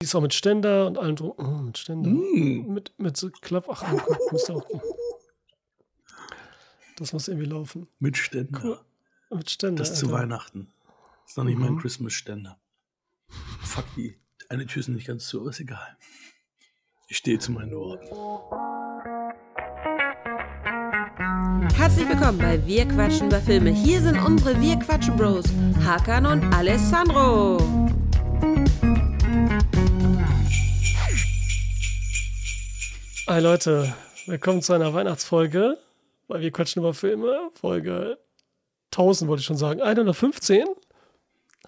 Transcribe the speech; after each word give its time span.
Die 0.00 0.06
ist 0.06 0.14
auch 0.14 0.22
mit 0.22 0.32
Ständer 0.32 0.86
und 0.86 0.96
allem 0.96 1.14
drum. 1.14 1.34
Oh, 1.36 1.42
mit 1.62 1.76
Ständer. 1.76 2.08
Mm. 2.08 2.72
Mit, 2.72 2.94
mit 2.96 3.18
so 3.18 3.28
Klapp. 3.28 3.66
Ach, 3.68 3.84
müsste 4.32 4.54
auch. 4.54 4.66
Das 6.96 7.12
muss 7.12 7.28
irgendwie 7.28 7.46
laufen. 7.46 7.86
Mit 7.98 8.16
Ständer. 8.16 8.60
Cool. 8.64 8.80
Mit 9.36 9.50
Ständer. 9.50 9.82
Das 9.82 9.98
zu 9.98 10.06
Alter. 10.06 10.20
Weihnachten. 10.20 10.72
Ist 11.26 11.36
noch 11.36 11.44
nicht 11.44 11.58
mein 11.58 11.74
Mhm. 11.74 11.78
Christmas-Ständer. 11.80 12.58
Fuck 13.62 13.84
die. 13.94 14.16
Eine 14.48 14.66
Tür 14.66 14.80
ist 14.80 14.88
nicht 14.88 15.06
ganz 15.06 15.26
zu, 15.28 15.40
aber 15.42 15.50
ist 15.50 15.60
egal. 15.60 15.96
Ich 17.08 17.18
stehe 17.18 17.38
zu 17.38 17.52
meinen 17.52 17.72
Worten. 17.72 18.06
Herzlich 21.74 22.08
willkommen 22.08 22.38
bei 22.38 22.66
Wir 22.66 22.88
quatschen 22.88 23.26
über 23.26 23.40
Filme. 23.40 23.68
Hier 23.70 24.00
sind 24.00 24.18
unsere 24.18 24.58
Wir 24.62 24.78
quatschen 24.78 25.16
Bros, 25.18 25.44
Hakan 25.84 26.24
und 26.24 26.54
Alessandro. 26.54 27.58
Hi 33.30 33.38
Leute, 33.40 33.94
willkommen 34.26 34.60
zu 34.60 34.72
einer 34.72 34.92
Weihnachtsfolge, 34.92 35.78
weil 36.26 36.40
wir 36.40 36.50
quatschen 36.50 36.82
über 36.82 36.92
Filme. 36.94 37.50
Folge 37.54 38.18
1000 38.90 39.28
wollte 39.28 39.38
ich 39.42 39.46
schon 39.46 39.56
sagen. 39.56 39.80
115? 39.80 40.64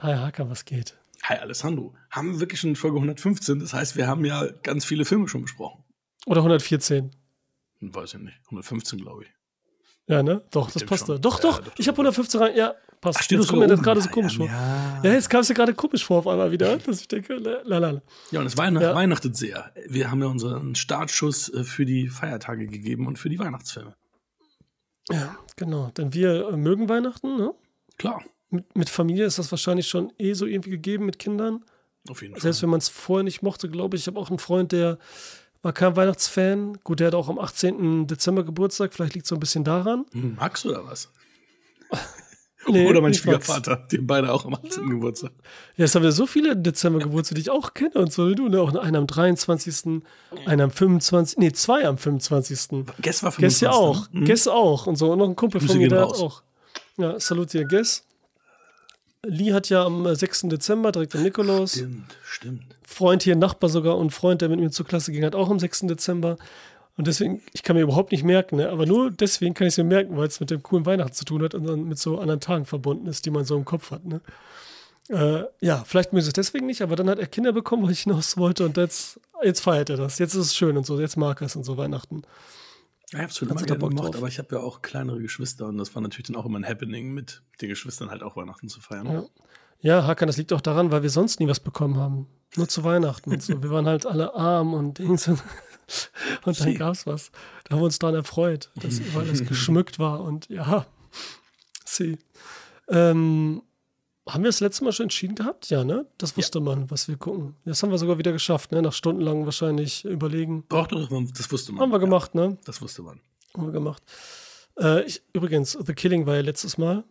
Hi 0.00 0.14
Hakan, 0.16 0.50
was 0.50 0.64
geht? 0.64 0.96
Hi 1.22 1.36
Alessandro. 1.38 1.94
Haben 2.10 2.32
wir 2.32 2.40
wirklich 2.40 2.58
schon 2.58 2.74
Folge 2.74 2.96
115? 2.96 3.60
Das 3.60 3.72
heißt, 3.74 3.94
wir 3.96 4.08
haben 4.08 4.24
ja 4.24 4.44
ganz 4.64 4.84
viele 4.84 5.04
Filme 5.04 5.28
schon 5.28 5.42
besprochen. 5.42 5.84
Oder 6.26 6.40
114? 6.40 7.12
Hm, 7.78 7.94
Weiß 7.94 8.14
ich 8.14 8.20
nicht. 8.20 8.40
115, 8.46 8.98
glaube 9.00 9.22
ich. 9.22 9.30
Ja, 10.08 10.24
ne? 10.24 10.42
Doch, 10.50 10.64
das 10.66 10.74
denke 10.74 10.86
passt. 10.88 11.06
schon. 11.06 11.14
da. 11.14 11.20
Doch, 11.20 11.36
Ja, 11.44 11.50
doch, 11.52 11.58
doch, 11.60 11.66
ich 11.78 11.86
doch. 11.86 11.92
habe 11.92 11.98
115 11.98 12.40
rein. 12.40 12.56
Ja, 12.56 12.74
passt. 13.02 13.18
Ach, 13.20 13.30
jetzt 13.30 13.40
das 13.40 13.48
kommt 13.48 13.60
mir 13.60 13.66
das 13.68 13.82
gerade 13.82 14.00
so 14.00 14.06
Ja, 14.06 14.12
komisch 14.12 14.32
ja, 14.32 14.38
vor. 14.38 14.46
ja. 14.46 15.00
Ja, 15.04 15.12
jetzt 15.12 15.28
kam 15.28 15.40
es 15.42 15.48
dir 15.48 15.54
gerade 15.54 15.74
komisch 15.74 16.04
vor 16.06 16.20
auf 16.20 16.26
einmal 16.26 16.50
wieder, 16.50 16.78
dass 16.78 17.00
ich 17.02 17.08
denke, 17.08 17.34
la 17.34 17.60
la. 17.64 17.78
la. 17.90 18.02
Ja, 18.30 18.40
und 18.40 18.46
es 18.46 18.56
Weihnacht, 18.56 18.82
Ja. 18.82 18.94
weihnachtet 18.94 19.36
sehr. 19.36 19.70
Wir 19.86 20.10
haben 20.10 20.22
ja 20.22 20.28
unseren 20.28 20.74
Startschuss 20.74 21.50
äh, 21.52 21.64
für 21.64 21.84
die 21.84 22.08
Feiertage 22.08 22.66
gegeben 22.66 23.06
und 23.06 23.18
für 23.18 23.28
die 23.28 23.38
Weihnachtsfilme. 23.38 23.94
Ja, 25.10 25.36
genau. 25.56 25.90
Denn 25.96 26.14
wir 26.14 26.48
äh, 26.48 26.56
mögen 26.56 26.88
Weihnachten, 26.88 27.36
ne? 27.36 27.52
Klar, 27.98 28.22
Mit, 28.50 28.74
mit 28.76 28.88
Familie 28.88 29.26
ist 29.26 29.38
das 29.38 29.50
wahrscheinlich 29.50 29.88
schon 29.88 30.12
eh 30.18 30.32
so 30.34 30.46
irgendwie 30.46 30.70
gegeben 30.70 31.04
mit 31.06 31.18
Kindern. 31.18 31.64
auf 32.08 32.22
jeden 32.22 32.34
Fall. 32.34 32.42
Selbst 32.42 32.62
wenn 32.62 32.70
man 32.70 32.78
es 32.78 32.88
vorher 32.88 33.24
nicht 33.24 33.42
mochte, 33.42 33.68
glaube 33.68 33.96
ich. 33.96 34.02
Ich 34.02 34.06
habe 34.06 34.18
auch 34.18 34.30
einen 34.30 34.38
Freund, 34.38 34.72
der 34.72 34.98
war 35.62 35.72
kein 35.72 35.94
Weihnachtsfan. 35.96 36.78
Gut, 36.84 37.00
der 37.00 37.08
hat 37.08 37.14
auch 37.14 37.28
am 37.28 37.38
18. 37.38 38.06
Dezember 38.06 38.44
Geburtstag. 38.44 38.94
Vielleicht 38.94 39.14
liegt 39.14 39.26
es 39.26 39.28
so 39.30 39.36
ein 39.36 39.40
bisschen 39.40 39.64
daran. 39.64 40.06
Hm, 40.12 40.36
Max 40.36 40.64
oder 40.66 40.84
was? 40.86 41.12
Nee, 42.68 42.86
oder 42.86 43.00
mein. 43.00 43.14
Schwiegervater, 43.14 43.86
die 43.90 43.98
haben 43.98 44.06
beide 44.06 44.32
auch 44.32 44.44
am 44.44 44.54
18. 44.54 44.88
Geburtstag. 44.88 45.32
Ja, 45.76 45.84
es 45.84 45.94
haben 45.94 46.02
wir 46.02 46.12
so 46.12 46.26
viele 46.26 46.56
Dezember 46.56 47.00
Geburtstag, 47.00 47.36
die 47.36 47.42
ich 47.42 47.50
auch 47.50 47.74
kenne 47.74 47.94
und 47.94 48.12
so. 48.12 48.32
Du, 48.34 48.48
ne? 48.48 48.60
Auch 48.60 48.74
einer 48.74 48.98
am 48.98 49.06
23., 49.06 50.02
einer 50.46 50.64
am 50.64 50.70
25., 50.70 51.38
nee, 51.38 51.52
zwei 51.52 51.86
am 51.86 51.98
25. 51.98 52.84
Guess 53.00 53.22
war 53.22 53.32
Guess 53.32 53.60
ja 53.60 53.68
25. 53.68 53.68
auch. 53.68 54.12
Hm? 54.12 54.24
Guess 54.24 54.48
auch. 54.48 54.86
Und 54.86 54.96
so. 54.96 55.12
Und 55.12 55.18
noch 55.18 55.28
ein 55.28 55.36
Kumpel 55.36 55.60
von 55.60 55.76
mir, 55.76 55.88
der 55.88 56.02
raus. 56.02 56.20
auch. 56.20 56.42
Ja, 56.98 57.18
salut 57.18 57.52
dir, 57.52 57.64
Guess. 57.64 58.04
Lee 59.24 59.52
hat 59.52 59.68
ja 59.68 59.84
am 59.84 60.04
äh, 60.06 60.16
6. 60.16 60.42
Dezember, 60.42 60.90
direkt 60.90 61.14
am 61.14 61.22
Nikolaus. 61.22 61.72
Stimmt, 61.72 62.16
stimmt. 62.24 62.62
Freund 62.82 63.22
hier, 63.22 63.36
Nachbar 63.36 63.70
sogar 63.70 63.96
und 63.96 64.10
Freund, 64.10 64.42
der 64.42 64.48
mit 64.48 64.58
mir 64.58 64.70
zur 64.70 64.84
Klasse 64.84 65.12
ging, 65.12 65.24
hat 65.24 65.36
auch 65.36 65.48
am 65.48 65.60
6. 65.60 65.82
Dezember. 65.82 66.38
Und 66.96 67.06
deswegen, 67.06 67.40
ich 67.52 67.62
kann 67.62 67.76
mir 67.76 67.82
überhaupt 67.82 68.12
nicht 68.12 68.22
merken, 68.22 68.56
ne? 68.56 68.68
aber 68.68 68.84
nur 68.84 69.10
deswegen 69.10 69.54
kann 69.54 69.66
ich 69.66 69.74
es 69.74 69.78
mir 69.78 69.84
merken, 69.84 70.16
weil 70.16 70.26
es 70.26 70.40
mit 70.40 70.50
dem 70.50 70.62
coolen 70.62 70.84
Weihnachten 70.84 71.14
zu 71.14 71.24
tun 71.24 71.42
hat 71.42 71.54
und 71.54 71.64
dann 71.64 71.84
mit 71.84 71.98
so 71.98 72.18
anderen 72.18 72.40
Tagen 72.40 72.66
verbunden 72.66 73.06
ist, 73.06 73.24
die 73.24 73.30
man 73.30 73.44
so 73.44 73.56
im 73.56 73.64
Kopf 73.64 73.90
hat. 73.90 74.04
Ne? 74.04 74.20
Äh, 75.08 75.44
ja, 75.60 75.84
vielleicht 75.84 76.12
mögen 76.12 76.22
sie 76.22 76.28
es 76.28 76.34
deswegen 76.34 76.66
nicht, 76.66 76.82
aber 76.82 76.94
dann 76.96 77.08
hat 77.08 77.18
er 77.18 77.26
Kinder 77.26 77.52
bekommen, 77.52 77.84
weil 77.84 77.92
ich 77.92 78.02
hinaus 78.02 78.36
wollte 78.36 78.66
und 78.66 78.76
jetzt, 78.76 79.20
jetzt 79.42 79.60
feiert 79.60 79.88
er 79.88 79.96
das. 79.96 80.18
Jetzt 80.18 80.34
ist 80.34 80.46
es 80.46 80.54
schön 80.54 80.76
und 80.76 80.84
so, 80.84 81.00
jetzt 81.00 81.16
mag 81.16 81.40
er 81.40 81.46
es 81.46 81.56
und 81.56 81.64
so 81.64 81.78
Weihnachten. 81.78 82.22
Ja, 83.10 83.18
ich 83.18 83.24
hab's 83.24 83.38
schon 83.38 83.48
Hat 83.48 83.56
immer 83.56 83.66
gerne 83.66 83.88
gemacht, 83.88 84.16
aber 84.16 84.28
ich 84.28 84.38
habe 84.38 84.54
ja 84.54 84.60
auch 84.60 84.82
kleinere 84.82 85.20
Geschwister 85.20 85.66
und 85.66 85.78
das 85.78 85.94
war 85.94 86.02
natürlich 86.02 86.26
dann 86.26 86.36
auch 86.36 86.46
immer 86.46 86.58
ein 86.58 86.66
Happening, 86.66 87.12
mit 87.12 87.42
den 87.62 87.70
Geschwistern 87.70 88.10
halt 88.10 88.22
auch 88.22 88.36
Weihnachten 88.36 88.68
zu 88.68 88.80
feiern. 88.80 89.06
Ja. 89.06 89.24
Ja, 89.84 90.06
Hakan, 90.06 90.28
das 90.28 90.36
liegt 90.36 90.52
auch 90.52 90.60
daran, 90.60 90.92
weil 90.92 91.02
wir 91.02 91.10
sonst 91.10 91.40
nie 91.40 91.48
was 91.48 91.58
bekommen 91.58 91.96
haben. 91.96 92.28
Nur 92.56 92.68
zu 92.68 92.84
Weihnachten 92.84 93.32
und 93.32 93.42
so. 93.42 93.60
Wir 93.62 93.70
waren 93.70 93.86
halt 93.86 94.06
alle 94.06 94.34
arm 94.34 94.74
und 94.74 94.98
Dings 94.98 95.28
und, 96.44 96.58
dann 96.60 96.68
Sie. 96.68 96.74
gab's 96.74 97.06
was. 97.06 97.30
Da 97.64 97.72
haben 97.74 97.80
wir 97.80 97.84
uns 97.86 97.98
daran 97.98 98.14
erfreut, 98.16 98.70
dass 98.76 99.00
weil 99.14 99.26
das 99.26 99.44
geschmückt 99.44 99.98
war 99.98 100.20
und 100.20 100.48
ja, 100.48 100.86
sie. 101.84 102.18
Ähm, 102.88 103.62
haben 104.28 104.44
wir 104.44 104.48
das 104.48 104.60
letzte 104.60 104.84
Mal 104.84 104.92
schon 104.92 105.04
entschieden 105.04 105.34
gehabt? 105.34 105.68
Ja, 105.70 105.82
ne? 105.82 106.06
Das 106.18 106.36
wusste 106.36 106.60
man, 106.60 106.90
was 106.90 107.08
wir 107.08 107.16
gucken. 107.16 107.56
Das 107.64 107.82
haben 107.82 107.90
wir 107.90 107.98
sogar 107.98 108.18
wieder 108.18 108.30
geschafft, 108.32 108.70
ne? 108.70 108.80
Nach 108.80 108.92
stundenlang 108.92 109.44
wahrscheinlich 109.46 110.04
überlegen. 110.04 110.64
Doch, 110.68 110.86
doch, 110.86 111.08
das 111.36 111.50
wusste 111.50 111.72
man. 111.72 111.82
Haben 111.82 111.90
wir 111.90 111.98
Ja, 111.98 112.04
gemacht, 112.04 112.34
ne? 112.34 112.56
das 112.64 112.80
wusste 112.80 113.02
man. 113.02 113.20
Haben 113.54 113.66
wir 113.66 113.72
gemacht. 113.72 114.02
Äh, 114.78 115.02
ich, 115.04 115.22
übrigens, 115.32 115.72
The 115.72 115.92
Killing 115.92 116.24
war 116.26 116.36
ja 116.36 116.42
letztes 116.42 116.78
Mal. 116.78 117.04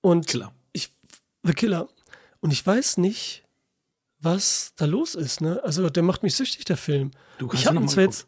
Und 0.00 0.26
Klar. 0.26 0.52
ich, 0.72 0.92
The 1.44 1.52
Killer. 1.54 1.88
Und 2.40 2.52
ich 2.52 2.66
weiß 2.66 2.96
nicht, 2.98 3.44
was 4.20 4.72
da 4.76 4.84
los 4.84 5.14
ist, 5.14 5.40
ne? 5.40 5.60
Also, 5.64 5.88
der 5.90 6.02
macht 6.02 6.22
mich 6.22 6.34
süchtig, 6.34 6.64
der 6.64 6.76
Film. 6.76 7.10
Du 7.38 7.48
kannst 7.48 7.62
Ich 7.62 7.66
habe 7.68 7.78
ihn 7.78 7.88
zwar 7.88 8.04
jetzt. 8.04 8.26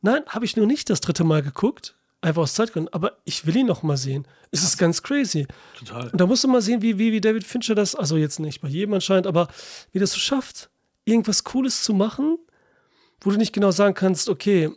Nein, 0.00 0.22
habe 0.26 0.44
ich 0.44 0.56
nur 0.56 0.66
nicht 0.66 0.90
das 0.90 1.00
dritte 1.00 1.24
Mal 1.24 1.42
geguckt. 1.42 1.96
Einfach 2.20 2.42
aus 2.42 2.54
Zeitgründen. 2.54 2.92
Aber 2.92 3.18
ich 3.24 3.46
will 3.46 3.56
ihn 3.56 3.66
noch 3.66 3.82
mal 3.82 3.96
sehen. 3.96 4.26
Es 4.50 4.62
ist 4.62 4.76
ganz 4.76 5.02
crazy. 5.02 5.46
Total. 5.78 6.10
Und 6.10 6.20
da 6.20 6.26
musst 6.26 6.42
du 6.42 6.48
mal 6.48 6.62
sehen, 6.62 6.82
wie, 6.82 6.98
wie, 6.98 7.12
wie 7.12 7.20
David 7.20 7.44
Fincher 7.44 7.74
das, 7.74 7.94
also 7.94 8.16
jetzt 8.16 8.40
nicht 8.40 8.60
bei 8.60 8.68
jedem 8.68 8.94
anscheinend, 8.94 9.26
aber 9.26 9.48
wie 9.92 10.00
das 10.00 10.12
so 10.12 10.18
schafft, 10.18 10.70
irgendwas 11.04 11.44
Cooles 11.44 11.82
zu 11.82 11.94
machen, 11.94 12.38
wo 13.20 13.30
du 13.30 13.36
nicht 13.36 13.52
genau 13.52 13.70
sagen 13.70 13.94
kannst, 13.94 14.28
okay, 14.28 14.70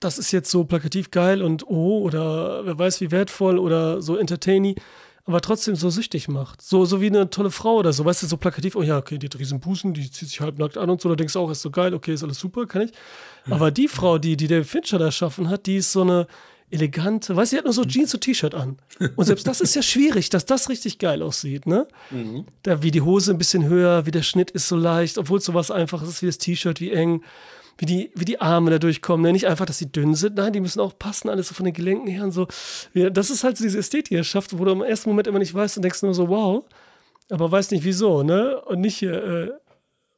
das 0.00 0.18
ist 0.18 0.32
jetzt 0.32 0.50
so 0.50 0.64
plakativ 0.64 1.10
geil 1.10 1.42
und 1.42 1.68
oh, 1.68 2.00
oder 2.00 2.64
wer 2.64 2.78
weiß 2.78 3.00
wie 3.00 3.10
wertvoll 3.10 3.58
oder 3.58 4.02
so 4.02 4.16
entertaining, 4.16 4.76
aber 5.24 5.40
trotzdem 5.40 5.76
so 5.76 5.90
süchtig 5.90 6.28
macht. 6.28 6.62
So, 6.62 6.84
so 6.84 7.00
wie 7.00 7.06
eine 7.06 7.30
tolle 7.30 7.50
Frau 7.50 7.76
oder 7.76 7.92
so, 7.92 8.04
weißt 8.04 8.22
du, 8.22 8.26
so 8.26 8.36
plakativ, 8.36 8.76
oh 8.76 8.82
ja, 8.82 8.98
okay, 8.98 9.18
die 9.18 9.26
hat 9.26 9.38
riesen 9.38 9.60
Busen, 9.60 9.94
die 9.94 10.10
zieht 10.10 10.28
sich 10.28 10.40
halbnackt 10.40 10.78
an 10.78 10.90
und 10.90 11.00
so, 11.00 11.08
da 11.08 11.16
denkst 11.16 11.34
du 11.34 11.40
auch, 11.40 11.50
ist 11.50 11.62
so 11.62 11.70
geil, 11.70 11.94
okay, 11.94 12.14
ist 12.14 12.22
alles 12.22 12.38
super, 12.38 12.66
kann 12.66 12.82
ich. 12.82 12.92
Aber 13.48 13.70
die 13.70 13.88
Frau, 13.88 14.18
die, 14.18 14.36
die 14.36 14.48
David 14.48 14.66
Fincher 14.66 14.98
da 14.98 15.06
erschaffen 15.06 15.48
hat, 15.48 15.66
die 15.66 15.76
ist 15.76 15.92
so 15.92 16.02
eine 16.02 16.26
elegante, 16.70 17.34
weißt 17.34 17.52
du, 17.52 17.56
die 17.56 17.58
hat 17.58 17.64
nur 17.64 17.74
so 17.74 17.84
Jeans 17.84 18.14
und 18.14 18.20
T-Shirt 18.20 18.54
an. 18.54 18.78
Und 19.16 19.24
selbst 19.24 19.46
das 19.46 19.60
ist 19.60 19.74
ja 19.74 19.82
schwierig, 19.82 20.30
dass 20.30 20.46
das 20.46 20.68
richtig 20.68 20.98
geil 20.98 21.22
aussieht, 21.22 21.66
ne? 21.66 21.88
Da 22.62 22.82
wie 22.82 22.90
die 22.92 23.00
Hose 23.00 23.32
ein 23.32 23.38
bisschen 23.38 23.64
höher, 23.64 24.06
wie 24.06 24.12
der 24.12 24.22
Schnitt 24.22 24.52
ist 24.52 24.68
so 24.68 24.76
leicht, 24.76 25.18
obwohl 25.18 25.38
es 25.38 25.44
sowas 25.44 25.70
einfaches 25.70 26.08
ist 26.08 26.22
wie 26.22 26.26
das 26.26 26.38
T-Shirt, 26.38 26.80
wie 26.80 26.92
eng, 26.92 27.22
wie 27.80 27.86
die, 27.86 28.10
wie 28.14 28.26
die 28.26 28.40
Arme 28.40 28.70
da 28.70 28.78
durchkommen. 28.78 29.24
Ne? 29.24 29.32
Nicht 29.32 29.46
einfach, 29.46 29.64
dass 29.64 29.78
sie 29.78 29.90
dünn 29.90 30.14
sind, 30.14 30.36
nein, 30.36 30.52
die 30.52 30.60
müssen 30.60 30.80
auch 30.80 30.98
passen, 30.98 31.30
alles 31.30 31.48
so 31.48 31.54
von 31.54 31.64
den 31.64 31.72
Gelenken 31.72 32.06
her 32.08 32.24
und 32.24 32.32
so. 32.32 32.46
Das 32.94 33.30
ist 33.30 33.42
halt 33.42 33.56
so 33.56 33.64
diese 33.64 33.78
Ästhetik, 33.78 34.08
die 34.10 34.16
er 34.16 34.24
schafft, 34.24 34.58
wo 34.58 34.64
du 34.64 34.72
im 34.72 34.82
ersten 34.82 35.08
Moment 35.08 35.26
immer 35.28 35.38
nicht 35.38 35.54
weißt 35.54 35.76
und 35.78 35.82
denkst 35.82 36.02
nur 36.02 36.12
so, 36.14 36.28
wow, 36.28 36.64
aber 37.30 37.50
weißt 37.50 37.72
nicht 37.72 37.84
wieso, 37.84 38.22
ne? 38.22 38.60
Und 38.66 38.80
nicht 38.80 38.98
hier, 38.98 39.14
äh, 39.24 39.50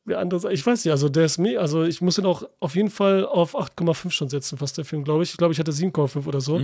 wie 0.05 0.17
andere 0.17 0.41
sagen. 0.41 0.55
Ich 0.55 0.67
weiß 0.67 0.85
nicht, 0.85 0.91
also 0.91 1.09
der 1.09 1.27
ist 1.27 1.39
mir, 1.39 1.61
also 1.61 1.85
ich 1.85 2.01
muss 2.01 2.19
ihn 2.19 2.27
auch 2.27 2.43
auf 2.59 2.75
jeden 2.75 2.91
Fall 2.91 3.25
auf 3.25 3.55
8,5 3.55 4.11
schon 4.11 4.29
setzen, 4.29 4.59
fast 4.59 4.77
der 4.77 4.85
Film, 4.85 5.05
glaube 5.05 5.23
ich. 5.23 5.31
Ich 5.31 5.37
glaube, 5.37 5.53
ich 5.53 5.61
hatte 5.61 5.71
7,5 5.73 6.27
oder 6.27 6.41
so. 6.41 6.61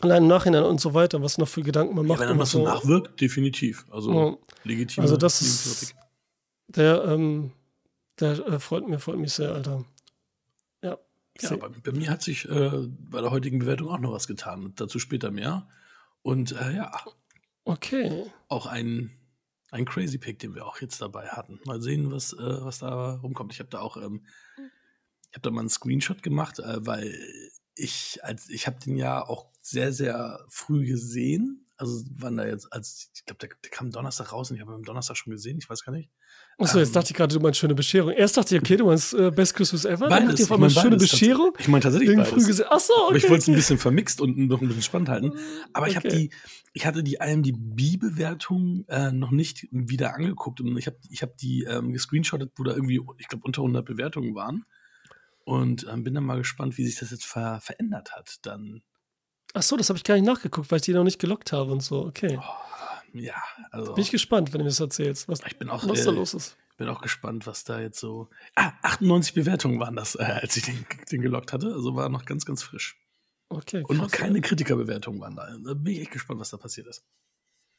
Allein 0.00 0.22
im 0.22 0.28
Nachhinein 0.28 0.62
und 0.64 0.80
so 0.80 0.94
weiter, 0.94 1.22
was 1.22 1.38
noch 1.38 1.48
für 1.48 1.62
Gedanken 1.62 1.94
man 1.96 2.04
Mhm. 2.04 2.10
Ja, 2.10 2.14
macht. 2.16 2.20
wenn 2.20 2.28
er 2.28 2.32
immer 2.32 2.40
noch 2.40 2.46
so 2.46 2.62
nachwirkt, 2.64 3.20
definitiv. 3.20 3.84
Also 3.90 4.12
Ja. 4.12 4.36
legitim. 4.64 5.02
Also 5.02 5.16
das 5.16 5.42
ist- 5.42 5.94
Der, 6.68 7.04
ähm, 7.04 7.50
der 8.20 8.38
äh, 8.46 8.60
freut, 8.60 8.86
mir, 8.88 8.98
freut 8.98 9.18
mich 9.18 9.32
sehr, 9.32 9.52
Alter. 9.52 9.84
Ja. 10.82 10.98
Ja, 11.40 11.56
bei, 11.56 11.68
bei 11.68 11.92
mir 11.92 12.10
hat 12.10 12.22
sich 12.22 12.48
äh, 12.48 12.86
bei 12.88 13.20
der 13.20 13.30
heutigen 13.30 13.60
Bewertung 13.60 13.88
auch 13.88 13.98
noch 13.98 14.12
was 14.12 14.26
getan. 14.26 14.72
Dazu 14.76 14.98
später 14.98 15.30
mehr. 15.30 15.68
Und 16.22 16.52
äh, 16.52 16.76
ja, 16.76 16.92
Okay. 17.64 18.30
auch 18.48 18.66
ein, 18.66 19.12
ein 19.70 19.84
Crazy 19.84 20.18
Pick, 20.18 20.38
den 20.40 20.54
wir 20.54 20.66
auch 20.66 20.80
jetzt 20.80 21.00
dabei 21.00 21.28
hatten. 21.28 21.60
Mal 21.64 21.80
sehen, 21.80 22.10
was, 22.10 22.32
äh, 22.32 22.36
was 22.64 22.80
da 22.80 23.14
rumkommt. 23.16 23.52
Ich 23.52 23.60
habe 23.60 23.70
da 23.70 23.80
auch, 23.80 23.96
ähm, 23.96 24.26
ich 25.30 25.36
habe 25.36 25.42
da 25.42 25.50
mal 25.50 25.60
einen 25.60 25.68
Screenshot 25.68 26.22
gemacht, 26.22 26.58
äh, 26.58 26.84
weil 26.86 27.16
ich, 27.74 28.18
als 28.22 28.48
ich 28.50 28.66
habe 28.66 28.78
den 28.80 28.96
ja 28.96 29.26
auch 29.26 29.50
sehr, 29.60 29.92
sehr 29.92 30.44
früh 30.48 30.84
gesehen. 30.84 31.61
Also 31.82 32.04
wann 32.16 32.36
da 32.36 32.46
jetzt, 32.46 32.72
als 32.72 33.10
ich 33.14 33.24
glaube, 33.24 33.38
der, 33.40 33.50
der 33.60 33.70
kam 33.72 33.90
Donnerstag 33.90 34.32
raus 34.32 34.50
und 34.50 34.56
ich 34.56 34.62
habe 34.62 34.70
ihn 34.72 34.76
am 34.76 34.82
Donnerstag 34.84 35.16
schon 35.16 35.32
gesehen, 35.32 35.58
ich 35.58 35.68
weiß 35.68 35.82
gar 35.82 35.92
nicht. 35.92 36.10
Achso, 36.58 36.78
jetzt 36.78 36.88
Ähm, 36.90 36.94
dachte 36.94 37.10
ich 37.10 37.16
gerade, 37.16 37.34
du 37.34 37.40
meinst 37.40 37.58
schöne 37.58 37.74
Bescherung. 37.74 38.12
Erst 38.12 38.36
dachte 38.36 38.54
ich, 38.54 38.60
okay, 38.62 38.76
du 38.76 38.86
meinst 38.86 39.14
äh, 39.14 39.32
Best 39.32 39.54
Christmas 39.54 39.84
ever. 39.84 40.08
Dann 40.08 40.28
dachte 40.28 40.34
ich 40.40 40.44
auf 40.44 40.50
Ich 40.50 40.52
einmal 40.52 40.68
mein 40.68 40.70
schöne 40.70 40.96
beides 40.96 41.10
Bescherung. 41.10 41.52
Ich 41.58 41.66
meine 41.66 41.82
tatsächlich 41.82 42.14
beides. 42.16 42.30
früh 42.32 42.46
gesehen. 42.46 42.66
Achso, 42.68 42.92
okay. 42.92 43.06
Aber 43.08 43.16
ich 43.16 43.24
wollte 43.28 43.42
es 43.42 43.48
ein 43.48 43.54
bisschen 43.56 43.78
vermixt 43.78 44.20
und 44.20 44.38
noch 44.38 44.60
ein 44.60 44.68
bisschen 44.68 44.82
spannend 44.82 45.08
halten. 45.08 45.32
Aber 45.72 45.88
ich 45.88 45.96
habe 45.96 46.06
Okay. 46.06 46.28
die, 46.28 46.30
ich 46.72 46.86
hatte 46.86 47.02
die 47.02 47.18
IMDb-Bewertung 47.20 48.84
äh, 48.88 49.12
noch 49.12 49.30
nicht 49.30 49.66
wieder 49.70 50.14
angeguckt 50.14 50.60
und 50.60 50.76
ich 50.76 50.86
habe 50.86 50.98
ich 51.10 51.22
hab 51.22 51.36
die 51.36 51.64
ähm, 51.64 51.92
gescreenshottet, 51.92 52.52
wo 52.56 52.62
da 52.64 52.72
irgendwie, 52.74 53.00
ich 53.18 53.28
glaube, 53.28 53.44
unter 53.44 53.62
100 53.62 53.84
Bewertungen 53.84 54.34
waren. 54.34 54.64
Und 55.44 55.86
ähm, 55.90 56.04
bin 56.04 56.14
dann 56.14 56.24
mal 56.24 56.38
gespannt, 56.38 56.78
wie 56.78 56.86
sich 56.86 56.98
das 57.00 57.10
jetzt 57.10 57.24
ver 57.24 57.58
verändert 57.60 58.12
hat. 58.14 58.36
Dann, 58.42 58.82
Achso, 59.54 59.76
das 59.76 59.88
habe 59.88 59.98
ich 59.98 60.04
gar 60.04 60.14
nicht 60.14 60.24
nachgeguckt, 60.24 60.70
weil 60.70 60.76
ich 60.76 60.82
die 60.82 60.92
noch 60.92 61.04
nicht 61.04 61.18
gelockt 61.18 61.52
habe 61.52 61.72
und 61.72 61.82
so. 61.82 62.06
Okay. 62.06 62.38
ja, 63.12 63.34
also 63.70 63.94
Bin 63.94 64.02
ich 64.02 64.10
gespannt, 64.10 64.52
wenn 64.52 64.58
du 64.58 64.64
mir 64.64 64.70
das 64.70 64.80
erzählst, 64.80 65.28
was, 65.28 65.40
ich 65.46 65.58
bin 65.58 65.68
auch, 65.68 65.86
was 65.86 66.04
da 66.04 66.10
äh, 66.10 66.14
los 66.14 66.34
ist. 66.34 66.56
Bin 66.78 66.88
auch 66.88 67.02
gespannt, 67.02 67.46
was 67.46 67.64
da 67.64 67.80
jetzt 67.80 68.00
so. 68.00 68.30
Ah, 68.56 68.72
98 68.82 69.34
Bewertungen 69.34 69.78
waren 69.78 69.94
das, 69.94 70.14
äh, 70.14 70.22
als 70.22 70.56
ich 70.56 70.64
den, 70.64 70.86
den 71.10 71.20
gelockt 71.20 71.52
hatte. 71.52 71.72
Also 71.74 71.94
war 71.94 72.08
noch 72.08 72.24
ganz, 72.24 72.46
ganz 72.46 72.62
frisch. 72.62 72.96
Okay. 73.50 73.84
Und 73.86 73.98
noch 73.98 74.10
krass, 74.10 74.20
keine 74.20 74.40
Kritikerbewertungen 74.40 75.20
waren 75.20 75.36
da. 75.36 75.54
Da 75.62 75.74
bin 75.74 75.92
ich 75.92 76.00
echt 76.00 76.12
gespannt, 76.12 76.40
was 76.40 76.50
da 76.50 76.56
passiert 76.56 76.86
ist. 76.86 77.04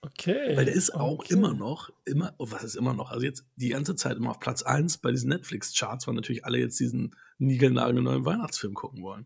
Okay. 0.01 0.55
Weil 0.55 0.65
der 0.65 0.75
ist 0.75 0.93
auch 0.93 1.19
okay. 1.19 1.33
immer 1.33 1.53
noch, 1.53 1.89
immer, 2.05 2.35
oh, 2.37 2.47
was 2.51 2.63
ist 2.63 2.75
immer 2.75 2.93
noch? 2.93 3.09
Also 3.09 3.25
jetzt 3.25 3.45
die 3.55 3.69
ganze 3.69 3.95
Zeit 3.95 4.17
immer 4.17 4.31
auf 4.31 4.39
Platz 4.39 4.61
1 4.61 4.97
bei 4.97 5.11
diesen 5.11 5.29
Netflix-Charts, 5.29 6.07
weil 6.07 6.13
natürlich 6.13 6.45
alle 6.45 6.59
jetzt 6.59 6.79
diesen 6.79 7.15
niegelnagelneuen 7.37 8.25
Weihnachtsfilm 8.25 8.73
gucken 8.73 9.01
wollen. 9.01 9.25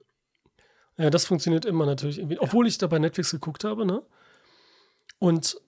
Ja, 0.98 1.10
das 1.10 1.26
funktioniert 1.26 1.66
immer 1.66 1.86
natürlich 1.86 2.18
irgendwie. 2.18 2.40
Obwohl 2.40 2.68
ich 2.68 2.78
da 2.78 2.88
bei 2.88 3.00
Netflix 3.00 3.32
geguckt 3.32 3.64
habe, 3.64 3.86
ne? 3.86 4.04
Und, 5.20 5.60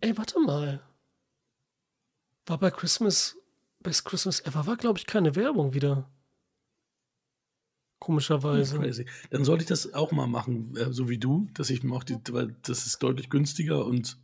ey, 0.00 0.16
warte 0.16 0.40
mal. 0.40 0.82
War 2.46 2.58
bei 2.58 2.70
Christmas, 2.70 3.36
Best 3.80 4.04
Christmas 4.04 4.40
Ever, 4.40 4.66
war, 4.66 4.76
glaube 4.76 4.98
ich, 4.98 5.06
keine 5.06 5.36
Werbung 5.36 5.74
wieder. 5.74 6.10
Komischerweise. 7.98 8.78
Crazy. 8.78 9.06
Dann 9.30 9.44
sollte 9.44 9.62
ich 9.62 9.68
das 9.68 9.94
auch 9.94 10.12
mal 10.12 10.26
machen, 10.26 10.76
äh, 10.76 10.92
so 10.92 11.08
wie 11.08 11.18
du, 11.18 11.48
dass 11.54 11.70
ich 11.70 11.82
mir 11.82 11.94
auch 11.94 12.04
die, 12.04 12.18
weil 12.30 12.54
das 12.62 12.86
ist 12.86 13.02
deutlich 13.02 13.30
günstiger 13.30 13.86
und 13.86 14.18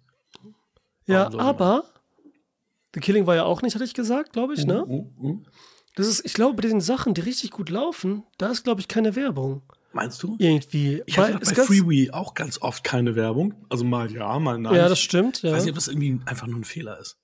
Ja, 1.06 1.32
aber 1.32 1.84
The 2.94 3.00
Killing 3.00 3.26
war 3.26 3.36
ja 3.36 3.44
auch 3.44 3.62
nicht, 3.62 3.74
hatte 3.74 3.84
ich 3.84 3.94
gesagt, 3.94 4.32
glaube 4.32 4.54
ich, 4.54 4.66
ne? 4.66 4.84
Uh, 4.84 5.12
uh, 5.18 5.28
uh. 5.28 5.42
Das 5.96 6.06
ist, 6.06 6.24
ich 6.24 6.34
glaube, 6.34 6.60
bei 6.60 6.68
den 6.68 6.80
Sachen, 6.80 7.14
die 7.14 7.20
richtig 7.20 7.50
gut 7.52 7.70
laufen, 7.70 8.24
da 8.38 8.48
ist, 8.48 8.64
glaube 8.64 8.80
ich, 8.80 8.88
keine 8.88 9.16
Werbung. 9.16 9.62
Meinst 9.92 10.22
du? 10.22 10.36
Irgendwie. 10.38 11.02
Ich 11.06 11.18
hatte 11.18 11.38
bei 11.38 11.54
Freewee 11.54 12.10
auch 12.12 12.34
ganz 12.34 12.62
oft 12.62 12.84
keine 12.84 13.16
Werbung. 13.16 13.54
Also 13.68 13.84
mal 13.84 14.10
ja, 14.12 14.38
mal 14.38 14.58
nein. 14.58 14.74
Ja, 14.74 14.88
das 14.88 15.00
stimmt, 15.00 15.38
Ich 15.38 15.42
ja. 15.44 15.52
weiß 15.52 15.64
nicht, 15.64 15.72
ob 15.72 15.74
das 15.76 15.88
irgendwie 15.88 16.20
einfach 16.26 16.46
nur 16.46 16.60
ein 16.60 16.64
Fehler 16.64 16.98
ist. 16.98 17.18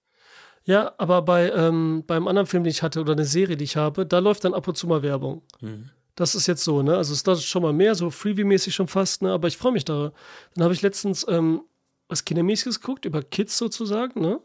Ja, 0.65 0.93
aber 0.99 1.23
bei 1.23 1.51
ähm, 1.53 2.03
beim 2.07 2.27
anderen 2.27 2.49
Film, 2.49 2.65
den 2.65 2.73
ich 2.73 2.83
hatte, 2.83 3.01
oder 3.01 3.13
eine 3.13 3.25
Serie, 3.25 3.57
die 3.57 3.65
ich 3.65 3.77
habe, 3.77 4.05
da 4.05 4.19
läuft 4.19 4.45
dann 4.45 4.53
ab 4.53 4.67
und 4.67 4.77
zu 4.77 4.89
mal 4.89 5.03
Werbung. 5.03 5.43
Mhm. 5.61 5.91
Das 6.17 6.35
ist 6.35 6.49
jetzt 6.49 6.65
so, 6.65 6.83
ne? 6.83 6.97
Also 6.97 7.13
es 7.13 7.23
ist 7.23 7.45
schon 7.45 7.63
mal 7.63 7.73
mehr, 7.73 7.95
so 7.95 8.11
Freebie-mäßig 8.11 8.75
schon 8.75 8.89
fast, 8.89 9.23
ne? 9.23 9.33
Aber 9.33 9.47
ich 9.47 9.57
freue 9.57 9.73
mich 9.73 9.85
da. 9.85 10.13
Dann 10.55 10.65
habe 10.65 10.75
ich 10.75 10.83
letztens 10.83 11.25
ähm, 11.29 11.61
was 12.09 12.25
Kindermäßiges 12.25 12.81
geguckt, 12.81 13.05
über 13.05 13.23
Kids 13.23 13.57
sozusagen, 13.59 14.21
ne? 14.21 14.41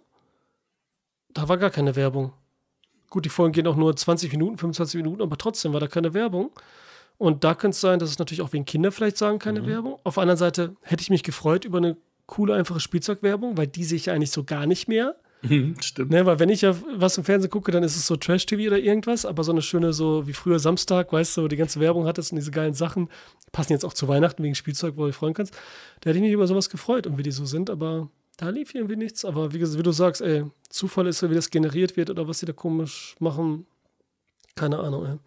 Da 1.29 1.47
war 1.47 1.57
gar 1.57 1.71
keine 1.71 1.95
Werbung. 1.95 2.33
Gut, 3.09 3.25
die 3.25 3.29
Folgen 3.29 3.53
gehen 3.53 3.67
auch 3.67 3.75
nur 3.75 3.95
20 3.95 4.31
Minuten, 4.31 4.57
25 4.57 5.01
Minuten, 5.01 5.21
aber 5.21 5.37
trotzdem 5.37 5.73
war 5.73 5.79
da 5.79 5.87
keine 5.87 6.13
Werbung. 6.13 6.51
Und 7.21 7.43
da 7.43 7.53
könnte 7.53 7.75
es 7.75 7.81
sein, 7.81 7.99
dass 7.99 8.09
es 8.09 8.17
natürlich 8.17 8.41
auch 8.41 8.51
wegen 8.51 8.65
Kinder 8.65 8.91
vielleicht 8.91 9.15
sagen, 9.15 9.37
keine 9.37 9.67
Werbung. 9.67 9.99
Auf 10.03 10.15
der 10.15 10.23
anderen 10.23 10.39
Seite 10.39 10.75
hätte 10.81 11.03
ich 11.03 11.11
mich 11.11 11.21
gefreut 11.21 11.65
über 11.65 11.77
eine 11.77 11.95
coole, 12.25 12.55
einfache 12.55 12.79
Spielzeugwerbung, 12.79 13.57
weil 13.57 13.67
die 13.67 13.83
sehe 13.83 13.97
ich 13.97 14.07
ja 14.07 14.13
eigentlich 14.13 14.31
so 14.31 14.43
gar 14.43 14.65
nicht 14.65 14.87
mehr. 14.87 15.15
Mhm, 15.43 15.75
Stimmt. 15.81 16.09
Ne, 16.09 16.25
weil 16.25 16.39
wenn 16.39 16.49
ich 16.49 16.61
ja 16.61 16.75
was 16.95 17.19
im 17.19 17.23
Fernsehen 17.23 17.51
gucke, 17.51 17.71
dann 17.71 17.83
ist 17.83 17.95
es 17.95 18.07
so 18.07 18.15
Trash-TV 18.15 18.65
oder 18.65 18.79
irgendwas, 18.79 19.27
aber 19.27 19.43
so 19.43 19.51
eine 19.51 19.61
schöne, 19.61 19.93
so 19.93 20.25
wie 20.25 20.33
früher 20.33 20.57
Samstag, 20.57 21.13
weißt 21.13 21.37
du, 21.37 21.43
wo 21.43 21.47
die 21.47 21.57
ganze 21.57 21.79
Werbung 21.79 22.07
hattest 22.07 22.31
und 22.31 22.37
diese 22.37 22.49
geilen 22.49 22.73
Sachen, 22.73 23.07
passen 23.51 23.73
jetzt 23.73 23.85
auch 23.85 23.93
zu 23.93 24.07
Weihnachten 24.07 24.41
wegen 24.41 24.55
Spielzeug, 24.55 24.97
wo 24.97 25.01
du 25.01 25.07
dich 25.09 25.15
freuen 25.15 25.35
kannst. 25.35 25.53
Da 25.99 26.09
hätte 26.09 26.17
ich 26.17 26.23
mich 26.23 26.33
über 26.33 26.47
sowas 26.47 26.71
gefreut 26.71 27.05
und 27.05 27.19
wie 27.19 27.23
die 27.23 27.29
so 27.29 27.45
sind, 27.45 27.69
aber 27.69 28.09
da 28.37 28.49
lief 28.49 28.73
irgendwie 28.73 28.95
nichts. 28.95 29.25
Aber 29.25 29.53
wie, 29.53 29.61
wie 29.61 29.83
du 29.83 29.91
sagst, 29.91 30.21
ey, 30.21 30.45
Zufall 30.69 31.05
ist 31.05 31.21
ja, 31.21 31.29
wie 31.29 31.35
das 31.35 31.51
generiert 31.51 31.97
wird 31.97 32.09
oder 32.09 32.27
was 32.27 32.39
die 32.39 32.47
da 32.47 32.53
komisch 32.53 33.15
machen. 33.19 33.67
Keine 34.55 34.79
Ahnung, 34.79 35.05
ey. 35.05 35.17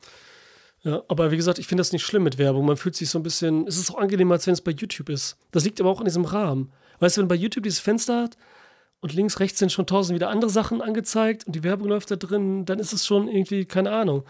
Ja, 0.85 1.03
aber 1.09 1.31
wie 1.31 1.37
gesagt, 1.37 1.59
ich 1.59 1.67
finde 1.67 1.81
das 1.81 1.93
nicht 1.93 2.05
schlimm 2.05 2.23
mit 2.23 2.37
Werbung. 2.39 2.67
Man 2.67 2.77
fühlt 2.77 2.95
sich 2.95 3.09
so 3.09 3.19
ein 3.19 3.23
bisschen, 3.23 3.67
es 3.67 3.79
ist 3.79 3.91
auch 3.91 3.99
angenehmer, 3.99 4.35
als 4.35 4.47
wenn 4.47 4.53
es 4.55 4.61
bei 4.61 4.71
YouTube 4.71 5.09
ist. 5.09 5.39
Das 5.51 5.65
liegt 5.65 5.81
aber 5.81 5.91
auch 5.91 6.01
in 6.01 6.05
diesem 6.05 6.25
Rahmen. 6.27 6.73
Weißt 7.01 7.17
du, 7.17 7.23
wenn 7.23 7.29
bei 7.29 7.35
YouTube 7.35 7.65
dieses 7.65 7.81
Fenster 7.81 8.23
hat, 8.23 8.37
und 9.05 9.13
links, 9.13 9.39
rechts 9.39 9.59
sind 9.59 9.71
schon 9.71 9.87
tausend 9.87 10.15
wieder 10.15 10.31
andere 10.31 10.51
Sachen 10.51 10.81
angezeigt 10.81 11.47
und 11.47 11.55
die 11.55 11.63
Werbung 11.63 11.89
läuft 11.89 12.11
da 12.11 12.17
drin, 12.17 12.65
dann 12.65 12.79
ist 12.79 12.95
es 12.95 13.05
schon 13.05 13.29
irgendwie, 13.29 13.67
keine 13.67 13.91
Ahnung. 13.93 14.25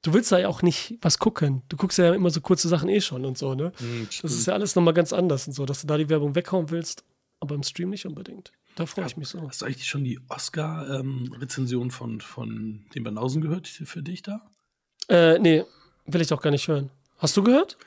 Du 0.00 0.14
willst 0.14 0.32
da 0.32 0.38
ja 0.38 0.48
auch 0.48 0.62
nicht 0.62 0.96
was 1.02 1.18
gucken. 1.18 1.60
Du 1.68 1.76
guckst 1.76 1.98
ja 1.98 2.14
immer 2.14 2.30
so 2.30 2.40
kurze 2.40 2.66
Sachen 2.68 2.88
eh 2.88 3.02
schon 3.02 3.26
und 3.26 3.36
so, 3.36 3.54
ne? 3.54 3.72
Mhm, 3.78 4.08
Das 4.22 4.32
ist 4.32 4.46
ja 4.46 4.54
alles 4.54 4.74
nochmal 4.74 4.94
ganz 4.94 5.12
anders 5.12 5.46
und 5.46 5.52
so, 5.52 5.66
dass 5.66 5.82
du 5.82 5.86
da 5.86 5.98
die 5.98 6.08
Werbung 6.08 6.34
weghauen 6.34 6.70
willst, 6.70 7.04
aber 7.40 7.54
im 7.54 7.62
Stream 7.62 7.90
nicht 7.90 8.06
unbedingt. 8.06 8.52
Da 8.74 8.86
freue 8.86 9.04
ich 9.04 9.18
mich 9.18 9.28
so. 9.28 9.46
Hast 9.46 9.60
du 9.60 9.66
eigentlich 9.66 9.86
schon 9.86 10.04
die 10.04 10.18
Oscar-Rezension 10.30 11.90
von, 11.90 12.22
von 12.22 12.86
den 12.94 13.04
Banausen 13.04 13.42
gehört 13.42 13.68
für 13.68 14.02
dich 14.02 14.22
da? 14.22 14.40
Äh, 15.10 15.38
nee, 15.40 15.62
will 16.06 16.20
ich 16.20 16.28
doch 16.28 16.40
gar 16.42 16.50
nicht 16.50 16.68
hören. 16.68 16.90
Hast 17.18 17.36
du 17.36 17.42
gehört? 17.42 17.78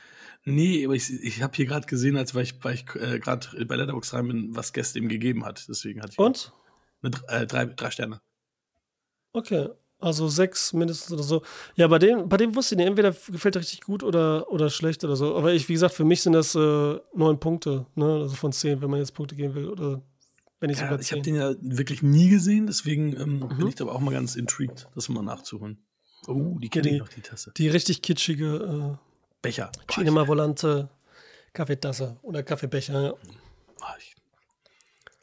Nee, 0.45 0.85
aber 0.85 0.95
ich, 0.95 1.11
ich 1.11 1.41
habe 1.41 1.55
hier 1.55 1.65
gerade 1.65 1.85
gesehen, 1.85 2.15
als 2.17 2.33
weil 2.33 2.43
ich, 2.43 2.63
weil 2.63 2.75
ich 2.75 2.85
äh, 2.95 3.19
gerade 3.19 3.65
bei 3.65 3.75
Letterboxd 3.75 4.13
rein 4.13 4.27
bin, 4.27 4.55
was 4.55 4.73
Gäste 4.73 4.97
ihm 4.99 5.09
gegeben 5.09 5.45
hat. 5.45 5.65
Deswegen 5.67 6.01
hatte 6.01 6.13
ich 6.13 6.19
Und? 6.19 6.53
Eine, 7.01 7.13
äh, 7.27 7.45
drei, 7.45 7.65
drei 7.65 7.91
Sterne. 7.91 8.21
Okay. 9.33 9.69
Also 10.01 10.29
sechs 10.29 10.71
mindestens 10.71 11.11
oder 11.11 11.23
so. 11.23 11.41
Ja, 11.75 11.87
bei 11.87 11.99
dem, 11.99 12.29
bei 12.29 12.37
dem 12.37 12.55
wusste 12.55 12.75
ich 12.75 12.77
nicht, 12.77 12.87
entweder 12.87 13.11
gefällt 13.11 13.57
er 13.57 13.61
richtig 13.61 13.81
gut 13.81 14.01
oder, 14.01 14.49
oder 14.49 14.69
schlecht 14.69 15.03
oder 15.03 15.17
so. 15.17 15.35
Aber 15.35 15.51
ich, 15.53 15.67
wie 15.67 15.73
gesagt, 15.73 15.93
für 15.93 16.05
mich 16.05 16.21
sind 16.21 16.31
das 16.33 16.55
äh, 16.55 16.97
neun 17.13 17.39
Punkte, 17.41 17.85
ne? 17.95 18.05
Also 18.05 18.35
von 18.35 18.53
zehn, 18.53 18.81
wenn 18.81 18.89
man 18.89 18.99
jetzt 19.01 19.13
Punkte 19.13 19.35
geben 19.35 19.55
will. 19.55 19.67
Oder 19.67 20.01
wenn 20.61 20.69
nicht 20.69 20.79
Ja, 20.79 20.85
sogar 20.85 21.01
ich 21.01 21.11
habe 21.11 21.21
den 21.21 21.35
ja 21.35 21.53
wirklich 21.59 22.01
nie 22.01 22.29
gesehen, 22.29 22.65
deswegen 22.65 23.13
ähm, 23.19 23.39
Mhm. 23.39 23.57
bin 23.57 23.67
ich 23.67 23.75
da 23.75 23.83
aber 23.83 23.93
auch 23.93 23.99
mal 23.99 24.11
ganz 24.13 24.35
intrigued, 24.37 24.87
das 24.95 25.09
mal 25.09 25.21
nachzuholen. 25.21 25.85
Oh, 26.27 26.57
die 26.59 26.69
kenne 26.69 26.89
die- 26.89 26.95
ich 26.95 26.99
noch, 27.01 27.07
die 27.09 27.21
Tasse. 27.21 27.51
Die 27.57 27.67
richtig 27.69 28.01
kitschige 28.01 28.97
Becher. 29.41 29.71
äh, 29.73 29.77
Boah, 29.87 29.93
Cinema 29.95 30.27
Volante 30.27 30.89
Kaffeetasse 31.53 32.17
oder 32.21 32.43
Kaffeebecher. 32.43 33.01
Ja. 33.79 33.95
Ich- 33.97 34.15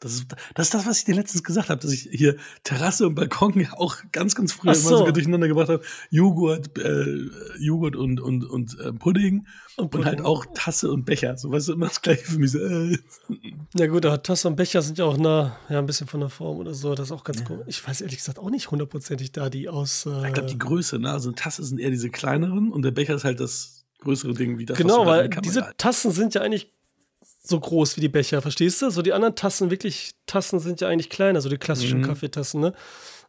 Das 0.07 0.15
ist, 0.15 0.25
das 0.55 0.67
ist 0.67 0.73
das, 0.73 0.85
was 0.85 0.99
ich 0.99 1.05
dir 1.05 1.15
letztens 1.15 1.43
gesagt 1.43 1.69
habe, 1.69 1.81
dass 1.81 1.91
ich 1.91 2.07
hier 2.11 2.35
Terrasse 2.63 3.07
und 3.07 3.15
Balkon 3.15 3.59
ja 3.59 3.73
auch 3.73 3.97
ganz, 4.11 4.35
ganz 4.35 4.53
früher 4.53 4.71
Ach 4.71 4.75
immer 4.79 4.97
so. 4.99 5.11
durcheinander 5.11 5.47
gebracht 5.47 5.69
habe. 5.69 5.81
Joghurt, 6.09 6.77
äh, 6.77 7.25
Joghurt 7.59 7.95
und, 7.95 8.19
und, 8.19 8.43
und 8.45 8.79
äh, 8.79 8.93
Pudding 8.93 9.45
und, 9.75 9.91
Pudding. 9.91 10.05
halt 10.05 10.21
auch 10.21 10.45
Tasse 10.53 10.91
und 10.91 11.05
Becher. 11.05 11.37
So 11.37 11.51
weißt 11.51 11.67
du, 11.67 11.73
immer 11.73 11.87
das 11.87 12.01
gleiche 12.01 12.23
für 12.25 12.39
mich. 12.39 12.51
So, 12.51 12.59
äh. 12.59 12.97
Ja 13.75 13.87
gut, 13.87 14.05
aber 14.05 14.23
Tasse 14.23 14.47
und 14.47 14.55
Becher 14.55 14.81
sind 14.81 14.97
ja 14.97 15.05
auch 15.05 15.17
nah, 15.17 15.57
ja, 15.69 15.79
ein 15.79 15.85
bisschen 15.85 16.07
von 16.07 16.19
der 16.21 16.29
Form 16.29 16.57
oder 16.57 16.73
so. 16.73 16.95
Das 16.95 17.07
ist 17.07 17.11
auch 17.11 17.23
ganz 17.23 17.43
cool. 17.49 17.63
Ich 17.67 17.85
weiß 17.87 18.01
ehrlich 18.01 18.17
gesagt 18.17 18.39
auch 18.39 18.49
nicht 18.49 18.71
hundertprozentig 18.71 19.31
da, 19.33 19.49
die 19.49 19.69
aus. 19.69 20.05
Äh, 20.05 20.27
Ich 20.27 20.33
glaube, 20.33 20.49
die 20.49 20.57
Größe, 20.57 20.99
ne? 20.99 21.11
Also 21.11 21.29
eine 21.29 21.35
Tasse 21.35 21.63
sind 21.63 21.79
eher 21.79 21.91
diese 21.91 22.09
kleineren 22.09 22.71
und 22.71 22.83
der 22.83 22.91
Becher 22.91 23.15
ist 23.15 23.23
halt 23.23 23.39
das 23.39 23.85
größere 23.99 24.33
Ding 24.33 24.57
wie 24.57 24.65
das. 24.65 24.77
genau, 24.77 25.05
weil 25.05 25.27
diese 25.29 25.73
Tassen 25.77 26.11
sind 26.11 26.33
ja 26.35 26.41
eigentlich 26.41 26.71
so 27.47 27.59
groß 27.59 27.97
wie 27.97 28.01
die 28.01 28.09
Becher, 28.09 28.41
verstehst 28.41 28.81
du? 28.81 28.89
So 28.89 29.01
die 29.01 29.13
anderen 29.13 29.35
Tassen, 29.35 29.69
wirklich, 29.71 30.13
Tassen 30.25 30.59
sind 30.59 30.81
ja 30.81 30.87
eigentlich 30.87 31.09
kleiner, 31.09 31.41
so 31.41 31.49
die 31.49 31.57
klassischen 31.57 31.99
Mhm. 31.99 32.05
Kaffeetassen, 32.05 32.61
ne? 32.61 32.73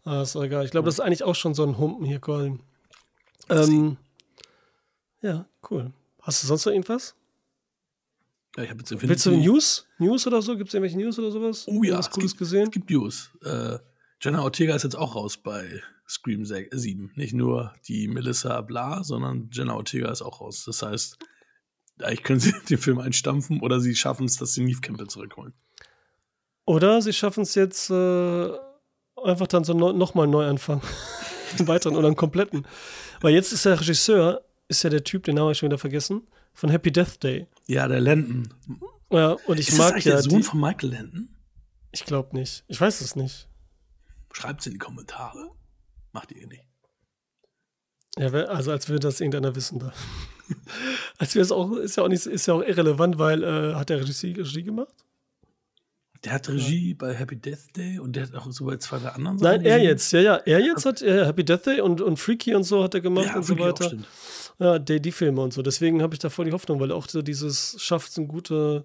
Ah, 0.04 0.22
ist 0.22 0.34
egal. 0.36 0.64
Ich 0.64 0.70
glaube, 0.70 0.86
das 0.86 0.94
ist 0.94 1.00
eigentlich 1.00 1.24
auch 1.24 1.34
schon 1.34 1.54
so 1.54 1.64
ein 1.64 1.78
Humpen 1.78 2.04
hier, 2.04 2.18
Colin. 2.20 2.60
Ähm, 3.50 3.96
ja, 5.22 5.46
cool. 5.70 5.92
Hast 6.22 6.42
du 6.42 6.46
sonst 6.46 6.64
noch 6.66 6.72
irgendwas? 6.72 7.14
Ja, 8.56 8.64
ich 8.64 8.70
hab 8.70 8.78
jetzt 8.78 8.90
Willst 9.02 9.26
du 9.26 9.30
News? 9.32 9.86
News 9.98 10.26
oder 10.26 10.42
so? 10.42 10.56
Gibt 10.56 10.68
es 10.68 10.74
irgendwelche 10.74 10.98
News 10.98 11.18
oder 11.18 11.30
sowas? 11.30 11.64
Oh 11.68 11.82
ja, 11.82 11.98
es 11.98 12.10
Cooles 12.10 12.32
gibt- 12.32 12.38
gesehen? 12.38 12.64
Es 12.64 12.70
gibt 12.70 12.90
News. 12.90 13.30
Äh, 13.44 13.78
Jenna 14.20 14.42
Ortega 14.42 14.74
ist 14.74 14.82
jetzt 14.84 14.96
auch 14.96 15.14
raus 15.14 15.36
bei 15.36 15.80
Scream 16.08 16.44
7. 16.44 17.12
Nicht 17.14 17.34
nur 17.34 17.72
die 17.86 18.08
Melissa 18.08 18.60
Bla, 18.62 19.04
sondern 19.04 19.48
Jenna 19.52 19.74
Ortega 19.74 20.10
ist 20.10 20.22
auch 20.22 20.40
raus. 20.40 20.64
Das 20.66 20.82
heißt, 20.82 21.18
eigentlich 22.02 22.22
können 22.22 22.40
sie 22.40 22.52
den 22.68 22.78
Film 22.78 22.98
einstampfen 22.98 23.60
oder 23.60 23.80
sie 23.80 23.94
schaffen 23.94 24.26
es, 24.26 24.36
dass 24.36 24.54
sie 24.54 24.62
Neve 24.62 24.80
Campbell 24.80 25.08
zurückholen. 25.08 25.52
Oder 26.64 27.00
sie 27.00 27.12
schaffen 27.12 27.42
es 27.42 27.54
jetzt 27.54 27.90
äh, 27.90 28.50
einfach 29.24 29.46
dann 29.46 29.64
so 29.64 29.72
no, 29.72 29.92
nochmal 29.92 30.26
neu 30.26 30.46
anfangen. 30.46 30.82
einen 31.58 31.68
weiteren 31.68 31.96
oder 31.96 32.06
einen 32.06 32.16
kompletten. 32.16 32.66
Weil 33.20 33.34
jetzt 33.34 33.52
ist 33.52 33.64
der 33.64 33.80
Regisseur, 33.80 34.44
ist 34.68 34.82
ja 34.82 34.90
der 34.90 35.04
Typ, 35.04 35.24
den 35.24 35.34
Namen 35.34 35.44
habe 35.44 35.52
ich 35.52 35.58
schon 35.58 35.68
wieder 35.68 35.78
vergessen, 35.78 36.26
von 36.52 36.70
Happy 36.70 36.92
Death 36.92 37.22
Day. 37.22 37.46
Ja, 37.66 37.88
der 37.88 38.00
Landon. 38.00 38.52
Ja, 39.10 39.36
und 39.46 39.58
ich 39.58 39.68
ist 39.68 39.78
das 39.78 39.78
mag 39.78 39.92
eigentlich 39.92 40.04
ja 40.04 40.12
der 40.12 40.22
Sohn 40.22 40.38
die, 40.38 40.42
von 40.42 40.60
Michael 40.60 40.92
Landon? 40.92 41.28
Ich 41.92 42.04
glaube 42.04 42.36
nicht. 42.36 42.64
Ich 42.68 42.80
weiß 42.80 43.00
es 43.00 43.16
nicht. 43.16 43.48
Schreibt's 44.32 44.66
in 44.66 44.72
die 44.72 44.78
Kommentare. 44.78 45.50
Macht 46.12 46.32
ihr 46.32 46.46
nicht. 46.46 46.67
Ja, 48.18 48.32
also 48.46 48.70
als 48.72 48.88
würde 48.88 49.00
das 49.00 49.20
irgendeiner 49.20 49.54
wissen 49.54 49.78
da. 49.78 49.92
als 51.18 51.34
wäre 51.34 51.42
es 51.44 51.52
auch, 51.52 51.72
ist 51.76 51.96
ja 51.96 52.02
auch 52.02 52.08
nicht, 52.08 52.26
ist 52.26 52.46
ja 52.46 52.54
auch 52.54 52.62
irrelevant, 52.62 53.18
weil 53.18 53.42
äh, 53.42 53.74
hat 53.74 53.90
der 53.90 54.00
Regie, 54.00 54.32
Regie 54.32 54.62
gemacht? 54.62 54.92
Der 56.24 56.32
hat 56.32 56.48
Regie 56.48 56.94
bei 56.94 57.14
Happy 57.14 57.36
Death 57.36 57.76
Day 57.76 57.98
und 58.00 58.16
der 58.16 58.24
hat 58.24 58.34
auch 58.34 58.50
so 58.50 58.64
bei 58.64 58.76
zwei 58.78 58.98
der 58.98 59.14
anderen 59.14 59.36
Nein, 59.36 59.60
Sachen 59.60 59.66
er 59.66 59.76
Regie. 59.76 59.86
jetzt, 59.86 60.12
ja, 60.12 60.20
ja, 60.20 60.36
er 60.36 60.60
jetzt 60.60 60.84
hat 60.84 61.00
äh, 61.00 61.24
Happy 61.26 61.44
Death 61.44 61.66
Day 61.66 61.80
und, 61.80 62.00
und 62.00 62.18
Freaky 62.18 62.54
und 62.54 62.64
so 62.64 62.82
hat 62.82 62.94
er 62.94 63.00
gemacht 63.00 63.26
Ja, 63.26 63.36
und 63.36 63.44
so 63.44 63.58
weiter. 63.58 63.92
Ja, 64.58 64.80
die, 64.80 65.00
die 65.00 65.12
Filme 65.12 65.40
und 65.40 65.52
so. 65.52 65.62
Deswegen 65.62 66.02
habe 66.02 66.14
ich 66.14 66.18
da 66.18 66.30
voll 66.30 66.46
die 66.46 66.52
Hoffnung, 66.52 66.80
weil 66.80 66.90
er 66.90 66.96
auch 66.96 67.08
so 67.08 67.22
dieses 67.22 67.76
schafft, 67.78 68.12
so 68.12 68.22
eine 68.22 68.28
gute, 68.28 68.84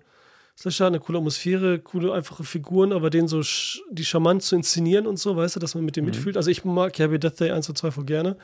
Slasher, 0.55 0.85
eine 0.85 0.99
coole 0.99 1.17
Atmosphäre, 1.17 1.79
coole, 1.79 2.13
einfache 2.13 2.43
Figuren, 2.43 2.93
aber 2.93 3.09
den 3.09 3.27
so 3.27 3.41
sch 3.41 3.81
die 3.89 4.05
charmant 4.05 4.43
zu 4.43 4.55
inszenieren 4.55 5.07
und 5.07 5.17
so, 5.17 5.35
weißt 5.35 5.55
du, 5.55 5.59
dass 5.59 5.73
man 5.73 5.83
mit 5.83 5.95
dem 5.95 6.05
mitfühlt. 6.05 6.37
Also 6.37 6.51
ich 6.51 6.63
mag 6.63 6.97
Happy 6.99 7.17
Death 7.17 7.39
Day 7.39 7.51
1 7.51 7.67
und 7.69 7.77
2 7.77 7.91
voll 7.91 8.05
gerne. 8.05 8.37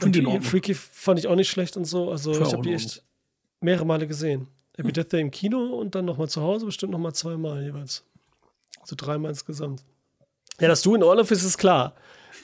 Und 0.00 0.14
die 0.14 0.24
Ordnung. 0.24 0.42
Freaky 0.42 0.74
fand 0.74 1.18
ich 1.18 1.26
auch 1.26 1.34
nicht 1.36 1.50
schlecht 1.50 1.76
und 1.76 1.84
so. 1.84 2.10
Also 2.10 2.32
ich 2.32 2.52
habe 2.52 2.62
die 2.62 2.72
echt 2.72 3.02
mehrere 3.60 3.84
Male 3.84 4.06
gesehen. 4.06 4.48
Happy 4.76 4.92
Death 4.92 5.12
Day 5.12 5.20
im 5.20 5.30
Kino 5.30 5.66
und 5.74 5.94
dann 5.94 6.04
nochmal 6.06 6.28
zu 6.28 6.40
Hause, 6.40 6.64
bestimmt 6.66 6.92
nochmal 6.92 7.14
zweimal 7.14 7.62
jeweils. 7.62 8.04
Also 8.80 8.96
dreimal 8.96 9.30
insgesamt. 9.32 9.84
Ja, 10.60 10.68
dass 10.68 10.82
du 10.82 10.94
in 10.94 11.02
Orloff 11.02 11.28
bist, 11.28 11.44
ist 11.44 11.58
klar. 11.58 11.94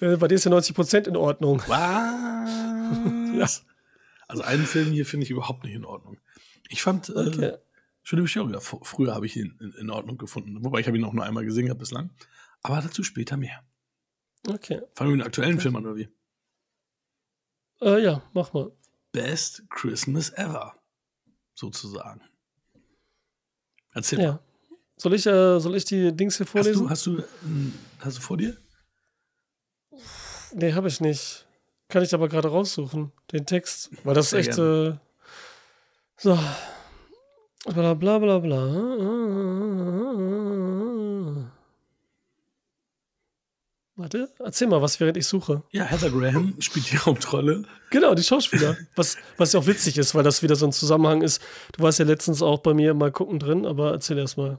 Äh, 0.00 0.16
Bei 0.16 0.28
dir 0.28 0.34
ist 0.34 0.44
ja 0.44 0.52
90% 0.52 1.08
in 1.08 1.16
Ordnung. 1.16 1.62
Was? 1.66 3.64
Also 4.30 4.42
einen 4.42 4.66
Film 4.66 4.90
hier 4.92 5.06
finde 5.06 5.24
ich 5.24 5.30
überhaupt 5.30 5.64
nicht 5.64 5.72
in 5.72 5.86
Ordnung. 5.86 6.18
Ich 6.68 6.82
fand 6.82 7.08
äh, 7.08 7.12
Okay. 7.12 7.52
Schöne 8.02 8.20
Bescherung, 8.22 8.52
ja, 8.52 8.58
fr- 8.58 8.84
früher 8.84 9.14
habe 9.14 9.24
ich 9.24 9.36
ihn 9.36 9.56
in, 9.58 9.72
in 9.80 9.90
Ordnung 9.90 10.18
gefunden. 10.18 10.62
Wobei 10.62 10.80
ich 10.80 10.86
habe 10.86 10.98
ihn 10.98 11.04
auch 11.04 11.14
nur 11.14 11.24
einmal 11.24 11.46
gesehen 11.46 11.64
gehabt 11.64 11.80
bislang. 11.80 12.10
Aber 12.62 12.78
dazu 12.82 13.02
später 13.02 13.38
mehr. 13.38 13.62
Okay. 14.46 14.82
Fangen 14.92 15.10
wir 15.10 15.16
mit 15.16 15.20
den 15.20 15.26
aktuellen 15.26 15.60
Film 15.60 15.76
an, 15.76 15.86
oder 15.86 15.96
wie? 15.96 16.08
Äh, 17.80 18.02
ja, 18.02 18.22
mach 18.32 18.52
mal. 18.52 18.72
Best 19.12 19.62
Christmas 19.70 20.30
Ever. 20.30 20.74
Sozusagen. 21.54 22.20
Erzähl 23.94 24.18
mal. 24.18 24.24
Ja. 24.24 24.40
Soll 24.96 25.14
ich, 25.14 25.26
äh, 25.26 25.60
soll 25.60 25.76
ich 25.76 25.84
die 25.84 26.14
Dings 26.14 26.36
hier 26.36 26.46
Hast 26.46 26.52
vorlesen? 26.52 26.84
du, 26.84 26.90
hast, 26.90 27.06
du, 27.06 27.22
ähm, 27.44 27.72
hast 28.00 28.16
du 28.18 28.20
vor 28.20 28.36
dir? 28.36 28.56
Nee, 30.52 30.72
habe 30.72 30.88
ich 30.88 31.00
nicht. 31.00 31.46
Kann 31.88 32.02
ich 32.02 32.12
aber 32.14 32.28
gerade 32.28 32.48
raussuchen, 32.48 33.12
den 33.32 33.46
Text. 33.46 33.90
Weil 34.04 34.14
das 34.14 34.30
Sehr 34.30 34.40
ist 34.40 34.48
echt. 34.48 34.58
Äh, 34.58 34.98
so. 36.16 36.38
Bla 37.66 37.94
bla 37.94 38.18
bla 38.18 38.38
bla. 38.38 38.66
Warte, 43.98 44.28
erzähl 44.38 44.68
mal 44.68 44.80
was, 44.80 45.00
während 45.00 45.16
ich 45.16 45.26
suche. 45.26 45.64
Ja, 45.72 45.82
Heather 45.82 46.10
Graham 46.10 46.54
spielt 46.60 46.92
die 46.92 46.98
Hauptrolle. 46.98 47.64
Genau, 47.90 48.14
die 48.14 48.22
Schauspieler. 48.22 48.76
Was, 48.94 49.16
was 49.38 49.52
ja 49.52 49.58
auch 49.58 49.66
witzig 49.66 49.98
ist, 49.98 50.14
weil 50.14 50.22
das 50.22 50.40
wieder 50.40 50.54
so 50.54 50.66
ein 50.66 50.72
Zusammenhang 50.72 51.20
ist. 51.20 51.42
Du 51.72 51.82
warst 51.82 51.98
ja 51.98 52.04
letztens 52.04 52.40
auch 52.40 52.60
bei 52.60 52.74
mir 52.74 52.94
mal 52.94 53.10
gucken 53.10 53.40
drin, 53.40 53.66
aber 53.66 53.90
erzähl 53.90 54.16
erst 54.18 54.38
mal. 54.38 54.58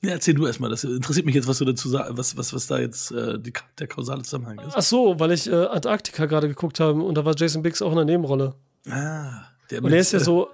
Ja, 0.00 0.12
erzähl 0.12 0.34
du 0.34 0.46
erstmal. 0.46 0.70
Das 0.70 0.84
interessiert 0.84 1.26
mich 1.26 1.34
jetzt, 1.34 1.48
was 1.48 1.58
du 1.58 1.64
dazu 1.64 1.88
sagst, 1.88 2.16
was, 2.16 2.36
was, 2.36 2.54
was 2.54 2.68
da 2.68 2.78
jetzt 2.78 3.10
äh, 3.10 3.36
die, 3.40 3.52
der 3.80 3.88
kausale 3.88 4.22
Zusammenhang 4.22 4.60
ist. 4.60 4.76
Ach 4.76 4.82
so, 4.82 5.18
weil 5.18 5.32
ich 5.32 5.50
äh, 5.50 5.66
Antarktika 5.66 6.26
gerade 6.26 6.46
geguckt 6.46 6.78
habe 6.78 7.02
und 7.02 7.16
da 7.16 7.24
war 7.24 7.34
Jason 7.36 7.62
Biggs 7.62 7.82
auch 7.82 7.90
in 7.90 7.96
der 7.96 8.04
Nebenrolle. 8.04 8.54
Ah, 8.88 9.42
der 9.72 9.82
Und 9.82 9.92
er 9.92 9.98
ist 9.98 10.12
ja 10.12 10.20
äh, 10.20 10.24
so. 10.24 10.50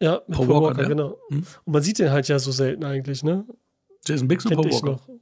Ja, 0.00 0.22
mit 0.26 0.38
Paul 0.38 0.46
Paul, 0.46 0.62
Walker, 0.62 0.66
Walker, 0.68 0.82
ja. 0.84 0.88
genau. 0.88 1.18
Hm. 1.28 1.44
Und 1.64 1.72
man 1.74 1.82
sieht 1.82 1.98
den 1.98 2.10
halt 2.10 2.26
ja 2.28 2.38
so 2.38 2.52
selten 2.52 2.84
eigentlich, 2.84 3.22
ne? 3.22 3.44
Jason 4.06 4.28
Biggs 4.28 4.46
und 4.46 4.54
Paul 4.54 4.72
Walker. 4.72 4.86
noch. 4.86 5.13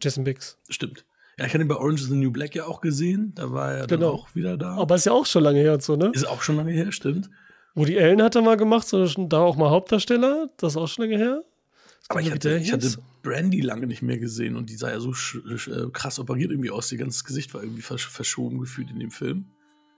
Jason 0.00 0.24
Biggs. 0.24 0.58
Stimmt. 0.68 1.04
Ja, 1.38 1.46
ich 1.46 1.54
hatte 1.54 1.62
ihn 1.64 1.68
bei 1.68 1.76
Orange 1.76 2.02
is 2.02 2.08
the 2.08 2.14
New 2.14 2.30
Black 2.30 2.54
ja 2.54 2.66
auch 2.66 2.80
gesehen. 2.80 3.34
Da 3.34 3.50
war 3.52 3.72
er 3.72 3.86
dann 3.86 4.00
Genau. 4.00 4.12
auch 4.12 4.34
wieder 4.34 4.56
da. 4.56 4.74
Aber 4.76 4.94
ist 4.94 5.06
ja 5.06 5.12
auch 5.12 5.26
schon 5.26 5.42
lange 5.42 5.60
her 5.60 5.74
und 5.74 5.82
so, 5.82 5.96
ne? 5.96 6.10
ist 6.12 6.26
auch 6.26 6.42
schon 6.42 6.56
lange 6.56 6.72
her, 6.72 6.92
stimmt. 6.92 7.30
Woody 7.74 7.98
Allen 7.98 8.22
hat 8.22 8.34
er 8.34 8.42
mal 8.42 8.56
gemacht, 8.58 8.86
so 8.86 9.06
da 9.06 9.38
auch 9.38 9.56
mal 9.56 9.70
Hauptdarsteller. 9.70 10.50
Das 10.58 10.74
ist 10.74 10.76
auch 10.76 10.88
schon 10.88 11.06
lange 11.06 11.16
her. 11.16 11.42
Aber 12.08 12.20
ich 12.20 12.30
hatte, 12.30 12.58
ich 12.58 12.72
hatte? 12.72 12.98
Brandy 13.22 13.60
lange 13.60 13.86
nicht 13.86 14.02
mehr 14.02 14.18
gesehen 14.18 14.56
und 14.56 14.68
die 14.68 14.76
sah 14.76 14.90
ja 14.90 15.00
so 15.00 15.12
äh, 15.12 15.90
krass 15.92 16.18
operiert 16.18 16.50
irgendwie 16.50 16.70
aus. 16.70 16.90
Ihr 16.92 16.98
ganzes 16.98 17.24
Gesicht 17.24 17.54
war 17.54 17.62
irgendwie 17.62 17.80
versch 17.82 18.08
verschoben 18.08 18.58
gefühlt 18.58 18.90
in 18.90 18.98
dem 18.98 19.10
Film. 19.10 19.46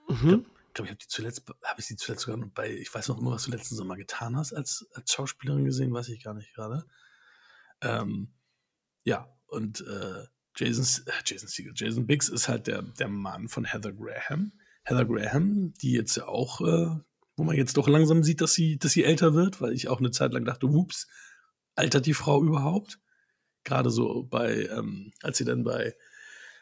Mhm. 0.07 0.45
Ich 0.67 0.73
glaube, 0.73 0.85
ich 0.87 0.91
habe 0.91 0.97
die 1.01 1.07
zuletzt, 1.07 1.43
habe 1.63 1.79
ich 1.79 1.85
sie 1.87 1.95
zuletzt 1.97 2.23
sogar 2.23 2.37
noch 2.37 2.49
bei, 2.49 2.71
ich 2.71 2.93
weiß 2.93 3.07
noch 3.09 3.17
immer, 3.19 3.31
was 3.31 3.43
du 3.45 3.51
letzten 3.51 3.75
Sommer 3.75 3.95
getan 3.97 4.37
hast 4.37 4.53
als, 4.53 4.87
als 4.93 5.11
Schauspielerin 5.11 5.65
gesehen, 5.65 5.91
weiß 5.93 6.09
ich 6.09 6.23
gar 6.23 6.33
nicht 6.33 6.53
gerade. 6.53 6.85
Ähm, 7.81 8.29
ja, 9.03 9.27
und 9.47 9.81
äh, 9.81 10.25
Jason, 10.55 11.05
äh, 11.07 11.11
Jason 11.25 11.49
Segel, 11.49 11.73
Jason 11.75 12.05
Biggs 12.07 12.29
ist 12.29 12.47
halt 12.47 12.67
der, 12.67 12.81
der 12.81 13.07
Mann 13.07 13.47
von 13.47 13.65
Heather 13.65 13.91
Graham. 13.91 14.53
Heather 14.83 15.05
Graham, 15.05 15.73
die 15.81 15.93
jetzt 15.93 16.15
ja 16.17 16.27
auch, 16.27 16.61
äh, 16.61 16.99
wo 17.35 17.43
man 17.43 17.55
jetzt 17.55 17.77
doch 17.77 17.87
langsam 17.87 18.23
sieht, 18.23 18.41
dass 18.41 18.53
sie, 18.53 18.77
dass 18.77 18.91
sie 18.93 19.03
älter 19.03 19.33
wird, 19.33 19.61
weil 19.61 19.73
ich 19.73 19.87
auch 19.89 19.99
eine 19.99 20.11
Zeit 20.11 20.31
lang 20.31 20.45
dachte, 20.45 20.67
ups, 20.67 21.07
altert 21.75 22.05
die 22.05 22.13
Frau 22.13 22.43
überhaupt? 22.43 22.99
Gerade 23.63 23.89
so 23.89 24.23
bei, 24.23 24.67
ähm, 24.67 25.11
als 25.21 25.37
sie 25.37 25.45
dann 25.45 25.63
bei 25.63 25.95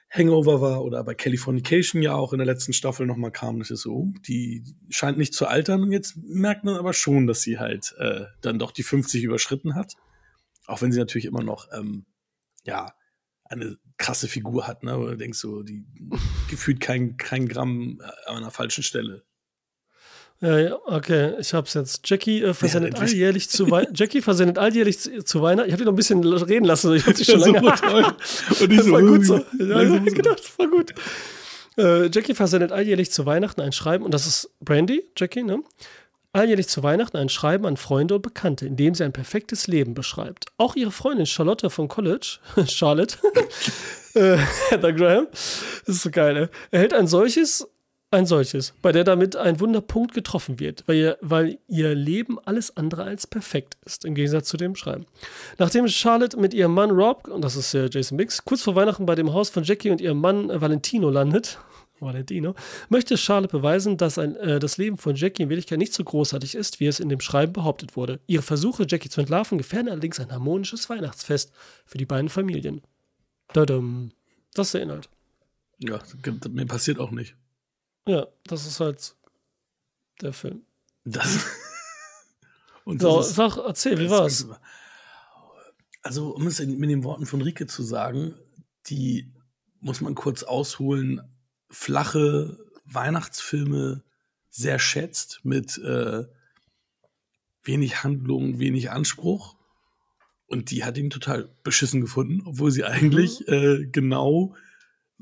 Hangover 0.09 0.61
war 0.61 0.83
oder 0.83 1.03
bei 1.03 1.15
Californication 1.15 2.01
ja 2.01 2.13
auch 2.13 2.33
in 2.33 2.37
der 2.37 2.45
letzten 2.45 2.71
Staffel 2.73 3.05
nochmal 3.05 3.31
kam, 3.31 3.59
das 3.59 3.71
ist 3.71 3.81
so, 3.81 4.13
die 4.27 4.63
scheint 4.89 5.17
nicht 5.17 5.33
zu 5.33 5.47
altern 5.47 5.81
und 5.81 5.91
jetzt 5.91 6.17
merkt 6.17 6.63
man 6.63 6.75
aber 6.75 6.93
schon, 6.93 7.25
dass 7.25 7.41
sie 7.41 7.59
halt 7.59 7.95
äh, 7.97 8.25
dann 8.41 8.59
doch 8.59 8.71
die 8.71 8.83
50 8.83 9.23
überschritten 9.23 9.75
hat. 9.75 9.95
Auch 10.65 10.81
wenn 10.81 10.91
sie 10.91 10.99
natürlich 10.99 11.25
immer 11.25 11.43
noch, 11.43 11.67
ähm, 11.73 12.05
ja, 12.65 12.93
eine 13.45 13.77
krasse 13.97 14.27
Figur 14.27 14.67
hat, 14.67 14.83
ne? 14.83 14.97
Wo 14.97 15.05
du 15.05 15.17
denkst 15.17 15.39
so, 15.39 15.63
die 15.63 15.85
gefühlt 16.49 16.79
kein, 16.79 17.17
kein 17.17 17.47
Gramm 17.47 18.01
äh, 18.01 18.29
an 18.29 18.37
einer 18.37 18.51
falschen 18.51 18.83
Stelle. 18.83 19.23
Ja, 20.39 20.59
ja, 20.59 20.77
okay, 20.85 21.35
ich 21.39 21.53
hab's 21.53 21.73
jetzt. 21.73 22.01
Jackie 22.09 22.41
äh, 22.41 22.53
versendet 22.53 22.95
endlich. 22.95 23.11
alljährlich 23.11 23.49
zu 23.49 23.71
Wei 23.71 23.87
Jackie 23.93 24.21
versendet 24.21 24.57
alljährlich 24.57 24.99
zu, 24.99 25.23
zu 25.23 25.41
Weihnachten. 25.41 25.69
Ich 25.69 25.73
habe 25.73 25.77
dich 25.77 25.85
noch 25.85 25.93
ein 25.93 25.95
bisschen 25.95 26.23
reden 26.25 26.65
lassen. 26.65 26.93
Ich 26.93 27.05
hab 27.05 27.15
dich 27.15 27.27
schon 27.31 27.39
lange. 27.39 27.61
toll. 27.75 28.03
Und 28.59 28.71
ich 28.71 28.77
Das 28.77 28.91
war 28.91 29.01
gut 29.01 29.25
so. 29.25 29.37
Ja, 29.37 29.87
so. 29.87 30.01
genau, 30.01 30.33
das 30.33 30.59
war 30.59 30.67
gut. 30.67 30.93
Äh, 31.77 32.07
Jackie 32.11 32.35
versendet 32.35 32.71
alljährlich 32.71 33.11
zu 33.11 33.25
Weihnachten 33.25 33.61
ein 33.61 33.71
Schreiben, 33.71 34.03
und 34.03 34.13
das 34.13 34.27
ist 34.27 34.51
Brandy, 34.59 35.03
Jackie, 35.17 35.43
ne? 35.43 35.63
Alljährlich 36.35 36.67
zu 36.67 36.81
Weihnachten 36.81 37.15
ein 37.17 37.29
Schreiben 37.29 37.67
an 37.67 37.77
Freunde 37.77 38.15
und 38.15 38.23
Bekannte, 38.23 38.65
in 38.65 38.75
dem 38.75 38.95
sie 38.95 39.03
ein 39.03 39.13
perfektes 39.13 39.67
Leben 39.67 39.93
beschreibt. 39.93 40.47
Auch 40.57 40.75
ihre 40.75 40.89
Freundin 40.89 41.27
Charlotte 41.27 41.69
vom 41.69 41.87
College, 41.87 42.39
Charlotte, 42.67 43.17
äh, 44.15 44.37
Heather 44.69 44.93
Graham, 44.93 45.27
das 45.31 45.95
ist 45.95 46.01
so 46.01 46.09
geil, 46.09 46.33
ne? 46.33 46.49
erhält 46.71 46.95
ein 46.95 47.05
solches, 47.05 47.67
ein 48.09 48.25
solches, 48.25 48.73
bei 48.81 48.91
der 48.91 49.03
damit 49.03 49.35
ein 49.35 49.59
Wunderpunkt 49.59 50.15
getroffen 50.15 50.59
wird, 50.59 50.83
weil 50.87 50.95
ihr, 50.95 51.17
weil 51.21 51.59
ihr 51.67 51.93
Leben 51.93 52.39
alles 52.43 52.75
andere 52.77 53.03
als 53.03 53.27
perfekt 53.27 53.77
ist, 53.85 54.03
im 54.03 54.15
Gegensatz 54.15 54.47
zu 54.47 54.57
dem 54.57 54.75
Schreiben. 54.75 55.05
Nachdem 55.59 55.87
Charlotte 55.87 56.39
mit 56.39 56.55
ihrem 56.55 56.73
Mann 56.73 56.89
Rob, 56.89 57.27
und 57.27 57.43
das 57.43 57.55
ist 57.55 57.75
äh, 57.75 57.89
Jason 57.91 58.17
Biggs, 58.17 58.43
kurz 58.43 58.63
vor 58.63 58.75
Weihnachten 58.75 59.05
bei 59.05 59.13
dem 59.13 59.33
Haus 59.33 59.51
von 59.51 59.63
Jackie 59.63 59.91
und 59.91 60.01
ihrem 60.01 60.19
Mann 60.19 60.49
Valentino 60.49 61.11
landet, 61.11 61.59
Valentino, 62.03 62.55
möchte 62.89 63.17
Charlotte 63.17 63.51
beweisen, 63.55 63.97
dass 63.97 64.17
ein, 64.17 64.35
äh, 64.35 64.59
das 64.59 64.77
Leben 64.77 64.97
von 64.97 65.15
Jackie 65.15 65.43
in 65.43 65.49
Wirklichkeit 65.49 65.77
nicht 65.79 65.93
so 65.93 66.03
großartig 66.03 66.55
ist, 66.55 66.79
wie 66.79 66.87
es 66.87 66.99
in 66.99 67.09
dem 67.09 67.19
Schreiben 67.21 67.53
behauptet 67.53 67.95
wurde. 67.95 68.19
Ihre 68.27 68.43
Versuche, 68.43 68.85
Jackie 68.87 69.09
zu 69.09 69.21
entlarven, 69.21 69.57
gefährden 69.57 69.89
allerdings 69.89 70.19
ein 70.19 70.31
harmonisches 70.31 70.89
Weihnachtsfest 70.89 71.51
für 71.85 71.97
die 71.97 72.05
beiden 72.05 72.29
Familien. 72.29 72.81
Dadum. 73.53 74.11
Das 74.53 74.67
ist 74.67 74.73
der 74.75 74.81
Inhalt. 74.83 75.09
Ja, 75.79 75.99
mir 76.49 76.65
passiert 76.65 76.99
auch 76.99 77.11
nicht. 77.11 77.35
Ja, 78.07 78.27
das 78.45 78.65
ist 78.67 78.79
halt 78.79 79.15
der 80.21 80.33
Film. 80.33 80.61
Das. 81.05 81.39
Und 82.85 83.01
So, 83.01 83.19
ist- 83.21 83.35
sag, 83.35 83.57
erzähl, 83.57 83.97
wie 83.99 84.09
war's? 84.09 84.45
Also, 86.01 86.35
um 86.35 86.47
es 86.47 86.59
in- 86.59 86.77
mit 86.79 86.89
den 86.89 87.03
Worten 87.03 87.25
von 87.25 87.41
Rike 87.41 87.65
zu 87.67 87.81
sagen, 87.81 88.33
die 88.87 89.31
muss 89.79 90.01
man 90.01 90.15
kurz 90.15 90.43
ausholen, 90.43 91.21
flache 91.73 92.57
Weihnachtsfilme 92.85 94.03
sehr 94.49 94.79
schätzt 94.79 95.41
mit 95.43 95.77
äh, 95.79 96.25
wenig 97.63 98.03
Handlung, 98.03 98.59
wenig 98.59 98.91
Anspruch. 98.91 99.55
Und 100.45 100.69
die 100.69 100.83
hat 100.83 100.97
ihn 100.97 101.09
total 101.09 101.49
beschissen 101.63 102.01
gefunden, 102.01 102.43
obwohl 102.45 102.69
sie 102.69 102.83
eigentlich 102.83 103.47
äh, 103.47 103.87
genau 103.91 104.55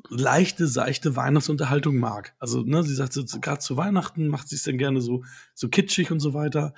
leichte, 0.10 0.68
seichte 0.68 1.16
Weihnachtsunterhaltung 1.16 1.98
mag. 1.98 2.36
Also, 2.40 2.64
ne, 2.64 2.84
sie 2.84 2.96
sagt, 2.96 3.14
so, 3.14 3.24
gerade 3.40 3.60
zu 3.60 3.78
Weihnachten 3.78 4.28
macht 4.28 4.50
sie 4.50 4.56
es 4.56 4.64
dann 4.64 4.78
gerne 4.78 5.00
so, 5.00 5.24
so 5.54 5.70
kitschig 5.70 6.12
und 6.12 6.20
so 6.20 6.34
weiter. 6.34 6.74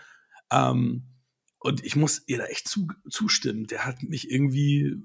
Ähm, 0.52 1.04
und 1.60 1.84
ich 1.84 1.96
muss 1.96 2.22
ihr 2.28 2.38
da 2.38 2.46
echt 2.46 2.68
zu, 2.68 2.88
zustimmen. 3.10 3.66
Der 3.68 3.86
hat 3.86 4.04
mich 4.04 4.30
irgendwie 4.30 5.02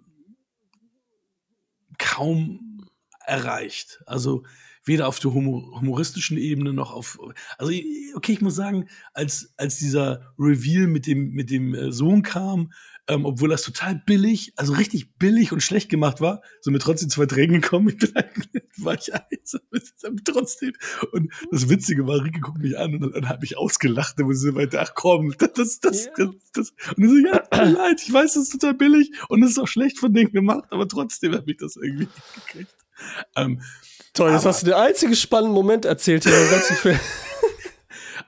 kaum 1.98 2.67
erreicht. 3.28 4.02
Also 4.06 4.44
weder 4.84 5.06
auf 5.06 5.20
der 5.20 5.34
humor 5.34 5.80
humoristischen 5.80 6.38
Ebene 6.38 6.72
noch 6.72 6.92
auf. 6.92 7.18
Also 7.58 7.72
okay, 8.14 8.32
ich 8.32 8.40
muss 8.40 8.54
sagen, 8.54 8.88
als 9.12 9.52
als 9.56 9.78
dieser 9.78 10.32
Reveal 10.38 10.86
mit 10.86 11.06
dem 11.06 11.30
mit 11.30 11.50
dem 11.50 11.74
äh, 11.74 11.92
Sohn 11.92 12.22
kam, 12.22 12.72
ähm, 13.08 13.24
obwohl 13.24 13.48
das 13.48 13.62
total 13.62 14.02
billig, 14.06 14.52
also 14.56 14.74
richtig 14.74 15.16
billig 15.16 15.52
und 15.52 15.62
schlecht 15.62 15.88
gemacht 15.88 16.20
war, 16.20 16.42
so 16.60 16.70
mit 16.70 16.82
trotzdem 16.82 17.08
zwei 17.08 17.26
Tränen 17.26 17.60
gekommen. 17.60 17.88
Ich 17.98 18.52
bin 18.52 18.62
war 18.84 18.94
ich 18.94 19.12
eins, 19.12 19.56
trotzdem. 20.24 20.72
Und 21.12 21.32
das 21.50 21.68
Witzige 21.68 22.06
war, 22.06 22.22
Rieke 22.22 22.40
guckt 22.40 22.58
mich 22.58 22.78
an 22.78 22.94
und, 22.94 23.14
und 23.14 23.28
hat 23.28 23.40
mich 23.40 23.56
ausgelacht. 23.56 24.20
Und 24.20 24.34
sie 24.34 24.52
meinte, 24.52 24.80
ach 24.80 24.92
komm, 24.94 25.34
das, 25.38 25.52
das, 25.54 25.80
das, 25.80 26.04
Ja. 26.04 26.12
das, 26.16 26.34
das. 26.52 26.72
Und 26.96 27.04
ich 27.04 27.10
so, 27.10 27.16
ja, 27.16 27.38
tut 27.38 27.76
leid, 27.76 28.00
ich 28.04 28.12
weiß, 28.12 28.34
das 28.34 28.44
ist 28.44 28.52
total 28.52 28.74
billig 28.74 29.10
und 29.28 29.42
es 29.42 29.52
ist 29.52 29.58
auch 29.58 29.68
schlecht 29.68 29.98
von 29.98 30.12
denen 30.12 30.30
gemacht, 30.30 30.64
aber 30.70 30.86
trotzdem 30.86 31.34
hat 31.34 31.46
mich 31.46 31.56
das 31.56 31.76
irgendwie 31.76 32.08
gekriegt. 32.46 32.74
Ähm, 33.36 33.62
Toll, 34.14 34.32
jetzt 34.32 34.40
Aber- 34.42 34.50
hast 34.50 34.62
du 34.62 34.66
den 34.66 34.74
einzigen 34.74 35.14
spannenden 35.14 35.54
Moment 35.54 35.84
erzählt 35.84 36.24
hier 36.24 36.40
im 36.40 36.50
ganzen 36.50 36.76
Film. 36.76 37.00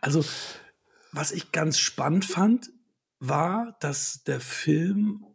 Also, 0.03 0.25
was 1.13 1.31
ich 1.31 1.53
ganz 1.53 1.79
spannend 1.79 2.25
fand, 2.25 2.71
war, 3.19 3.77
dass 3.81 4.23
der 4.25 4.41
Film 4.41 5.27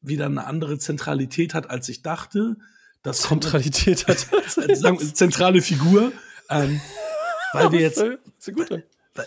wieder 0.00 0.26
eine 0.26 0.46
andere 0.46 0.78
Zentralität 0.78 1.54
hat, 1.54 1.68
als 1.70 1.88
ich 1.88 2.02
dachte. 2.02 2.56
Das 3.02 3.22
Zentralität 3.22 4.06
hat. 4.06 4.28
sagen 4.76 4.98
zentrale 5.14 5.60
Figur. 5.60 6.12
Ähm, 6.50 6.80
weil 7.52 7.72
wir 7.72 7.80
jetzt, 7.88 8.00
an. 8.00 8.18
weil- 9.14 9.26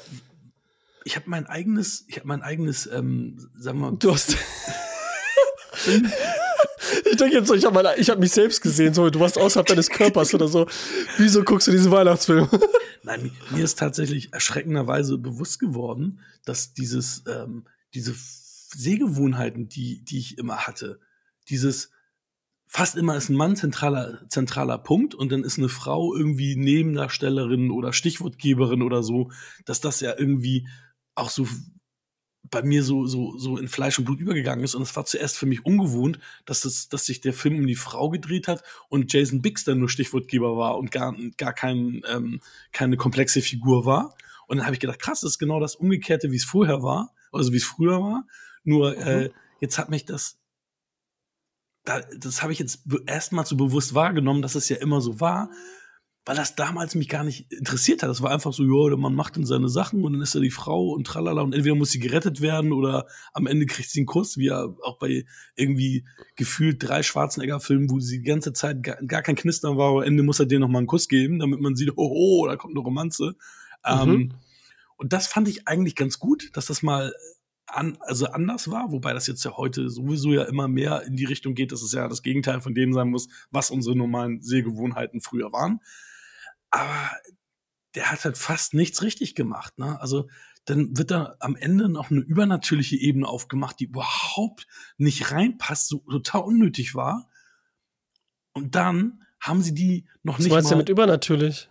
ich 1.03 1.15
habe 1.17 1.29
mein 1.29 1.45
eigenes, 1.45 2.05
ich 2.07 2.15
habe 2.15 2.27
mein 2.27 2.41
eigenes, 2.41 2.87
ähm, 2.87 3.49
sagen 3.59 3.79
wir 3.79 3.91
mal, 3.91 3.97
Du 3.97 4.13
hast. 4.13 4.37
Ich 7.09 7.17
denke 7.17 7.35
jetzt 7.35 7.47
so, 7.47 7.53
ich 7.53 7.65
habe 7.65 7.79
hab 7.83 8.19
mich 8.19 8.31
selbst 8.31 8.61
gesehen, 8.61 8.93
so, 8.93 9.09
du 9.09 9.19
warst 9.19 9.37
außerhalb 9.37 9.67
deines 9.67 9.89
Körpers 9.89 10.33
oder 10.33 10.47
so. 10.47 10.67
Wieso 11.17 11.43
guckst 11.43 11.67
du 11.67 11.71
diesen 11.71 11.91
Weihnachtsfilm? 11.91 12.47
Nein, 13.03 13.31
mir 13.51 13.63
ist 13.63 13.79
tatsächlich 13.79 14.33
erschreckenderweise 14.33 15.17
bewusst 15.17 15.59
geworden, 15.59 16.19
dass 16.45 16.73
dieses, 16.73 17.23
ähm, 17.27 17.65
diese 17.93 18.13
Sehgewohnheiten, 18.15 19.69
die, 19.69 20.03
die 20.03 20.19
ich 20.19 20.37
immer 20.37 20.57
hatte, 20.67 20.99
dieses, 21.49 21.91
fast 22.67 22.95
immer 22.97 23.15
ist 23.15 23.29
ein 23.29 23.35
Mann 23.35 23.55
zentraler, 23.55 24.27
zentraler 24.27 24.77
Punkt 24.77 25.15
und 25.15 25.31
dann 25.31 25.43
ist 25.43 25.57
eine 25.57 25.69
Frau 25.69 26.15
irgendwie 26.15 26.55
Nebendarstellerin 26.55 27.71
oder 27.71 27.93
Stichwortgeberin 27.93 28.81
oder 28.81 29.03
so, 29.03 29.31
dass 29.65 29.81
das 29.81 30.01
ja 30.01 30.13
irgendwie 30.17 30.67
auch 31.13 31.29
so 31.29 31.47
bei 32.49 32.63
mir 32.63 32.83
so, 32.83 33.05
so, 33.05 33.37
so 33.37 33.57
in 33.57 33.67
Fleisch 33.67 33.97
und 33.97 34.05
Blut 34.05 34.19
übergegangen 34.19 34.63
ist. 34.63 34.75
Und 34.75 34.81
es 34.81 34.95
war 34.95 35.05
zuerst 35.05 35.37
für 35.37 35.45
mich 35.45 35.65
ungewohnt, 35.65 36.19
dass, 36.45 36.61
das, 36.61 36.89
dass 36.89 37.05
sich 37.05 37.21
der 37.21 37.33
Film 37.33 37.57
um 37.57 37.67
die 37.67 37.75
Frau 37.75 38.09
gedreht 38.09 38.47
hat 38.47 38.63
und 38.89 39.11
Jason 39.11 39.41
Biggs 39.41 39.63
dann 39.63 39.79
nur 39.79 39.89
Stichwortgeber 39.89 40.57
war 40.57 40.77
und 40.77 40.91
gar, 40.91 41.15
gar 41.37 41.53
kein, 41.53 42.01
ähm, 42.07 42.41
keine 42.71 42.97
komplexe 42.97 43.41
Figur 43.41 43.85
war. 43.85 44.15
Und 44.47 44.57
dann 44.57 44.65
habe 44.65 44.75
ich 44.75 44.79
gedacht, 44.79 44.99
krass, 44.99 45.21
das 45.21 45.31
ist 45.31 45.39
genau 45.39 45.59
das 45.59 45.75
Umgekehrte, 45.75 46.31
wie 46.31 46.37
es 46.37 46.45
vorher 46.45 46.83
war, 46.83 47.13
also 47.31 47.51
wie 47.51 47.57
es 47.57 47.63
früher 47.63 47.99
war. 47.99 48.25
Nur 48.63 48.91
mhm. 48.91 49.01
äh, 49.01 49.29
jetzt 49.59 49.77
hat 49.77 49.89
mich 49.89 50.05
das, 50.05 50.37
da, 51.83 52.01
das 52.17 52.41
habe 52.41 52.53
ich 52.53 52.59
jetzt 52.59 52.83
erstmal 53.07 53.45
so 53.45 53.55
bewusst 53.55 53.93
wahrgenommen, 53.93 54.41
dass 54.41 54.55
es 54.55 54.69
ja 54.69 54.77
immer 54.77 55.01
so 55.01 55.19
war 55.19 55.49
weil 56.25 56.35
das 56.35 56.55
damals 56.55 56.95
mich 56.95 57.07
gar 57.07 57.23
nicht 57.23 57.51
interessiert 57.51 58.01
hat. 58.01 58.09
Das 58.09 58.23
war 58.23 58.31
einfach 58.31 58.51
so, 58.51 58.63
ja, 58.63 58.97
man 58.97 59.13
macht 59.13 59.37
dann 59.37 59.45
seine 59.45 59.69
Sachen 59.69 60.03
und 60.03 60.13
dann 60.13 60.21
ist 60.23 60.33
er 60.33 60.41
die 60.41 60.49
Frau 60.49 60.89
und 60.89 61.05
tralala 61.05 61.43
und 61.43 61.53
entweder 61.53 61.75
muss 61.75 61.91
sie 61.91 61.99
gerettet 61.99 62.41
werden 62.41 62.73
oder 62.73 63.05
am 63.33 63.45
Ende 63.45 63.67
kriegt 63.67 63.91
sie 63.91 63.99
einen 63.99 64.07
Kuss, 64.07 64.35
wie 64.37 64.47
ja 64.47 64.65
auch 64.81 64.97
bei 64.97 65.25
irgendwie 65.55 66.05
gefühlt 66.35 66.77
drei 66.79 67.03
Schwarzenegger-Filmen, 67.03 67.91
wo 67.91 67.99
sie 67.99 68.17
die 68.17 68.23
ganze 68.27 68.53
Zeit 68.53 68.81
gar, 68.81 68.95
gar 69.03 69.21
kein 69.21 69.35
Knistern 69.35 69.77
war, 69.77 69.89
aber 69.89 69.99
am 69.99 70.07
Ende 70.07 70.23
muss 70.23 70.39
er 70.39 70.47
dir 70.47 70.59
noch 70.59 70.67
mal 70.67 70.79
einen 70.79 70.87
Kuss 70.87 71.07
geben, 71.07 71.37
damit 71.37 71.61
man 71.61 71.75
sieht, 71.75 71.91
oh, 71.95 72.11
oh 72.11 72.47
da 72.47 72.55
kommt 72.55 72.73
eine 72.73 72.83
Romanze. 72.83 73.35
Mhm. 73.85 74.11
Ähm, 74.11 74.33
und 74.97 75.13
das 75.13 75.27
fand 75.27 75.47
ich 75.47 75.67
eigentlich 75.67 75.95
ganz 75.95 76.17
gut, 76.17 76.49
dass 76.53 76.65
das 76.65 76.81
mal 76.81 77.13
an, 77.67 77.97
also 77.99 78.27
anders 78.27 78.71
war, 78.71 78.91
wobei 78.91 79.13
das 79.13 79.27
jetzt 79.27 79.43
ja 79.43 79.57
heute 79.57 79.89
sowieso 79.89 80.33
ja 80.33 80.43
immer 80.43 80.67
mehr 80.67 81.03
in 81.03 81.15
die 81.15 81.25
Richtung 81.25 81.53
geht, 81.53 81.71
dass 81.71 81.83
es 81.83 81.91
ja 81.91 82.07
das 82.07 82.23
Gegenteil 82.23 82.61
von 82.61 82.73
dem 82.73 82.93
sein 82.93 83.09
muss, 83.09 83.27
was 83.51 83.69
unsere 83.69 83.95
normalen 83.95 84.41
Sehgewohnheiten 84.41 85.21
früher 85.21 85.51
waren 85.51 85.81
aber 86.69 87.11
der 87.95 88.11
hat 88.11 88.25
halt 88.25 88.37
fast 88.37 88.73
nichts 88.73 89.01
richtig 89.01 89.35
gemacht. 89.35 89.77
Ne? 89.77 89.99
Also 89.99 90.27
dann 90.65 90.97
wird 90.97 91.11
da 91.11 91.35
am 91.39 91.55
Ende 91.55 91.89
noch 91.89 92.11
eine 92.11 92.21
übernatürliche 92.21 92.97
Ebene 92.97 93.27
aufgemacht, 93.27 93.79
die 93.79 93.85
überhaupt 93.85 94.67
nicht 94.97 95.31
reinpasst, 95.31 95.87
so 95.87 95.99
total 95.99 96.41
unnötig 96.41 96.95
war. 96.95 97.29
Und 98.53 98.75
dann 98.75 99.23
haben 99.39 99.61
sie 99.61 99.73
die 99.73 100.05
noch 100.23 100.35
Was 100.35 100.43
nicht. 100.43 100.51
Was 100.51 100.55
meinst 100.55 100.71
du 100.71 100.77
mit 100.77 100.89
übernatürlich? 100.89 101.69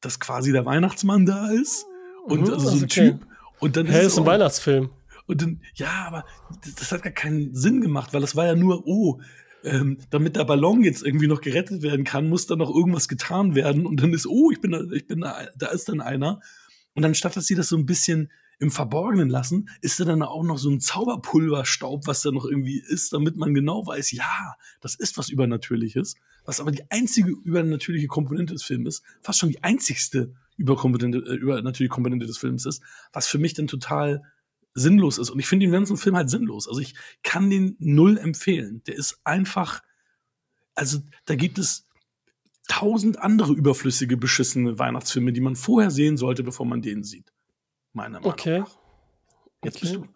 Dass 0.00 0.18
quasi 0.18 0.52
der 0.52 0.64
Weihnachtsmann 0.64 1.26
da 1.26 1.50
ist 1.50 1.84
und 2.24 2.42
mhm, 2.42 2.52
also 2.54 2.70
so 2.70 2.76
ein 2.76 2.84
okay. 2.84 3.10
Typ. 3.10 3.26
Und 3.60 3.76
dann 3.76 3.86
ist 3.86 3.94
es 3.94 4.06
ist 4.06 4.18
ein 4.18 4.26
Weihnachtsfilm. 4.26 4.90
Und 5.26 5.42
dann, 5.42 5.60
ja, 5.74 6.06
aber 6.06 6.24
das, 6.62 6.74
das, 6.76 6.92
hat 6.92 7.02
gar 7.02 7.12
keinen 7.12 7.54
Sinn 7.54 7.80
gemacht, 7.80 8.14
weil 8.14 8.20
das 8.20 8.36
war 8.36 8.46
ja 8.46 8.54
nur, 8.54 8.86
oh, 8.86 9.20
ähm, 9.64 9.98
damit 10.10 10.36
der 10.36 10.44
Ballon 10.44 10.82
jetzt 10.82 11.04
irgendwie 11.04 11.26
noch 11.26 11.40
gerettet 11.40 11.82
werden 11.82 12.04
kann, 12.04 12.28
muss 12.28 12.46
da 12.46 12.56
noch 12.56 12.74
irgendwas 12.74 13.08
getan 13.08 13.54
werden 13.54 13.86
und 13.86 14.00
dann 14.02 14.12
ist, 14.12 14.26
oh, 14.26 14.50
ich 14.50 14.60
bin 14.60 14.72
da, 14.72 14.82
ich 14.92 15.06
bin 15.06 15.20
da, 15.20 15.48
da 15.56 15.68
ist 15.68 15.88
dann 15.88 16.00
einer. 16.00 16.40
Und 16.94 17.04
anstatt 17.04 17.36
dass 17.36 17.46
sie 17.46 17.54
das 17.54 17.68
so 17.68 17.76
ein 17.76 17.86
bisschen 17.86 18.30
im 18.58 18.70
Verborgenen 18.70 19.28
lassen, 19.28 19.68
ist 19.82 20.00
da 20.00 20.04
dann 20.04 20.22
auch 20.22 20.42
noch 20.42 20.56
so 20.58 20.70
ein 20.70 20.80
Zauberpulverstaub, 20.80 22.06
was 22.06 22.22
da 22.22 22.30
noch 22.30 22.46
irgendwie 22.46 22.82
ist, 22.86 23.12
damit 23.12 23.36
man 23.36 23.52
genau 23.52 23.86
weiß, 23.86 24.12
ja, 24.12 24.54
das 24.80 24.94
ist 24.94 25.18
was 25.18 25.28
Übernatürliches, 25.28 26.14
was 26.44 26.60
aber 26.60 26.70
die 26.70 26.90
einzige 26.90 27.30
übernatürliche 27.30 28.06
Komponente 28.06 28.54
des 28.54 28.62
Films 28.62 28.88
ist, 28.88 29.04
fast 29.20 29.38
schon 29.38 29.50
die 29.50 29.62
einzigste 29.62 30.32
äh, 30.58 30.62
übernatürliche 30.62 31.88
Komponente 31.88 32.26
des 32.26 32.38
Films 32.38 32.64
ist, 32.64 32.82
was 33.12 33.26
für 33.26 33.38
mich 33.38 33.52
dann 33.52 33.66
total 33.66 34.22
sinnlos 34.76 35.18
ist. 35.18 35.30
Und 35.30 35.38
ich 35.40 35.46
finde 35.46 35.66
den 35.66 35.72
ganzen 35.72 35.96
Film 35.96 36.16
halt 36.16 36.30
sinnlos. 36.30 36.68
Also 36.68 36.80
ich 36.80 36.94
kann 37.22 37.50
den 37.50 37.76
null 37.78 38.18
empfehlen. 38.18 38.82
Der 38.86 38.94
ist 38.94 39.18
einfach, 39.24 39.82
also 40.74 41.00
da 41.24 41.34
gibt 41.34 41.58
es 41.58 41.88
tausend 42.68 43.18
andere 43.18 43.52
überflüssige, 43.52 44.16
beschissene 44.16 44.78
Weihnachtsfilme, 44.78 45.32
die 45.32 45.40
man 45.40 45.56
vorher 45.56 45.90
sehen 45.90 46.16
sollte, 46.16 46.42
bevor 46.42 46.66
man 46.66 46.82
den 46.82 47.02
sieht. 47.02 47.32
Meiner 47.92 48.20
Meinung 48.20 48.32
okay. 48.32 48.60
nach. 48.60 48.78
Jetzt 49.64 49.76
okay. 49.76 49.80
bist 49.80 49.94
du. 49.94 50.06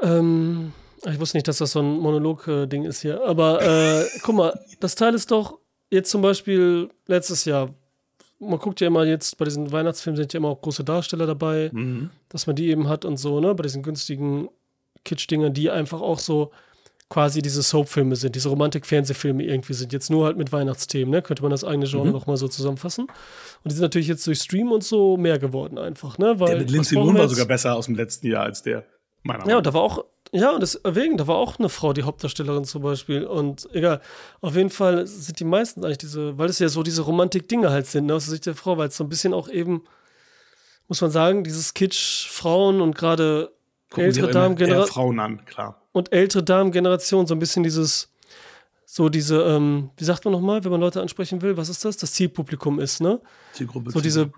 Ähm, 0.00 0.72
ich 1.04 1.20
wusste 1.20 1.36
nicht, 1.36 1.46
dass 1.46 1.58
das 1.58 1.72
so 1.72 1.80
ein 1.80 1.98
Monolog-Ding 1.98 2.84
ist 2.84 3.02
hier. 3.02 3.22
Aber 3.24 3.62
äh, 3.62 4.06
guck 4.22 4.34
mal, 4.34 4.60
das 4.80 4.96
Teil 4.96 5.14
ist 5.14 5.30
doch 5.30 5.60
jetzt 5.90 6.10
zum 6.10 6.22
Beispiel 6.22 6.90
letztes 7.06 7.44
Jahr 7.44 7.74
man 8.40 8.58
guckt 8.58 8.80
ja 8.80 8.86
immer 8.86 9.04
jetzt, 9.04 9.36
bei 9.38 9.44
diesen 9.44 9.72
Weihnachtsfilmen 9.72 10.16
sind 10.16 10.32
ja 10.32 10.38
immer 10.38 10.48
auch 10.48 10.60
große 10.60 10.84
Darsteller 10.84 11.26
dabei, 11.26 11.70
mhm. 11.72 12.10
dass 12.28 12.46
man 12.46 12.56
die 12.56 12.68
eben 12.68 12.88
hat 12.88 13.04
und 13.04 13.16
so, 13.16 13.40
ne? 13.40 13.54
Bei 13.54 13.62
diesen 13.62 13.82
günstigen 13.82 14.48
Kitsch-Dingern, 15.04 15.52
die 15.52 15.70
einfach 15.70 16.00
auch 16.00 16.18
so 16.18 16.52
quasi 17.08 17.40
diese 17.40 17.62
Soap-Filme 17.62 18.16
sind, 18.16 18.34
diese 18.34 18.50
Romantik-Fernsehfilme 18.50 19.42
irgendwie 19.42 19.72
sind, 19.72 19.92
jetzt 19.92 20.10
nur 20.10 20.26
halt 20.26 20.36
mit 20.36 20.52
Weihnachtsthemen, 20.52 21.10
ne? 21.10 21.22
Könnte 21.22 21.42
man 21.42 21.50
das 21.50 21.64
eigene 21.64 21.86
Genre 21.86 22.06
mhm. 22.06 22.12
noch 22.12 22.26
mal 22.26 22.36
so 22.36 22.48
zusammenfassen. 22.48 23.04
Und 23.06 23.12
die 23.64 23.74
sind 23.74 23.82
natürlich 23.82 24.08
jetzt 24.08 24.26
durch 24.26 24.40
Stream 24.40 24.70
und 24.70 24.84
so 24.84 25.16
mehr 25.16 25.38
geworden 25.38 25.78
einfach, 25.78 26.18
ne? 26.18 26.38
Weil, 26.38 26.50
der 26.50 26.58
mit 26.58 26.70
Lindsay 26.70 26.96
Lohan 26.96 27.18
war 27.18 27.28
sogar 27.28 27.46
besser 27.46 27.74
aus 27.74 27.86
dem 27.86 27.96
letzten 27.96 28.26
Jahr 28.28 28.44
als 28.44 28.62
der. 28.62 28.84
Meiner 29.22 29.38
Meinung. 29.40 29.50
Ja, 29.50 29.56
und 29.58 29.66
da 29.66 29.74
war 29.74 29.82
auch, 29.82 30.04
ja, 30.32 30.50
und 30.50 30.60
deswegen, 30.60 31.16
da 31.16 31.26
war 31.26 31.36
auch 31.36 31.58
eine 31.58 31.68
Frau, 31.68 31.92
die 31.92 32.02
Hauptdarstellerin 32.02 32.64
zum 32.64 32.82
Beispiel. 32.82 33.24
Und 33.24 33.68
egal, 33.72 34.00
auf 34.40 34.56
jeden 34.56 34.70
Fall 34.70 35.06
sind 35.06 35.40
die 35.40 35.44
meisten 35.44 35.84
eigentlich 35.84 35.98
diese, 35.98 36.36
weil 36.36 36.48
es 36.48 36.58
ja 36.58 36.68
so 36.68 36.82
diese 36.82 37.02
Romantik-Dinge 37.02 37.70
halt 37.70 37.86
sind, 37.86 38.06
ne, 38.06 38.14
aus 38.14 38.24
der 38.24 38.32
Sicht 38.32 38.46
der 38.46 38.54
Frau, 38.54 38.76
weil 38.76 38.88
es 38.88 38.96
so 38.96 39.04
ein 39.04 39.08
bisschen 39.08 39.32
auch 39.32 39.48
eben, 39.48 39.84
muss 40.86 41.00
man 41.00 41.10
sagen, 41.10 41.44
dieses 41.44 41.74
Kitsch, 41.74 42.28
Frauen 42.28 42.80
und 42.80 42.94
gerade 42.94 43.52
ältere 43.96 44.30
Damengeneration. 44.30 44.92
Frauen 44.92 45.20
an, 45.20 45.44
klar. 45.46 45.82
Und 45.92 46.12
ältere 46.12 46.42
Damengeneration, 46.42 47.26
so 47.26 47.34
ein 47.34 47.38
bisschen 47.38 47.62
dieses, 47.62 48.10
so 48.84 49.08
diese, 49.08 49.42
ähm, 49.42 49.90
wie 49.96 50.04
sagt 50.04 50.24
man 50.24 50.32
nochmal, 50.32 50.62
wenn 50.64 50.70
man 50.70 50.80
Leute 50.80 51.00
ansprechen 51.00 51.40
will, 51.42 51.56
was 51.56 51.68
ist 51.68 51.84
das? 51.84 51.96
Das 51.96 52.12
Zielpublikum 52.12 52.80
ist, 52.80 53.00
ne? 53.00 53.20
Zielgruppe. 53.52 53.90
So 53.90 54.00
diese 54.00 54.30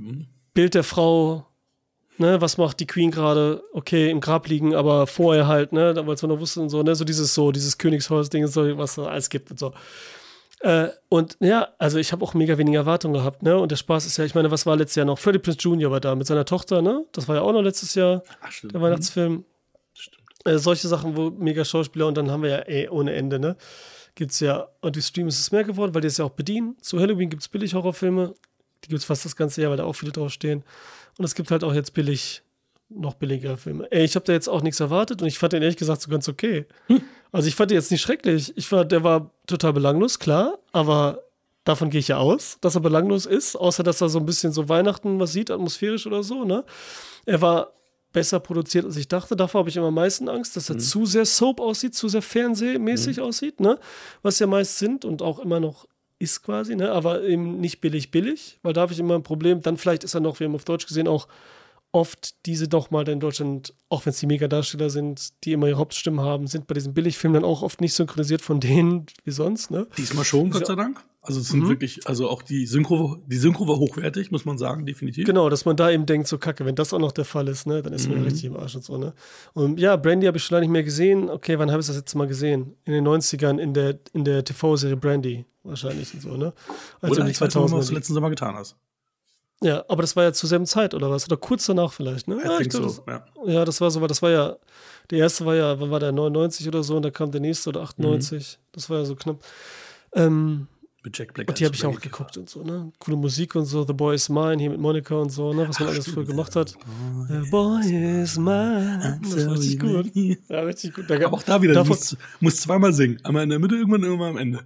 Bild 0.55 0.75
der 0.75 0.85
Frau, 0.85 1.47
ne, 2.21 2.41
was 2.41 2.59
macht 2.59 2.81
die 2.81 2.87
Queen 2.87 3.11
gerade? 3.11 3.63
Okay, 3.73 4.11
im 4.11 4.21
Grab 4.21 4.47
liegen, 4.47 4.75
aber 4.75 5.07
vorher 5.07 5.49
halt, 5.49 5.73
ne, 5.73 5.91
es 5.91 6.23
man 6.23 6.31
noch 6.31 6.41
wusste 6.41 6.61
und 6.61 6.69
so, 6.69 6.83
ne, 6.83 6.95
so 6.95 7.05
dieses 7.05 7.35
so, 7.35 7.51
dieses 7.51 7.79
Königshaus-Ding, 7.79 8.47
so, 8.47 8.79
was 8.79 8.99
es 8.99 9.07
alles 9.07 9.31
gibt 9.31 9.51
und 9.51 9.59
so. 9.59 9.73
Äh, 10.61 10.89
und 11.09 11.39
ja, 11.41 11.69
also 11.79 11.99
ich 11.99 12.13
habe 12.13 12.23
auch 12.23 12.35
mega 12.35 12.59
wenige 12.59 12.77
Erwartungen 12.77 13.15
gehabt, 13.15 13.43
ne? 13.43 13.59
Und 13.59 13.73
der 13.73 13.77
Spaß 13.77 14.05
ist 14.05 14.19
ja, 14.19 14.25
ich 14.27 14.35
meine, 14.35 14.51
was 14.51 14.67
war 14.67 14.77
letztes 14.77 14.97
Jahr 14.97 15.07
noch? 15.07 15.19
Freddie 15.19 15.39
Prince 15.39 15.59
Jr. 15.59 15.91
war 15.91 16.01
da 16.01 16.15
mit 16.15 16.27
seiner 16.27 16.45
Tochter, 16.45 16.83
ne? 16.83 17.07
Das 17.13 17.29
war 17.29 17.37
ja 17.37 17.43
auch 17.43 17.53
noch 17.53 17.63
letztes 17.63 17.95
Jahr, 17.95 18.23
Ach, 18.43 18.53
der 18.63 18.79
mhm. 18.79 18.85
Weihnachtsfilm. 18.85 19.45
Stimmt. 19.95 20.23
Äh, 20.45 20.59
solche 20.59 20.87
Sachen, 20.87 21.17
wo 21.17 21.31
mega 21.31 21.65
Schauspieler 21.65 22.07
und 22.07 22.17
dann 22.17 22.31
haben 22.31 22.43
wir 22.43 22.51
ja 22.51 22.69
eh 22.69 22.89
ohne 22.91 23.15
Ende, 23.15 23.39
ne? 23.39 23.57
Gibt's 24.15 24.41
ja, 24.41 24.69
und 24.83 24.97
die 24.97 25.03
Stream 25.03 25.29
ist 25.29 25.41
es 25.41 25.51
mehr 25.51 25.65
geworden, 25.65 25.95
weil 25.95 26.03
die 26.03 26.09
es 26.09 26.19
ja 26.19 26.27
auch 26.27 26.31
bedienen. 26.31 26.77
Zu 26.83 27.01
Halloween 27.01 27.31
gibt 27.31 27.41
es 27.41 27.49
billig 27.49 27.73
Horrorfilme, 27.73 28.35
die 28.85 28.89
gibt 28.89 28.99
es 28.99 29.05
fast 29.07 29.25
das 29.25 29.37
ganze 29.37 29.63
Jahr, 29.63 29.71
weil 29.71 29.79
da 29.79 29.85
auch 29.85 29.95
viele 29.95 30.13
draufstehen. 30.13 30.63
Und 31.21 31.25
es 31.25 31.35
gibt 31.35 31.51
halt 31.51 31.65
auch 31.65 31.75
jetzt 31.75 31.93
billig, 31.93 32.43
noch 32.89 33.13
billiger 33.13 33.59
Filme. 33.59 33.87
Ey, 33.93 34.07
ich 34.07 34.15
habe 34.15 34.25
da 34.25 34.33
jetzt 34.33 34.49
auch 34.49 34.63
nichts 34.63 34.81
erwartet 34.81 35.21
und 35.21 35.29
ich 35.29 35.39
fand 35.39 35.53
den 35.53 35.61
ehrlich 35.61 35.77
gesagt 35.77 36.01
so 36.01 36.11
ganz 36.11 36.31
okay. 36.31 36.65
Hm. 36.87 37.03
Also 37.31 37.47
ich 37.47 37.55
fand 37.55 37.71
den 37.71 37.75
jetzt 37.75 37.91
nicht 37.91 38.01
schrecklich. 38.01 38.55
Ich 38.57 38.69
fand, 38.69 38.91
der 38.91 39.05
war 39.05 39.31
total 39.47 39.75
belanglos, 39.75 40.19
klar, 40.19 40.59
aber 40.73 41.23
davon 41.65 41.91
gehe 41.91 41.99
ich 41.99 42.09
ja 42.09 42.17
aus, 42.17 42.57
dass 42.63 42.75
er 42.75 42.81
belanglos 42.81 43.27
ist, 43.27 43.55
außer 43.55 43.83
dass 43.83 44.01
er 44.01 44.09
so 44.09 44.19
ein 44.19 44.25
bisschen 44.25 44.53
so 44.53 44.71
Weihnachten 44.71 45.21
was 45.21 45.35
sieht, 45.35 45.51
atmosphärisch 45.51 46.07
oder 46.07 46.23
so, 46.23 46.47
ne? 46.47 46.65
Er 47.27 47.43
war 47.43 47.75
besser 48.15 48.41
produziert, 48.41 48.87
als 48.87 48.97
ich 48.97 49.07
dachte. 49.07 49.37
Davor 49.37 49.59
habe 49.59 49.69
ich 49.69 49.77
immer 49.77 49.89
am 49.89 49.95
meisten 49.95 50.27
Angst, 50.31 50.57
dass 50.57 50.71
er 50.71 50.77
mhm. 50.77 50.81
zu 50.81 51.05
sehr 51.05 51.27
Soap 51.27 51.61
aussieht, 51.61 51.95
zu 51.95 52.09
sehr 52.09 52.23
Fernsehmäßig 52.23 53.19
mhm. 53.19 53.25
aussieht, 53.25 53.61
ne? 53.61 53.79
Was 54.23 54.39
ja 54.39 54.47
meist 54.47 54.79
sind 54.79 55.05
und 55.05 55.21
auch 55.21 55.39
immer 55.39 55.61
noch 55.61 55.87
ist 56.21 56.43
quasi, 56.43 56.77
ne? 56.77 56.93
aber 56.93 57.25
eben 57.25 57.59
nicht 57.61 57.81
billig 57.81 58.11
billig, 58.11 58.59
weil 58.63 58.75
da 58.75 58.83
habe 58.83 58.93
ich 58.93 58.99
immer 58.99 59.17
ein 59.17 59.23
Problem. 59.23 59.63
Dann 59.63 59.79
vielleicht 59.79 60.05
ist 60.05 60.15
er 60.15 60.21
noch, 60.21 60.39
wir 60.39 60.47
haben 60.47 60.55
auf 60.55 60.65
Deutsch 60.65 60.87
gesehen, 60.87 61.09
auch 61.09 61.27
oft 61.93 62.47
diese 62.47 62.69
doch 62.69 62.91
mal 62.91 63.09
in 63.09 63.21
Deutschland, 63.21 63.75
auch 63.89 64.07
wenn 64.07 64.11
es 64.11 64.21
die 64.21 64.27
Megadarsteller 64.27 64.91
sind, 64.91 65.31
die 65.45 65.53
immer 65.53 65.69
ihre 65.69 65.79
Hauptstimmen 65.79 66.21
haben, 66.21 66.47
sind 66.47 66.67
bei 66.67 66.75
diesen 66.75 66.95
Billigfilmen 66.95 67.43
dann 67.43 67.51
auch 67.51 67.63
oft 67.63 67.81
nicht 67.81 67.95
synchronisiert 67.95 68.43
von 68.43 68.61
denen 68.61 69.07
wie 69.25 69.31
sonst. 69.31 69.71
Ne? 69.71 69.87
Diesmal 69.97 70.25
schon, 70.25 70.51
Gott 70.51 70.67
sei 70.67 70.77
Dank. 70.77 71.05
Also 71.23 71.41
es 71.41 71.49
sind 71.49 71.65
mhm. 71.65 71.69
wirklich, 71.69 72.09
also 72.09 72.31
auch 72.31 72.43
die 72.43 72.65
Synchro, 72.65 73.19
die 73.27 73.37
Synchro 73.37 73.69
war 73.69 73.77
hochwertig, 73.77 74.31
muss 74.31 74.47
man 74.47 74.57
sagen, 74.57 74.87
definitiv. 74.87 75.27
Genau, 75.27 75.51
dass 75.51 75.67
man 75.67 75.77
da 75.77 75.91
eben 75.91 76.07
denkt, 76.07 76.29
so 76.29 76.39
kacke, 76.39 76.65
wenn 76.65 76.75
das 76.75 76.95
auch 76.95 76.99
noch 76.99 77.13
der 77.13 77.27
Fall 77.27 77.47
ist, 77.49 77.67
ne, 77.67 77.83
dann 77.83 77.93
ist 77.93 78.09
man 78.09 78.19
mhm. 78.19 78.25
richtig 78.25 78.47
im 78.47 78.57
Arsch 78.57 78.75
und 78.75 78.85
so, 78.85 78.97
ne. 78.97 79.13
Und 79.53 79.79
ja, 79.79 79.97
Brandy 79.97 80.27
habe 80.27 80.39
ich 80.39 80.45
schon 80.45 80.55
lange 80.55 80.63
nicht 80.67 80.73
mehr 80.73 80.83
gesehen. 80.83 81.29
Okay, 81.29 81.59
wann 81.59 81.71
habe 81.71 81.81
ich 81.83 81.87
das 81.87 81.97
jetzt 81.97 82.15
mal 82.15 82.27
gesehen? 82.27 82.75
In 82.87 82.95
den 82.95 83.07
90ern 83.07 83.59
in 83.59 83.75
der, 83.75 83.99
in 84.15 84.25
der 84.25 84.45
TV-Serie 84.45 84.97
Brandy 84.97 85.45
wahrscheinlich 85.63 86.15
und 86.15 86.23
so, 86.23 86.37
ne? 86.39 86.55
Also 87.03 87.21
Oder 87.21 87.29
ich 87.29 87.37
2000 87.37 87.73
weiß, 87.73 87.79
was 87.79 87.87
du 87.89 87.95
letzten 87.95 88.15
Sommer 88.15 88.31
getan 88.31 88.55
hast. 88.55 88.77
Ja, 89.63 89.85
aber 89.89 90.03
das 90.03 90.17
war 90.17 90.25
ja 90.25 90.33
zur 90.33 90.49
selben 90.49 90.65
Zeit 90.67 90.95
oder 90.95 91.11
was? 91.11 91.27
Oder 91.27 91.37
kurz 91.37 91.67
danach 91.67 91.93
vielleicht, 91.93 92.29
ne? 92.29 92.37
I 92.37 92.45
ja, 92.45 92.57
think 92.57 92.71
glaub, 92.71 92.89
so, 92.89 93.03
ja. 93.07 93.25
das, 93.35 93.55
ja, 93.55 93.65
das 93.65 93.81
war 93.81 93.91
so, 93.91 94.01
weil 94.01 94.09
das 94.09 94.23
war 94.23 94.31
ja, 94.31 94.57
der 95.11 95.19
erste 95.19 95.45
war 95.45 95.55
ja, 95.55 95.79
wann 95.79 95.91
war 95.91 96.01
der, 96.01 96.13
99 96.13 96.67
oder 96.67 96.83
so 96.83 96.97
und 96.97 97.03
da 97.03 97.11
kam 97.11 97.31
der 97.31 97.43
nächste 97.43 97.69
oder 97.69 97.83
98. 97.83 98.59
Das 98.73 98.89
war 98.89 98.99
ja 98.99 99.05
so 99.05 99.17
knapp. 99.17 99.45
Ähm, 100.15 100.67
Mit 101.03 101.19
Jack 101.19 101.35
Black. 101.35 101.49
und 101.49 101.61
die 101.61 101.67
habe 101.67 101.75
ich 101.75 101.85
auch 101.85 102.01
geguckt 102.01 102.39
und 102.39 102.49
so, 102.49 102.63
ne? 102.63 102.91
Coole 103.01 103.19
Musik 103.19 103.55
und 103.55 103.67
so, 103.67 103.85
The 103.87 103.93
Boy 103.93 104.15
is 104.15 104.31
Mine 104.31 104.57
hier 104.59 104.71
mit 104.71 104.81
Monika 104.81 105.15
und 105.17 105.31
so, 105.31 105.53
ne? 105.53 105.69
Was 105.69 105.79
man 105.79 105.91
Ach, 105.91 105.93
alles 105.93 106.09
früher 106.09 106.25
gemacht 106.25 106.55
ja. 106.55 106.63
hat. 106.63 106.75
The 107.29 107.51
Boy 107.51 108.23
is 108.23 108.39
Mine. 108.39 109.21
Das 109.23 109.47
war 109.47 109.53
richtig 109.53 109.79
gut. 109.79 110.11
Ja, 110.49 110.61
richtig 110.61 110.95
gut. 110.95 111.11
Da 111.11 111.17
Aber 111.17 111.35
auch 111.35 111.43
da 111.43 111.61
wieder, 111.61 111.75
du 111.75 111.85
musst, 111.85 112.17
musst 112.41 112.63
zweimal 112.63 112.95
singen. 112.95 113.23
Einmal 113.25 113.43
in 113.43 113.51
der 113.51 113.59
Mitte, 113.59 113.75
irgendwann 113.75 114.05
irgendwann 114.05 114.31
am 114.31 114.39
Ende. 114.39 114.61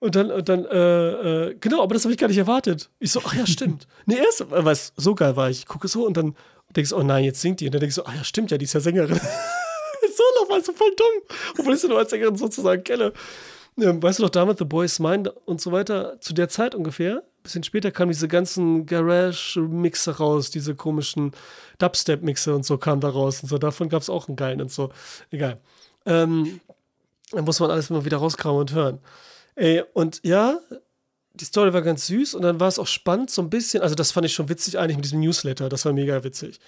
Und 0.00 0.16
dann, 0.16 0.30
und 0.30 0.48
dann, 0.48 0.64
äh, 0.64 1.48
äh, 1.48 1.56
genau, 1.60 1.82
aber 1.82 1.94
das 1.94 2.04
habe 2.04 2.12
ich 2.12 2.18
gar 2.18 2.28
nicht 2.28 2.38
erwartet. 2.38 2.90
Ich 2.98 3.12
so, 3.12 3.20
ach 3.24 3.34
ja, 3.34 3.46
stimmt. 3.46 3.86
nee, 4.06 4.16
erst, 4.16 4.40
äh, 4.40 4.46
was 4.64 4.92
so 4.96 5.14
geil 5.14 5.36
war, 5.36 5.50
ich 5.50 5.66
gucke 5.66 5.88
so 5.88 6.06
und 6.06 6.16
dann 6.16 6.34
denkst 6.74 6.90
du, 6.90 6.96
oh 6.96 7.02
nein, 7.02 7.24
jetzt 7.24 7.40
singt 7.40 7.60
die. 7.60 7.66
Und 7.66 7.74
dann 7.74 7.80
denkst 7.80 7.96
du, 7.96 8.02
ach 8.04 8.14
ja, 8.14 8.24
stimmt 8.24 8.50
ja, 8.50 8.58
die 8.58 8.64
ist 8.64 8.72
ja 8.72 8.80
Sängerin. 8.80 9.20
so 10.16 10.22
nochmal, 10.40 10.64
so 10.64 10.72
voll 10.72 10.94
dumm. 10.96 11.36
Obwohl 11.58 11.74
ich 11.74 11.80
sie 11.80 11.88
nur 11.88 11.98
als 11.98 12.10
Sängerin 12.10 12.36
sozusagen 12.36 12.82
kenne. 12.82 13.12
Ähm, 13.78 14.02
weißt 14.02 14.18
du 14.18 14.22
noch, 14.22 14.30
damals 14.30 14.58
The 14.58 14.64
Boys 14.64 14.98
Mind 14.98 15.28
und 15.44 15.60
so 15.60 15.70
weiter, 15.70 16.18
zu 16.20 16.32
der 16.32 16.48
Zeit 16.48 16.74
ungefähr, 16.74 17.22
bisschen 17.42 17.62
später 17.62 17.90
kamen 17.90 18.10
diese 18.10 18.28
ganzen 18.28 18.86
Garage-Mixe 18.86 20.18
raus, 20.18 20.50
diese 20.50 20.74
komischen 20.74 21.32
Dubstep-Mixe 21.78 22.54
und 22.54 22.64
so 22.64 22.78
kamen 22.78 23.00
da 23.00 23.08
raus 23.08 23.42
und 23.42 23.48
so. 23.48 23.58
Davon 23.58 23.88
gab 23.88 24.02
es 24.02 24.10
auch 24.10 24.28
einen 24.28 24.36
geilen 24.36 24.60
und 24.60 24.70
so. 24.70 24.90
Egal. 25.30 25.58
Ähm, 26.06 26.60
dann 27.32 27.44
muss 27.44 27.60
man 27.60 27.70
alles 27.70 27.90
immer 27.90 28.04
wieder 28.04 28.18
rauskramen 28.18 28.60
und 28.60 28.72
hören. 28.72 28.98
Ey, 29.60 29.82
und 29.92 30.22
ja, 30.24 30.58
die 31.34 31.44
Story 31.44 31.74
war 31.74 31.82
ganz 31.82 32.06
süß 32.06 32.32
und 32.34 32.40
dann 32.40 32.60
war 32.60 32.68
es 32.68 32.78
auch 32.78 32.86
spannend, 32.86 33.30
so 33.30 33.42
ein 33.42 33.50
bisschen. 33.50 33.82
Also, 33.82 33.94
das 33.94 34.10
fand 34.10 34.24
ich 34.24 34.32
schon 34.32 34.48
witzig 34.48 34.78
eigentlich 34.78 34.96
mit 34.96 35.04
diesem 35.04 35.20
Newsletter. 35.20 35.68
Das 35.68 35.84
war 35.84 35.92
mega 35.92 36.24
witzig. 36.24 36.60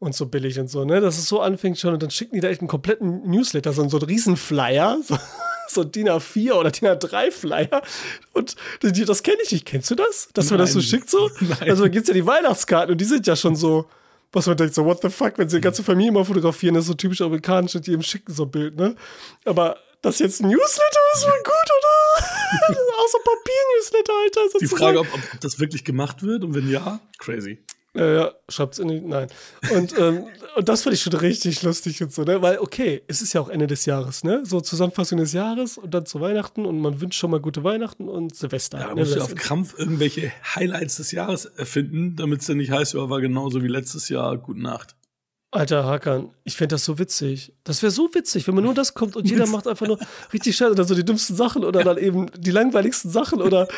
Und 0.00 0.14
so 0.14 0.26
billig 0.26 0.58
und 0.58 0.68
so, 0.68 0.84
ne? 0.84 1.00
Dass 1.00 1.16
es 1.16 1.30
so 1.30 1.40
anfängt 1.40 1.78
schon 1.78 1.94
und 1.94 2.02
dann 2.02 2.10
schicken 2.10 2.34
die 2.34 2.42
da 2.42 2.48
echt 2.48 2.60
einen 2.60 2.68
kompletten 2.68 3.22
Newsletter, 3.22 3.72
so, 3.72 3.88
so 3.88 3.96
einen 3.96 4.06
riesen 4.06 4.36
Flyer, 4.36 4.98
so, 5.08 5.16
so 5.68 5.80
ein 5.80 5.92
DIN 5.92 6.10
A4 6.10 6.52
oder 6.52 6.70
DIN 6.70 6.88
A3 6.88 7.30
Flyer. 7.30 7.80
Und 8.34 8.56
das 8.82 9.22
kenne 9.22 9.38
ich 9.42 9.52
nicht. 9.52 9.64
Kennst 9.64 9.90
du 9.90 9.94
das? 9.94 10.28
Dass 10.34 10.50
man 10.50 10.58
das 10.58 10.74
so 10.74 10.82
schickt 10.82 11.08
so? 11.08 11.30
Nein. 11.40 11.70
Also, 11.70 11.84
da 11.84 11.88
gibt's 11.88 12.08
ja 12.08 12.14
die 12.14 12.26
Weihnachtskarten 12.26 12.92
und 12.92 13.00
die 13.00 13.06
sind 13.06 13.26
ja 13.26 13.34
schon 13.34 13.56
so. 13.56 13.86
Was 14.32 14.46
man 14.46 14.58
denkt, 14.58 14.74
so, 14.74 14.84
what 14.84 15.00
the 15.00 15.08
fuck, 15.08 15.38
wenn 15.38 15.48
sie 15.48 15.56
die 15.56 15.62
ganze 15.62 15.82
Familie 15.82 16.12
mal 16.12 16.24
fotografieren, 16.24 16.74
das 16.74 16.84
ist 16.84 16.88
so 16.88 16.94
typisch 16.94 17.22
amerikanisch, 17.22 17.76
und 17.76 17.86
die 17.86 17.92
eben 17.92 18.02
schicken 18.02 18.34
so 18.34 18.42
ein 18.42 18.50
Bild, 18.50 18.76
ne? 18.76 18.94
Aber 19.46 19.78
das 20.02 20.18
jetzt 20.18 20.40
ein 20.40 20.48
Newsletter 20.48 21.00
ist 21.14 21.24
voll 21.24 21.42
gut, 21.44 21.54
oder? 21.78 22.26
ein 23.16 23.24
Papier-Newsletter, 23.24 24.12
Alter. 24.22 24.40
Die 24.44 24.66
sozusagen. 24.66 24.82
Frage, 24.82 25.00
ob, 25.00 25.14
ob, 25.14 25.40
das 25.40 25.58
wirklich 25.60 25.84
gemacht 25.84 26.22
wird 26.22 26.44
und 26.44 26.54
wenn 26.54 26.68
ja, 26.68 27.00
crazy. 27.18 27.58
Ja, 27.94 28.12
ja, 28.12 28.34
schreibt's 28.50 28.78
in 28.78 28.88
die, 28.88 29.00
nein. 29.00 29.28
Und, 29.74 29.98
ähm, 29.98 30.26
und 30.54 30.68
das 30.68 30.82
fand 30.82 30.94
ich 30.94 31.00
schon 31.00 31.14
richtig 31.14 31.62
lustig 31.62 32.02
und 32.02 32.12
so, 32.12 32.24
ne? 32.24 32.42
Weil, 32.42 32.58
okay, 32.58 33.02
es 33.08 33.22
ist 33.22 33.32
ja 33.32 33.40
auch 33.40 33.48
Ende 33.48 33.66
des 33.66 33.86
Jahres, 33.86 34.22
ne? 34.22 34.42
So 34.44 34.60
Zusammenfassung 34.60 35.18
des 35.18 35.32
Jahres 35.32 35.78
und 35.78 35.94
dann 35.94 36.04
zu 36.04 36.20
Weihnachten 36.20 36.66
und 36.66 36.78
man 36.78 37.00
wünscht 37.00 37.18
schon 37.18 37.30
mal 37.30 37.40
gute 37.40 37.64
Weihnachten 37.64 38.08
und 38.08 38.36
Silvester. 38.36 38.80
Ja, 38.80 38.88
ne? 38.88 38.96
musst 38.96 39.16
du 39.16 39.22
auf 39.22 39.34
Krampf 39.34 39.78
irgendwelche 39.78 40.30
Highlights 40.54 40.96
des 40.96 41.10
Jahres 41.12 41.46
erfinden, 41.46 42.16
damit 42.16 42.40
es 42.40 42.46
dann 42.46 42.58
nicht 42.58 42.70
heißt, 42.70 42.92
ja, 42.94 43.08
war 43.08 43.22
genauso 43.22 43.62
wie 43.62 43.68
letztes 43.68 44.10
Jahr, 44.10 44.36
gute 44.36 44.60
Nacht. 44.60 44.94
Alter 45.52 45.84
Hakan, 45.84 46.30
ich 46.44 46.56
fände 46.56 46.74
das 46.74 46.84
so 46.84 46.98
witzig. 46.98 47.52
Das 47.64 47.82
wäre 47.82 47.90
so 47.90 48.10
witzig, 48.12 48.46
wenn 48.46 48.54
man 48.54 48.64
nur 48.64 48.74
das 48.74 48.94
kommt 48.94 49.16
und 49.16 49.28
jeder 49.28 49.46
macht 49.46 49.66
einfach 49.66 49.86
nur 49.86 49.98
richtig 50.32 50.56
scheiße 50.56 50.72
oder 50.72 50.84
so 50.84 50.94
die 50.94 51.04
dümmsten 51.04 51.36
Sachen 51.36 51.64
oder 51.64 51.82
dann 51.84 51.98
eben 51.98 52.26
die 52.36 52.50
langweiligsten 52.50 53.10
Sachen 53.10 53.40
oder, 53.40 53.68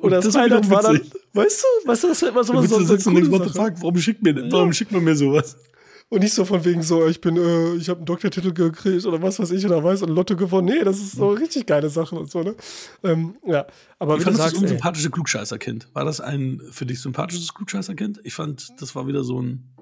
oder 0.00 0.20
das 0.20 0.34
war 0.34 0.48
dann, 0.48 0.68
weißt 0.68 0.88
du, 0.92 1.88
weißt 1.88 2.04
du, 2.04 2.08
das 2.08 2.22
ist 2.22 2.28
immer 2.28 2.42
so, 2.42 2.54
Da 2.54 2.62
so, 2.62 2.96
so, 2.96 3.10
coole 3.10 3.48
Sache. 3.50 3.74
warum 3.80 3.98
schickt, 3.98 4.22
mir, 4.22 4.50
warum 4.50 4.72
schickt 4.72 4.92
man 4.92 5.04
mir 5.04 5.14
sowas? 5.14 5.56
Und 6.10 6.20
nicht 6.22 6.34
so 6.34 6.44
von 6.44 6.64
wegen 6.64 6.82
so, 6.82 7.06
ich 7.06 7.20
bin, 7.20 7.36
äh, 7.36 7.74
ich 7.76 7.88
habe 7.88 7.98
einen 7.98 8.06
Doktortitel 8.06 8.52
gekriegt 8.52 9.06
oder 9.06 9.20
was 9.22 9.38
weiß 9.38 9.50
ich 9.52 9.64
oder 9.64 9.82
weiß 9.82 10.02
und 10.02 10.10
Lotto 10.10 10.36
gewonnen. 10.36 10.68
Nee, 10.68 10.84
das 10.84 10.98
ist 10.98 11.12
so 11.12 11.30
richtig 11.30 11.66
geile 11.66 11.88
Sachen 11.88 12.18
und 12.18 12.30
so, 12.30 12.42
ne? 12.42 12.54
Ähm, 13.02 13.36
ja, 13.46 13.66
aber 13.98 14.16
Wie 14.16 14.20
wie 14.20 14.24
fandest 14.24 14.26
du 14.26 14.44
das 14.44 14.52
sagst, 14.52 14.62
unsympathische 14.62 15.10
Klugscheißerkind? 15.10 15.88
War 15.94 16.04
das 16.04 16.20
ein 16.20 16.60
für 16.70 16.86
dich 16.86 17.00
sympathisches 17.00 17.54
Klugscheißerkind? 17.54 18.20
Ich 18.22 18.34
fand, 18.34 18.80
das 18.80 18.94
war 18.94 19.06
wieder 19.06 19.24
so 19.24 19.40
ein. 19.40 19.73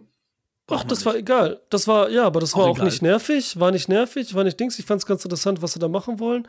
Ach, 0.72 0.84
das 0.84 1.04
war 1.06 1.14
egal. 1.14 1.60
Das 1.70 1.86
war, 1.88 2.10
ja, 2.10 2.24
aber 2.24 2.40
das 2.40 2.54
Auch 2.54 2.58
war 2.58 2.66
auch 2.66 2.76
egal. 2.76 2.86
nicht 2.86 3.02
nervig, 3.02 3.58
war 3.58 3.70
nicht 3.70 3.88
nervig, 3.88 4.34
war 4.34 4.44
nicht 4.44 4.58
Dings. 4.58 4.78
Ich 4.78 4.86
fand 4.86 5.00
es 5.00 5.06
ganz 5.06 5.24
interessant, 5.24 5.62
was 5.62 5.72
sie 5.72 5.78
da 5.78 5.88
machen 5.88 6.18
wollen. 6.18 6.48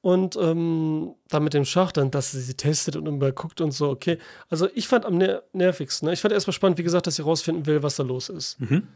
Und 0.00 0.36
ähm, 0.36 1.14
dann 1.28 1.44
mit 1.44 1.54
dem 1.54 1.64
Schach, 1.64 1.90
dann, 1.90 2.10
dass 2.10 2.32
sie 2.32 2.40
sie 2.40 2.54
testet 2.54 2.96
und 2.96 3.34
guckt 3.34 3.62
und 3.62 3.70
so, 3.70 3.88
okay. 3.88 4.18
Also 4.50 4.68
ich 4.74 4.86
fand 4.86 5.06
am 5.06 5.16
ner 5.16 5.42
nervigsten. 5.54 6.06
Ne? 6.06 6.12
Ich 6.12 6.20
fand 6.20 6.34
erstmal 6.34 6.52
spannend, 6.52 6.76
wie 6.76 6.82
gesagt, 6.82 7.06
dass 7.06 7.16
sie 7.16 7.22
rausfinden 7.22 7.64
will, 7.64 7.82
was 7.82 7.96
da 7.96 8.02
los 8.02 8.28
ist. 8.28 8.60
Mhm. 8.60 8.86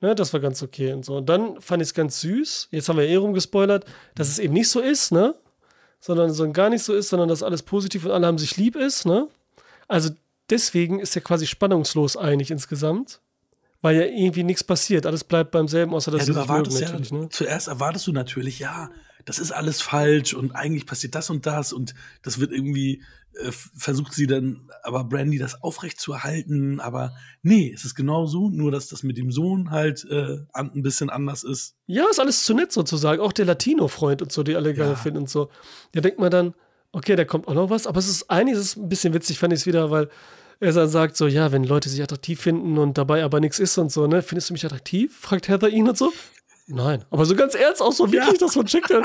Ne, 0.00 0.14
das 0.14 0.32
war 0.32 0.40
ganz 0.40 0.62
okay 0.62 0.92
und 0.92 1.04
so. 1.04 1.16
Und 1.16 1.28
dann 1.28 1.60
fand 1.60 1.82
ich 1.82 1.88
es 1.88 1.94
ganz 1.94 2.20
süß. 2.20 2.68
Jetzt 2.70 2.88
haben 2.88 2.98
wir 2.98 3.06
eh 3.06 3.16
rumgespoilert, 3.16 3.86
dass 4.14 4.28
es 4.28 4.38
eben 4.38 4.52
nicht 4.52 4.68
so 4.68 4.80
ist, 4.80 5.10
ne? 5.10 5.34
Sondern 6.00 6.32
so 6.32 6.50
gar 6.52 6.68
nicht 6.68 6.82
so 6.82 6.94
ist, 6.94 7.08
sondern 7.08 7.28
dass 7.28 7.42
alles 7.42 7.62
positiv 7.62 8.04
und 8.04 8.10
alle 8.10 8.26
haben 8.26 8.36
sich 8.36 8.56
lieb 8.56 8.76
ist, 8.76 9.06
ne? 9.06 9.28
Also 9.88 10.10
deswegen 10.50 11.00
ist 11.00 11.16
er 11.16 11.22
quasi 11.22 11.46
spannungslos 11.46 12.16
eigentlich 12.16 12.50
insgesamt. 12.50 13.20
Weil 13.86 13.96
ja 14.00 14.04
irgendwie 14.06 14.42
nichts 14.42 14.64
passiert. 14.64 15.06
Alles 15.06 15.22
bleibt 15.22 15.52
beim 15.52 15.68
selben, 15.68 15.94
außer 15.94 16.10
dass 16.10 16.22
Ja, 16.22 16.26
sie 16.26 16.32
du 16.32 16.38
erwartest 16.38 16.72
mögen 16.74 16.86
ja, 16.86 16.90
natürlich, 16.92 17.12
ne? 17.12 17.28
zuerst 17.30 17.68
erwartest 17.68 18.04
du 18.08 18.12
natürlich, 18.12 18.58
ja, 18.58 18.90
das 19.24 19.38
ist 19.38 19.52
alles 19.52 19.80
falsch 19.80 20.34
und 20.34 20.50
eigentlich 20.56 20.86
passiert 20.86 21.14
das 21.14 21.30
und 21.30 21.46
das 21.46 21.72
und 21.72 21.94
das 22.22 22.40
wird 22.40 22.50
irgendwie, 22.50 23.02
äh, 23.34 23.52
versucht 23.76 24.12
sie 24.12 24.26
dann, 24.26 24.68
aber 24.82 25.04
Brandy 25.04 25.38
das 25.38 25.62
aufrecht 25.62 26.00
zu 26.00 26.12
erhalten, 26.14 26.80
aber 26.80 27.14
nee, 27.42 27.72
es 27.72 27.84
ist 27.84 27.94
genau 27.94 28.26
so, 28.26 28.50
nur 28.50 28.72
dass 28.72 28.88
das 28.88 29.04
mit 29.04 29.18
dem 29.18 29.30
Sohn 29.30 29.70
halt 29.70 30.04
äh, 30.10 30.38
ein 30.52 30.82
bisschen 30.82 31.08
anders 31.08 31.44
ist. 31.44 31.76
Ja, 31.86 32.06
ist 32.10 32.18
alles 32.18 32.42
zu 32.42 32.54
nett 32.54 32.72
sozusagen. 32.72 33.20
Auch 33.20 33.32
der 33.32 33.44
Latino-Freund 33.44 34.20
und 34.20 34.32
so, 34.32 34.42
die 34.42 34.56
alle 34.56 34.74
geil 34.74 34.88
Ja. 34.90 34.96
finden 34.96 35.18
und 35.20 35.30
so. 35.30 35.48
Da 35.92 36.00
denkt 36.00 36.18
man 36.18 36.30
dann, 36.32 36.54
okay, 36.92 37.14
da 37.14 37.24
kommt 37.24 37.46
auch 37.46 37.54
noch 37.54 37.70
was. 37.70 37.86
Aber 37.86 37.98
es 38.00 38.08
ist 38.08 38.30
eigentlich 38.30 38.56
ist 38.58 38.64
es 38.64 38.76
ein 38.76 38.88
bisschen 38.88 39.14
witzig, 39.14 39.38
fand 39.38 39.52
ich 39.52 39.60
es 39.60 39.66
wieder, 39.66 39.90
weil 39.92 40.08
er 40.60 40.72
dann 40.72 40.88
sagt 40.88 41.16
so, 41.16 41.26
ja, 41.26 41.52
wenn 41.52 41.64
Leute 41.64 41.88
sich 41.88 42.02
attraktiv 42.02 42.40
finden 42.40 42.78
und 42.78 42.96
dabei 42.98 43.24
aber 43.24 43.40
nichts 43.40 43.58
ist 43.58 43.76
und 43.78 43.90
so, 43.92 44.06
ne, 44.06 44.22
findest 44.22 44.50
du 44.50 44.54
mich 44.54 44.64
attraktiv? 44.64 45.16
Fragt 45.18 45.48
Heather 45.48 45.68
ihn 45.68 45.88
und 45.88 45.96
so. 45.98 46.12
Nein, 46.68 47.04
aber 47.10 47.24
so 47.26 47.36
ganz 47.36 47.54
ernst 47.54 47.80
auch 47.80 47.92
so 47.92 48.10
wirklich, 48.10 48.38
dass 48.38 48.56
man 48.56 48.66
checkt, 48.66 48.90
ja, 48.90 49.00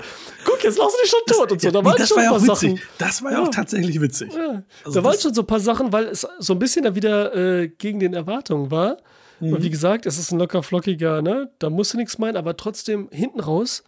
guck, 0.45 0.63
jetzt 0.63 0.79
lass 0.79 0.93
dich 0.99 1.11
schon 1.11 1.19
tot 1.27 1.51
und 1.51 1.61
so. 1.61 1.69
Da 1.69 1.85
waren 1.85 1.95
das 1.95 2.07
schon 2.09 2.17
war 2.17 2.23
ein 2.23 2.25
ja 2.25 2.37
paar 2.39 2.39
auch 2.55 2.61
witzig. 2.61 2.69
Sachen. 2.79 2.89
Das 2.97 3.21
war 3.23 3.31
ja 3.31 3.37
Ja. 3.37 3.43
auch 3.43 3.49
tatsächlich 3.49 4.01
witzig. 4.01 4.33
Ja, 4.33 4.63
Also 4.83 4.99
da 4.99 5.03
waren 5.03 5.13
das- 5.13 5.21
schon 5.21 5.33
so 5.35 5.41
ein 5.41 5.47
paar 5.47 5.59
Sachen, 5.59 5.93
weil 5.93 6.05
es 6.05 6.27
so 6.39 6.53
ein 6.53 6.59
bisschen 6.59 6.83
da 6.85 6.95
wieder 6.95 7.35
äh, 7.35 7.67
gegen 7.67 7.99
den 7.99 8.13
Erwartungen 8.15 8.71
war. 8.71 8.97
Mhm. 9.39 9.53
Und 9.53 9.63
wie 9.63 9.69
gesagt, 9.69 10.07
es 10.07 10.17
ist 10.17 10.31
ein 10.31 10.39
locker 10.39 10.63
flockiger, 10.63 11.21
ne? 11.21 11.51
Da 11.59 11.69
musst 11.69 11.93
du 11.93 11.97
nichts 11.97 12.17
meinen, 12.17 12.35
aber 12.37 12.57
trotzdem 12.57 13.09
hinten 13.11 13.39
raus 13.41 13.83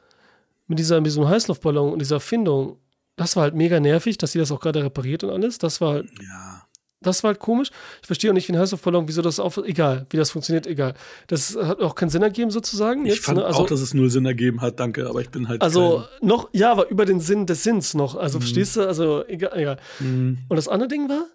mit, 0.68 0.78
dieser, 0.78 0.98
mit 0.98 1.08
diesem 1.08 1.28
Heißluftballon 1.28 1.94
und 1.94 2.00
dieser 2.00 2.20
Findung, 2.20 2.78
das 3.16 3.36
war 3.36 3.44
halt 3.44 3.56
mega 3.56 3.80
nervig, 3.80 4.20
dass 4.20 4.34
sie 4.34 4.40
das 4.40 4.52
auch 4.52 4.60
gerade 4.60 4.84
repariert 4.84 5.24
und 5.24 5.32
alles. 5.32 5.58
Das 5.58 5.82
war 5.82 5.94
halt, 5.94 6.10
Ja. 6.22 6.63
Das 7.04 7.24
war 7.24 7.30
halt 7.30 7.40
komisch. 7.40 7.70
Ich 8.02 8.08
verstehe 8.08 8.32
auch 8.32 8.34
nicht, 8.34 8.48
wie 8.48 8.54
ein 8.54 8.60
Heißluftballon, 8.60 9.08
wieso 9.08 9.22
das 9.22 9.40
auf, 9.40 9.58
egal, 9.58 10.06
wie 10.10 10.18
das 10.18 10.32
funktioniert, 10.32 10.68
egal. 10.68 10.94
Das 11.28 11.56
hat 11.56 11.82
auch 11.82 11.96
keinen 11.96 12.10
Sinn 12.10 12.24
ergeben 12.24 12.52
sozusagen. 12.52 13.06
Ich 13.06 13.16
jetzt, 13.16 13.26
fand 13.26 13.38
ne? 13.38 13.46
also, 13.46 13.60
auch, 13.60 13.68
dass 13.68 13.82
es 13.82 13.94
null 13.94 14.10
Sinn 14.10 14.26
ergeben 14.26 14.62
hat, 14.62 14.80
danke, 14.80 15.08
aber 15.08 15.22
ich 15.22 15.30
bin 15.30 15.48
halt. 15.48 15.62
also 15.62 16.04
noch, 16.22 16.50
ja, 16.54 16.72
aber 16.72 16.90
über 16.90 17.06
den 17.06 17.20
Sinn 17.20 17.46
des 17.46 17.64
Sinns 17.64 17.94
noch. 17.94 18.16
Mhm. 18.16 18.22
Also 18.22 18.40
verstehst 18.40 18.76
du? 18.76 18.88
Also 18.88 19.26
egal, 19.28 19.52
egal. 19.56 19.78
kein, 20.00 20.40
Und 20.50 20.56
das 20.56 20.68
andere 20.68 20.88
Ding 20.88 21.10
war, 21.10 21.28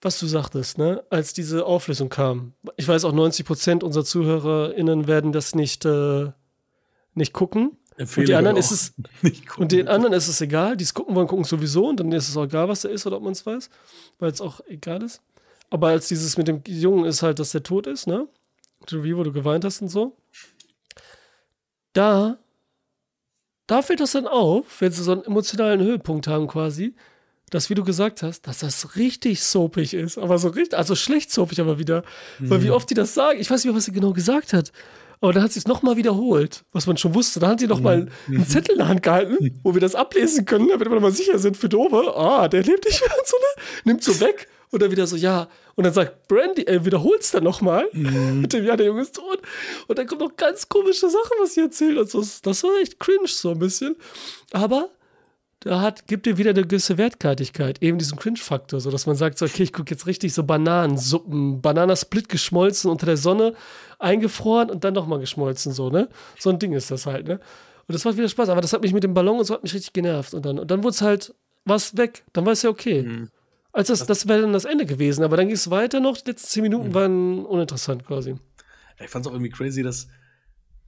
was 0.00 0.18
du 0.18 0.26
sagtest, 0.26 0.78
ne, 0.78 1.02
als 1.10 1.32
diese 1.32 1.66
Auflösung 1.66 2.08
kam. 2.08 2.52
Ich 2.76 2.86
weiß 2.86 3.04
auch, 3.04 3.12
90 3.12 3.46
Prozent 3.46 3.84
unserer 3.84 4.04
ZuhörerInnen 4.04 5.06
werden 5.06 5.32
das 5.32 5.54
nicht, 5.54 5.84
äh, 5.84 6.30
nicht 7.14 7.32
gucken. 7.32 7.78
Und 7.98 8.28
die 8.28 8.34
anderen 8.34 8.56
ist 8.56 8.70
es, 8.70 8.94
und 9.56 9.72
den 9.72 9.88
anderen 9.88 10.12
ist 10.12 10.28
es 10.28 10.40
egal, 10.40 10.76
die 10.76 10.84
es 10.84 10.94
gucken 10.94 11.14
wollen, 11.14 11.26
gucken 11.26 11.44
sowieso 11.44 11.88
und 11.88 11.98
dann 11.98 12.12
ist 12.12 12.28
es 12.28 12.36
auch 12.36 12.44
egal, 12.44 12.68
was 12.68 12.82
der 12.82 12.90
ist 12.90 13.06
oder 13.06 13.16
ob 13.16 13.22
man 13.22 13.32
es 13.32 13.44
weiß, 13.44 13.70
weil 14.18 14.30
es 14.30 14.40
auch 14.40 14.60
egal 14.68 15.02
ist. 15.02 15.22
Aber 15.70 15.88
als 15.88 16.08
dieses 16.08 16.36
mit 16.36 16.48
dem 16.48 16.62
Jungen 16.66 17.04
ist 17.06 17.22
halt, 17.22 17.38
dass 17.38 17.52
der 17.52 17.62
tot 17.62 17.86
ist, 17.86 18.06
ne? 18.06 18.28
Wie, 18.90 19.16
wo 19.16 19.22
du 19.24 19.32
geweint 19.32 19.64
hast 19.64 19.82
und 19.82 19.88
so. 19.88 20.16
Da, 21.92 22.38
da 23.66 23.82
fällt 23.82 24.00
das 24.00 24.12
dann 24.12 24.26
auf, 24.26 24.80
wenn 24.80 24.92
sie 24.92 25.02
so 25.02 25.12
einen 25.12 25.24
emotionalen 25.24 25.80
Höhepunkt 25.80 26.28
haben 26.28 26.46
quasi, 26.46 26.94
dass, 27.50 27.70
wie 27.70 27.74
du 27.74 27.84
gesagt 27.84 28.22
hast, 28.22 28.46
dass 28.46 28.58
das 28.58 28.96
richtig 28.96 29.42
soapig 29.42 29.94
ist. 29.94 30.18
Aber 30.18 30.38
so 30.38 30.48
richtig, 30.48 30.78
also 30.78 30.94
schlecht 30.94 31.32
soapig 31.32 31.60
aber 31.60 31.78
wieder. 31.78 32.04
Weil 32.38 32.62
wie 32.62 32.70
oft 32.70 32.90
die 32.90 32.94
das 32.94 33.14
sagen, 33.14 33.40
ich 33.40 33.50
weiß 33.50 33.64
nicht 33.64 33.72
mehr, 33.72 33.76
was 33.76 33.84
sie 33.84 33.92
genau 33.92 34.12
gesagt 34.12 34.52
hat. 34.52 34.72
Aber 35.20 35.32
dann 35.32 35.42
hat 35.42 35.52
sie 35.52 35.58
es 35.58 35.66
nochmal 35.66 35.96
wiederholt, 35.96 36.64
was 36.72 36.86
man 36.86 36.96
schon 36.96 37.14
wusste. 37.14 37.40
Da 37.40 37.48
hat 37.48 37.60
sie 37.60 37.66
nochmal 37.66 38.08
einen 38.28 38.46
Zettel 38.46 38.72
in 38.72 38.78
der 38.78 38.88
Hand 38.88 39.02
gehalten, 39.02 39.60
wo 39.62 39.74
wir 39.74 39.80
das 39.80 39.94
ablesen 39.94 40.44
können, 40.44 40.68
damit 40.68 40.90
wir 40.90 41.00
mal 41.00 41.12
sicher 41.12 41.38
sind 41.38 41.56
für 41.56 41.68
Dove. 41.68 42.14
Ah, 42.16 42.48
der 42.48 42.62
lebt 42.62 42.84
nicht 42.84 43.00
mehr 43.00 43.18
und 43.18 43.26
so, 43.26 43.36
ne? 43.36 43.62
Nimmt 43.84 44.04
so 44.04 44.20
weg. 44.20 44.48
Und 44.70 44.82
dann 44.82 44.90
wieder 44.90 45.06
so, 45.06 45.16
ja. 45.16 45.48
Und 45.74 45.84
dann 45.84 45.92
sagt 45.92 46.26
Brandy, 46.28 46.62
äh, 46.62 46.84
wiederholt's 46.84 47.30
dann 47.30 47.44
nochmal. 47.44 47.88
Mit 47.92 48.52
dem, 48.52 48.64
ja, 48.64 48.76
der 48.76 48.86
Junge 48.86 49.02
ist 49.02 49.14
tot. 49.14 49.40
Und 49.86 49.98
dann 49.98 50.06
kommen 50.06 50.20
noch 50.20 50.36
ganz 50.36 50.68
komische 50.68 51.08
Sachen, 51.08 51.32
was 51.40 51.54
sie 51.54 51.60
erzählt. 51.60 51.98
Und 51.98 52.10
so. 52.10 52.22
Das 52.42 52.62
war 52.62 52.70
echt 52.80 52.98
cringe, 52.98 53.28
so 53.28 53.50
ein 53.50 53.58
bisschen. 53.58 53.96
Aber 54.52 54.90
da 55.60 55.80
hat, 55.80 56.06
gibt 56.06 56.26
dir 56.26 56.38
wieder 56.38 56.50
eine 56.50 56.62
gewisse 56.62 56.98
Wertkartigkeit, 56.98 57.82
eben 57.82 57.98
diesen 57.98 58.18
Cringe-Faktor, 58.18 58.80
so 58.80 58.90
dass 58.90 59.06
man 59.06 59.16
sagt, 59.16 59.38
so, 59.38 59.46
okay, 59.46 59.62
ich 59.62 59.72
gucke 59.72 59.90
jetzt 59.90 60.06
richtig 60.06 60.34
so 60.34 60.44
Bananensuppen, 60.44 61.60
Bananasplit 61.60 62.28
geschmolzen 62.28 62.90
unter 62.90 63.06
der 63.06 63.16
Sonne, 63.16 63.54
eingefroren 63.98 64.70
und 64.70 64.84
dann 64.84 64.94
nochmal 64.94 65.18
geschmolzen, 65.18 65.72
so, 65.72 65.90
ne? 65.90 66.08
So 66.38 66.50
ein 66.50 66.58
Ding 66.58 66.72
ist 66.72 66.90
das 66.90 67.06
halt, 67.06 67.26
ne? 67.26 67.40
Und 67.88 67.94
das 67.94 68.04
macht 68.04 68.16
wieder 68.16 68.28
Spaß, 68.28 68.48
aber 68.48 68.60
das 68.60 68.72
hat 68.72 68.82
mich 68.82 68.92
mit 68.92 69.04
dem 69.04 69.14
Ballon 69.14 69.38
und 69.38 69.44
so 69.44 69.54
hat 69.54 69.62
mich 69.62 69.72
richtig 69.72 69.92
genervt. 69.92 70.34
Und 70.34 70.44
dann, 70.44 70.58
und 70.58 70.70
dann 70.70 70.82
wurde 70.82 70.94
es 70.94 71.02
halt, 71.02 71.34
was 71.64 71.96
weg, 71.96 72.24
dann 72.32 72.44
war 72.44 72.52
es 72.52 72.62
ja 72.62 72.70
okay. 72.70 73.02
Mhm. 73.02 73.30
Also 73.72 73.92
das, 73.92 74.06
das 74.06 74.28
wäre 74.28 74.42
dann 74.42 74.52
das 74.52 74.64
Ende 74.64 74.86
gewesen, 74.86 75.22
aber 75.22 75.36
dann 75.36 75.46
ging 75.46 75.54
es 75.54 75.70
weiter 75.70 76.00
noch, 76.00 76.16
die 76.16 76.30
letzten 76.30 76.48
zehn 76.48 76.62
Minuten 76.62 76.88
mhm. 76.88 76.94
waren 76.94 77.44
uninteressant 77.44 78.06
quasi. 78.06 78.36
Ich 78.98 79.10
fand 79.10 79.26
es 79.26 79.30
auch 79.30 79.34
irgendwie 79.34 79.50
crazy, 79.50 79.82
dass 79.82 80.08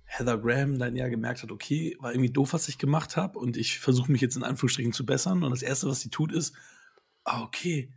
Heather 0.08 0.38
Graham 0.38 0.78
dann 0.78 0.96
ja 0.96 1.08
gemerkt 1.08 1.42
hat, 1.42 1.52
okay, 1.52 1.96
war 2.00 2.12
irgendwie 2.12 2.32
doof, 2.32 2.54
was 2.54 2.68
ich 2.68 2.78
gemacht 2.78 3.16
habe 3.16 3.38
und 3.38 3.56
ich 3.56 3.78
versuche 3.78 4.10
mich 4.10 4.22
jetzt 4.22 4.36
in 4.36 4.42
Anführungsstrichen 4.42 4.92
zu 4.92 5.04
bessern 5.04 5.44
und 5.44 5.50
das 5.50 5.62
Erste, 5.62 5.86
was 5.86 6.00
sie 6.00 6.08
tut, 6.08 6.32
ist, 6.32 6.54
ah, 7.24 7.42
okay, 7.42 7.92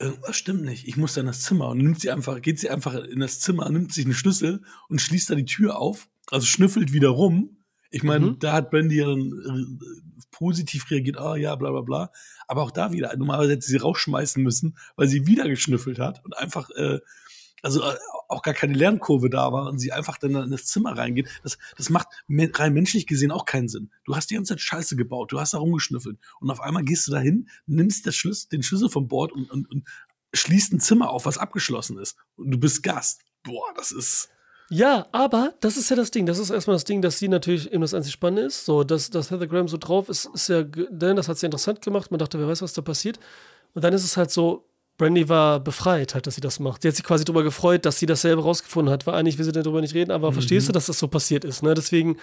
irgendwas 0.00 0.36
stimmt 0.36 0.62
nicht, 0.62 0.88
ich 0.88 0.96
muss 0.96 1.14
dann 1.14 1.26
das 1.26 1.42
Zimmer 1.42 1.68
und 1.68 1.78
nimmt 1.78 2.00
sie 2.00 2.10
einfach, 2.10 2.42
geht 2.42 2.58
sie 2.58 2.70
einfach 2.70 2.94
in 2.94 3.20
das 3.20 3.38
Zimmer, 3.40 3.70
nimmt 3.70 3.92
sich 3.92 4.04
einen 4.04 4.14
Schlüssel 4.14 4.62
und 4.88 5.00
schließt 5.00 5.30
da 5.30 5.36
die 5.36 5.44
Tür 5.44 5.78
auf, 5.78 6.08
also 6.30 6.44
schnüffelt 6.44 6.92
wieder 6.92 7.08
rum. 7.08 7.64
Ich 7.90 8.02
meine, 8.02 8.26
mhm. 8.26 8.38
da 8.38 8.52
hat 8.52 8.70
Brandy 8.70 8.96
ja 8.96 9.06
dann 9.06 9.78
äh, 9.80 10.22
positiv 10.30 10.90
reagiert, 10.90 11.18
ah 11.18 11.36
ja, 11.36 11.54
bla 11.56 11.70
bla 11.70 11.80
bla. 11.80 12.12
Aber 12.46 12.62
auch 12.62 12.70
da 12.70 12.92
wieder, 12.92 13.16
normalerweise 13.16 13.52
hätte 13.52 13.66
sie 13.66 13.78
rausschmeißen 13.78 14.42
müssen, 14.42 14.76
weil 14.96 15.08
sie 15.08 15.26
wieder 15.26 15.48
geschnüffelt 15.48 15.98
hat 15.98 16.22
und 16.24 16.36
einfach 16.36 16.68
äh, 16.70 16.98
also 17.62 17.82
äh, 17.82 17.96
auch 18.28 18.42
gar 18.42 18.54
keine 18.54 18.74
Lernkurve 18.74 19.30
da 19.30 19.52
war 19.52 19.66
und 19.66 19.78
sie 19.78 19.92
einfach 19.92 20.18
dann 20.18 20.34
in 20.34 20.50
das 20.50 20.66
Zimmer 20.66 20.96
reingeht, 20.96 21.28
das, 21.42 21.58
das 21.76 21.90
macht 21.90 22.08
rein 22.28 22.72
menschlich 22.72 23.06
gesehen 23.06 23.30
auch 23.30 23.44
keinen 23.44 23.68
Sinn. 23.68 23.90
Du 24.04 24.14
hast 24.14 24.30
die 24.30 24.34
ganze 24.34 24.54
Zeit 24.54 24.60
Scheiße 24.60 24.96
gebaut, 24.96 25.32
du 25.32 25.40
hast 25.40 25.54
da 25.54 25.58
rumgeschnüffelt 25.58 26.18
und 26.40 26.50
auf 26.50 26.60
einmal 26.60 26.84
gehst 26.84 27.06
du 27.06 27.12
dahin, 27.12 27.48
nimmst 27.66 28.06
das 28.06 28.16
Schlüssel, 28.16 28.48
den 28.50 28.62
Schlüssel 28.62 28.88
vom 28.88 29.08
Bord 29.08 29.32
und, 29.32 29.50
und, 29.50 29.70
und 29.70 29.84
schließt 30.34 30.72
ein 30.72 30.80
Zimmer 30.80 31.10
auf, 31.10 31.26
was 31.26 31.38
abgeschlossen 31.38 31.98
ist. 31.98 32.16
Und 32.36 32.50
du 32.50 32.58
bist 32.58 32.82
Gast. 32.82 33.22
Boah, 33.42 33.72
das 33.74 33.92
ist. 33.92 34.28
Ja, 34.70 35.06
aber 35.12 35.54
das 35.60 35.78
ist 35.78 35.88
ja 35.88 35.96
das 35.96 36.10
Ding. 36.10 36.26
Das 36.26 36.38
ist 36.38 36.50
erstmal 36.50 36.76
das 36.76 36.84
Ding, 36.84 37.00
dass 37.00 37.18
sie 37.18 37.28
natürlich 37.28 37.72
eben 37.72 37.80
das 37.80 37.94
einzig 37.94 38.12
Spannende 38.12 38.42
ist. 38.42 38.66
So, 38.66 38.84
dass, 38.84 39.08
dass 39.08 39.30
Heather 39.30 39.46
Graham 39.46 39.68
so 39.68 39.78
drauf 39.78 40.08
ist, 40.08 40.26
ist 40.34 40.48
ja, 40.48 40.62
denn 40.62 41.16
das 41.16 41.28
hat 41.28 41.38
sie 41.38 41.46
interessant 41.46 41.80
gemacht. 41.80 42.10
Man 42.10 42.18
dachte, 42.18 42.38
wer 42.38 42.48
weiß, 42.48 42.60
was 42.60 42.74
da 42.74 42.82
passiert. 42.82 43.18
Und 43.74 43.82
dann 43.82 43.94
ist 43.94 44.04
es 44.04 44.16
halt 44.16 44.30
so, 44.30 44.68
Brandy 44.98 45.28
war 45.28 45.60
befreit, 45.60 46.14
halt, 46.14 46.26
dass 46.26 46.34
sie 46.34 46.40
das 46.40 46.58
macht. 46.58 46.82
Sie 46.82 46.88
hat 46.88 46.96
sich 46.96 47.04
quasi 47.04 47.24
darüber 47.24 47.44
gefreut, 47.44 47.86
dass 47.86 47.98
sie 47.98 48.06
das 48.06 48.20
selber 48.20 48.42
rausgefunden 48.42 48.92
hat. 48.92 49.06
War 49.06 49.14
eigentlich 49.14 49.38
will 49.38 49.44
sie 49.44 49.52
darüber 49.52 49.80
nicht 49.80 49.94
reden, 49.94 50.10
aber 50.10 50.30
mhm. 50.30 50.34
verstehst 50.34 50.68
du, 50.68 50.72
dass 50.72 50.86
das 50.86 50.98
so 50.98 51.06
passiert 51.08 51.44
ist? 51.44 51.62
Ne? 51.62 51.72
Deswegen 51.74 52.16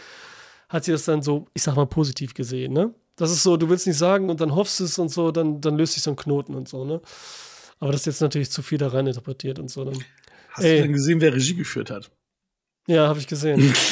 hat 0.69 0.83
sie 0.83 0.91
das 0.91 1.05
dann 1.05 1.21
so, 1.21 1.47
ich 1.53 1.63
sag 1.63 1.75
mal, 1.75 1.87
positiv 1.87 2.33
gesehen. 2.33 2.73
Ne? 2.73 2.93
Das 3.15 3.31
ist 3.31 3.43
so, 3.43 3.55
du 3.55 3.69
willst 3.69 3.87
nicht 3.87 3.97
sagen 3.97 4.29
und 4.29 4.41
dann 4.41 4.53
hoffst 4.53 4.81
es 4.81 4.99
und 4.99 5.09
so, 5.09 5.31
dann, 5.31 5.61
dann 5.61 5.77
löst 5.77 5.93
sich 5.93 6.03
so 6.03 6.11
ein 6.11 6.17
Knoten 6.17 6.53
und 6.53 6.67
so. 6.67 6.83
Ne? 6.83 7.01
Aber 7.79 7.93
das 7.93 8.01
ist 8.01 8.07
jetzt 8.07 8.21
natürlich 8.21 8.51
zu 8.51 8.61
viel 8.61 8.77
da 8.77 8.89
rein 8.89 9.07
interpretiert 9.07 9.57
und 9.57 9.69
so. 9.69 9.85
Ne? 9.85 9.93
Hast 10.51 10.65
Ey. 10.65 10.77
du 10.77 10.83
denn 10.83 10.93
gesehen, 10.93 11.21
wer 11.21 11.33
Regie 11.33 11.55
geführt 11.55 11.89
hat? 11.89 12.11
Ja, 12.87 13.07
habe 13.07 13.19
ich 13.19 13.27
gesehen. 13.27 13.73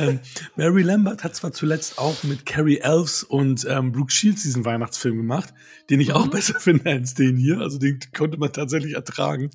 ähm, 0.00 0.20
Mary 0.56 0.82
Lambert 0.82 1.24
hat 1.24 1.36
zwar 1.36 1.52
zuletzt 1.52 1.98
auch 1.98 2.22
mit 2.22 2.46
Carrie 2.46 2.78
Elves 2.78 3.22
und 3.22 3.66
ähm, 3.68 3.92
Brooke 3.92 4.12
Shields 4.12 4.42
diesen 4.42 4.64
Weihnachtsfilm 4.64 5.16
gemacht, 5.16 5.52
den 5.88 6.00
ich 6.00 6.12
auch 6.12 6.26
mhm. 6.26 6.30
besser 6.30 6.58
finde 6.60 6.90
als 6.90 7.14
den 7.14 7.36
hier. 7.36 7.58
Also 7.58 7.78
den 7.78 8.00
konnte 8.16 8.38
man 8.38 8.52
tatsächlich 8.52 8.94
ertragen. 8.94 9.50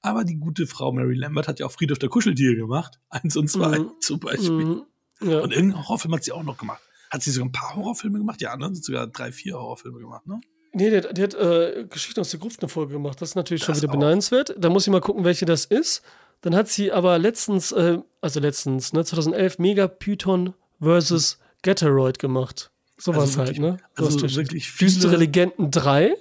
Aber 0.00 0.24
die 0.24 0.36
gute 0.36 0.66
Frau 0.66 0.92
Mary 0.92 1.14
Lambert 1.14 1.48
hat 1.48 1.58
ja 1.60 1.66
auch 1.66 1.72
Friedhof 1.72 1.98
der 1.98 2.08
Kuscheltiere 2.08 2.56
gemacht. 2.56 3.00
Eins 3.08 3.36
und 3.36 3.48
zwei 3.50 3.80
mhm. 3.80 3.92
zum 4.00 4.20
Beispiel. 4.20 4.50
Mhm. 4.50 4.82
Ja. 5.20 5.40
Und 5.40 5.52
irgendeinen 5.52 5.78
Horrorfilm 5.78 6.14
hat 6.14 6.24
sie 6.24 6.32
auch 6.32 6.44
noch 6.44 6.58
gemacht. 6.58 6.82
Hat 7.10 7.22
sie 7.22 7.30
sogar 7.30 7.48
ein 7.48 7.52
paar 7.52 7.74
Horrorfilme 7.74 8.18
gemacht? 8.18 8.40
Ja, 8.40 8.56
ne? 8.56 8.70
Sogar 8.74 9.06
drei, 9.06 9.32
vier 9.32 9.54
Horrorfilme 9.54 9.98
gemacht, 9.98 10.26
ne? 10.26 10.40
Nee, 10.72 10.90
die, 10.90 11.14
die 11.14 11.22
hat 11.22 11.34
äh, 11.34 11.86
Geschichten 11.88 12.20
aus 12.20 12.30
der 12.30 12.40
Gruft 12.40 12.60
eine 12.60 12.68
Folge 12.68 12.92
gemacht. 12.92 13.20
Das 13.20 13.30
ist 13.30 13.34
natürlich 13.34 13.64
das 13.64 13.78
schon 13.78 13.82
wieder 13.82 13.92
beneidenswert. 13.92 14.54
Da 14.58 14.68
muss 14.68 14.86
ich 14.86 14.92
mal 14.92 15.00
gucken, 15.00 15.24
welche 15.24 15.46
das 15.46 15.64
ist. 15.64 16.02
Dann 16.40 16.54
hat 16.54 16.68
sie 16.68 16.92
aber 16.92 17.18
letztens, 17.18 17.72
äh, 17.72 17.98
also 18.20 18.40
letztens, 18.40 18.92
ne, 18.92 19.04
2011 19.04 19.58
Megapython 19.58 20.54
versus 20.80 21.38
Getaroid 21.62 22.18
gemacht. 22.18 22.70
Sowas 22.96 23.38
also 23.38 23.40
halt, 23.40 23.58
ne? 23.58 23.78
Also 23.94 24.20
wirklich 24.36 24.70
viele, 24.70 24.90
Düstere 24.90 25.16
Legenden 25.16 25.70
3. 25.70 26.14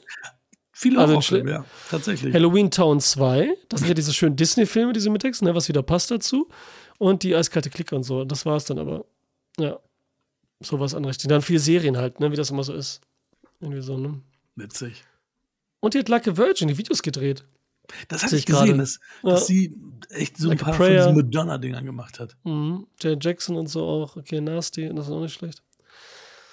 Viele 0.72 1.00
also 1.00 1.14
Horrorfilme, 1.14 1.52
ja, 1.52 1.66
tatsächlich. 1.90 2.34
Halloween 2.34 2.70
Town 2.70 3.00
2. 3.00 3.58
Das 3.70 3.80
sind 3.80 3.90
ja 3.90 3.96
diese 3.96 4.14
schönen 4.14 4.36
Disney-Filme, 4.36 4.94
diese 4.94 5.10
Mittex, 5.10 5.42
ne, 5.42 5.56
was 5.56 5.68
wieder 5.68 5.82
passt 5.82 6.12
dazu. 6.12 6.50
Und 7.00 7.24
die 7.24 7.36
eiskalte 7.36 7.70
Klick 7.70 7.92
und 7.92 8.04
so. 8.04 8.26
Das 8.26 8.46
war 8.46 8.58
es 8.58 8.66
dann 8.66 8.80
aber. 8.80 9.06
Ja. 9.60 9.80
Sowas 10.60 10.96
anrichten. 10.96 11.30
Dann 11.30 11.42
viele 11.42 11.60
Serien 11.60 11.98
halt, 11.98 12.20
ne, 12.20 12.32
wie 12.32 12.36
das 12.36 12.50
immer 12.50 12.64
so 12.64 12.74
ist. 12.74 13.02
Irgendwie 13.60 13.82
so, 13.82 13.98
ne? 13.98 14.22
Witzig. 14.56 15.04
Und 15.80 15.94
die 15.94 16.00
hat 16.00 16.28
a 16.28 16.38
Virgin 16.38 16.68
die 16.68 16.78
Videos 16.78 17.02
gedreht. 17.02 17.44
Das 18.08 18.24
hatte 18.24 18.36
ich 18.36 18.46
gesehen, 18.46 18.78
dass, 18.78 19.00
dass 19.24 19.42
ja. 19.42 19.46
sie 19.46 19.78
echt 20.10 20.38
so 20.38 20.50
like 20.50 20.60
ein 20.60 20.66
paar 20.66 20.74
von 20.74 20.92
diesen 20.92 21.16
Madonna-Dingern 21.16 21.86
gemacht 21.86 22.20
hat. 22.20 22.36
Mhm. 22.44 22.88
Jay 23.00 23.18
Jackson 23.20 23.56
und 23.56 23.68
so 23.68 23.86
auch. 23.86 24.16
Okay, 24.18 24.42
Nasty, 24.42 24.90
das 24.94 25.08
ist 25.08 25.12
auch 25.12 25.22
nicht 25.22 25.34
schlecht. 25.34 25.62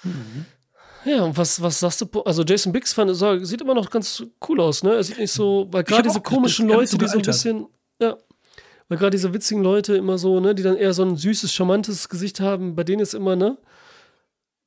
Mhm. 0.03 0.45
Ja, 1.05 1.23
und 1.23 1.37
was, 1.37 1.61
was 1.61 1.79
sagst 1.79 2.01
du? 2.01 2.21
Also 2.21 2.43
Jason 2.43 2.73
Biggs 2.73 2.93
fand, 2.93 3.15
sieht 3.45 3.61
immer 3.61 3.75
noch 3.75 3.89
ganz 3.89 4.23
cool 4.47 4.59
aus, 4.59 4.81
ne? 4.81 4.95
Er 4.95 5.03
sieht 5.03 5.19
nicht 5.19 5.31
so, 5.31 5.67
weil 5.71 5.83
gerade 5.83 6.03
diese 6.03 6.21
komischen 6.21 6.67
Leute, 6.67 6.97
die 6.97 7.07
so 7.07 7.19
ein 7.19 7.21
bisschen, 7.21 7.67
ja, 8.01 8.17
weil 8.87 8.97
gerade 8.97 9.11
diese 9.11 9.31
witzigen 9.31 9.61
Leute 9.61 9.95
immer 9.95 10.17
so, 10.17 10.39
ne, 10.39 10.55
die 10.55 10.63
dann 10.63 10.77
eher 10.77 10.93
so 10.93 11.03
ein 11.03 11.15
süßes, 11.15 11.53
charmantes 11.53 12.09
Gesicht 12.09 12.39
haben, 12.39 12.75
bei 12.75 12.83
denen 12.83 13.01
ist 13.01 13.13
immer, 13.13 13.35
ne? 13.35 13.57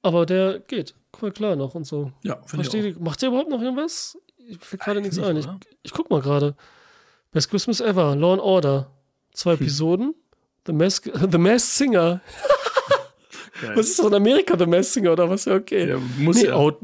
Aber 0.03 0.27
der 0.27 0.61
geht, 0.61 0.95
voll 1.13 1.33
klar 1.33 1.57
noch 1.57 1.75
und 1.75 1.85
so. 1.85 2.13
Ja, 2.23 2.41
Verstehe 2.47 2.87
ich. 2.87 2.99
Macht 3.01 3.21
der 3.21 3.31
überhaupt 3.31 3.51
noch 3.51 3.61
irgendwas? 3.61 4.17
Ich 4.49 4.59
fällt 4.61 4.83
gerade 4.83 5.01
nichts 5.01 5.19
ein. 5.19 5.37
Ich, 5.37 5.47
ich, 5.83 5.93
guck 5.93 6.11
mal 6.11 6.21
gerade. 6.21 6.57
Best 7.33 7.51
Christmas 7.51 7.81
Ever, 7.81 8.17
Law 8.17 8.33
and 8.33 8.43
Order. 8.43 8.91
Zwei 9.33 9.53
hm. 9.53 9.61
Episoden. 9.61 10.15
The 10.67 10.73
Masked, 10.73 11.13
The 11.33 11.39
Masked 11.39 11.71
Singer. 11.71 12.21
was 13.75 13.91
ist 13.91 13.99
das 13.99 14.07
in 14.07 14.15
Amerika, 14.15 14.57
The 14.57 14.67
Masked 14.67 14.95
Singer 14.95 15.13
oder 15.13 15.29
was? 15.29 15.45
Ja, 15.45 15.57
okay. 15.57 15.89
Ja, 15.89 15.99
muss 16.19 16.37
nee, 16.37 16.47
ja. 16.47 16.55
Out, 16.55 16.81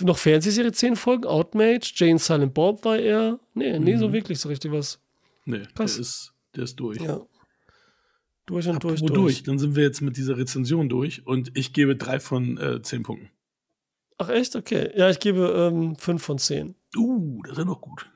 noch 0.00 0.18
Fernsehserie, 0.18 0.72
zehn 0.72 0.96
Folgen, 0.96 1.26
Outmage, 1.26 1.92
Jane 1.94 2.18
Silent 2.18 2.54
Bob 2.54 2.84
war 2.84 2.98
er. 2.98 3.38
Nee, 3.54 3.78
mhm. 3.78 3.84
nee, 3.84 3.96
so 3.96 4.08
mhm. 4.08 4.12
wirklich 4.12 4.38
so 4.38 4.48
richtig 4.48 4.72
was. 4.72 5.00
Nee, 5.44 5.62
Krass. 5.74 5.94
der 5.94 6.00
ist, 6.02 6.32
der 6.54 6.64
ist 6.64 6.76
durch. 6.76 7.00
Ja. 7.00 7.20
Durch 8.46 8.66
und 8.68 8.76
Apropos 8.76 9.00
durch, 9.00 9.12
durch. 9.12 9.20
durch. 9.20 9.42
Dann 9.44 9.58
sind 9.58 9.76
wir 9.76 9.84
jetzt 9.84 10.00
mit 10.00 10.16
dieser 10.16 10.36
Rezension 10.36 10.88
durch 10.88 11.26
und 11.26 11.56
ich 11.56 11.72
gebe 11.72 11.96
drei 11.96 12.20
von 12.20 12.58
äh, 12.58 12.82
zehn 12.82 13.02
Punkten. 13.02 13.30
Ach 14.20 14.28
echt? 14.28 14.54
Okay. 14.54 14.90
Ja, 14.94 15.08
ich 15.08 15.18
gebe 15.18 15.70
ähm, 15.72 15.96
fünf 15.96 16.22
von 16.22 16.38
zehn. 16.38 16.74
Uh, 16.94 17.40
das 17.42 17.52
ist 17.52 17.58
ja 17.58 17.64
noch 17.64 17.80
gut. 17.80 18.06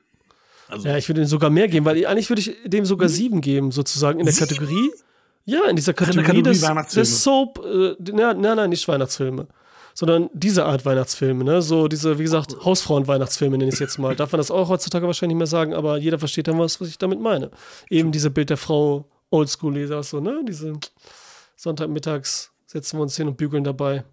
Also, 0.67 0.87
ja, 0.87 0.97
ich 0.97 1.09
würde 1.09 1.21
ihm 1.21 1.27
sogar 1.27 1.49
mehr 1.49 1.67
geben, 1.67 1.83
weil 1.83 2.05
eigentlich 2.05 2.29
würde 2.29 2.41
ich 2.41 2.55
dem 2.63 2.85
sogar 2.85 3.09
sieben 3.09 3.41
geben, 3.41 3.71
sozusagen 3.71 4.19
in 4.19 4.25
der 4.25 4.33
sieben? 4.33 4.47
Kategorie. 4.47 4.91
Ja, 5.45 5.67
in 5.67 5.75
dieser 5.75 5.93
Kategorie, 5.93 6.37
in 6.37 6.43
der 6.43 6.53
Kategorie 6.53 6.83
des, 6.85 6.93
des 6.93 7.23
Soap, 7.23 7.59
äh, 7.65 7.95
nein, 8.11 8.39
nein, 8.39 8.69
nicht 8.69 8.87
Weihnachtsfilme, 8.87 9.47
sondern 9.95 10.29
diese 10.33 10.65
Art 10.65 10.85
Weihnachtsfilme, 10.85 11.43
ne? 11.43 11.63
So 11.63 11.87
diese, 11.87 12.19
wie 12.19 12.23
gesagt, 12.23 12.55
Hausfrauen-Weihnachtsfilme 12.63 13.57
nenne 13.57 13.69
ich 13.69 13.75
es 13.75 13.79
jetzt 13.79 13.97
mal. 13.97 14.15
Darf 14.15 14.31
man 14.31 14.37
das 14.37 14.51
auch 14.51 14.69
heutzutage 14.69 15.07
wahrscheinlich 15.07 15.33
nicht 15.33 15.39
mehr 15.39 15.47
sagen, 15.47 15.73
aber 15.73 15.97
jeder 15.97 16.19
versteht 16.19 16.47
dann 16.47 16.59
was, 16.59 16.79
was 16.79 16.87
ich 16.87 16.99
damit 16.99 17.19
meine. 17.19 17.49
Eben 17.89 18.11
diese 18.11 18.29
Bild 18.29 18.51
der 18.51 18.57
Frau 18.57 19.09
Oldschool-Leser, 19.31 20.03
so, 20.03 20.19
ne? 20.19 20.41
Diese 20.47 20.73
Sonntagmittags 21.55 22.51
setzen 22.67 22.99
wir 22.99 23.03
uns 23.03 23.17
hin 23.17 23.27
und 23.27 23.37
bügeln 23.37 23.63
dabei. 23.63 24.03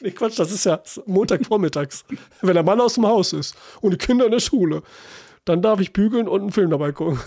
Nee, 0.00 0.10
Quatsch, 0.10 0.38
das 0.38 0.52
ist 0.52 0.64
ja 0.64 0.82
Montagvormittags. 1.06 2.04
Wenn 2.42 2.54
der 2.54 2.62
Mann 2.62 2.80
aus 2.80 2.94
dem 2.94 3.06
Haus 3.06 3.32
ist 3.32 3.56
und 3.80 3.92
die 3.92 3.98
Kinder 3.98 4.26
in 4.26 4.32
der 4.32 4.40
Schule, 4.40 4.82
dann 5.44 5.62
darf 5.62 5.80
ich 5.80 5.92
bügeln 5.92 6.28
und 6.28 6.40
einen 6.40 6.52
Film 6.52 6.70
dabei 6.70 6.92
gucken. 6.92 7.20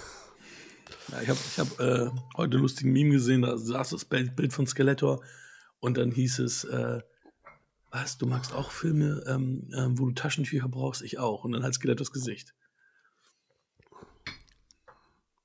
Ja, 1.11 1.21
ich 1.21 1.29
habe 1.29 1.39
hab, 1.57 1.79
äh, 1.79 2.11
heute 2.37 2.53
einen 2.53 2.61
lustigen 2.61 2.91
Meme 2.91 3.11
gesehen, 3.11 3.41
da 3.41 3.57
saß 3.57 3.89
das 3.89 4.05
Bild 4.05 4.53
von 4.53 4.67
Skeletor 4.67 5.23
und 5.79 5.97
dann 5.97 6.11
hieß 6.11 6.39
es, 6.39 6.65
äh, 6.65 7.01
was, 7.91 8.17
du 8.17 8.27
magst 8.27 8.53
auch 8.53 8.71
Filme, 8.71 9.23
ähm, 9.27 9.67
äh, 9.73 9.87
wo 9.97 10.05
du 10.05 10.11
Taschentücher 10.11 10.67
brauchst? 10.67 11.01
Ich 11.01 11.17
auch. 11.17 11.43
Und 11.43 11.53
dann 11.53 11.63
halt 11.63 11.73
Skeletors 11.73 12.11
Gesicht. 12.11 12.53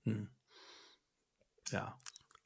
Hm. 0.04 0.28
Ja, 1.70 1.98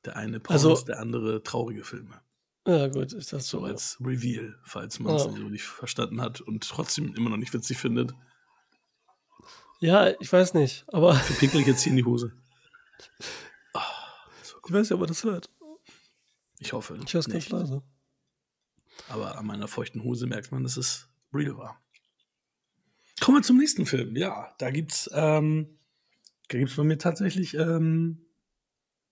der 0.04 0.16
eine 0.16 0.38
Pornos, 0.38 0.64
also, 0.64 0.86
der 0.86 1.00
andere 1.00 1.42
traurige 1.42 1.82
Filme. 1.82 2.20
Ja, 2.68 2.86
gut, 2.88 3.14
ist 3.14 3.32
das 3.32 3.48
so. 3.48 3.64
als 3.64 3.96
Reveal, 3.98 4.54
falls 4.62 4.98
man 4.98 5.16
es 5.16 5.24
ja. 5.24 5.30
nicht 5.30 5.64
verstanden 5.64 6.20
hat 6.20 6.42
und 6.42 6.68
trotzdem 6.68 7.14
immer 7.14 7.30
noch 7.30 7.38
nicht 7.38 7.54
witzig 7.54 7.78
findet. 7.78 8.12
Ja, 9.80 10.12
ich 10.20 10.30
weiß 10.30 10.52
nicht, 10.52 10.84
aber. 10.88 11.14
Verpinkel 11.14 11.62
ich 11.62 11.66
jetzt 11.66 11.82
hier 11.82 11.92
in 11.92 11.96
die 11.96 12.04
Hose. 12.04 12.30
Oh, 13.72 13.80
ich 14.66 14.70
weiß 14.70 14.90
ja, 14.90 14.96
ob 14.96 15.00
er 15.00 15.06
das 15.06 15.24
hört. 15.24 15.48
Ich 16.58 16.74
hoffe. 16.74 16.98
Ich 17.02 17.14
höre 17.14 17.20
es 17.20 17.30
ganz 17.30 17.48
leise. 17.48 17.82
Aber 19.08 19.38
an 19.38 19.46
meiner 19.46 19.66
feuchten 19.66 20.04
Hose 20.04 20.26
merkt 20.26 20.52
man, 20.52 20.62
dass 20.62 20.76
es 20.76 21.08
real 21.32 21.56
war. 21.56 21.80
Kommen 23.18 23.38
wir 23.38 23.42
zum 23.42 23.56
nächsten 23.56 23.86
Film. 23.86 24.14
Ja, 24.14 24.54
da 24.58 24.70
gibt's, 24.70 25.08
ähm, 25.14 25.78
da 26.48 26.58
gibt's 26.58 26.76
bei 26.76 26.84
mir 26.84 26.98
tatsächlich 26.98 27.54
ähm, 27.54 28.27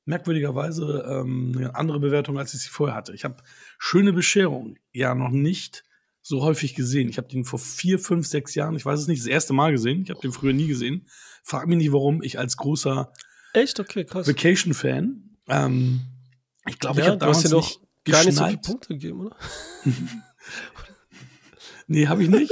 merkwürdigerweise 0.06 1.04
ähm, 1.08 1.52
eine 1.56 1.74
andere 1.74 2.00
Bewertung, 2.00 2.38
als 2.38 2.54
ich 2.54 2.60
sie 2.60 2.68
vorher 2.70 2.96
hatte. 2.96 3.12
Ich 3.12 3.24
habe 3.24 3.36
Schöne 3.78 4.12
Bescherung 4.12 4.78
ja 4.92 5.14
noch 5.14 5.30
nicht 5.30 5.84
so 6.22 6.42
häufig 6.42 6.74
gesehen. 6.74 7.08
Ich 7.08 7.18
habe 7.18 7.28
den 7.28 7.44
vor 7.44 7.58
vier, 7.58 7.98
fünf, 7.98 8.26
sechs 8.26 8.54
Jahren, 8.54 8.74
ich 8.74 8.84
weiß 8.86 8.98
es 9.00 9.06
nicht, 9.06 9.20
das 9.20 9.26
erste 9.28 9.52
Mal 9.52 9.72
gesehen. 9.72 10.02
Ich 10.02 10.10
habe 10.10 10.20
den 10.20 10.32
früher 10.32 10.52
nie 10.52 10.66
gesehen. 10.66 11.06
Frag 11.44 11.68
mich 11.68 11.76
nicht, 11.76 11.92
warum. 11.92 12.22
Ich 12.22 12.38
als 12.38 12.56
großer 12.56 13.12
Echt? 13.52 13.78
Okay, 13.78 14.04
krass. 14.04 14.26
Vacation-Fan, 14.26 15.36
ähm, 15.48 16.00
ich 16.68 16.78
glaube, 16.78 17.00
ich 17.00 17.06
Ja, 17.06 17.12
habe 17.12 17.18
du 17.18 17.26
hast 17.26 17.42
damals 17.42 17.42
dir 17.44 17.48
doch 17.50 17.68
nicht 17.68 17.80
gar 18.04 18.24
nicht 18.24 18.36
so 18.36 18.44
viele. 18.44 18.58
Punkte 18.58 18.88
gegeben, 18.88 19.20
oder? 19.20 19.36
Nee, 21.88 22.08
habe 22.08 22.22
ich 22.22 22.28
nicht. 22.28 22.50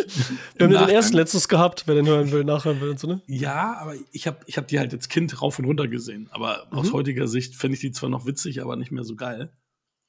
Wir 0.57 0.67
haben 0.67 0.73
ja 0.73 0.87
den 0.87 0.95
ersten 0.95 1.17
letztes 1.17 1.49
gehabt, 1.49 1.85
wer 1.87 1.97
den 1.97 2.07
hören 2.07 2.31
will, 2.31 2.45
nachhören 2.45 2.81
will 2.81 2.91
und 2.91 3.01
so, 3.01 3.09
ne? 3.09 3.21
Ja, 3.27 3.77
aber 3.79 3.95
ich 4.13 4.27
habe 4.29 4.39
ich 4.47 4.57
hab 4.57 4.69
die 4.69 4.79
halt 4.79 4.93
als 4.93 5.09
Kind 5.09 5.43
rauf 5.43 5.59
und 5.59 5.65
runter 5.65 5.89
gesehen. 5.89 6.29
Aber 6.31 6.73
aus 6.73 6.91
Mhm. 6.91 6.93
heutiger 6.93 7.27
Sicht 7.27 7.57
fände 7.57 7.75
ich 7.75 7.81
die 7.81 7.91
zwar 7.91 8.11
noch 8.11 8.27
witzig, 8.27 8.63
aber 8.63 8.77
nicht 8.77 8.93
mehr 8.93 9.03
so 9.05 9.17
geil. 9.17 9.53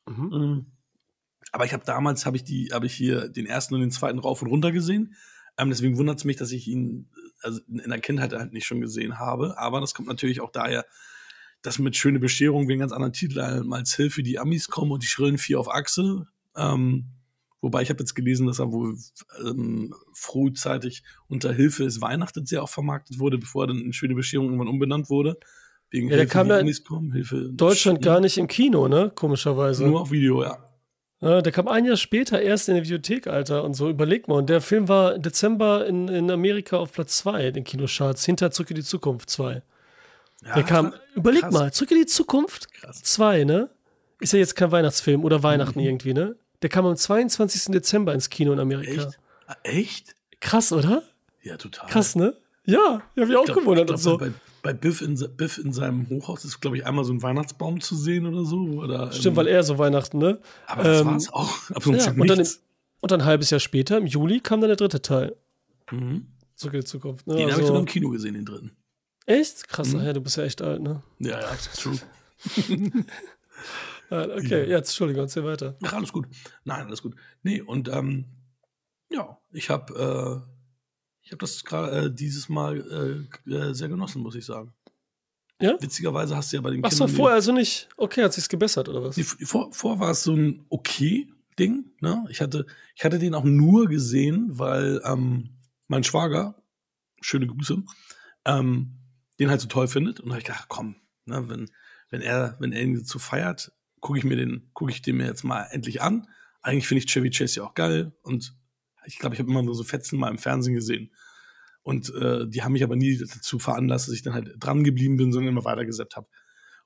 Mhm. 0.08 0.26
Mhm. 0.30 0.66
Aber 1.52 1.66
ich 1.66 1.74
habe 1.74 1.84
damals 1.86 2.26
habe 2.26 2.38
ich 2.38 2.44
die 2.44 2.70
habe 2.72 2.86
ich 2.86 2.94
hier 2.94 3.28
den 3.30 3.46
ersten 3.48 3.74
und 3.74 3.82
den 3.82 3.92
zweiten 3.92 4.20
rauf 4.20 4.42
und 4.44 4.48
runter 4.50 4.72
gesehen. 4.72 5.16
Ähm, 5.58 5.70
deswegen 5.70 5.98
wundert 5.98 6.18
es 6.20 6.26
mich, 6.26 6.36
dass 6.36 6.52
ich 6.52 6.68
ihn 6.68 7.10
also 7.42 7.62
in 7.68 7.90
der 7.90 8.02
Kindheit 8.02 8.34
halt 8.34 8.54
nicht 8.54 8.66
schon 8.68 8.82
gesehen 8.82 9.18
habe. 9.18 9.58
Aber 9.58 9.82
das 9.82 9.94
kommt 9.96 10.08
natürlich 10.08 10.42
auch 10.42 10.52
daher, 10.52 10.86
dass 11.64 11.80
mit 11.80 11.96
schöne 11.96 12.20
Bescherung 12.20 12.68
wegen 12.68 12.82
ganz 12.82 12.92
anderen 12.92 13.14
Titeln 13.14 13.74
als 13.74 13.96
Hilfe 13.96 14.22
die 14.22 14.38
Amis 14.38 14.68
kommen 14.68 14.92
und 14.92 15.02
die 15.02 15.08
schrillen 15.08 15.38
vier 15.40 15.60
auf 15.60 15.70
Achse. 15.70 16.28
Ähm, 16.56 17.15
wobei 17.66 17.82
ich 17.82 17.90
habe 17.90 18.00
jetzt 18.00 18.14
gelesen, 18.14 18.46
dass 18.48 18.60
er 18.60 18.72
wohl 18.72 18.96
ähm, 19.44 19.94
frühzeitig 20.14 21.04
unter 21.28 21.52
Hilfe 21.52 21.84
ist 21.84 22.00
Weihnachtet 22.02 22.48
sehr 22.48 22.64
auch 22.64 22.70
vermarktet 22.70 23.20
wurde, 23.20 23.38
bevor 23.38 23.64
er 23.64 23.68
dann 23.68 23.80
in 23.82 23.92
schöne 23.94 24.16
Bescherung 24.16 24.48
irgendwann 24.48 24.68
umbenannt 24.70 25.10
wurde. 25.10 25.38
Wegen 25.90 26.08
Ja, 26.08 26.12
der 26.12 26.20
Hilfe, 26.20 26.32
kam 26.34 26.48
ja 26.50 26.64
kommen, 26.88 27.12
Hilfe. 27.12 27.50
Deutschland 27.52 28.02
gar 28.02 28.20
nicht 28.20 28.38
im 28.38 28.48
Kino, 28.48 28.88
ne? 28.88 29.12
Komischerweise. 29.14 29.86
Nur 29.86 30.02
auf 30.02 30.12
Video, 30.12 30.44
ja. 30.44 30.58
Ja, 31.22 31.42
der 31.42 31.52
kam 31.52 31.68
ein 31.68 31.86
Jahr 31.86 31.96
später 31.98 32.42
erst 32.42 32.68
in 32.70 32.76
der 32.76 32.84
Videothek, 32.84 33.26
Alter, 33.28 33.64
und 33.64 33.74
so. 33.74 33.90
Überleg 33.90 34.28
mal. 34.28 34.36
Und 34.36 34.50
der 34.50 34.62
Film 34.62 34.88
war 34.88 35.16
im 35.16 35.22
Dezember 35.22 35.88
in, 35.88 36.08
in 36.08 36.30
Amerika 36.30 36.78
auf 36.78 36.92
Platz 36.92 37.18
2 37.20 37.48
in 37.48 37.54
den 37.56 37.64
Kinocharts, 37.64 38.26
hinter 38.26 38.52
Zurück 38.52 38.70
in 38.72 38.76
die 38.76 38.84
Zukunft 38.84 39.30
2. 39.30 39.64
ja 40.46 40.54
Der 40.54 40.64
kam, 40.64 40.94
überleg 41.16 41.42
krass. 41.42 41.54
mal, 41.54 41.74
Zurück 41.74 41.92
in 41.92 41.98
die 41.98 42.06
Zukunft 42.06 42.72
Krass. 42.74 43.02
2, 43.02 43.44
ne? 43.46 43.70
Ist 44.20 44.34
ja 44.34 44.40
jetzt 44.40 44.56
kein 44.56 44.72
Weihnachtsfilm 44.72 45.24
oder 45.24 45.42
Weihnachten 45.42 45.80
Mhm. 45.80 45.86
irgendwie, 45.86 46.14
ne? 46.14 46.36
Der 46.62 46.70
kam 46.70 46.86
am 46.86 46.96
22. 46.96 47.72
Dezember 47.74 48.14
ins 48.14 48.30
Kino 48.30 48.54
in 48.54 48.60
Amerika. 48.60 48.92
Echt? 49.08 49.20
Ah, 49.48 49.56
Echt? 49.64 50.16
Krass, 50.40 50.72
oder? 50.72 51.04
Ja, 51.44 51.58
total. 51.58 51.90
Krass, 51.90 52.16
ne? 52.16 52.36
Ja, 52.66 53.02
ja, 53.16 53.24
hab 53.24 53.30
ich 53.30 53.36
auch 53.36 53.42
Ich 53.42 53.46
glaub- 53.46 53.58
gewundert 53.60 53.90
ich 53.90 53.96
und 53.96 54.02
glaub, 54.02 54.14
so. 54.14 54.18
Bei, 54.18 54.32
bei 54.64 54.74
Biff, 54.74 55.02
in, 55.02 55.16
Biff 55.38 55.60
in 55.60 55.72
seinem 55.72 56.10
Hochhaus 56.10 56.44
ist, 56.46 56.60
glaube 56.60 56.78
ich, 56.78 56.86
einmal 56.86 57.06
so 57.06 57.14
ein 57.14 57.22
Weihnachtsbaum 57.22 57.80
zu 57.82 57.96
sehen 57.96 58.26
oder 58.26 58.44
so. 58.46 58.58
Oder, 58.58 59.12
Stimmt, 59.12 59.26
ähm, 59.34 59.36
weil 59.36 59.48
er 59.48 59.62
so 59.64 59.78
Weihnachten, 59.78 60.18
ne? 60.18 60.40
Aber 60.66 60.84
das 60.84 61.02
ähm, 61.02 61.08
war's 61.08 61.30
auch. 61.32 61.52
Aber 61.76 61.96
Ja, 61.96 62.12
und, 62.12 62.28
dann 62.28 62.40
und 63.02 63.12
dann 63.12 63.22
ein 63.22 63.26
halbes 63.28 63.52
Jahr 63.52 63.60
später, 63.60 63.98
im 64.00 64.08
Juli, 64.08 64.40
kam 64.40 64.62
dann 64.62 64.70
der 64.70 64.78
dritte 64.78 65.02
Teil. 65.04 65.36
Mhm. 65.92 66.26
Zurück 66.56 66.74
in 66.74 66.80
die 66.80 66.86
Zukunft. 66.88 67.28
Ne? 67.28 67.36
Den 67.36 67.42
habe 67.44 67.50
ich 67.52 67.56
Also- 67.58 67.68
sogar 67.68 67.82
im 67.82 67.86
Kino 67.86 68.10
gesehen, 68.10 68.34
den 68.34 68.46
dritten. 68.46 68.72
Echt? 69.28 69.68
Krass, 69.68 69.90
Mhm. 69.94 70.00
ach 70.00 70.04
ja, 70.06 70.14
du 70.14 70.22
bist 70.22 70.38
ja 70.38 70.44
echt 70.44 70.62
alt, 70.64 70.82
ne? 70.82 71.04
Ja, 71.20 71.40
ja, 71.42 71.50
true. 71.76 71.98
Ja, 74.10 74.24
okay, 74.36 74.66
jetzt, 74.70 74.90
Entschuldigung, 74.90 75.24
erzähl 75.24 75.44
weiter. 75.44 75.78
Ach, 75.84 75.94
alles 75.94 76.12
gut. 76.12 76.28
Nein, 76.64 76.86
alles 76.88 77.02
gut. 77.02 77.16
Nee, 77.44 77.62
und 77.62 77.88
ähm, 77.90 78.26
ja, 79.10 79.38
ich 79.52 79.70
habe 79.70 80.44
äh, 80.46 80.52
ich 81.22 81.32
habe 81.32 81.40
das 81.40 81.64
gerade 81.64 82.06
äh, 82.06 82.14
dieses 82.14 82.50
Mal 82.50 83.28
äh, 83.48 83.52
äh, 83.52 83.74
sehr 83.74 83.90
genossen, 83.90 84.22
muss 84.22 84.36
ich 84.36 84.46
sagen. 84.46 84.74
Ja? 85.60 85.76
Witzigerweise 85.82 86.36
hast 86.36 86.52
du 86.52 86.58
ja 86.58 86.62
bei 86.62 86.72
den 86.72 86.86
Ach 86.86 86.92
so, 86.92 87.06
Kindern- 87.06 87.16
vorher 87.16 87.36
also 87.36 87.52
nicht. 87.52 87.90
Okay, 87.98 88.24
hat 88.24 88.34
sich's 88.34 88.50
gebessert, 88.50 88.90
oder 88.90 89.04
was? 89.04 89.18
Nee, 89.18 89.24
vor, 89.24 89.72
vor 89.74 90.00
war 90.00 90.12
es 90.12 90.24
so 90.24 90.34
ein 90.36 90.66
okay 90.70 91.32
Ding. 91.58 91.86
Ne? 92.02 92.26
Ich, 92.30 92.42
hatte, 92.42 92.66
ich 92.96 93.04
hatte 93.06 93.18
den 93.18 93.34
auch 93.34 93.44
nur 93.46 93.88
gesehen, 93.88 94.48
weil 94.50 95.02
ähm, 95.06 95.52
mein 95.88 96.04
Schwager, 96.04 96.62
schöne 97.22 97.48
Grüße, 97.48 97.82
ähm, 98.46 98.98
den 99.40 99.50
halt 99.50 99.62
so 99.62 99.68
toll 99.68 99.88
findet. 99.88 100.20
Und 100.20 100.28
da 100.28 100.34
habe 100.34 100.40
ich 100.42 100.46
gedacht, 100.46 100.68
komm, 100.68 100.98
ne, 101.26 101.48
wenn, 101.50 101.72
wenn 102.10 102.22
er, 102.22 102.56
wenn 102.60 102.72
er 102.72 102.84
ihn 102.84 103.04
so 103.06 103.18
feiert, 103.18 103.72
gucke 104.06 104.20
ich 104.20 104.24
mir 104.24 104.36
den, 104.36 104.70
gucke 104.74 104.92
ich 104.92 105.02
den 105.02 105.18
mir 105.18 105.26
jetzt 105.26 105.44
mal 105.44 105.64
endlich 105.72 106.00
an. 106.00 106.28
Eigentlich 106.62 106.88
finde 106.88 107.00
ich 107.00 107.12
Chevy 107.12 107.32
Chase 107.32 107.60
ja 107.60 107.66
auch 107.66 107.74
geil 107.74 108.14
und 108.22 108.56
ich 109.08 109.18
glaube, 109.18 109.34
ich 109.34 109.40
habe 109.40 109.50
immer 109.50 109.64
nur 109.64 109.74
so 109.74 109.84
Fetzen 109.84 110.20
mal 110.20 110.30
im 110.30 110.38
Fernsehen 110.38 110.76
gesehen. 110.76 111.12
Und 111.82 112.14
äh, 112.14 112.48
die 112.48 112.62
haben 112.62 112.74
mich 112.74 112.84
aber 112.84 112.96
nie 112.96 113.18
dazu 113.18 113.58
veranlasst, 113.58 114.08
dass 114.08 114.14
ich 114.14 114.22
dann 114.22 114.36
halt 114.36 114.54
dran 114.60 114.84
geblieben 114.84 115.18
bin, 115.18 115.34
sondern 115.34 115.54
immer 115.54 115.66
weitergesetzt 115.66 116.16
habe. 116.16 116.28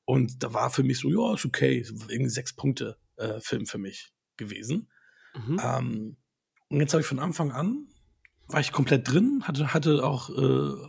Und 0.05 0.41
da 0.43 0.53
war 0.53 0.69
für 0.69 0.83
mich 0.83 0.99
so, 0.99 1.09
ja, 1.09 1.33
ist 1.33 1.45
okay, 1.45 1.85
irgendwie 2.07 2.29
sechs 2.29 2.53
Punkte 2.53 2.97
äh, 3.17 3.41
Film 3.41 3.65
für 3.65 3.79
mich 3.79 4.13
gewesen. 4.37 4.89
Mhm. 5.35 5.61
Ähm, 5.61 6.17
und 6.69 6.79
jetzt 6.79 6.93
habe 6.93 7.01
ich 7.01 7.07
von 7.07 7.19
Anfang 7.19 7.51
an, 7.51 7.87
war 8.47 8.61
ich 8.61 8.71
komplett 8.71 9.11
drin, 9.11 9.43
hatte, 9.43 9.73
hatte 9.73 10.05
auch, 10.05 10.29
äh, 10.29 10.33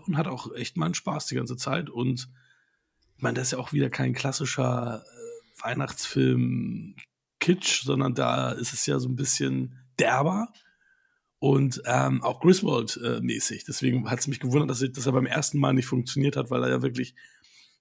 und 0.06 0.16
hatte 0.16 0.30
auch 0.30 0.54
echt 0.54 0.76
meinen 0.76 0.94
Spaß 0.94 1.26
die 1.26 1.34
ganze 1.34 1.56
Zeit. 1.56 1.90
Und 1.90 2.28
ich 3.16 3.22
meine, 3.22 3.34
das 3.34 3.48
ist 3.48 3.52
ja 3.52 3.58
auch 3.58 3.72
wieder 3.72 3.90
kein 3.90 4.12
klassischer 4.12 5.04
äh, 5.04 5.29
Weihnachtsfilm 5.62 6.96
Kitsch, 7.38 7.82
sondern 7.84 8.14
da 8.14 8.52
ist 8.52 8.72
es 8.72 8.86
ja 8.86 8.98
so 8.98 9.08
ein 9.08 9.16
bisschen 9.16 9.78
derber 9.98 10.52
und 11.38 11.80
ähm, 11.86 12.22
auch 12.22 12.40
Griswold-mäßig. 12.40 13.64
Deswegen 13.64 14.10
hat 14.10 14.20
es 14.20 14.28
mich 14.28 14.40
gewundert, 14.40 14.70
dass, 14.70 14.82
ich, 14.82 14.92
dass 14.92 15.06
er 15.06 15.12
beim 15.12 15.26
ersten 15.26 15.58
Mal 15.58 15.72
nicht 15.72 15.86
funktioniert 15.86 16.36
hat, 16.36 16.50
weil 16.50 16.62
er 16.62 16.70
ja 16.70 16.82
wirklich 16.82 17.14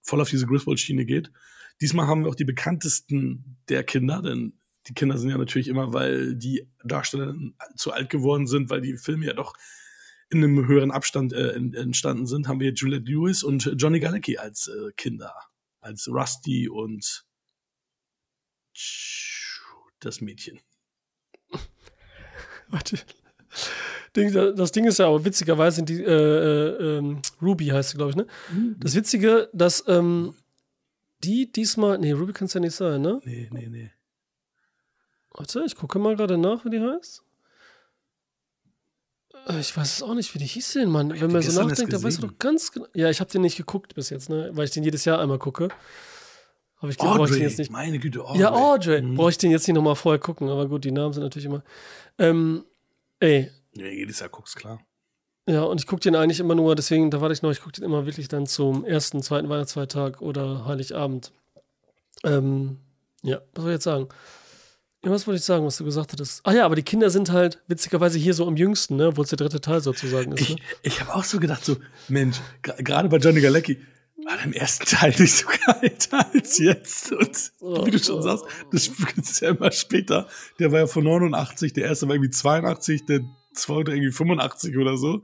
voll 0.01 0.21
auf 0.21 0.29
diese 0.29 0.47
Griswold-Schiene 0.47 1.05
geht. 1.05 1.31
Diesmal 1.81 2.07
haben 2.07 2.23
wir 2.23 2.29
auch 2.29 2.35
die 2.35 2.45
bekanntesten 2.45 3.57
der 3.67 3.83
Kinder, 3.83 4.21
denn 4.21 4.53
die 4.87 4.93
Kinder 4.93 5.17
sind 5.17 5.29
ja 5.29 5.37
natürlich 5.37 5.67
immer, 5.67 5.93
weil 5.93 6.35
die 6.35 6.67
Darsteller 6.83 7.35
zu 7.75 7.91
alt 7.91 8.09
geworden 8.09 8.47
sind, 8.47 8.69
weil 8.69 8.81
die 8.81 8.97
Filme 8.97 9.25
ja 9.25 9.33
doch 9.33 9.53
in 10.29 10.43
einem 10.43 10.67
höheren 10.67 10.91
Abstand 10.91 11.33
äh, 11.33 11.51
en- 11.51 11.73
entstanden 11.73 12.27
sind, 12.27 12.47
haben 12.47 12.59
wir 12.59 12.71
Juliette 12.73 13.11
Lewis 13.11 13.43
und 13.43 13.73
Johnny 13.77 13.99
Galecki 13.99 14.37
als 14.37 14.67
äh, 14.67 14.91
Kinder, 14.95 15.33
als 15.81 16.07
Rusty 16.07 16.69
und 16.69 17.25
das 19.99 20.21
Mädchen. 20.21 20.59
Das 24.13 24.71
Ding 24.71 24.85
ist 24.85 24.99
ja 24.99 25.07
aber 25.07 25.23
witzigerweise 25.23 25.77
sind 25.77 25.89
die, 25.89 26.03
äh, 26.03 26.11
äh, 26.11 26.97
ähm, 26.97 27.21
Ruby 27.41 27.67
heißt 27.67 27.91
sie, 27.91 27.97
glaube 27.97 28.11
ich, 28.11 28.15
ne? 28.15 28.25
Das 28.79 28.95
Witzige, 28.95 29.49
dass 29.53 29.83
ähm, 29.87 30.35
die 31.23 31.51
diesmal, 31.51 31.97
nee, 31.99 32.11
Ruby 32.11 32.33
kann 32.33 32.45
es 32.47 32.53
ja 32.53 32.59
nicht 32.59 32.75
sein, 32.75 33.01
ne? 33.01 33.21
Nee, 33.23 33.49
nee, 33.51 33.67
nee. 33.69 33.91
Warte, 35.31 35.63
ich 35.65 35.75
gucke 35.75 35.99
mal 35.99 36.15
gerade 36.15 36.37
nach, 36.37 36.65
wie 36.65 36.69
die 36.71 36.79
heißt. 36.81 37.23
Äh, 39.47 39.59
Ich 39.59 39.75
weiß 39.77 39.93
es 39.97 40.03
auch 40.03 40.15
nicht, 40.15 40.33
wie 40.33 40.39
die 40.39 40.45
hieß 40.45 40.73
denn, 40.73 40.89
Mann. 40.89 41.11
Wenn 41.11 41.31
man 41.31 41.41
so 41.41 41.61
nachdenkt, 41.61 41.93
dann 41.93 42.03
weiß 42.03 42.19
man 42.19 42.29
gesehen. 42.29 42.29
doch 42.29 42.39
ganz 42.39 42.71
genau. 42.71 42.87
Ja, 42.93 43.09
ich 43.09 43.19
habe 43.19 43.31
den 43.31 43.41
nicht 43.41 43.57
geguckt 43.57 43.95
bis 43.95 44.09
jetzt, 44.09 44.29
ne? 44.29 44.49
Weil 44.53 44.65
ich 44.65 44.71
den 44.71 44.83
jedes 44.83 45.05
Jahr 45.05 45.19
einmal 45.19 45.39
gucke. 45.39 45.69
Aber 46.79 46.89
ich 46.89 46.97
brauche 46.97 47.25
ich 47.25 47.31
den 47.31 47.41
jetzt 47.41 47.57
nicht. 47.57 47.71
meine 47.71 47.99
Güte, 47.99 48.23
Audrey. 48.23 48.39
Ja, 48.41 48.51
Audrey. 48.53 49.01
Mhm. 49.01 49.15
Brauche 49.15 49.29
ich 49.31 49.37
den 49.37 49.51
jetzt 49.51 49.67
nicht 49.67 49.75
nochmal 49.75 49.95
vorher 49.95 50.19
gucken, 50.19 50.49
aber 50.49 50.67
gut, 50.67 50.85
die 50.85 50.91
Namen 50.91 51.13
sind 51.13 51.23
natürlich 51.23 51.45
immer. 51.45 51.63
Ähm, 52.17 52.63
ey, 53.19 53.51
Nee, 53.75 53.93
jedes 53.95 54.19
Jahr 54.19 54.29
guckst, 54.29 54.55
klar. 54.55 54.79
ja, 55.47 55.61
und 55.63 55.79
ich 55.79 55.87
gucke 55.87 56.01
den 56.01 56.15
eigentlich 56.15 56.39
immer 56.39 56.55
nur, 56.55 56.75
deswegen, 56.75 57.11
da 57.11 57.21
warte 57.21 57.33
ich 57.33 57.41
noch, 57.43 57.51
ich 57.51 57.59
gucke 57.61 57.73
den 57.73 57.83
immer 57.83 58.05
wirklich 58.05 58.27
dann 58.29 58.47
zum 58.47 58.83
ersten, 58.85 59.21
zweiten 59.21 59.47
Weihnachtsfeiertag 59.49 60.21
oder 60.21 60.65
Heiligabend. 60.65 61.31
Ähm, 62.23 62.77
ja, 63.23 63.41
was 63.53 63.63
soll 63.63 63.71
ich 63.71 63.75
jetzt 63.75 63.83
sagen? 63.83 64.07
Ja, 65.05 65.11
was 65.11 65.27
wollte 65.27 65.37
ich 65.37 65.45
sagen, 65.45 65.65
was 65.65 65.77
du 65.77 65.85
gesagt 65.85 66.11
hattest? 66.11 66.41
Ah 66.45 66.51
ja, 66.51 66.65
aber 66.65 66.75
die 66.75 66.83
Kinder 66.83 67.09
sind 67.09 67.31
halt 67.31 67.61
witzigerweise 67.67 68.17
hier 68.19 68.33
so 68.33 68.45
am 68.47 68.57
jüngsten, 68.57 68.97
ne? 68.97 69.07
Obwohl 69.09 69.23
es 69.23 69.29
der 69.29 69.37
dritte 69.37 69.61
Teil 69.61 69.79
sozusagen 69.81 70.31
ist, 70.33 70.41
Ich, 70.41 70.55
ne? 70.55 70.61
ich 70.81 70.99
habe 70.99 71.13
auch 71.15 71.23
so 71.23 71.39
gedacht, 71.39 71.63
so, 71.63 71.77
Mensch, 72.09 72.37
gerade 72.61 73.07
bei 73.07 73.17
Johnny 73.17 73.39
Galecki 73.39 73.79
war 74.29 74.37
der 74.37 74.45
im 74.45 74.53
ersten 74.53 74.85
Teil 74.85 75.09
nicht 75.17 75.33
so 75.33 75.47
geil 75.47 75.97
als 76.33 76.59
jetzt. 76.59 77.11
Und 77.11 77.85
wie 77.85 77.91
du 77.91 77.97
schon 77.97 78.21
sagst, 78.21 78.45
das 78.71 78.87
ist 78.87 79.41
ja 79.41 79.49
immer 79.49 79.71
später. 79.71 80.27
Der 80.59 80.71
war 80.71 80.79
ja 80.79 80.87
von 80.87 81.03
89, 81.03 81.73
der 81.73 81.85
erste 81.85 82.07
war 82.07 82.13
irgendwie 82.13 82.29
82, 82.29 83.05
der 83.07 83.21
zweite 83.53 83.91
irgendwie 83.91 84.11
85 84.11 84.77
oder 84.77 84.97
so. 84.97 85.23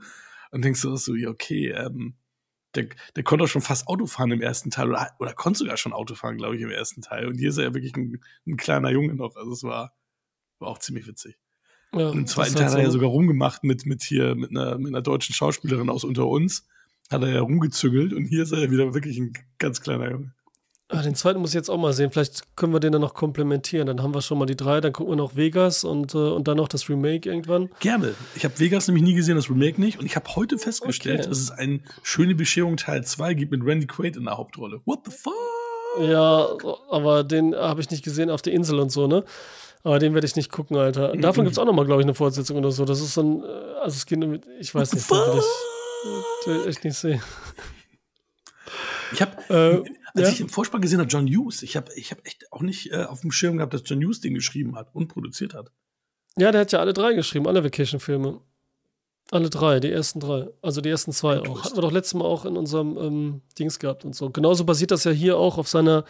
Und 0.52 0.66
denkst 0.66 0.82
du 0.82 0.96
so, 0.96 1.14
ja, 1.14 1.30
okay, 1.30 1.70
ähm, 1.70 2.16
der, 2.74 2.88
der 3.16 3.24
konnte 3.24 3.44
auch 3.44 3.48
schon 3.48 3.62
fast 3.62 3.88
Auto 3.88 4.08
fahren 4.08 4.32
im 4.32 4.42
ersten 4.42 4.72
Teil 4.72 4.90
oder, 4.90 5.12
oder 5.20 5.34
konnte 5.34 5.60
sogar 5.60 5.78
schon 5.78 5.94
Auto 5.94 6.16
fahren, 6.16 6.38
glaube 6.38 6.56
ich, 6.56 6.62
im 6.64 6.72
ersten 6.72 7.02
Teil. 7.02 7.28
Und 7.28 7.38
hier 7.38 7.50
ist 7.50 7.58
er 7.58 7.66
ja 7.66 7.74
wirklich 7.76 7.96
ein, 7.96 8.20
ein 8.48 8.58
kleiner 8.58 8.90
Junge 8.90 9.14
noch. 9.14 9.36
Also 9.36 9.52
es 9.52 9.64
war, 9.64 9.94
war 10.58 10.70
auch 10.70 10.80
ziemlich 10.80 11.06
witzig. 11.06 11.38
Ja, 11.94 12.10
Und 12.10 12.18
im 12.18 12.28
zweiten 12.28 12.56
Teil 12.56 12.66
hat 12.66 12.74
er 12.74 12.80
ja 12.80 12.86
so, 12.88 12.94
sogar 12.94 13.10
rumgemacht 13.10 13.64
mit, 13.64 13.86
mit 13.86 14.02
hier, 14.02 14.34
mit 14.34 14.50
einer, 14.50 14.80
mit 14.80 14.88
einer 14.88 15.04
deutschen 15.04 15.36
Schauspielerin 15.36 15.92
aus 15.92 16.04
unter 16.04 16.26
uns. 16.26 16.68
Hat 17.12 17.22
er 17.22 17.30
ja 17.30 17.42
rumgezüngelt 17.42 18.14
und 18.14 18.26
hier 18.26 18.44
ist 18.44 18.52
er 18.52 18.60
ja 18.60 18.72
wieder 18.72 18.94
wirklich 18.94 19.18
ein 19.20 19.34
ganz 19.60 19.82
kleiner 19.82 20.10
Junge. 20.10 20.32
Ah, 20.88 21.02
den 21.02 21.16
zweiten 21.16 21.40
muss 21.40 21.50
ich 21.50 21.56
jetzt 21.56 21.70
auch 21.70 21.80
mal 21.80 21.94
sehen. 21.94 22.12
Vielleicht 22.12 22.56
können 22.56 22.72
wir 22.72 22.80
den 22.80 22.92
dann 22.92 23.02
noch 23.02 23.16
komplementieren. 23.16 23.88
Dann 23.88 24.04
haben 24.04 24.14
wir 24.14 24.22
schon 24.22 24.38
mal 24.38 24.46
die 24.46 24.56
drei, 24.56 24.82
dann 24.82 24.94
gucken 24.94 25.14
wir 25.14 25.18
noch 25.18 25.36
Vegas 25.36 25.84
und, 25.84 26.14
äh, 26.14 26.18
und 26.18 26.48
dann 26.48 26.58
noch 26.58 26.68
das 26.68 26.90
Remake 26.90 27.28
irgendwann. 27.28 27.70
Gerne. 27.80 28.14
Ich 28.36 28.46
habe 28.46 28.60
Vegas 28.60 28.88
nämlich 28.88 29.04
nie 29.04 29.16
gesehen, 29.16 29.36
das 29.36 29.50
Remake 29.50 29.82
nicht. 29.82 29.98
Und 30.00 30.06
ich 30.06 30.16
habe 30.16 30.36
heute 30.36 30.60
festgestellt, 30.60 31.22
Okay. 31.22 31.30
dass 31.30 31.40
es 31.40 31.50
ein 31.50 31.82
Schöne 32.04 32.36
Bescherung 32.36 32.78
Teil 32.78 33.04
2 33.04 33.34
gibt 33.34 33.52
mit 33.52 33.66
Randy 33.66 33.88
Quaid 33.88 34.16
in 34.16 34.26
der 34.26 34.38
Hauptrolle. 34.38 34.82
What 34.86 35.00
the 35.06 35.12
fuck? 35.12 35.34
Ja, 36.02 36.50
aber 36.92 37.24
den 37.24 37.56
habe 37.56 37.82
ich 37.82 37.90
nicht 37.90 38.04
gesehen 38.04 38.30
auf 38.30 38.44
der 38.44 38.54
Insel 38.54 38.80
und 38.80 38.92
so, 38.92 39.08
ne? 39.08 39.24
Aber 39.84 39.98
den 39.98 40.14
werde 40.14 40.28
ich 40.28 40.36
nicht 40.36 40.52
gucken, 40.52 40.78
Alter. 40.78 41.16
Davon 41.16 41.46
gibt 41.46 41.54
es 41.54 41.60
auch 41.60 41.66
nochmal, 41.66 41.86
glaube 41.86 42.02
ich, 42.02 42.06
eine 42.06 42.14
Fortsetzung 42.16 42.58
oder 42.58 42.72
so. 42.72 42.86
Das 42.86 43.02
ist 43.02 43.14
so 43.16 43.22
ein, 43.22 43.44
äh, 43.44 43.48
also 43.82 43.96
es 43.96 44.06
geht 44.06 44.20
mit, 44.20 44.46
ich 44.60 44.74
weiß 44.76 44.94
nicht, 44.94 45.10
den 45.10 45.18
will 45.18 45.40
ich 45.40 45.46
echt 46.68 46.84
nicht 46.84 46.98
sehen. 46.98 47.22
Ich 49.12 49.22
habe, 49.22 49.38
äh, 49.50 49.90
als 50.14 50.28
ja? 50.28 50.34
ich 50.34 50.42
im 50.42 50.50
Vorspann 50.50 50.82
gesehen 50.82 51.00
habe, 51.00 51.10
John 51.10 51.28
Hughes, 51.28 51.62
ich 51.64 51.76
habe 51.76 51.94
ich 51.96 52.12
hab 52.12 52.26
echt 52.26 52.52
auch 52.52 52.62
nicht 52.62 52.92
äh, 52.92 53.04
auf 53.04 53.22
dem 53.22 53.32
Schirm 53.32 53.58
gehabt, 53.58 53.74
dass 53.74 53.84
John 53.86 54.04
Hughes 54.04 54.22
den 54.22 54.34
geschrieben 54.34 54.76
hat 54.76 54.94
und 54.94 55.08
produziert 55.08 55.54
hat. 55.54 55.72
Ja, 56.38 56.52
der 56.52 56.62
hat 56.62 56.72
ja 56.72 56.80
alle 56.80 56.94
drei 56.94 57.14
geschrieben, 57.14 57.48
alle 57.48 57.64
Vacation-Filme. 57.64 58.42
Alle 59.32 59.50
drei, 59.50 59.80
die 59.80 59.92
ersten 59.92 60.20
drei. 60.20 60.48
Also 60.62 60.82
die 60.82 60.90
ersten 60.90 61.12
zwei 61.12 61.40
auch. 61.40 61.64
Hatten 61.64 61.76
wir 61.76 61.82
doch 61.82 61.92
letztes 61.92 62.14
Mal 62.14 62.26
auch 62.26 62.46
in 62.46 62.58
unserem 62.58 62.98
ähm, 62.98 63.42
Dings 63.58 63.80
gehabt 63.80 64.06
und 64.06 64.16
so. 64.16 64.30
Genauso 64.30 64.66
basiert 64.66 64.92
das 64.92 65.04
ja 65.04 65.12
hier 65.12 65.38
auch 65.38 65.58
auf 65.58 65.68
seiner 65.68 66.06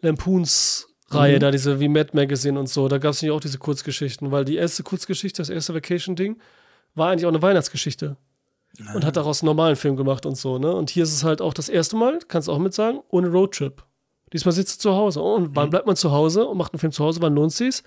Lampoons-Reihe, 0.00 1.36
mhm. 1.36 1.40
da 1.40 1.50
diese 1.50 1.80
wie 1.80 1.88
Mad 1.88 2.10
Magazine 2.14 2.58
und 2.58 2.68
so. 2.68 2.88
Da 2.88 2.98
gab 2.98 3.12
es 3.12 3.20
nämlich 3.20 3.36
auch 3.36 3.40
diese 3.40 3.58
Kurzgeschichten, 3.58 4.30
weil 4.30 4.46
die 4.46 4.56
erste 4.56 4.82
Kurzgeschichte, 4.82 5.42
das 5.42 5.50
erste 5.50 5.74
Vacation-Ding, 5.74 6.40
war 6.94 7.10
eigentlich 7.10 7.26
auch 7.26 7.30
eine 7.30 7.42
Weihnachtsgeschichte. 7.42 8.16
Ah. 8.86 8.94
Und 8.94 9.04
hat 9.04 9.16
daraus 9.16 9.42
einen 9.42 9.46
normalen 9.46 9.76
Film 9.76 9.96
gemacht 9.96 10.26
und 10.26 10.36
so, 10.36 10.58
ne? 10.58 10.72
Und 10.72 10.90
hier 10.90 11.02
ist 11.02 11.12
es 11.12 11.24
halt 11.24 11.42
auch 11.42 11.54
das 11.54 11.68
erste 11.68 11.96
Mal, 11.96 12.18
kannst 12.28 12.48
du 12.48 12.52
auch 12.52 12.58
mit 12.58 12.72
sagen, 12.72 13.00
ohne 13.08 13.28
Roadtrip. 13.28 13.82
Diesmal 14.32 14.52
sitzt 14.52 14.78
du 14.84 14.90
zu 14.90 14.96
Hause. 14.96 15.20
Oh, 15.20 15.34
und 15.34 15.56
wann 15.56 15.66
mhm. 15.66 15.70
bleibt 15.70 15.86
man 15.86 15.96
zu 15.96 16.12
Hause 16.12 16.46
und 16.46 16.56
macht 16.56 16.72
einen 16.72 16.78
Film 16.78 16.92
zu 16.92 17.04
Hause? 17.04 17.20
Wann 17.20 17.34
lohnt 17.34 17.52
sich's? 17.52 17.82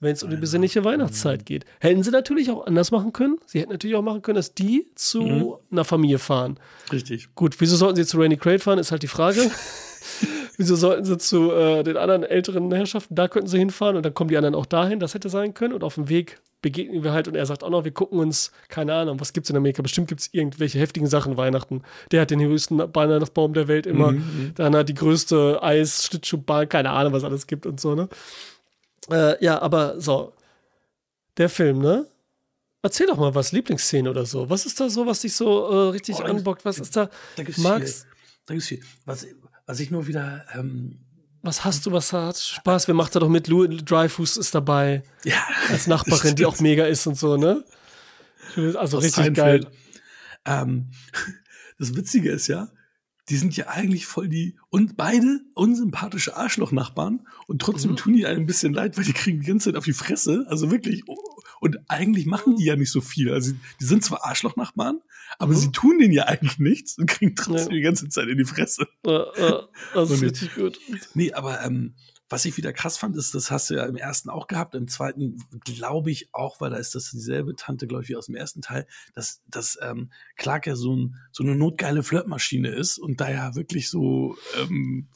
wenn 0.00 0.12
es 0.12 0.22
um 0.22 0.30
die 0.30 0.36
besinnliche 0.36 0.84
Weihnachtszeit 0.84 1.46
geht. 1.46 1.64
Hätten 1.80 2.02
sie 2.02 2.10
natürlich 2.10 2.50
auch 2.50 2.66
anders 2.66 2.90
machen 2.90 3.12
können. 3.12 3.38
Sie 3.46 3.60
hätten 3.60 3.72
natürlich 3.72 3.96
auch 3.96 4.02
machen 4.02 4.22
können, 4.22 4.36
dass 4.36 4.54
die 4.54 4.90
zu 4.94 5.22
mhm. 5.22 5.54
einer 5.70 5.84
Familie 5.84 6.18
fahren. 6.18 6.58
Richtig. 6.92 7.34
Gut, 7.34 7.56
wieso 7.58 7.76
sollten 7.76 7.96
sie 7.96 8.06
zu 8.06 8.18
Randy 8.18 8.36
Quaid 8.36 8.62
fahren, 8.62 8.78
ist 8.78 8.92
halt 8.92 9.02
die 9.02 9.08
Frage. 9.08 9.50
wieso 10.56 10.76
sollten 10.76 11.04
sie 11.04 11.18
zu 11.18 11.50
äh, 11.52 11.82
den 11.82 11.96
anderen 11.96 12.24
älteren 12.24 12.72
Herrschaften, 12.72 13.14
da 13.14 13.28
könnten 13.28 13.48
sie 13.48 13.58
hinfahren 13.58 13.96
und 13.96 14.04
dann 14.04 14.14
kommen 14.14 14.28
die 14.28 14.36
anderen 14.36 14.54
auch 14.54 14.66
dahin, 14.66 15.00
das 15.00 15.14
hätte 15.14 15.28
sein 15.28 15.54
können. 15.54 15.72
Und 15.72 15.84
auf 15.84 15.94
dem 15.94 16.08
Weg 16.08 16.40
begegnen 16.66 17.04
wir 17.04 17.12
halt 17.12 17.28
und 17.28 17.36
er 17.36 17.46
sagt 17.46 17.62
auch 17.62 17.70
noch, 17.70 17.84
wir 17.84 17.92
gucken 17.92 18.18
uns, 18.18 18.50
keine 18.66 18.92
Ahnung, 18.92 19.20
was 19.20 19.32
gibt 19.32 19.46
es 19.46 19.50
in 19.50 19.56
Amerika? 19.56 19.82
Bestimmt 19.82 20.08
gibt 20.08 20.20
es 20.22 20.30
irgendwelche 20.32 20.80
heftigen 20.80 21.06
Sachen 21.06 21.36
Weihnachten. 21.36 21.84
Der 22.10 22.20
hat 22.20 22.32
den 22.32 22.40
höchsten 22.40 22.80
Weihnachtsbaum 22.92 23.54
der 23.54 23.68
Welt 23.68 23.86
immer. 23.86 24.10
Mhm, 24.10 24.18
mhm. 24.18 24.52
Dann 24.56 24.74
hat 24.74 24.88
die 24.88 24.94
größte 24.94 25.62
Eis-Schlittschuhbahn, 25.62 26.68
keine 26.68 26.90
Ahnung, 26.90 27.12
was 27.12 27.22
alles 27.22 27.46
gibt 27.46 27.66
und 27.66 27.78
so, 27.78 27.94
ne? 27.94 28.08
Äh, 29.12 29.44
ja, 29.44 29.62
aber 29.62 30.00
so. 30.00 30.32
Der 31.36 31.48
Film, 31.48 31.78
ne? 31.78 32.08
Erzähl 32.82 33.06
doch 33.06 33.16
mal 33.16 33.32
was, 33.32 33.52
Lieblingsszene 33.52 34.10
oder 34.10 34.26
so. 34.26 34.50
Was 34.50 34.66
ist 34.66 34.80
da 34.80 34.88
so, 34.88 35.06
was 35.06 35.20
dich 35.20 35.36
so 35.36 35.68
äh, 35.68 35.90
richtig 35.90 36.16
oh, 36.18 36.24
anbockt? 36.24 36.64
Was 36.64 36.80
ist 36.80 36.96
da? 36.96 37.10
Da 37.36 37.44
gibt's 37.44 37.60
Max? 37.60 38.02
Viel. 38.02 38.10
Da 38.46 38.54
gibt's 38.54 38.66
viel. 38.66 38.80
Was, 39.04 39.24
was 39.66 39.78
ich 39.78 39.92
nur 39.92 40.08
wieder. 40.08 40.44
Ähm, 40.52 40.98
was 41.46 41.64
hast 41.64 41.86
du, 41.86 41.92
was 41.92 42.12
hat 42.12 42.36
Spaß? 42.36 42.88
Wer 42.88 42.94
macht 42.94 43.14
da 43.14 43.20
doch 43.20 43.28
mit? 43.28 43.48
Louis 43.48 43.84
Dreyfus 43.84 44.36
ist 44.36 44.54
dabei. 44.54 45.02
Ja. 45.24 45.42
Als 45.70 45.86
Nachbarin, 45.86 46.34
die 46.34 46.44
auch 46.44 46.60
mega 46.60 46.84
ist 46.84 47.06
und 47.06 47.16
so, 47.16 47.36
ne? 47.36 47.64
Also 48.56 48.98
Aus 48.98 49.04
richtig 49.04 49.24
Seinfeld. 49.24 49.64
geil. 49.64 49.72
Ähm, 50.44 50.90
das 51.78 51.94
Witzige 51.94 52.30
ist 52.30 52.48
ja, 52.48 52.68
die 53.28 53.36
sind 53.36 53.56
ja 53.56 53.68
eigentlich 53.68 54.06
voll 54.06 54.28
die 54.28 54.56
und 54.70 54.96
beide 54.96 55.40
unsympathische 55.54 56.36
Arschloch-Nachbarn 56.36 57.26
und 57.46 57.60
trotzdem 57.60 57.92
mhm. 57.92 57.96
tun 57.96 58.12
die 58.14 58.26
einem 58.26 58.40
ein 58.40 58.46
bisschen 58.46 58.72
leid, 58.72 58.96
weil 58.96 59.04
die 59.04 59.12
kriegen 59.12 59.40
die 59.40 59.46
ganze 59.46 59.70
Zeit 59.70 59.76
auf 59.76 59.84
die 59.84 59.92
Fresse. 59.92 60.46
Also 60.48 60.70
wirklich. 60.70 61.02
Und 61.60 61.78
eigentlich 61.88 62.26
machen 62.26 62.56
die 62.56 62.64
ja 62.64 62.76
nicht 62.76 62.92
so 62.92 63.00
viel. 63.00 63.32
Also 63.32 63.52
die 63.80 63.84
sind 63.84 64.04
zwar 64.04 64.24
Arschloch-Nachbarn, 64.24 65.00
aber 65.38 65.52
mhm. 65.52 65.56
sie 65.56 65.72
tun 65.72 65.98
denen 65.98 66.12
ja 66.12 66.24
eigentlich 66.24 66.58
nichts 66.58 66.98
und 66.98 67.06
kriegen 67.06 67.34
trotzdem 67.34 67.72
ja. 67.72 67.76
die 67.76 67.82
ganze 67.82 68.08
Zeit 68.08 68.28
in 68.28 68.38
die 68.38 68.44
Fresse. 68.44 68.86
Ja, 69.04 69.26
ja, 69.38 69.68
das 69.94 70.10
ist 70.10 70.22
richtig 70.22 70.54
gut. 70.54 70.78
Nee, 71.14 71.32
aber 71.32 71.62
ähm, 71.62 71.94
was 72.28 72.44
ich 72.44 72.56
wieder 72.56 72.72
krass 72.72 72.98
fand, 72.98 73.16
ist, 73.16 73.34
das 73.34 73.50
hast 73.50 73.70
du 73.70 73.74
ja 73.74 73.86
im 73.86 73.96
ersten 73.96 74.30
auch 74.30 74.48
gehabt, 74.48 74.74
im 74.74 74.88
zweiten 74.88 75.36
glaube 75.64 76.10
ich 76.10 76.28
auch, 76.32 76.60
weil 76.60 76.70
da 76.70 76.76
ist 76.76 76.94
das 76.94 77.10
dieselbe 77.10 77.54
Tante, 77.54 77.86
glaube 77.86 78.02
ich, 78.02 78.08
wie 78.08 78.16
aus 78.16 78.26
dem 78.26 78.34
ersten 78.34 78.62
Teil, 78.62 78.86
dass, 79.14 79.42
dass 79.46 79.78
ähm, 79.80 80.10
Clark 80.36 80.66
ja 80.66 80.74
so, 80.74 80.94
ein, 80.96 81.16
so 81.30 81.44
eine 81.44 81.54
notgeile 81.54 82.02
Flirtmaschine 82.02 82.68
ist 82.68 82.98
und 82.98 83.20
da 83.20 83.30
ja 83.30 83.54
wirklich 83.54 83.88
so 83.88 84.36
ähm, 84.58 85.08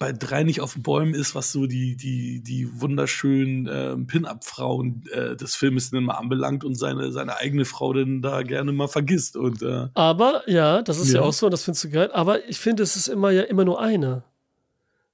bei 0.00 0.14
drei 0.14 0.44
nicht 0.44 0.62
auf 0.62 0.72
den 0.72 0.82
Bäumen 0.82 1.12
ist, 1.12 1.34
was 1.34 1.52
so 1.52 1.66
die, 1.66 1.94
die, 1.94 2.42
die 2.42 2.80
wunderschönen 2.80 3.66
äh, 3.66 3.96
Pin-Up-Frauen 3.98 5.04
äh, 5.12 5.36
des 5.36 5.54
Filmes 5.54 5.90
dann 5.90 6.04
mal 6.04 6.14
anbelangt 6.14 6.64
und 6.64 6.74
seine, 6.74 7.12
seine 7.12 7.36
eigene 7.36 7.66
Frau 7.66 7.92
dann 7.92 8.22
da 8.22 8.42
gerne 8.42 8.72
mal 8.72 8.88
vergisst. 8.88 9.36
Und, 9.36 9.60
äh, 9.60 9.88
aber, 9.92 10.42
ja, 10.46 10.80
das 10.80 10.98
ist 10.98 11.12
ja. 11.12 11.20
ja 11.20 11.26
auch 11.26 11.34
so, 11.34 11.50
das 11.50 11.64
findest 11.64 11.84
du 11.84 11.90
geil, 11.90 12.10
aber 12.14 12.48
ich 12.48 12.58
finde, 12.58 12.82
es 12.82 12.96
ist 12.96 13.08
immer 13.08 13.30
ja 13.30 13.42
immer 13.42 13.66
nur 13.66 13.78
eine 13.78 14.24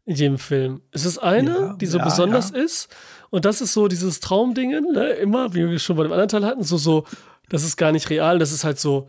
in 0.04 0.14
jedem 0.14 0.38
Film. 0.38 0.80
Es 0.92 1.04
ist 1.04 1.18
eine, 1.18 1.50
ja, 1.50 1.72
die 1.74 1.86
so 1.86 1.98
ja, 1.98 2.04
besonders 2.04 2.52
ist. 2.52 2.88
Und 3.30 3.44
das 3.44 3.60
ist 3.60 3.72
so 3.72 3.88
dieses 3.88 4.20
Traumdingen, 4.20 4.92
ne? 4.92 5.08
immer, 5.14 5.52
wie 5.52 5.68
wir 5.68 5.80
schon 5.80 5.96
bei 5.96 6.04
dem 6.04 6.12
anderen 6.12 6.28
Teil 6.28 6.46
hatten, 6.46 6.62
so, 6.62 6.76
so, 6.76 7.02
das 7.48 7.64
ist 7.64 7.76
gar 7.76 7.90
nicht 7.90 8.08
real, 8.08 8.38
das 8.38 8.52
ist 8.52 8.62
halt 8.62 8.78
so, 8.78 9.08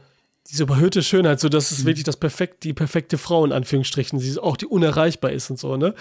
diese 0.50 0.64
überhöhte 0.64 1.04
Schönheit, 1.04 1.40
so 1.40 1.50
dass 1.50 1.72
es 1.72 1.80
mhm. 1.80 1.88
wirklich 1.88 2.04
das 2.04 2.18
perfekt, 2.18 2.64
die 2.64 2.74
perfekte 2.74 3.18
Frau 3.18 3.44
in 3.46 3.52
Anführungsstrichen, 3.52 4.20
sie 4.20 4.40
auch 4.40 4.58
die 4.58 4.66
unerreichbar 4.66 5.32
ist 5.32 5.50
und 5.50 5.60
so, 5.60 5.76
ne? 5.78 5.94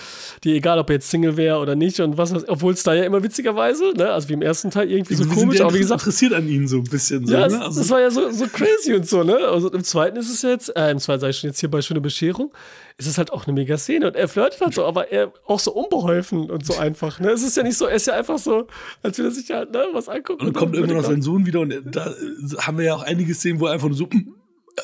Die 0.45 0.55
egal, 0.55 0.79
ob 0.79 0.89
er 0.91 0.95
jetzt 0.95 1.11
Single 1.11 1.37
wäre 1.37 1.59
oder 1.59 1.75
nicht 1.75 2.01
und 2.01 2.17
was, 2.17 2.33
obwohl 2.49 2.73
es 2.73 2.83
da 2.83 2.95
ja 2.95 3.05
immer 3.05 3.23
witzigerweise, 3.23 3.93
ne? 3.97 4.11
Also 4.13 4.29
wie 4.29 4.35
im 4.35 4.43
ersten 4.43 4.71
Teil 4.71 4.91
irgendwie 4.91 5.15
so 5.15 5.27
komisch, 5.27 5.61
aber 5.61 5.75
wie 5.75 5.79
gesagt. 5.79 6.03
interessiert 6.03 6.33
an 6.33 6.49
ihnen 6.49 6.69
so 6.69 6.77
ein 6.79 6.85
bisschen. 6.85 7.27
So, 7.27 7.35
ja, 7.35 7.49
ne? 7.49 7.61
also 7.61 7.81
das 7.81 7.91
war 7.91 8.01
ja 8.01 8.11
so, 8.11 8.31
so 8.31 8.47
crazy 8.47 8.95
und 8.95 9.09
so, 9.09 9.23
ne? 9.23 9.37
Also 9.37 9.71
im 9.71 9.83
zweiten 9.83 10.17
ist 10.17 10.31
es 10.31 10.43
jetzt, 10.43 10.75
äh, 10.77 10.91
im 10.91 10.99
zweiten 10.99 11.21
sage 11.21 11.31
ich 11.31 11.39
schon 11.39 11.51
jetzt 11.51 11.61
hier 11.61 11.71
bei 11.71 11.83
Schöne 11.83 12.01
Bescherung, 12.01 12.53
ist 12.99 13.07
es 13.07 13.19
halt 13.19 13.33
auch 13.33 13.47
eine 13.47 13.53
mega 13.53 13.77
Szene 13.77 14.07
und 14.07 14.17
er 14.17 14.27
flirtet 14.27 14.61
halt 14.61 14.75
so, 14.75 14.85
aber 14.85 15.13
er 15.13 15.33
auch 15.45 15.61
so 15.61 15.73
unbeholfen 15.73 16.51
und 16.51 16.65
so 16.65 16.77
einfach, 16.77 17.21
ne? 17.21 17.31
Es 17.31 17.43
ist 17.43 17.57
ja 17.57 17.63
nicht 17.63 17.77
so, 17.77 17.87
er 17.87 17.97
ist 17.97 18.07
ja 18.07 18.15
einfach 18.15 18.39
so, 18.39 18.67
als 19.03 19.19
würde 19.19 19.29
er 19.29 19.35
sich 19.35 19.51
halt, 19.51 19.71
ne, 19.73 19.85
was 19.93 20.09
angucken. 20.09 20.41
Und 20.41 20.47
dann 20.47 20.55
kommt 20.55 20.75
irgendwann 20.75 20.97
noch 20.97 21.05
sein 21.05 21.21
Sohn 21.21 21.45
wieder 21.45 21.61
und 21.61 21.75
da 21.85 22.15
haben 22.59 22.79
wir 22.79 22.87
ja 22.87 22.95
auch 22.95 23.03
einige 23.03 23.35
Szenen, 23.35 23.61
wo 23.61 23.67
er 23.67 23.73
einfach 23.73 23.89
nur 23.89 23.97
so, 23.97 24.09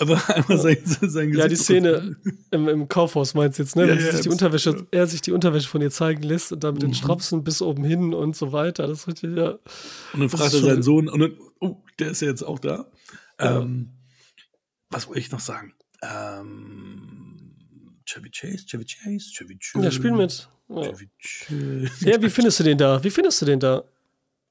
aber 0.01 0.21
einmal 0.29 0.59
sein, 0.59 0.79
sein 0.85 1.31
Gesicht. 1.31 1.39
Ja, 1.39 1.49
die 1.49 1.57
Szene 1.57 2.17
im, 2.51 2.69
im, 2.69 2.89
Kaufhaus 2.89 3.35
meinst 3.35 3.59
du 3.59 3.63
jetzt, 3.63 3.77
ne? 3.77 3.83
Ja, 3.83 3.89
Wenn 3.97 4.05
ja, 4.05 4.13
sich 4.13 4.21
die 4.23 4.29
Unterwäsche, 4.29 4.71
ja. 4.71 4.87
er 4.91 5.07
sich 5.07 5.23
die 5.23 5.33
Unterwäsche 5.33 5.69
von 5.69 5.81
ihr 5.81 5.91
zeigen 5.91 6.23
lässt 6.23 6.53
und 6.53 6.65
dann 6.65 6.75
mit 6.75 6.83
mhm. 6.83 6.89
den 6.89 6.95
Strapsen 6.95 7.45
bis 7.45 7.63
oben 7.63 7.85
hin 7.85 8.15
und 8.15 8.37
so 8.37 8.53
weiter. 8.53 8.87
Das 8.87 9.01
ist 9.01 9.09
richtig, 9.09 9.37
ja. 9.37 9.59
Und 10.13 10.21
dann 10.21 10.29
fragt 10.29 10.55
er 10.55 10.61
seinen 10.61 10.83
Sohn, 10.83 11.09
und 11.09 11.21
dann, 11.21 11.37
oh, 11.61 11.77
der 11.99 12.11
ist 12.11 12.23
ja 12.23 12.29
jetzt 12.29 12.43
auch 12.43 12.59
da. 12.59 12.87
Ähm, 13.39 13.91
was 14.91 15.09
wollte 15.09 15.21
ich 15.21 15.31
noch 15.31 15.41
sagen? 15.41 15.75
Ähm, 16.03 17.12
Chevy 18.13 18.31
Chase, 18.31 18.67
Chevy 18.67 18.85
Chase, 18.85 19.33
Chevy 19.33 19.59
Chase. 19.59 19.85
Ja, 19.85 19.91
spiel 19.91 20.13
mit. 20.13 20.51
Ja. 20.69 20.83
Chevy 20.83 21.09
Chase. 21.19 22.11
Ja, 22.11 22.21
wie 22.21 22.29
findest 22.29 22.61
du 22.61 22.65
den 22.65 22.77
da? 22.77 23.03
Wie 23.03 23.11
findest 23.11 23.41
du 23.41 23.47
den 23.47 23.59
da? 23.59 23.85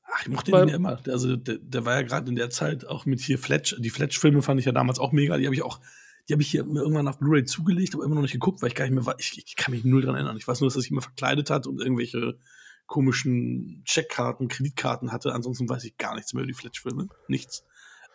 Ach, 0.04 0.22
ich 0.24 0.30
mochte 0.30 0.52
den 0.52 0.68
ja 0.68 0.76
immer. 0.76 1.00
Also 1.08 1.36
der, 1.36 1.58
der 1.60 1.86
war 1.86 1.96
ja 1.96 2.02
gerade 2.02 2.28
in 2.30 2.36
der 2.36 2.50
Zeit 2.50 2.86
auch 2.86 3.06
mit 3.06 3.22
hier 3.22 3.38
Fletch. 3.38 3.76
Die 3.80 3.92
Fletch-Filme 3.92 4.42
fand 4.42 4.60
ich 4.60 4.66
ja 4.66 4.72
damals 4.72 4.98
auch 4.98 5.12
mega. 5.12 5.38
Die 5.38 5.46
habe 5.46 5.56
ich 5.56 5.62
auch, 5.62 5.80
die 6.28 6.34
habe 6.34 6.42
ich 6.42 6.50
hier 6.50 6.66
irgendwann 6.66 7.06
nach 7.06 7.18
Blu-ray 7.18 7.46
zugelegt, 7.46 7.94
aber 7.94 8.04
immer 8.04 8.16
noch 8.16 8.24
nicht 8.24 8.34
geguckt, 8.34 8.62
weil 8.62 8.70
ich 8.70 8.76
gar 8.76 8.86
nicht 8.86 8.96
mehr 8.96 9.06
war. 9.06 9.20
Ich, 9.20 9.38
ich 9.38 9.56
kann 9.56 9.74
mich 9.74 9.84
null 9.84 10.02
dran 10.02 10.16
erinnern. 10.16 10.38
Ich 10.38 10.48
weiß 10.48 10.60
nur, 10.60 10.70
dass 10.70 10.76
er 10.76 10.82
sich 10.82 10.92
immer 10.92 11.02
verkleidet 11.02 11.50
hat 11.52 11.68
und 11.68 11.80
irgendwelche 11.80 12.40
komischen 12.88 13.84
Checkkarten, 13.86 14.48
Kreditkarten 14.48 15.12
hatte. 15.12 15.34
Ansonsten 15.34 15.70
weiß 15.70 15.84
ich 15.84 15.98
gar 15.98 16.16
nichts 16.16 16.34
mehr 16.34 16.44
über 16.44 16.52
die 16.52 16.58
Fletch-Filme. 16.58 17.08
Nichts. 17.28 17.64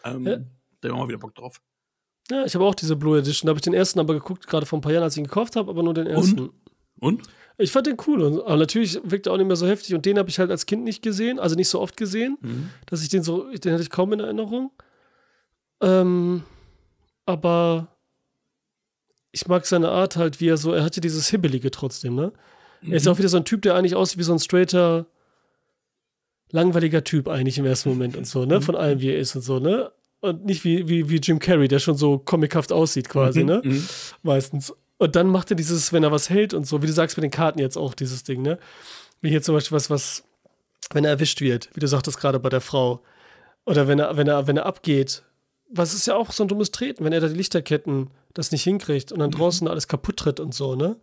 Ähm, 0.04 0.26
ja. 0.26 0.38
Da 0.80 0.88
haben 0.88 0.96
wir 0.96 1.02
mal 1.04 1.08
wieder 1.08 1.18
Bock 1.18 1.34
drauf. 1.34 1.62
Ja, 2.30 2.44
ich 2.44 2.54
habe 2.54 2.64
auch 2.64 2.74
diese 2.74 2.96
Blue 2.96 3.18
Edition. 3.18 3.46
Da 3.46 3.50
habe 3.50 3.58
ich 3.58 3.62
den 3.62 3.74
ersten 3.74 4.00
aber 4.00 4.14
geguckt, 4.14 4.46
gerade 4.46 4.66
vor 4.66 4.78
ein 4.78 4.82
paar 4.82 4.92
Jahren, 4.92 5.04
als 5.04 5.14
ich 5.14 5.18
ihn 5.18 5.26
gekauft 5.26 5.56
habe, 5.56 5.70
aber 5.70 5.82
nur 5.82 5.94
den 5.94 6.06
ersten. 6.06 6.38
Und? 6.40 6.52
Und? 6.98 7.22
Ich 7.58 7.72
fand 7.72 7.86
den 7.86 7.96
cool. 8.06 8.42
Aber 8.42 8.56
natürlich 8.56 9.00
wirkt 9.04 9.26
er 9.26 9.32
auch 9.32 9.36
nicht 9.36 9.46
mehr 9.46 9.56
so 9.56 9.66
heftig. 9.66 9.94
Und 9.94 10.04
den 10.04 10.18
habe 10.18 10.28
ich 10.28 10.38
halt 10.38 10.50
als 10.50 10.66
Kind 10.66 10.84
nicht 10.84 11.02
gesehen, 11.02 11.38
also 11.38 11.56
nicht 11.56 11.68
so 11.68 11.80
oft 11.80 11.96
gesehen, 11.96 12.36
mhm. 12.40 12.70
dass 12.86 13.02
ich 13.02 13.08
den 13.08 13.22
so, 13.22 13.50
den 13.50 13.72
hatte 13.72 13.82
ich 13.82 13.90
kaum 13.90 14.12
in 14.12 14.20
Erinnerung. 14.20 14.72
Ähm, 15.80 16.42
aber 17.24 17.88
ich 19.32 19.46
mag 19.46 19.66
seine 19.66 19.90
Art 19.90 20.16
halt, 20.16 20.40
wie 20.40 20.48
er 20.48 20.56
so, 20.56 20.72
er 20.72 20.84
hatte 20.84 21.00
dieses 21.00 21.28
Hibbelige 21.28 21.70
trotzdem, 21.70 22.14
ne? 22.14 22.32
Mhm. 22.82 22.92
Er 22.92 22.96
ist 22.96 23.06
ja 23.06 23.12
auch 23.12 23.18
wieder 23.18 23.28
so 23.28 23.36
ein 23.36 23.44
Typ, 23.44 23.62
der 23.62 23.74
eigentlich 23.74 23.94
aussieht 23.94 24.18
wie 24.18 24.22
so 24.22 24.32
ein 24.32 24.38
straighter, 24.38 25.06
langweiliger 26.50 27.04
Typ 27.04 27.28
eigentlich 27.28 27.58
im 27.58 27.66
ersten 27.66 27.88
Moment 27.88 28.16
und 28.16 28.26
so, 28.26 28.44
ne? 28.44 28.58
Mhm. 28.58 28.62
Von 28.62 28.76
allem, 28.76 29.00
wie 29.00 29.10
er 29.10 29.18
ist 29.18 29.34
und 29.36 29.42
so, 29.42 29.58
ne? 29.58 29.92
Und 30.20 30.44
nicht 30.44 30.64
wie, 30.64 30.88
wie, 30.88 31.08
wie 31.08 31.16
Jim 31.16 31.38
Carrey, 31.38 31.68
der 31.68 31.78
schon 31.78 31.96
so 31.96 32.18
comichaft 32.18 32.72
aussieht 32.72 33.08
quasi, 33.08 33.40
mhm. 33.40 33.46
ne? 33.46 33.62
Mhm. 33.64 33.88
Meistens. 34.22 34.74
Und 34.98 35.14
dann 35.14 35.26
macht 35.26 35.50
er 35.50 35.56
dieses, 35.56 35.92
wenn 35.92 36.02
er 36.02 36.12
was 36.12 36.30
hält 36.30 36.54
und 36.54 36.66
so, 36.66 36.82
wie 36.82 36.86
du 36.86 36.92
sagst 36.92 37.16
mit 37.16 37.22
den 37.22 37.30
Karten 37.30 37.58
jetzt 37.58 37.76
auch, 37.76 37.94
dieses 37.94 38.24
Ding, 38.24 38.42
ne? 38.42 38.58
Wie 39.20 39.28
hier 39.28 39.42
zum 39.42 39.54
Beispiel 39.54 39.76
was, 39.76 39.90
was, 39.90 40.24
wenn 40.92 41.04
er 41.04 41.10
erwischt 41.10 41.40
wird, 41.40 41.70
wie 41.74 41.80
du 41.80 41.88
sagtest 41.88 42.18
gerade 42.18 42.40
bei 42.40 42.48
der 42.48 42.60
Frau. 42.60 43.02
Oder 43.66 43.88
wenn 43.88 43.98
er, 43.98 44.16
wenn 44.16 44.28
er, 44.28 44.46
wenn 44.46 44.56
er 44.56 44.66
abgeht. 44.66 45.22
Was 45.68 45.94
ist 45.94 46.06
ja 46.06 46.14
auch 46.14 46.30
so 46.30 46.44
ein 46.44 46.48
dummes 46.48 46.70
Treten, 46.70 47.04
wenn 47.04 47.12
er 47.12 47.20
da 47.20 47.28
die 47.28 47.34
Lichterketten 47.34 48.10
das 48.32 48.52
nicht 48.52 48.62
hinkriegt 48.62 49.12
und 49.12 49.18
dann 49.18 49.30
mhm. 49.30 49.34
draußen 49.34 49.68
alles 49.68 49.88
kaputt 49.88 50.16
tritt 50.16 50.40
und 50.40 50.54
so, 50.54 50.76
ne? 50.76 50.96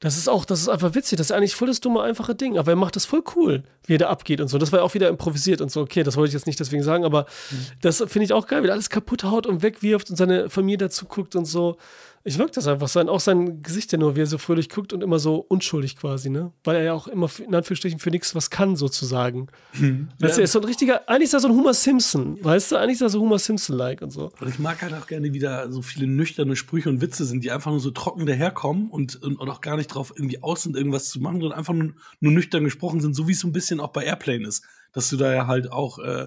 Das 0.00 0.18
ist 0.18 0.28
auch, 0.28 0.44
das 0.44 0.60
ist 0.60 0.68
einfach 0.68 0.94
witzig. 0.94 1.16
Das 1.16 1.28
ist 1.28 1.32
eigentlich 1.32 1.54
voll 1.54 1.68
das 1.68 1.80
dumme, 1.80 2.02
einfache 2.02 2.34
Ding. 2.34 2.58
Aber 2.58 2.70
er 2.70 2.76
macht 2.76 2.96
das 2.96 3.06
voll 3.06 3.22
cool, 3.34 3.62
wie 3.86 3.94
er 3.94 3.98
da 3.98 4.08
abgeht 4.08 4.42
und 4.42 4.48
so. 4.48 4.58
Das 4.58 4.70
war 4.70 4.80
ja 4.80 4.84
auch 4.84 4.92
wieder 4.92 5.08
improvisiert 5.08 5.62
und 5.62 5.70
so. 5.70 5.80
Okay, 5.80 6.02
das 6.02 6.16
wollte 6.16 6.28
ich 6.28 6.34
jetzt 6.34 6.46
nicht 6.46 6.60
deswegen 6.60 6.82
sagen, 6.82 7.04
aber 7.04 7.26
mhm. 7.50 7.66
das 7.80 7.98
finde 7.98 8.24
ich 8.24 8.32
auch 8.34 8.46
geil, 8.46 8.62
wie 8.62 8.68
er 8.68 8.74
alles 8.74 8.90
kaputt 8.90 9.24
haut 9.24 9.46
und 9.46 9.62
wegwirft 9.62 10.10
und 10.10 10.16
seine 10.16 10.50
Familie 10.50 10.78
dazu 10.78 11.06
guckt 11.06 11.34
und 11.34 11.46
so. 11.46 11.78
Ich 12.26 12.38
wirkt 12.38 12.56
das 12.56 12.66
einfach 12.66 12.88
sein, 12.88 13.08
auch 13.08 13.20
sein 13.20 13.62
Gesicht 13.62 13.92
ja 13.92 13.98
nur, 13.98 14.16
wie 14.16 14.22
er 14.22 14.26
so 14.26 14.36
fröhlich 14.36 14.68
guckt 14.68 14.92
und 14.92 15.00
immer 15.00 15.20
so 15.20 15.36
unschuldig 15.36 15.94
quasi, 15.94 16.28
ne? 16.28 16.52
Weil 16.64 16.74
er 16.74 16.82
ja 16.82 16.92
auch 16.92 17.06
immer 17.06 17.30
in 17.38 17.54
Anführungsstrichen 17.54 18.00
für 18.00 18.10
nichts 18.10 18.34
was 18.34 18.50
kann, 18.50 18.74
sozusagen. 18.74 19.46
Hm. 19.74 20.08
Weißt 20.18 20.32
ja. 20.32 20.34
du, 20.34 20.40
er 20.40 20.44
ist 20.44 20.52
so 20.52 20.58
ein 20.58 20.64
richtiger, 20.64 21.08
eigentlich 21.08 21.28
ist 21.28 21.34
er 21.34 21.40
so 21.40 21.46
ein 21.46 21.54
Homer 21.54 21.72
Simpson, 21.72 22.42
weißt 22.42 22.72
du? 22.72 22.76
Eigentlich 22.76 22.96
ist 22.96 23.02
er 23.02 23.10
so 23.10 23.20
Homer 23.20 23.38
Simpson-like 23.38 24.02
und 24.02 24.10
so. 24.10 24.32
Und 24.40 24.48
ich 24.48 24.58
mag 24.58 24.82
halt 24.82 24.92
auch 24.94 25.06
gerne, 25.06 25.32
wie 25.34 25.38
da 25.38 25.70
so 25.70 25.82
viele 25.82 26.08
nüchterne 26.08 26.56
Sprüche 26.56 26.88
und 26.88 27.00
Witze 27.00 27.24
sind, 27.24 27.44
die 27.44 27.52
einfach 27.52 27.70
nur 27.70 27.78
so 27.78 27.92
trocken 27.92 28.26
daherkommen 28.26 28.90
und, 28.90 29.22
und, 29.22 29.36
und 29.36 29.48
auch 29.48 29.60
gar 29.60 29.76
nicht 29.76 29.86
drauf 29.86 30.12
irgendwie 30.16 30.42
aus 30.42 30.64
sind, 30.64 30.76
irgendwas 30.76 31.08
zu 31.08 31.20
machen, 31.20 31.40
sondern 31.40 31.56
einfach 31.56 31.74
nur, 31.74 31.92
nur 32.18 32.32
nüchtern 32.32 32.64
gesprochen 32.64 33.00
sind, 33.00 33.14
so 33.14 33.28
wie 33.28 33.32
es 33.32 33.38
so 33.38 33.46
ein 33.46 33.52
bisschen 33.52 33.78
auch 33.78 33.92
bei 33.92 34.02
Airplane 34.02 34.48
ist. 34.48 34.64
Dass 34.92 35.08
du 35.10 35.16
da 35.16 35.32
ja 35.32 35.46
halt 35.46 35.70
auch 35.70 36.00
äh, 36.00 36.26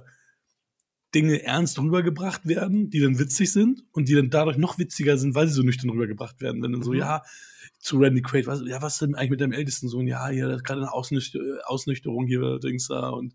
Dinge 1.15 1.43
ernst 1.43 1.79
rübergebracht 1.79 2.47
werden, 2.47 2.89
die 2.89 2.99
dann 2.99 3.17
witzig 3.17 3.51
sind 3.51 3.83
und 3.91 4.07
die 4.09 4.13
dann 4.13 4.29
dadurch 4.29 4.57
noch 4.57 4.77
witziger 4.77 5.17
sind, 5.17 5.33
weil 5.35 5.47
sie 5.47 5.53
so 5.53 5.63
nüchtern 5.63 5.89
rübergebracht 5.89 6.39
werden. 6.41 6.61
Wenn 6.61 6.71
dann 6.71 6.83
so, 6.83 6.91
mhm. 6.91 6.99
ja, 6.99 7.23
zu 7.79 7.97
Randy 7.97 8.21
Quaid, 8.21 8.45
was, 8.45 8.61
ja, 8.65 8.81
was 8.81 8.99
denn 8.99 9.15
eigentlich 9.15 9.31
mit 9.31 9.41
deinem 9.41 9.53
ältesten 9.53 9.87
Sohn? 9.87 10.07
Ja, 10.07 10.27
hier, 10.27 10.47
das 10.47 10.63
gerade 10.63 10.81
eine 10.81 10.93
Ausnüchter 10.93 11.39
Ausnüchterung 11.65 12.27
hier, 12.27 12.59
Dings 12.59 12.87
da 12.87 13.09
und 13.09 13.33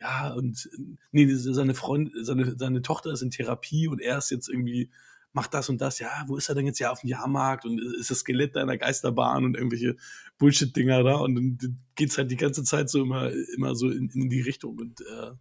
ja, 0.00 0.32
und 0.32 0.68
nee, 1.12 1.26
seine 1.32 1.74
Freund, 1.74 2.10
seine, 2.22 2.56
seine 2.58 2.82
Tochter 2.82 3.12
ist 3.12 3.22
in 3.22 3.30
Therapie 3.30 3.86
und 3.86 4.00
er 4.00 4.18
ist 4.18 4.30
jetzt 4.30 4.48
irgendwie, 4.48 4.90
macht 5.32 5.54
das 5.54 5.68
und 5.68 5.80
das, 5.80 6.00
ja, 6.00 6.24
wo 6.26 6.36
ist 6.36 6.48
er 6.48 6.56
denn 6.56 6.66
jetzt 6.66 6.80
ja 6.80 6.90
auf 6.90 7.02
dem 7.02 7.08
Jahrmarkt 7.08 7.64
und 7.64 7.80
ist 8.00 8.10
das 8.10 8.20
Skelett 8.20 8.56
da 8.56 8.62
in 8.62 8.66
der 8.66 8.78
Geisterbahn 8.78 9.44
und 9.44 9.56
irgendwelche 9.56 9.96
Bullshit-Dinger 10.38 11.04
da 11.04 11.16
und 11.16 11.34
dann 11.36 11.78
geht's 11.94 12.18
halt 12.18 12.32
die 12.32 12.36
ganze 12.36 12.64
Zeit 12.64 12.90
so 12.90 13.02
immer, 13.02 13.30
immer 13.54 13.76
so 13.76 13.90
in, 13.90 14.10
in 14.10 14.28
die 14.28 14.40
Richtung 14.40 14.76
und 14.78 15.00
äh, 15.02 15.04
ja, 15.04 15.36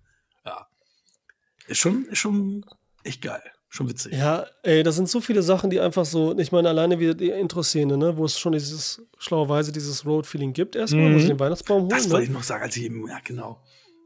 ist 1.72 1.80
schon, 1.80 2.06
ist 2.06 2.20
schon 2.20 2.66
echt 3.04 3.22
geil. 3.22 3.42
Schon 3.70 3.88
witzig. 3.88 4.14
Ja, 4.14 4.46
ey, 4.64 4.84
da 4.84 4.92
sind 4.92 5.08
so 5.08 5.22
viele 5.22 5.42
Sachen, 5.42 5.70
die 5.70 5.80
einfach 5.80 6.04
so, 6.04 6.38
ich 6.38 6.52
meine, 6.52 6.68
alleine 6.68 7.00
wie 7.00 7.16
die 7.16 7.30
Intro-Szene, 7.30 7.98
ne, 7.98 8.18
wo 8.18 8.26
es 8.26 8.38
schon 8.38 8.52
dieses, 8.52 9.02
schlauerweise 9.18 9.72
dieses 9.72 10.06
Road-Feeling 10.06 10.52
gibt, 10.52 10.76
erstmal, 10.76 11.10
mhm. 11.10 11.16
wo 11.16 11.20
sie 11.20 11.28
den 11.28 11.40
Weihnachtsbaum 11.40 11.84
holen. 11.84 11.90
Das 11.90 12.10
wollte 12.10 12.18
ne? 12.18 12.24
ich 12.24 12.30
noch 12.32 12.44
sagen, 12.44 12.64
als 12.64 12.76
ich 12.76 12.84
eben, 12.84 13.08
ja, 13.08 13.20
genau 13.24 13.62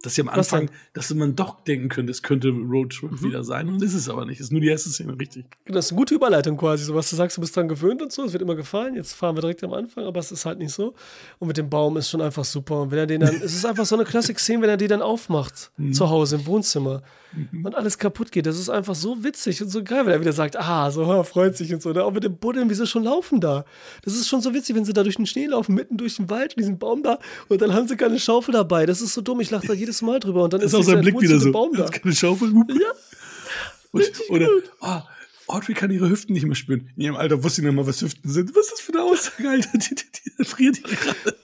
dass 0.05 0.15
sie 0.15 0.21
am 0.21 0.29
Anfang, 0.29 0.69
dass 0.93 1.13
man 1.13 1.35
doch 1.35 1.63
denken 1.63 1.89
könnte, 1.89 2.11
es 2.11 2.21
könnte 2.21 2.49
Roadtrip 2.49 3.11
mhm. 3.11 3.23
wieder 3.23 3.43
sein 3.43 3.67
und 3.67 3.81
ist 3.81 3.93
es 3.93 4.07
aber 4.07 4.25
nicht. 4.25 4.39
Es 4.39 4.47
ist 4.47 4.51
nur 4.51 4.61
die 4.61 4.67
erste 4.67 4.89
Szene, 4.89 5.17
richtig. 5.19 5.45
Das 5.65 5.85
ist 5.85 5.91
eine 5.91 5.99
gute 5.99 6.15
Überleitung 6.15 6.57
quasi, 6.57 6.83
so 6.83 6.93
was 6.93 7.09
du 7.09 7.15
sagst, 7.15 7.37
du 7.37 7.41
bist 7.41 7.55
dran 7.55 7.67
gewöhnt 7.67 8.01
und 8.01 8.11
so, 8.11 8.23
es 8.23 8.33
wird 8.33 8.43
immer 8.43 8.55
gefallen, 8.55 8.95
jetzt 8.95 9.13
fahren 9.13 9.35
wir 9.35 9.41
direkt 9.41 9.63
am 9.63 9.73
Anfang, 9.73 10.05
aber 10.05 10.19
es 10.19 10.31
ist 10.31 10.45
halt 10.45 10.59
nicht 10.59 10.71
so. 10.71 10.93
Und 11.39 11.47
mit 11.47 11.57
dem 11.57 11.69
Baum 11.69 11.97
ist 11.97 12.09
schon 12.09 12.21
einfach 12.21 12.45
super. 12.45 12.83
Und 12.83 12.91
wenn 12.91 12.99
er 12.99 13.07
den 13.07 13.21
dann, 13.21 13.35
es 13.43 13.55
ist 13.55 13.65
einfach 13.65 13.85
so 13.85 13.95
eine 13.95 14.05
Klassik-Szene, 14.05 14.61
wenn 14.61 14.69
er 14.69 14.77
die 14.77 14.87
dann 14.87 15.01
aufmacht, 15.01 15.71
mhm. 15.77 15.93
zu 15.93 16.09
Hause 16.09 16.35
im 16.35 16.45
Wohnzimmer 16.45 17.01
mhm. 17.33 17.65
und 17.65 17.75
alles 17.75 17.97
kaputt 17.97 18.31
geht. 18.31 18.45
Das 18.45 18.59
ist 18.59 18.69
einfach 18.69 18.95
so 18.95 19.23
witzig 19.23 19.61
und 19.61 19.69
so 19.69 19.83
geil, 19.83 20.05
wenn 20.05 20.13
er 20.13 20.21
wieder 20.21 20.33
sagt, 20.33 20.57
ah, 20.57 20.91
so 20.91 21.05
hör, 21.05 21.23
freut 21.35 21.57
sich 21.57 21.73
und 21.73 21.81
so. 21.81 21.91
Ne? 21.91 22.03
Auch 22.03 22.11
mit 22.11 22.23
dem 22.23 22.37
Buddeln, 22.37 22.69
wie 22.69 22.73
sie 22.73 22.87
schon 22.87 23.03
laufen 23.03 23.39
da. 23.39 23.65
Das 24.03 24.13
ist 24.13 24.27
schon 24.27 24.41
so 24.41 24.53
witzig, 24.53 24.75
wenn 24.75 24.85
sie 24.85 24.93
da 24.93 25.03
durch 25.03 25.15
den 25.15 25.25
Schnee 25.25 25.47
laufen, 25.47 25.75
mitten 25.75 25.97
durch 25.97 26.17
den 26.17 26.29
Wald, 26.29 26.57
diesen 26.57 26.77
Baum 26.77 27.03
da 27.03 27.19
und 27.49 27.61
dann 27.61 27.73
haben 27.73 27.87
sie 27.87 27.95
keine 27.95 28.19
Schaufel 28.19 28.53
dabei. 28.53 28.85
Das 28.85 29.01
ist 29.01 29.13
so 29.13 29.21
dumm, 29.21 29.39
ich 29.39 29.51
lache 29.51 29.67
da 29.67 29.73
jedes 29.85 29.94
Mal 30.01 30.19
drüber 30.19 30.43
und 30.43 30.53
dann 30.53 30.61
ist 30.61 30.67
ist 30.67 30.75
auch 30.75 30.83
sein 30.83 31.01
Blick 31.01 31.19
wieder 31.19 31.39
so. 31.39 31.51
Baum 31.51 31.73
da. 31.73 31.85
Keine 31.85 32.15
Schaufel. 32.15 32.53
Ja. 32.69 32.91
Und, 33.91 34.11
oder, 34.29 34.49
ah, 34.81 35.03
Audrey 35.47 35.73
kann 35.73 35.91
ihre 35.91 36.09
Hüften 36.09 36.33
nicht 36.33 36.45
mehr 36.45 36.55
spüren. 36.55 36.89
In 36.95 37.03
ihrem 37.03 37.15
Alter 37.15 37.43
wusste 37.43 37.61
sie 37.61 37.67
nicht 37.67 37.75
mal, 37.75 37.87
was 37.87 38.01
Hüften 38.01 38.29
sind. 38.29 38.55
Was 38.55 38.65
ist 38.65 38.73
das 38.73 38.81
für 38.81 38.93
eine 38.93 39.03
Aussage, 39.03 39.49
Alter? 39.49 39.77
Die, 39.77 39.95
die, 39.95 40.05
die 40.39 40.43
friert 40.43 40.77
die 40.77 40.83
gerade. 40.83 41.37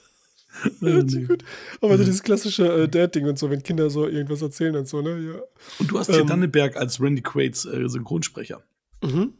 Ja, 0.80 1.26
gut. 1.26 1.44
Aber 1.80 1.98
so 1.98 2.04
dieses 2.04 2.22
klassische 2.22 2.82
äh, 2.82 2.88
Dad-Ding 2.88 3.26
und 3.26 3.38
so, 3.38 3.50
wenn 3.50 3.62
Kinder 3.62 3.90
so 3.90 4.06
irgendwas 4.06 4.42
erzählen 4.42 4.76
und 4.76 4.86
so, 4.86 5.00
ne? 5.02 5.18
Ja. 5.18 5.40
Und 5.78 5.90
du 5.90 5.98
hast 5.98 6.08
ähm, 6.08 6.14
hier 6.14 6.24
Danneberg 6.24 6.76
als 6.76 7.00
Randy 7.00 7.22
Quaid's 7.22 7.64
äh, 7.64 7.88
Synchronsprecher. 7.88 8.62
Mhm. 9.02 9.32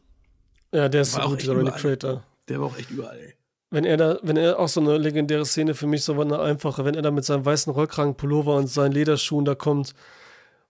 Ja, 0.73 0.89
der 0.89 1.03
ist 1.03 1.21
gut, 1.21 1.43
dieser 1.43 1.57
Randy 1.57 1.71
Quaid 1.73 2.03
da. 2.03 2.25
Der 2.49 2.61
war 2.61 2.69
auch 2.69 2.79
echt 2.79 2.91
überall, 2.91 3.19
ey. 3.19 3.35
Wenn 3.73 3.85
er 3.85 3.97
da, 3.97 4.19
wenn 4.23 4.37
er 4.37 4.59
auch 4.59 4.69
so 4.69 4.81
eine 4.81 4.99
legendäre 4.99 5.47
Szene 5.47 5.75
für 5.75 5.87
mich 5.87 6.05
so 6.05 6.19
war 6.19 6.27
eine 6.27 6.39
einfache, 6.39 6.85
wenn 6.85 6.95
er 6.95 7.01
da 7.01 7.11
mit 7.11 7.25
seinem 7.25 7.47
weißen 7.47 7.73
Rollkragenpullover 7.73 8.55
und 8.55 8.67
seinen 8.67 8.93
Lederschuhen 8.93 9.47
da 9.47 9.55
kommt 9.55 9.95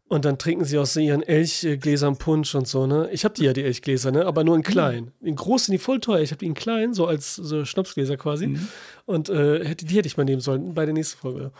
und 0.06 0.24
dann 0.24 0.38
trinken 0.38 0.64
sie 0.64 0.78
aus 0.78 0.94
ihren 0.94 1.22
Elchgläsern 1.22 2.16
Punsch 2.16 2.54
und 2.54 2.68
so, 2.68 2.86
ne? 2.86 3.08
Ich 3.10 3.24
habe 3.24 3.34
die 3.34 3.42
ja, 3.42 3.52
die 3.52 3.64
Elchgläser, 3.64 4.12
ne? 4.12 4.24
Aber 4.24 4.44
nur 4.44 4.54
in 4.54 4.62
klein. 4.62 5.10
In 5.20 5.34
groß 5.34 5.66
sind 5.66 5.72
die 5.72 5.78
voll 5.78 5.98
teuer. 5.98 6.20
Ich 6.20 6.30
habe 6.30 6.38
die 6.38 6.46
in 6.46 6.54
klein, 6.54 6.94
so 6.94 7.06
als 7.06 7.34
so 7.34 7.64
Schnapsgläser 7.64 8.16
quasi. 8.16 8.46
Mhm. 8.48 8.68
Und 9.04 9.30
äh, 9.30 9.66
hätte, 9.66 9.84
die 9.84 9.96
hätte 9.96 10.06
ich 10.06 10.16
mal 10.16 10.24
nehmen 10.24 10.40
sollen 10.40 10.74
bei 10.74 10.84
der 10.84 10.94
nächsten 10.94 11.18
Folge. 11.18 11.50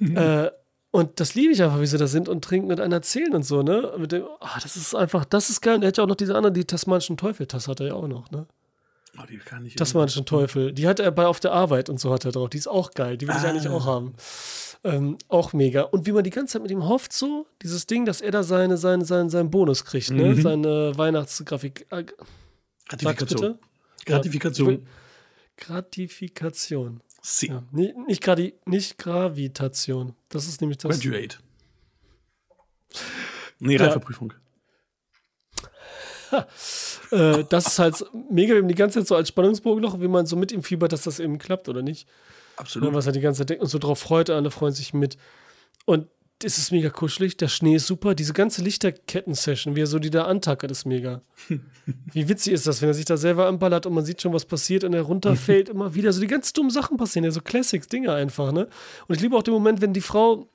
Mhm. 0.00 0.16
Äh, 0.16 0.50
und 0.90 1.20
das 1.20 1.36
liebe 1.36 1.52
ich 1.52 1.62
einfach, 1.62 1.80
wie 1.80 1.86
sie 1.86 1.98
da 1.98 2.08
sind 2.08 2.28
und 2.28 2.42
trinken 2.42 2.72
und 2.72 2.80
einen 2.80 2.92
erzählen 2.92 3.34
und 3.34 3.44
so, 3.44 3.62
ne? 3.62 3.92
Mit 3.98 4.10
dem, 4.10 4.24
oh, 4.24 4.58
das 4.60 4.74
ist 4.74 4.96
einfach, 4.96 5.24
das 5.26 5.48
ist 5.48 5.60
geil. 5.60 5.76
Und 5.76 5.82
er 5.82 5.88
hat 5.88 5.98
ja 5.98 6.02
auch 6.02 6.08
noch 6.08 6.16
diese 6.16 6.34
andere, 6.34 6.50
die 6.50 6.64
tasmanischen 6.64 7.16
Teufel-Tasse 7.16 7.70
hat 7.70 7.80
er 7.80 7.86
ja 7.88 7.94
auch 7.94 8.08
noch, 8.08 8.30
ne? 8.30 8.46
Oh, 9.20 9.26
die 9.26 9.38
kann 9.38 9.64
ich 9.66 9.74
das 9.74 9.94
war 9.94 10.06
schon 10.08 10.26
Teufel. 10.26 10.72
Die 10.72 10.86
hat 10.86 11.00
er 11.00 11.10
bei 11.10 11.26
auf 11.26 11.40
der 11.40 11.52
Arbeit 11.52 11.88
und 11.88 11.98
so 11.98 12.12
hat 12.12 12.24
er 12.24 12.32
drauf. 12.32 12.50
Die 12.50 12.58
ist 12.58 12.68
auch 12.68 12.92
geil. 12.92 13.16
Die 13.16 13.26
will 13.26 13.34
ah. 13.34 13.38
ich 13.38 13.44
eigentlich 13.44 13.68
auch 13.68 13.86
haben. 13.86 14.14
Ähm, 14.84 15.18
auch 15.28 15.52
mega. 15.52 15.82
Und 15.82 16.06
wie 16.06 16.12
man 16.12 16.22
die 16.22 16.30
ganze 16.30 16.52
Zeit 16.52 16.62
mit 16.62 16.70
ihm 16.70 16.86
hofft, 16.86 17.12
so, 17.12 17.46
dieses 17.62 17.86
Ding, 17.86 18.04
dass 18.04 18.20
er 18.20 18.30
da 18.30 18.42
seine, 18.42 18.76
seine, 18.76 19.04
seinen, 19.04 19.28
seinen 19.28 19.50
Bonus 19.50 19.84
kriegt, 19.84 20.10
ne? 20.10 20.34
Mhm. 20.34 20.42
Seine 20.42 20.96
Weihnachtsgrafik. 20.96 21.86
Äh, 21.90 22.04
Gratifikation. 22.88 23.58
Gratifikation. 24.06 24.72
Ja, 24.72 24.78
Gratifikation. 25.56 27.00
Sie. 27.20 27.48
Ja, 27.48 27.64
nicht, 27.72 27.96
nicht, 28.06 28.22
Gradi, 28.22 28.54
nicht 28.66 28.98
Gravitation. 28.98 30.14
Das 30.28 30.46
ist 30.46 30.60
nämlich 30.60 30.78
das. 30.78 31.00
Graduate. 31.00 31.38
Nee, 33.58 33.76
Reifeprüfung. 33.76 34.32
Ja. 36.30 36.46
Äh, 37.10 37.44
das 37.48 37.66
ist 37.66 37.78
halt 37.78 38.04
mega 38.30 38.54
eben 38.54 38.68
die 38.68 38.74
ganze 38.74 39.00
Zeit 39.00 39.08
so 39.08 39.16
als 39.16 39.28
Spannungsbogen 39.28 39.82
noch, 39.82 40.00
wie 40.00 40.08
man 40.08 40.26
so 40.26 40.36
mit 40.36 40.52
ihm 40.52 40.62
fiebert, 40.62 40.92
dass 40.92 41.02
das 41.02 41.20
eben 41.20 41.38
klappt 41.38 41.68
oder 41.68 41.82
nicht. 41.82 42.08
Absolut. 42.56 42.88
Und 42.88 42.94
was 42.94 43.06
er 43.06 43.12
die 43.12 43.20
ganze 43.20 43.40
Zeit 43.40 43.50
denkt 43.50 43.62
und 43.62 43.68
so 43.68 43.78
drauf 43.78 43.98
freut, 43.98 44.30
alle 44.30 44.50
freuen 44.50 44.74
sich 44.74 44.92
mit. 44.92 45.16
Und 45.84 46.08
es 46.42 46.58
ist 46.58 46.70
mega 46.70 46.90
kuschelig, 46.90 47.36
der 47.36 47.48
Schnee 47.48 47.76
ist 47.76 47.86
super. 47.86 48.14
Diese 48.14 48.32
ganze 48.32 48.62
Lichterketten-Session, 48.62 49.74
wie 49.74 49.82
er 49.82 49.86
so 49.86 49.98
die 49.98 50.10
da 50.10 50.24
antackert, 50.24 50.70
ist 50.70 50.84
mega. 50.84 51.22
wie 52.12 52.28
witzig 52.28 52.52
ist 52.52 52.66
das, 52.66 52.80
wenn 52.80 52.88
er 52.88 52.94
sich 52.94 53.06
da 53.06 53.16
selber 53.16 53.46
anballert 53.46 53.86
und 53.86 53.94
man 53.94 54.04
sieht 54.04 54.22
schon, 54.22 54.32
was 54.32 54.44
passiert 54.44 54.84
und 54.84 54.92
er 54.92 55.02
runterfällt 55.02 55.68
immer 55.70 55.94
wieder. 55.94 56.12
So 56.12 56.20
die 56.20 56.26
ganz 56.26 56.52
dummen 56.52 56.70
Sachen 56.70 56.96
passieren, 56.96 57.24
ja, 57.24 57.30
so 57.30 57.40
Classics-Dinge 57.40 58.12
einfach, 58.12 58.52
ne? 58.52 58.68
Und 59.08 59.16
ich 59.16 59.20
liebe 59.20 59.36
auch 59.36 59.42
den 59.42 59.54
Moment, 59.54 59.80
wenn 59.80 59.92
die 59.92 60.00
Frau, 60.00 60.48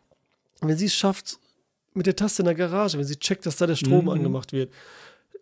wenn 0.62 0.78
sie 0.78 0.86
es 0.86 0.96
schafft, 0.96 1.40
mit 1.94 2.06
der 2.06 2.16
Taste 2.16 2.42
in 2.42 2.46
der 2.46 2.56
Garage, 2.56 2.98
wenn 2.98 3.06
sie 3.06 3.18
checkt, 3.18 3.46
dass 3.46 3.58
da 3.58 3.68
der 3.68 3.76
Strom 3.76 4.06
mhm. 4.06 4.12
angemacht 4.12 4.54
wird 4.54 4.72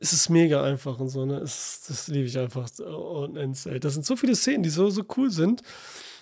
es 0.02 0.14
ist 0.14 0.30
mega 0.30 0.64
einfach 0.64 1.00
und 1.00 1.10
so, 1.10 1.26
ne? 1.26 1.38
Es, 1.38 1.86
das 1.88 2.08
liebe 2.08 2.26
ich 2.26 2.38
einfach. 2.38 2.68
Und 2.80 3.38
ey. 3.38 3.80
Das 3.80 3.94
sind 3.94 4.04
so 4.04 4.16
viele 4.16 4.36
Szenen, 4.36 4.64
die 4.64 4.72
so, 4.72 4.90
so 4.90 5.04
cool 5.16 5.30
sind 5.30 5.62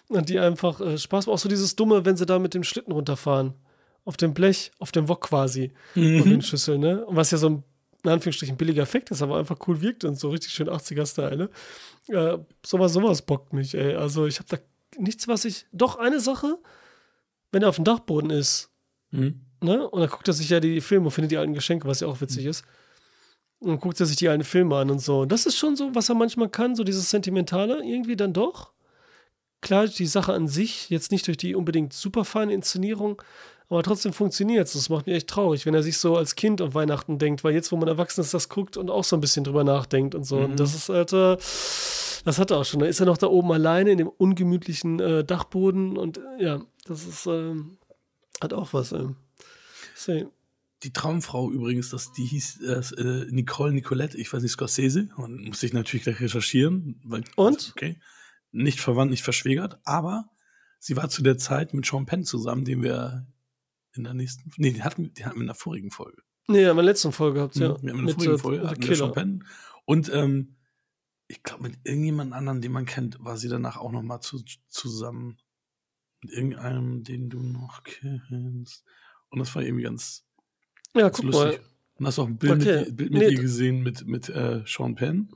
und 0.09 0.27
die 0.27 0.37
einfach 0.37 0.81
äh, 0.81 0.97
Spaß 0.97 1.25
machen. 1.25 1.35
Auch 1.35 1.39
so 1.39 1.47
dieses 1.47 1.77
Dumme, 1.77 2.03
wenn 2.03 2.17
sie 2.17 2.25
da 2.25 2.39
mit 2.39 2.53
dem 2.53 2.63
Schlitten 2.63 2.91
runterfahren. 2.91 3.53
Auf 4.03 4.17
dem 4.17 4.33
Blech, 4.33 4.71
auf 4.79 4.91
dem 4.91 5.07
Wok 5.07 5.21
quasi. 5.21 5.71
Mhm. 5.95 6.21
Und 6.21 6.29
den 6.29 6.41
Schüsseln, 6.41 6.81
ne? 6.81 7.05
Und 7.05 7.15
was 7.15 7.31
ja 7.31 7.37
so 7.37 7.49
ein, 7.49 7.63
in 8.03 8.09
Anführungsstrichen, 8.09 8.57
billiger 8.57 8.83
Effekt 8.83 9.11
ist, 9.11 9.21
aber 9.21 9.37
einfach 9.37 9.57
cool 9.67 9.79
wirkt 9.79 10.03
und 10.03 10.19
so 10.19 10.29
richtig 10.29 10.51
schön 10.51 10.69
80er-Style, 10.69 11.37
ne? 11.37 11.49
Äh, 12.09 12.37
sowas, 12.65 12.91
sowas 12.91 13.21
bockt 13.21 13.53
mich, 13.53 13.75
ey. 13.75 13.95
Also 13.95 14.27
ich 14.27 14.39
habe 14.39 14.49
da 14.49 14.57
nichts, 14.97 15.29
was 15.29 15.45
ich. 15.45 15.67
Doch, 15.71 15.97
eine 15.97 16.19
Sache, 16.19 16.57
wenn 17.53 17.61
er 17.61 17.69
auf 17.69 17.75
dem 17.77 17.85
Dachboden 17.85 18.29
ist, 18.29 18.71
mhm. 19.11 19.39
ne? 19.61 19.87
Und 19.89 20.01
dann 20.01 20.09
guckt 20.09 20.27
er 20.27 20.33
sich 20.33 20.49
ja 20.49 20.59
die 20.59 20.81
Filme 20.81 21.05
und 21.05 21.11
findet 21.11 21.31
die 21.31 21.37
alten 21.37 21.53
Geschenke, 21.53 21.87
was 21.87 22.01
ja 22.01 22.07
auch 22.07 22.19
witzig 22.19 22.43
mhm. 22.43 22.49
ist 22.49 22.65
und 23.59 23.79
guckt 23.81 23.99
er 23.99 24.05
sich 24.05 24.15
die 24.15 24.29
alten 24.29 24.43
Filme 24.43 24.75
an 24.77 24.89
und 24.89 24.99
so. 24.99 25.21
Und 25.21 25.31
das 25.31 25.45
ist 25.45 25.57
schon 25.57 25.75
so, 25.75 25.93
was 25.93 26.09
er 26.09 26.15
manchmal 26.15 26.49
kann, 26.49 26.75
so 26.75 26.83
dieses 26.83 27.09
Sentimentale 27.09 27.83
irgendwie 27.83 28.15
dann 28.15 28.33
doch. 28.33 28.71
Klar, 29.61 29.87
die 29.87 30.05
Sache 30.05 30.33
an 30.33 30.47
sich, 30.47 30.89
jetzt 30.89 31.11
nicht 31.11 31.27
durch 31.27 31.37
die 31.37 31.55
unbedingt 31.55 31.91
super 31.91 32.23
feine 32.23 32.53
Inszenierung, 32.53 33.21
aber 33.69 33.83
trotzdem 33.83 34.13
funktioniert 34.13 34.67
es. 34.67 34.73
Das 34.73 34.89
macht 34.89 35.05
mich 35.05 35.15
echt 35.15 35.27
traurig, 35.27 35.65
wenn 35.65 35.73
er 35.73 35.83
sich 35.83 35.97
so 35.97 36.15
als 36.15 36.35
Kind 36.35 36.61
an 36.61 36.73
Weihnachten 36.73 37.19
denkt, 37.19 37.43
weil 37.43 37.53
jetzt, 37.53 37.71
wo 37.71 37.77
man 37.77 37.87
erwachsen 37.87 38.21
ist, 38.21 38.33
das 38.33 38.49
guckt 38.49 38.77
und 38.77 38.89
auch 38.89 39.03
so 39.03 39.17
ein 39.17 39.21
bisschen 39.21 39.43
drüber 39.43 39.63
nachdenkt 39.63 40.15
und 40.15 40.23
so. 40.23 40.37
Mhm. 40.37 40.45
Und 40.45 40.59
das 40.59 40.73
ist 40.73 40.89
halt, 40.89 41.11
äh, 41.11 41.35
das 42.25 42.39
hat 42.39 42.51
er 42.51 42.57
auch 42.57 42.65
schon. 42.65 42.79
Da 42.79 42.85
ist 42.85 42.99
er 42.99 43.05
noch 43.05 43.17
da 43.17 43.27
oben 43.27 43.51
alleine 43.51 43.91
in 43.91 43.97
dem 43.97 44.07
ungemütlichen 44.07 44.99
äh, 44.99 45.23
Dachboden 45.23 45.97
und 45.97 46.17
äh, 46.17 46.43
ja, 46.43 46.61
das 46.85 47.05
ist, 47.05 47.27
äh, 47.27 47.53
hat 48.41 48.53
auch 48.53 48.73
was. 48.73 48.93
Äh. 48.93 49.09
Die 50.83 50.93
Traumfrau 50.93 51.51
übrigens, 51.51 51.89
das, 51.89 52.13
die 52.13 52.25
hieß 52.25 52.61
äh, 52.61 53.25
Nicole 53.31 53.73
Nicolette, 53.73 54.17
ich 54.17 54.31
weiß 54.31 54.41
nicht, 54.41 54.53
Scorsese. 54.53 55.09
Und 55.17 55.45
musste 55.45 55.65
ich 55.65 55.73
natürlich 55.73 56.03
gleich 56.03 56.21
recherchieren. 56.21 57.01
Weil, 57.03 57.23
Und? 57.35 57.73
Okay. 57.75 57.99
Nicht 58.51 58.79
verwandt, 58.79 59.11
nicht 59.11 59.23
verschwägert, 59.23 59.79
aber 59.83 60.29
sie 60.79 60.95
war 60.95 61.09
zu 61.09 61.21
der 61.21 61.37
Zeit 61.37 61.73
mit 61.73 61.85
Sean 61.85 62.05
Penn 62.05 62.23
zusammen, 62.23 62.65
den 62.65 62.81
wir 62.81 63.27
in 63.93 64.03
der 64.03 64.13
nächsten, 64.13 64.51
nee, 64.57 64.71
die 64.71 64.83
hatten, 64.83 65.13
die 65.13 65.25
hatten 65.25 65.35
wir 65.35 65.41
in 65.41 65.47
der 65.47 65.55
vorigen 65.55 65.91
Folge. 65.91 66.23
Nee, 66.47 66.67
in 66.67 66.75
der 66.75 66.83
letzten 66.83 67.11
Folge 67.11 67.41
habt 67.41 67.55
ihr. 67.57 67.67
Ja. 67.67 67.83
Wir 67.83 67.91
haben 67.91 67.99
in 67.99 68.05
der 68.07 68.15
vorigen 68.15 68.39
Folge 68.39 68.67
hatten 68.67 68.87
wir 68.87 68.95
Sean 68.95 69.11
Penn. 69.11 69.45
Und 69.85 70.11
ähm, 70.13 70.55
ich 71.27 71.43
glaube, 71.43 71.63
mit 71.63 71.77
irgendjemand 71.83 72.33
anderen, 72.33 72.61
den 72.61 72.71
man 72.71 72.85
kennt, 72.85 73.23
war 73.23 73.37
sie 73.37 73.49
danach 73.49 73.77
auch 73.77 73.91
noch 73.91 74.01
mal 74.01 74.19
zu, 74.19 74.43
zusammen. 74.67 75.37
Mit 76.21 76.31
irgendeinem, 76.31 77.03
den 77.03 77.29
du 77.29 77.39
noch 77.39 77.83
kennst. 77.83 78.83
Und 79.29 79.39
das 79.39 79.53
war 79.55 79.61
irgendwie 79.61 79.83
ganz, 79.83 80.27
ja, 80.95 81.09
guck 81.09 81.25
lustig. 81.25 81.43
mal. 81.43 81.59
Und 81.97 82.07
hast 82.07 82.17
du 82.17 82.21
auch 82.21 82.27
ein 82.27 82.37
Bild, 82.37 82.61
okay. 82.61 82.85
mit, 82.85 82.97
Bild 82.97 83.11
mit 83.11 83.21
nee. 83.21 83.29
ihr 83.29 83.41
gesehen 83.41 83.83
mit, 83.83 84.07
mit 84.07 84.29
äh, 84.29 84.61
Sean 84.65 84.95
Penn? 84.95 85.29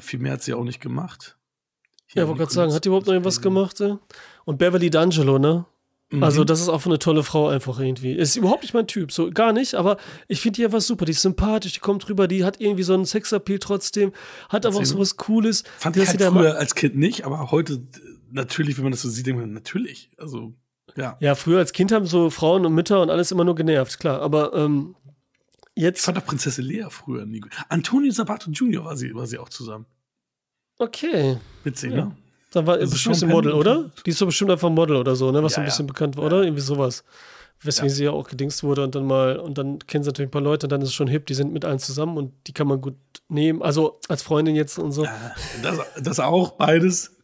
Viel 0.00 0.20
mehr 0.20 0.32
hat 0.32 0.42
sie 0.42 0.54
auch 0.54 0.64
nicht 0.64 0.80
gemacht. 0.80 1.36
Hier 2.06 2.22
ja, 2.22 2.28
wollte 2.28 2.40
gerade 2.40 2.52
sagen, 2.52 2.72
hat 2.72 2.84
die 2.84 2.88
überhaupt 2.88 3.06
noch 3.06 3.12
irgendwas 3.12 3.40
gemacht? 3.40 3.80
Ja? 3.80 3.98
Und 4.44 4.58
Beverly 4.58 4.88
D'Angelo, 4.88 5.38
ne? 5.38 5.66
Mhm. 6.10 6.22
Also, 6.22 6.44
das 6.44 6.60
ist 6.60 6.68
auch 6.68 6.84
eine 6.86 6.98
tolle 6.98 7.22
Frau 7.22 7.48
einfach 7.48 7.78
irgendwie. 7.80 8.12
Ist 8.12 8.36
überhaupt 8.36 8.62
nicht 8.62 8.74
mein 8.74 8.86
Typ, 8.86 9.10
so 9.10 9.30
gar 9.30 9.52
nicht, 9.52 9.74
aber 9.74 9.96
ich 10.28 10.40
finde 10.40 10.56
die 10.56 10.64
einfach 10.64 10.80
super. 10.80 11.04
Die 11.06 11.12
ist 11.12 11.22
sympathisch, 11.22 11.72
die 11.72 11.80
kommt 11.80 12.08
rüber, 12.08 12.28
die 12.28 12.44
hat 12.44 12.60
irgendwie 12.60 12.82
so 12.82 12.94
einen 12.94 13.06
Sexappeal 13.06 13.58
trotzdem, 13.58 14.12
hat 14.48 14.66
aber 14.66 14.76
auch 14.76 14.84
so 14.84 14.98
was 14.98 15.16
Cooles. 15.16 15.64
Fand 15.78 15.96
ich 15.96 16.06
halt 16.06 16.22
früher 16.22 16.56
als 16.56 16.74
Kind 16.74 16.96
nicht, 16.96 17.24
aber 17.24 17.50
heute 17.50 17.82
natürlich, 18.30 18.76
wenn 18.76 18.84
man 18.84 18.92
das 18.92 19.02
so 19.02 19.08
sieht, 19.08 19.26
denkt 19.26 19.40
man, 19.40 19.52
natürlich. 19.52 20.10
Also, 20.18 20.54
ja. 20.96 21.16
Ja, 21.20 21.34
früher 21.34 21.58
als 21.58 21.72
Kind 21.72 21.92
haben 21.92 22.06
so 22.06 22.30
Frauen 22.30 22.66
und 22.66 22.74
Mütter 22.74 23.00
und 23.00 23.10
alles 23.10 23.32
immer 23.32 23.44
nur 23.44 23.54
genervt, 23.54 23.98
klar. 23.98 24.20
Aber 24.20 24.54
ähm, 24.54 24.94
jetzt. 25.74 26.00
Ich 26.00 26.04
fand 26.04 26.18
auch 26.18 26.26
Prinzessin 26.26 26.64
Lea 26.64 26.86
früher 26.90 27.26
nie 27.26 27.40
gut. 27.40 27.52
Antonio 27.68 28.12
Sabato 28.12 28.50
Jr. 28.50 28.84
war 28.84 28.96
sie, 28.96 29.14
war 29.14 29.26
sie 29.26 29.38
auch 29.38 29.48
zusammen. 29.48 29.86
Okay. 30.78 31.38
Witzig, 31.62 31.92
ja. 31.92 32.06
ne? 32.06 32.16
Dann 32.50 32.66
war 32.66 32.76
also 32.76 32.92
bestimmt 32.92 33.20
ein 33.22 33.30
Model, 33.30 33.52
oder? 33.52 33.90
Die 34.06 34.10
ist 34.10 34.20
doch 34.20 34.26
bestimmt 34.26 34.50
einfach 34.52 34.68
ein 34.68 34.74
Model 34.74 34.96
oder 34.96 35.16
so, 35.16 35.32
ne? 35.32 35.42
Was 35.42 35.52
ja, 35.52 35.56
so 35.56 35.60
ein 35.62 35.64
bisschen 35.64 35.86
ja. 35.86 35.92
bekannt 35.92 36.16
war, 36.16 36.24
oder? 36.24 36.42
Irgendwie 36.42 36.62
sowas. 36.62 37.04
Weswegen 37.60 37.90
sie 37.90 38.04
ja 38.04 38.10
auch 38.10 38.28
gedingst 38.28 38.62
wurde 38.62 38.84
und 38.84 38.94
dann 38.94 39.06
mal, 39.06 39.38
und 39.38 39.56
dann 39.56 39.78
kennen 39.78 40.04
sie 40.04 40.08
natürlich 40.08 40.28
ein 40.28 40.32
paar 40.32 40.42
Leute 40.42 40.66
und 40.66 40.70
dann 40.70 40.82
ist 40.82 40.88
es 40.88 40.94
schon 40.94 41.08
hip, 41.08 41.26
die 41.26 41.34
sind 41.34 41.52
mit 41.52 41.64
allen 41.64 41.78
zusammen 41.78 42.18
und 42.18 42.32
die 42.46 42.52
kann 42.52 42.66
man 42.66 42.80
gut 42.80 42.96
nehmen. 43.28 43.62
Also 43.62 44.00
als 44.08 44.22
Freundin 44.22 44.54
jetzt 44.54 44.78
und 44.78 44.92
so. 44.92 45.06
Das, 45.62 45.78
das 46.00 46.20
auch, 46.20 46.52
beides. 46.52 47.16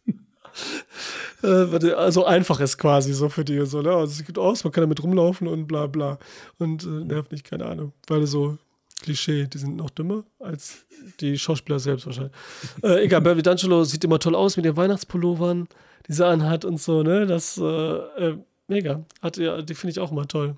Äh, 1.43 1.91
also 1.93 2.25
einfach 2.25 2.59
ist 2.59 2.77
quasi 2.77 3.13
so 3.13 3.29
für 3.29 3.45
die 3.45 3.65
so, 3.65 3.81
ne? 3.81 3.91
Also 3.91 4.13
sieht 4.13 4.27
gut 4.27 4.37
aus, 4.37 4.63
man 4.63 4.71
kann 4.71 4.83
damit 4.83 5.01
rumlaufen 5.03 5.47
und 5.47 5.67
bla 5.67 5.87
bla. 5.87 6.19
Und 6.59 6.83
äh, 6.83 6.87
nervt 6.87 7.31
nicht, 7.31 7.43
keine 7.43 7.65
Ahnung. 7.65 7.93
Weil 8.07 8.25
so 8.27 8.57
Klischee, 9.01 9.47
die 9.47 9.57
sind 9.57 9.75
noch 9.75 9.89
dümmer 9.89 10.23
als 10.39 10.85
die 11.19 11.37
Schauspieler 11.37 11.79
selbst 11.79 12.05
wahrscheinlich. 12.05 12.33
äh, 12.83 13.03
egal, 13.03 13.21
Beverly 13.21 13.41
D'Angelo 13.41 13.83
sieht 13.83 14.03
immer 14.03 14.19
toll 14.19 14.35
aus 14.35 14.55
mit 14.57 14.65
den 14.65 14.77
Weihnachtspullovern, 14.77 15.67
die 16.07 16.13
sie 16.13 16.25
anhat 16.25 16.65
und 16.65 16.79
so, 16.79 17.03
ne? 17.03 17.25
Das, 17.25 17.57
äh, 17.57 17.63
äh, 17.63 18.37
mega. 18.67 19.03
Hat, 19.21 19.37
ja, 19.37 19.61
die 19.61 19.73
finde 19.73 19.91
ich 19.91 19.99
auch 19.99 20.11
immer 20.11 20.27
toll. 20.27 20.55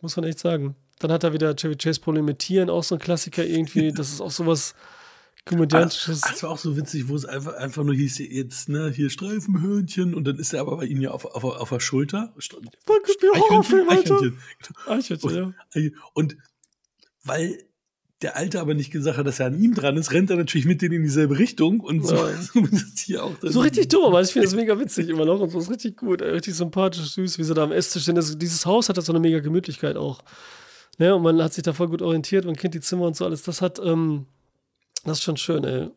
Muss 0.00 0.16
man 0.16 0.24
echt 0.24 0.38
sagen. 0.38 0.76
Dann 0.98 1.12
hat 1.12 1.24
er 1.24 1.32
wieder 1.32 1.54
Chevy 1.54 1.76
Chase 1.76 2.00
Problem 2.00 2.24
mit 2.26 2.40
Tieren, 2.40 2.68
auch 2.70 2.82
so 2.82 2.94
ein 2.94 2.98
Klassiker 2.98 3.44
irgendwie. 3.44 3.92
Das 3.92 4.12
ist 4.12 4.20
auch 4.20 4.30
sowas 4.30 4.74
komödiantisches. 5.44 6.20
Das, 6.20 6.30
das 6.32 6.42
war 6.42 6.50
auch 6.50 6.58
so 6.58 6.76
witzig, 6.76 7.08
wo 7.08 7.16
es 7.16 7.24
einfach, 7.24 7.54
einfach 7.54 7.84
nur 7.84 7.94
hieß, 7.94 8.18
jetzt, 8.18 8.68
ne, 8.68 8.90
hier 8.90 9.10
Streifenhörnchen 9.10 10.14
und 10.14 10.24
dann 10.24 10.38
ist 10.38 10.52
er 10.52 10.60
aber 10.60 10.76
bei 10.76 10.86
ihm 10.86 11.00
ja 11.00 11.10
auf, 11.10 11.24
auf, 11.24 11.44
auf 11.44 11.68
der 11.68 11.80
Schulter. 11.80 12.34
Eichhörnchen, 12.36 13.88
Eichhörnchen. 13.88 14.38
Eichhörnchen, 14.86 15.54
ja. 15.74 15.90
Und 16.14 16.36
weil 17.24 17.58
der 18.22 18.36
Alte 18.36 18.60
aber 18.60 18.74
nicht 18.74 18.90
gesagt 18.90 19.16
hat, 19.16 19.26
dass 19.26 19.40
er 19.40 19.46
an 19.46 19.58
ihm 19.58 19.74
dran 19.74 19.96
ist, 19.96 20.12
rennt 20.12 20.28
er 20.28 20.36
natürlich 20.36 20.66
mit 20.66 20.82
denen 20.82 20.96
in 20.96 21.02
dieselbe 21.02 21.38
Richtung 21.38 21.80
und 21.80 22.06
so, 22.06 22.14
ja. 22.14 22.36
so 22.42 22.62
hier 22.96 23.24
auch 23.24 23.32
So 23.40 23.60
richtig 23.60 23.88
dumm, 23.88 24.12
weil 24.12 24.24
ich 24.24 24.32
finde 24.32 24.46
das 24.46 24.54
mega 24.54 24.78
witzig 24.78 25.08
immer 25.08 25.24
noch 25.24 25.40
und 25.40 25.50
so 25.50 25.58
ist 25.58 25.70
richtig 25.70 25.96
gut, 25.96 26.20
richtig 26.20 26.54
sympathisch, 26.54 27.14
süß, 27.14 27.38
wie 27.38 27.44
sie 27.44 27.54
da 27.54 27.64
am 27.64 27.72
Esstisch 27.72 28.04
sind. 28.04 28.16
Das, 28.16 28.36
dieses 28.36 28.66
Haus 28.66 28.88
hat 28.88 28.98
da 28.98 29.02
so 29.02 29.12
eine 29.12 29.20
mega 29.20 29.40
Gemütlichkeit 29.40 29.96
auch. 29.96 30.22
Ne, 30.98 31.14
und 31.14 31.22
man 31.22 31.42
hat 31.42 31.54
sich 31.54 31.64
da 31.64 31.72
voll 31.72 31.88
gut 31.88 32.02
orientiert, 32.02 32.44
man 32.44 32.56
kennt 32.56 32.74
die 32.74 32.80
Zimmer 32.80 33.06
und 33.06 33.16
so 33.16 33.24
alles. 33.24 33.42
Das 33.42 33.62
hat, 33.62 33.80
ähm, 33.82 34.26
das 35.04 35.18
ist 35.18 35.24
schon 35.24 35.36
schön, 35.36 35.64
ey. 35.64 35.88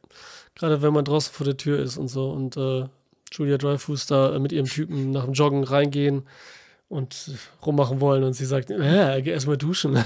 Gerade 0.55 0.81
wenn 0.81 0.93
man 0.93 1.05
draußen 1.05 1.33
vor 1.33 1.45
der 1.45 1.57
Tür 1.57 1.79
ist 1.79 1.97
und 1.97 2.07
so 2.07 2.31
und 2.31 2.57
äh, 2.57 2.85
Julia 3.31 3.57
Dreyfus 3.57 4.05
da 4.05 4.37
mit 4.39 4.51
ihrem 4.51 4.67
Typen 4.67 5.11
nach 5.11 5.25
dem 5.25 5.33
Joggen 5.33 5.63
reingehen 5.63 6.23
und 6.89 7.31
rummachen 7.65 7.99
wollen 8.01 8.23
und 8.23 8.33
sie 8.33 8.45
sagt, 8.45 8.69
äh, 8.69 9.21
geh 9.23 9.31
erstmal 9.31 9.57
duschen. 9.57 9.97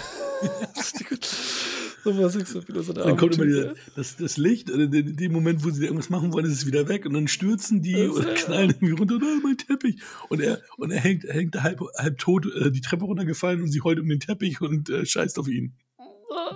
so 2.03 2.93
Dann 2.93 3.17
kommt 3.17 3.35
immer 3.35 3.45
dieser, 3.45 3.75
das, 3.95 4.15
das 4.15 4.37
Licht, 4.37 4.69
in 4.69 5.15
dem 5.17 5.33
Moment, 5.33 5.65
wo 5.65 5.69
sie 5.69 5.83
irgendwas 5.83 6.09
machen 6.09 6.31
wollen, 6.31 6.45
ist 6.45 6.53
es 6.53 6.65
wieder 6.65 6.87
weg 6.87 7.05
und 7.05 7.13
dann 7.13 7.27
stürzen 7.27 7.81
die 7.81 8.07
und 8.07 8.23
knallen 8.35 8.69
irgendwie 8.69 8.93
runter, 8.93 9.19
oh, 9.21 9.39
mein 9.43 9.57
Teppich. 9.57 10.01
Und 10.29 10.41
er, 10.41 10.61
und 10.77 10.91
er 10.91 11.01
hängt, 11.01 11.25
er 11.25 11.33
hängt 11.33 11.61
halb, 11.61 11.81
halb 11.97 12.17
tot 12.17 12.45
äh, 12.45 12.71
die 12.71 12.81
Treppe 12.81 13.03
runtergefallen 13.03 13.61
und 13.61 13.69
sie 13.69 13.81
heult 13.81 13.99
um 13.99 14.07
den 14.07 14.21
Teppich 14.21 14.61
und 14.61 14.89
äh, 14.89 15.05
scheißt 15.05 15.37
auf 15.39 15.49
ihn. 15.49 15.73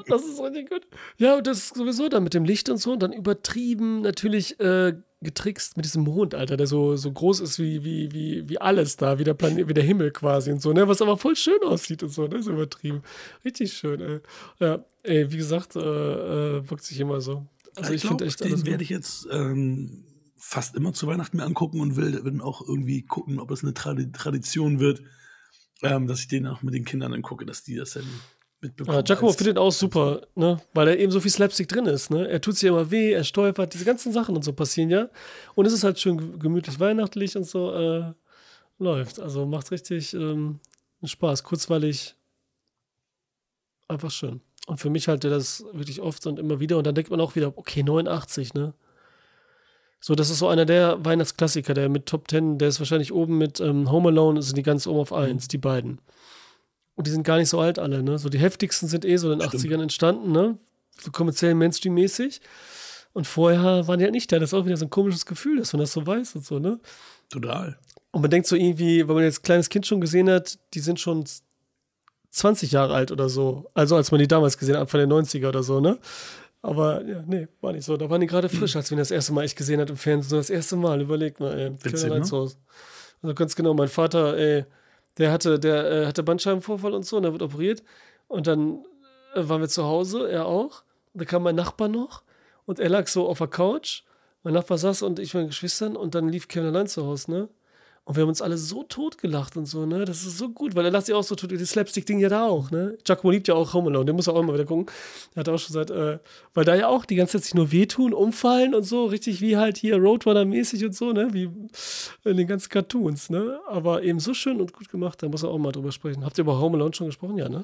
Das 0.08 0.24
ist 0.24 0.42
richtig 0.42 0.70
gut. 0.70 0.88
Ja, 1.18 1.38
und 1.38 1.48
das 1.48 1.60
ist 1.60 1.76
sowieso 1.76 2.10
dann 2.10 2.24
mit 2.24 2.34
dem 2.34 2.44
Licht 2.44 2.70
und 2.70 2.78
so 2.78 2.94
und 2.94 3.04
dann 3.04 3.14
übertrieben 3.14 4.02
natürlich 4.02 4.60
äh, 4.60 4.94
getrickst 5.22 5.78
mit 5.78 5.86
diesem 5.86 6.04
Mond, 6.04 6.34
Alter, 6.34 6.58
der 6.58 6.68
so, 6.68 6.96
so 6.96 7.12
groß 7.12 7.40
ist 7.42 7.60
wie, 7.60 7.84
wie, 7.84 8.12
wie, 8.12 8.50
wie 8.50 8.60
alles 8.60 8.98
da, 8.98 9.20
wie 9.20 9.24
der 9.24 9.36
Planet, 9.36 9.68
wie 9.68 9.74
der 9.74 9.84
Himmel 9.84 10.12
quasi 10.12 10.52
und 10.52 10.62
so, 10.62 10.74
ne? 10.74 10.88
Was 10.88 11.02
aber 11.02 11.18
voll 11.18 11.36
schön 11.36 11.62
aussieht 11.64 12.02
und 12.04 12.10
so, 12.10 12.28
ne? 12.28 12.38
Ist 12.38 12.48
übertrieben. 12.48 13.04
Richtig 13.46 13.74
schön, 13.74 14.02
ey. 14.02 14.20
Ja, 14.60 14.84
ey, 15.04 15.32
wie 15.32 15.38
gesagt, 15.38 15.76
äh, 15.76 15.80
äh, 15.80 16.70
wirkt 16.70 16.84
sich 16.84 17.00
immer 17.00 17.22
so. 17.22 17.46
Also 17.76 17.94
ich, 17.94 18.04
ich 18.04 18.08
finde 18.08 18.26
echt 18.26 18.44
Den 18.44 18.66
werde 18.66 18.84
ich 18.84 18.90
jetzt 18.90 19.28
ähm, 19.32 20.04
fast 20.36 20.76
immer 20.76 20.92
zu 20.94 21.08
Weihnachten 21.08 21.38
mir 21.38 21.44
angucken 21.44 21.80
und 21.80 21.96
will 21.96 22.12
dann 22.24 22.42
auch 22.42 22.68
irgendwie 22.68 23.04
gucken, 23.04 23.40
ob 23.40 23.52
es 23.52 23.64
eine 23.64 23.74
Tradi 23.74 24.12
Tradition 24.12 24.80
wird, 24.80 25.04
ähm, 25.84 26.08
dass 26.08 26.22
ich 26.22 26.28
den 26.28 26.48
auch 26.48 26.64
mit 26.64 26.74
den 26.74 26.84
Kindern 26.84 27.12
dann 27.12 27.22
gucke, 27.22 27.46
dass 27.46 27.64
die 27.64 27.76
das 27.76 27.92
dann 27.92 28.08
mitbekommen. 28.62 28.98
Ja, 28.98 29.02
Giacomo 29.02 29.32
findet 29.34 29.58
auch 29.58 29.72
super, 29.72 30.22
ne? 30.36 30.62
weil 30.74 30.86
da 30.86 30.94
eben 30.94 31.12
so 31.12 31.20
viel 31.20 31.32
Slapstick 31.32 31.68
drin 31.68 31.86
ist. 31.86 32.10
Ne? 32.10 32.28
Er 32.28 32.42
tut 32.42 32.58
sich 32.58 32.68
immer 32.68 32.92
weh, 32.92 33.12
er 33.12 33.24
stolpert, 33.24 33.74
diese 33.74 33.86
ganzen 33.86 34.12
Sachen 34.12 34.36
und 34.36 34.44
so 34.44 34.54
passieren 34.54 34.90
ja. 34.90 35.10
Und 35.56 35.66
es 35.66 35.74
ist 35.74 35.84
halt 35.84 36.00
schön 36.00 36.40
gemütlich 36.40 36.80
weihnachtlich 36.80 37.36
und 37.36 37.46
so 37.46 37.74
äh, 37.74 38.14
läuft. 38.80 39.20
Also 39.20 39.46
macht 39.46 39.72
richtig 39.72 40.14
ähm, 40.14 40.60
Spaß, 41.04 41.44
kurzweilig, 41.44 42.16
einfach 43.88 44.12
schön. 44.12 44.42
Und 44.68 44.80
für 44.80 44.90
mich 44.90 45.08
halt 45.08 45.24
das 45.24 45.66
wirklich 45.74 46.02
oft 46.02 46.26
und 46.28 46.40
immer 46.40 46.60
wieder. 46.60 46.78
Und 46.78 46.86
dann 46.86 46.96
denkt 46.96 47.10
man 47.10 47.20
auch 47.20 47.36
wieder, 47.36 47.58
okay, 47.58 47.84
89, 47.84 48.54
ne? 48.54 48.74
So, 50.04 50.16
das 50.16 50.32
ist 50.32 50.40
so 50.40 50.48
einer 50.48 50.66
der 50.66 51.04
Weihnachtsklassiker, 51.06 51.76
der 51.76 51.88
mit 51.88 52.08
Top 52.08 52.28
10, 52.28 52.58
der 52.58 52.70
ist 52.70 52.80
wahrscheinlich 52.80 53.14
oben 53.14 53.38
mit 53.38 53.60
ähm, 53.60 53.92
Home 53.92 54.10
Alone, 54.10 54.42
sind 54.42 54.58
die 54.58 54.64
ganz 54.64 54.88
oben 54.88 55.00
auf 55.00 55.14
1, 55.14 55.44
mhm. 55.44 55.48
die 55.50 55.58
beiden. 55.60 56.02
Und 56.96 57.08
die 57.08 57.12
sind 57.12 57.24
gar 57.24 57.38
nicht 57.38 57.50
so 57.50 57.60
alt 57.60 57.80
alle, 57.80 58.04
ne? 58.04 58.18
So 58.20 58.30
die 58.30 58.40
heftigsten 58.40 58.88
sind 58.88 59.06
eh 59.06 59.18
so 59.18 59.32
in 59.32 59.40
den 59.40 59.48
Stimmt. 59.50 59.64
80ern 59.64 59.82
entstanden, 59.82 60.32
ne? 60.32 60.58
So 61.00 61.12
kommerziell 61.12 61.56
Mainstream-mäßig. 61.56 62.42
Und 63.14 63.28
vorher 63.28 63.88
waren 63.88 64.00
die 64.00 64.06
halt 64.06 64.14
nicht 64.14 64.32
da. 64.32 64.40
Das 64.40 64.52
ist 64.52 64.54
auch 64.54 64.66
wieder 64.66 64.78
so 64.78 64.86
ein 64.86 64.90
komisches 64.90 65.26
Gefühl, 65.26 65.58
dass 65.60 65.74
man 65.74 65.82
das 65.82 65.92
so 65.92 66.06
weiß 66.06 66.36
und 66.36 66.46
so, 66.46 66.60
ne? 66.60 66.80
Total. 67.30 67.78
Und 68.12 68.22
man 68.22 68.30
denkt 68.30 68.48
so 68.48 68.56
irgendwie, 68.56 69.08
wenn 69.08 69.16
man 69.16 69.24
jetzt 69.24 69.44
kleines 69.44 69.70
Kind 69.70 69.88
schon 69.88 70.02
gesehen 70.02 70.30
hat, 70.30 70.60
die 70.74 70.80
sind 70.80 71.00
schon 71.00 71.24
20 72.30 72.72
Jahre 72.72 72.94
alt 72.94 73.12
oder 73.12 73.30
so. 73.30 73.70
Also 73.74 73.96
als 73.96 74.12
man 74.12 74.20
die 74.20 74.28
damals 74.28 74.58
gesehen 74.58 74.76
hat, 74.76 74.82
Anfang 74.82 75.00
der 75.00 75.18
90er 75.18 75.48
oder 75.48 75.64
so, 75.64 75.80
ne? 75.80 75.98
Aber 76.62 77.04
ja, 77.06 77.24
nee, 77.26 77.48
war 77.60 77.74
nicht 77.74 77.86
so. 77.86 77.98
Da 77.98 78.10
waren 78.10 78.22
die 78.22 78.28
gerade 78.28 78.48
frisch, 78.48 78.76
als 78.76 78.92
wir 78.92 78.98
das 78.98 79.12
erste 79.12 79.34
Mal 79.34 79.44
echt 79.44 79.58
gesehen 79.58 79.82
hat 79.82 79.90
im 79.90 79.98
Fernsehen. 79.98 80.30
So 80.30 80.38
das 80.38 80.50
erste 80.50 80.76
Mal, 80.76 81.02
überlegt 81.02 81.40
mal, 81.40 81.58
ey. 81.58 81.72
Witzig, 81.84 82.10
ne? 82.10 82.18
Also 82.18 82.56
ganz 83.34 83.56
genau, 83.56 83.74
mein 83.74 83.88
Vater, 83.88 84.38
ey, 84.38 84.66
der 85.18 85.32
hatte, 85.32 85.60
der 85.60 85.92
äh, 85.92 86.06
hatte 86.06 86.24
Bandscheibenvorfall 86.24 86.94
und 86.94 87.06
so, 87.06 87.18
und 87.18 87.24
er 87.24 87.32
wird 87.32 87.42
operiert. 87.42 87.84
Und 88.28 88.48
dann 88.48 88.86
äh, 89.36 89.48
waren 89.48 89.62
wir 89.62 89.70
zu 89.70 89.84
Hause, 89.84 90.30
er 90.30 90.46
auch. 90.46 90.84
Und 91.14 91.22
da 91.22 91.26
kam 91.26 91.44
mein 91.44 91.56
Nachbar 91.56 91.88
noch 91.88 92.24
und 92.66 92.80
er 92.80 92.90
lag 92.90 93.08
so 93.08 93.28
auf 93.28 93.40
der 93.40 93.48
Couch. 93.48 94.04
Mein 94.44 94.54
Nachbar 94.54 94.78
saß 94.78 95.02
und 95.04 95.20
ich 95.20 95.34
mit 95.34 95.42
meinen 95.42 95.50
Geschwistern 95.50 95.96
und 95.96 96.16
dann 96.16 96.30
lief 96.30 96.48
Kevin 96.48 96.70
allein 96.70 96.88
zu 96.88 97.06
Hause, 97.06 97.32
ne? 97.32 97.50
Und 98.04 98.16
wir 98.16 98.24
haben 98.24 98.30
uns 98.30 98.42
alle 98.42 98.58
so 98.58 98.82
tot 98.84 99.20
gelacht 99.20 99.58
und 99.58 99.68
so, 99.68 99.86
ne? 99.86 100.06
Das 100.06 100.24
ist 100.24 100.38
so 100.38 100.50
gut, 100.50 100.76
weil 100.76 100.86
er 100.86 100.92
lacht 100.92 101.06
sich 101.06 101.14
auch 101.14 101.24
so 101.24 101.36
tot. 101.36 101.52
Das 101.52 101.70
Slapstick-Ding 101.70 102.20
ja 102.20 102.30
da 102.30 102.48
auch, 102.48 102.72
ne? 102.72 102.98
Giacomo 103.04 103.30
liebt 103.30 103.48
ja 103.48 103.54
auch 103.54 103.74
Home 103.76 103.90
Alone, 103.90 104.06
den 104.06 104.16
muss 104.16 104.26
er 104.26 104.34
auch 104.34 104.42
immer 104.42 104.56
wieder 104.56 104.66
gucken. 104.66 104.88
Er 105.36 105.42
hat 105.42 105.50
auch 105.50 105.60
schon 105.60 105.74
seit, 105.74 105.92
äh, 105.92 106.18
weil 106.56 106.66
da 106.66 106.74
ja 106.74 106.88
auch 106.88 107.06
die 107.06 107.16
ganze 107.16 107.34
Zeit 107.34 107.44
sich 107.44 107.54
nur 107.54 107.72
wehtun, 107.72 108.14
umfallen 108.14 108.74
und 108.74 108.84
so, 108.84 109.06
richtig 109.06 109.40
wie 109.42 109.56
halt 109.56 109.78
hier 109.78 109.98
Roadrunner-mäßig 109.98 110.84
und 110.84 110.96
so, 110.96 111.12
ne? 111.12 111.32
Wie 111.32 111.44
in 112.24 112.38
den 112.38 112.48
ganzen 112.48 112.70
Cartoons, 112.70 113.30
ne? 113.30 113.60
Aber 113.68 114.02
eben 114.02 114.20
so 114.20 114.34
schön 114.34 114.60
und 114.60 114.74
gut 114.74 114.90
gemacht, 114.90 115.22
da 115.22 115.30
muss 115.30 115.44
er 115.44 115.50
auch 115.50 115.60
mal 115.60 115.72
drüber 115.72 115.92
sprechen. 115.92 116.26
Habt 116.26 116.40
ihr 116.40 116.44
über 116.44 116.60
Home 116.60 116.78
Alone 116.78 116.96
schon 116.96 117.08
gesprochen? 117.08 117.38
Ja, 117.38 117.50
ne? 117.50 117.64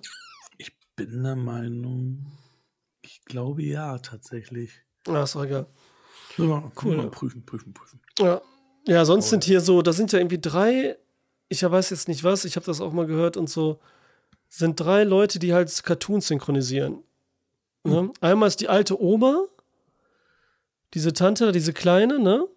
Ich 0.60 0.72
bin 0.96 1.24
der 1.24 1.36
Meinung, 1.36 2.28
ich 3.02 3.26
glaube 3.26 3.64
ja, 3.64 3.98
tatsächlich. 3.98 4.84
Ah, 5.08 5.24
ist 5.24 5.34
doch 5.34 5.46
egal. 5.46 5.66
Cool. 6.38 6.48
Mal 6.98 7.10
prüfen, 7.10 7.44
prüfen, 7.44 7.74
prüfen. 7.74 8.00
Ja, 8.20 8.40
ja, 8.88 9.06
sonst 9.06 9.30
sind 9.30 9.44
hier 9.44 9.62
so, 9.62 9.82
da 9.82 9.94
sind 9.94 10.12
ja 10.12 10.20
irgendwie 10.20 10.40
drei, 10.40 10.98
ich 11.50 11.64
weiß 11.64 11.90
jetzt 11.90 12.08
nicht 12.08 12.24
was, 12.24 12.46
ich 12.46 12.56
habe 12.56 12.66
das 12.66 12.82
auch 12.82 12.94
mal 12.94 13.06
gehört 13.06 13.38
und 13.38 13.50
so, 13.50 13.80
sind 14.50 14.80
drei 14.80 15.04
Leute, 15.04 15.40
die 15.40 15.54
halt 15.54 15.84
Cartoons 15.84 16.28
synchronisieren. 16.28 17.04
Ne? 17.84 18.04
Mhm. 18.04 18.14
Einmal 18.22 18.48
ist 18.48 18.62
die 18.62 18.70
alte 18.70 19.02
Oma, 19.02 19.46
diese 20.94 21.14
Tante, 21.14 21.52
diese 21.52 21.74
kleine, 21.74 22.20
ne? 22.20 22.48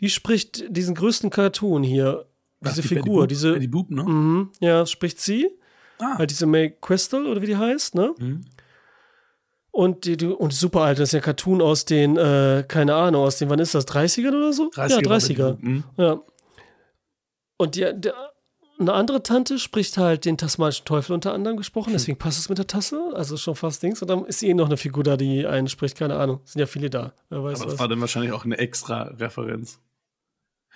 Die 0.00 0.10
spricht 0.10 0.64
diesen 0.74 0.94
größten 0.94 1.30
Cartoon 1.30 1.82
hier. 1.82 2.26
Diese 2.60 2.82
die 2.82 2.88
Figur, 2.88 3.22
Betty 3.22 3.34
diese. 3.34 3.52
Betty 3.54 3.66
Boop, 3.66 3.90
ne? 3.90 4.04
Mhm, 4.04 4.50
ja, 4.60 4.86
spricht 4.86 5.20
sie. 5.20 5.50
Ah. 5.98 6.18
Halt 6.18 6.30
diese 6.30 6.46
May 6.46 6.76
Crystal 6.80 7.26
oder 7.26 7.42
wie 7.42 7.46
die 7.46 7.56
heißt, 7.56 7.94
ne? 7.94 8.14
Mhm. 8.18 8.44
Und 9.72 10.04
die, 10.04 10.18
die, 10.18 10.26
und 10.26 10.52
super 10.52 10.82
alt, 10.82 10.98
das 10.98 11.08
ist 11.08 11.12
ja 11.12 11.20
Cartoon 11.20 11.62
aus 11.62 11.86
den, 11.86 12.18
äh, 12.18 12.62
keine 12.68 12.94
Ahnung, 12.94 13.22
aus 13.24 13.38
den, 13.38 13.48
wann 13.48 13.58
ist 13.58 13.74
das, 13.74 13.88
30ern 13.88 14.28
oder 14.28 14.52
so? 14.52 14.70
30er 14.70 14.88
ja, 14.90 14.98
30er. 14.98 15.56
Mhm. 15.60 15.84
Ja. 15.96 16.20
Und 17.56 17.74
die, 17.74 17.90
der, 17.94 18.14
eine 18.78 18.92
andere 18.92 19.22
Tante 19.22 19.58
spricht 19.58 19.96
halt 19.96 20.24
den 20.26 20.36
tasmanischen 20.36 20.84
Teufel 20.84 21.12
unter 21.14 21.32
anderem 21.32 21.56
gesprochen, 21.56 21.92
deswegen 21.92 22.18
passt 22.18 22.38
es 22.38 22.48
mit 22.50 22.58
der 22.58 22.66
Tasse, 22.66 23.00
also 23.14 23.36
schon 23.38 23.54
fast 23.54 23.82
Dings. 23.82 24.02
Und 24.02 24.08
dann 24.08 24.24
ist 24.26 24.42
eh 24.42 24.52
noch 24.52 24.66
eine 24.66 24.76
Figur 24.76 25.04
da, 25.04 25.16
die 25.16 25.46
einen 25.46 25.68
spricht, 25.68 25.96
keine 25.96 26.16
Ahnung. 26.16 26.40
Sind 26.44 26.60
ja 26.60 26.66
viele 26.66 26.90
da. 26.90 27.14
Aber 27.30 27.50
das 27.50 27.64
was. 27.64 27.78
war 27.78 27.88
dann 27.88 28.00
wahrscheinlich 28.00 28.32
auch 28.32 28.44
eine 28.44 28.58
extra 28.58 29.04
Referenz. 29.04 29.80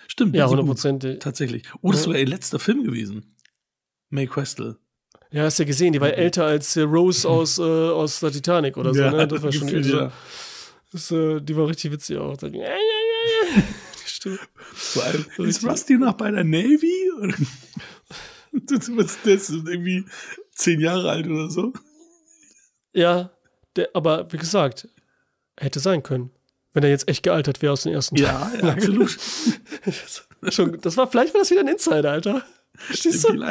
Stimmt. 0.07 0.35
Ja, 0.35 0.47
hundertprozentig. 0.47 1.19
Tatsächlich. 1.19 1.65
Oh, 1.81 1.91
das 1.91 1.99
ist 1.99 2.05
Ja. 2.05 2.11
sogar 2.11 2.19
ihr 2.21 2.27
letzter 2.27 2.59
Film 2.59 2.83
gewesen. 2.83 3.35
May 4.09 4.25
Questel. 4.25 4.77
Ja, 5.31 5.43
hast 5.43 5.59
ja 5.59 5.65
gesehen, 5.65 5.93
die 5.93 6.01
war 6.01 6.13
älter 6.13 6.45
als 6.45 6.75
äh, 6.77 6.81
Rose 6.81 7.27
aus, 7.27 7.59
äh, 7.59 7.61
aus 7.61 8.21
der 8.21 8.31
Titanic 8.31 8.77
oder 8.77 8.93
so, 8.93 9.01
Ja, 9.01 9.11
ne? 9.11 9.27
Das 9.27 9.43
war 9.43 9.51
schon 9.51 9.67
gefühlt, 9.67 9.85
so, 9.85 9.97
ja. 9.97 10.11
das, 10.91 11.11
äh, 11.11 11.41
Die 11.41 11.55
war 11.55 11.67
richtig 11.67 11.91
witzig 11.91 12.17
auch. 12.17 12.37
Dann, 12.37 12.53
ja, 12.53 12.61
ja, 12.61 12.69
ja, 12.69 13.55
ja. 13.57 13.63
Die 14.03 14.09
Stimme. 14.09 14.39
Vor 14.55 15.03
allem, 15.03 15.25
ist. 15.39 15.65
Rusty 15.65 15.97
noch 15.97 16.13
bei 16.13 16.31
der 16.31 16.43
Navy? 16.43 17.11
Das 18.51 18.87
ist 18.87 19.19
der 19.23 19.35
ist 19.35 19.49
irgendwie 19.49 20.05
zehn 20.51 20.79
Jahre 20.79 21.11
alt 21.11 21.27
oder 21.27 21.49
so. 21.49 21.73
Ja, 22.93 23.29
der, 23.75 23.89
aber 23.93 24.31
wie 24.31 24.37
gesagt, 24.37 24.87
hätte 25.59 25.79
sein 25.79 26.01
können. 26.01 26.31
Wenn 26.73 26.83
er 26.83 26.89
jetzt 26.89 27.07
echt 27.07 27.23
gealtert 27.23 27.61
wäre 27.61 27.73
aus 27.73 27.83
den 27.83 27.93
ersten 27.93 28.15
Ja, 28.15 28.51
ja 28.61 28.69
absolut. 28.69 29.15
Schon, 30.49 30.79
das 30.81 30.97
war, 30.97 31.07
vielleicht 31.07 31.33
war 31.33 31.41
das 31.41 31.51
wieder 31.51 31.61
ein 31.61 31.67
Insider, 31.67 32.11
Alter. 32.11 32.43
Verstehst 32.87 33.23
du? 33.23 33.41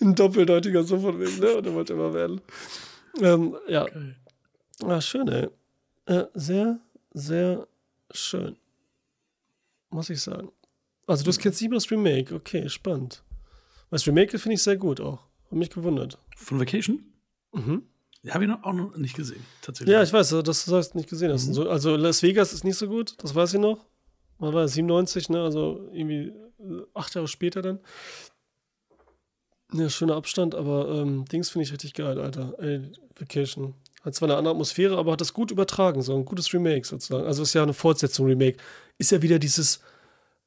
Ein 0.00 0.14
doppeldeutiger 0.14 0.82
so 0.82 0.98
von 0.98 1.20
wegen, 1.20 1.38
ne? 1.40 1.56
Und 1.56 1.66
er 1.66 1.74
wollte 1.74 1.92
immer 1.92 2.14
werden. 2.14 2.40
Ähm, 3.20 3.56
ja. 3.68 3.86
Ah, 4.84 5.00
schön, 5.00 5.28
ey. 5.28 5.48
Äh, 6.06 6.24
sehr, 6.34 6.78
sehr 7.12 7.66
schön. 8.10 8.56
Muss 9.90 10.10
ich 10.10 10.20
sagen. 10.20 10.50
Also, 11.06 11.24
du 11.24 11.28
hast 11.28 11.42
jetzt 11.44 11.58
sieben 11.58 11.74
das 11.74 11.90
Remake. 11.90 12.34
Okay, 12.34 12.68
spannend. 12.68 13.22
Das 13.90 14.06
Remake 14.06 14.38
finde 14.38 14.54
ich 14.54 14.62
sehr 14.62 14.76
gut 14.76 15.00
auch. 15.00 15.20
Hat 15.44 15.52
mich 15.52 15.70
gewundert. 15.70 16.18
Von 16.36 16.58
Vacation? 16.58 17.04
Mhm. 17.52 17.82
Habe 18.28 18.44
ich 18.44 18.50
noch, 18.50 18.64
auch 18.64 18.72
noch 18.72 18.96
nicht 18.96 19.14
gesehen. 19.14 19.44
Tatsächlich. 19.62 19.92
Ja, 19.92 20.02
ich 20.02 20.12
weiß, 20.12 20.30
dass 20.42 20.64
du 20.64 20.70
das 20.72 20.94
nicht 20.94 21.08
gesehen 21.08 21.30
hast. 21.30 21.52
So, 21.52 21.68
also, 21.70 21.94
Las 21.94 22.22
Vegas 22.22 22.52
ist 22.52 22.64
nicht 22.64 22.76
so 22.76 22.88
gut, 22.88 23.14
das 23.22 23.34
weiß 23.34 23.54
ich 23.54 23.60
noch. 23.60 23.86
Man 24.38 24.52
war 24.52 24.66
97, 24.66 25.28
ne? 25.28 25.42
Also, 25.42 25.88
irgendwie 25.92 26.32
äh, 26.58 26.82
acht 26.92 27.14
Jahre 27.14 27.28
später 27.28 27.62
dann. 27.62 27.78
Ja, 29.72 29.88
schöner 29.90 30.14
Abstand, 30.16 30.54
aber 30.54 30.88
ähm, 30.88 31.24
Dings 31.26 31.50
finde 31.50 31.64
ich 31.64 31.72
richtig 31.72 31.94
geil, 31.94 32.20
Alter. 32.20 32.54
Ey, 32.58 32.82
Vacation. 33.18 33.74
Hat 34.04 34.14
zwar 34.14 34.28
eine 34.28 34.38
andere 34.38 34.52
Atmosphäre, 34.54 34.96
aber 34.96 35.12
hat 35.12 35.20
das 35.20 35.32
gut 35.32 35.50
übertragen, 35.50 36.00
so 36.02 36.14
ein 36.14 36.24
gutes 36.24 36.52
Remake 36.54 36.86
sozusagen. 36.86 37.26
Also 37.26 37.42
ist 37.42 37.54
ja 37.54 37.64
eine 37.64 37.72
Fortsetzung, 37.72 38.26
Remake. 38.26 38.58
Ist 38.98 39.10
ja 39.10 39.20
wieder 39.20 39.38
dieses 39.40 39.80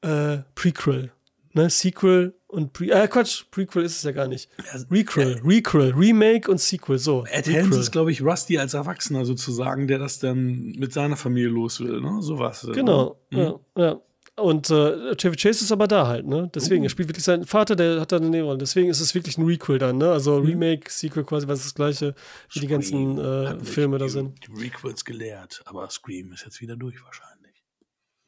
äh, 0.00 0.38
Prequel. 0.54 1.12
Ne? 1.52 1.68
Sequel 1.68 2.32
und 2.46 2.72
Pre 2.72 2.86
äh, 2.86 3.06
Quatsch, 3.08 3.44
Prequel 3.50 3.82
ist 3.84 3.96
es 3.96 4.02
ja 4.04 4.12
gar 4.12 4.28
nicht. 4.28 4.48
Recruel, 4.90 5.40
Recruel, 5.44 5.92
Remake 5.92 6.50
und 6.50 6.58
Sequel, 6.60 6.98
so. 6.98 7.24
Ed 7.26 7.46
Helms 7.48 7.76
ist, 7.76 7.90
glaube 7.90 8.12
ich, 8.12 8.22
Rusty 8.22 8.56
als 8.56 8.72
Erwachsener 8.74 9.24
sozusagen, 9.26 9.86
der 9.88 9.98
das 9.98 10.20
dann 10.20 10.70
mit 10.78 10.92
seiner 10.92 11.16
Familie 11.16 11.48
los 11.50 11.80
will, 11.80 12.00
ne? 12.00 12.18
So 12.22 12.38
was. 12.38 12.66
Genau, 12.72 13.18
Mhm. 13.30 13.38
ja, 13.38 13.60
ja. 13.76 14.00
Und 14.40 14.70
äh, 14.70 15.14
Chevy 15.16 15.36
Chase 15.36 15.64
ist 15.64 15.72
aber 15.72 15.86
da 15.86 16.06
halt, 16.06 16.26
ne? 16.26 16.50
Deswegen, 16.54 16.82
Uh. 16.82 16.86
er 16.86 16.90
spielt 16.90 17.08
wirklich 17.08 17.24
seinen 17.24 17.44
Vater, 17.46 17.76
der 17.76 18.00
hat 18.00 18.12
da 18.12 18.16
eine 18.16 18.28
Nebenrolle. 18.30 18.58
Deswegen 18.58 18.88
ist 18.90 19.00
es 19.00 19.14
wirklich 19.14 19.38
ein 19.38 19.44
Requel 19.44 19.78
dann, 19.78 19.98
ne? 19.98 20.10
Also 20.12 20.36
Remake, 20.38 20.90
Sequel 20.90 21.24
quasi, 21.24 21.46
was 21.48 21.62
das 21.62 21.74
gleiche, 21.74 22.14
wie 22.52 22.60
die 22.60 22.66
ganzen 22.66 23.18
äh, 23.18 23.60
Filme 23.64 23.98
da 23.98 24.08
sind. 24.08 24.38
Die 24.46 24.52
Requels 24.62 25.04
gelehrt, 25.04 25.62
aber 25.66 25.88
Scream 25.90 26.32
ist 26.32 26.44
jetzt 26.44 26.60
wieder 26.60 26.76
durch 26.76 27.02
wahrscheinlich. 27.04 27.62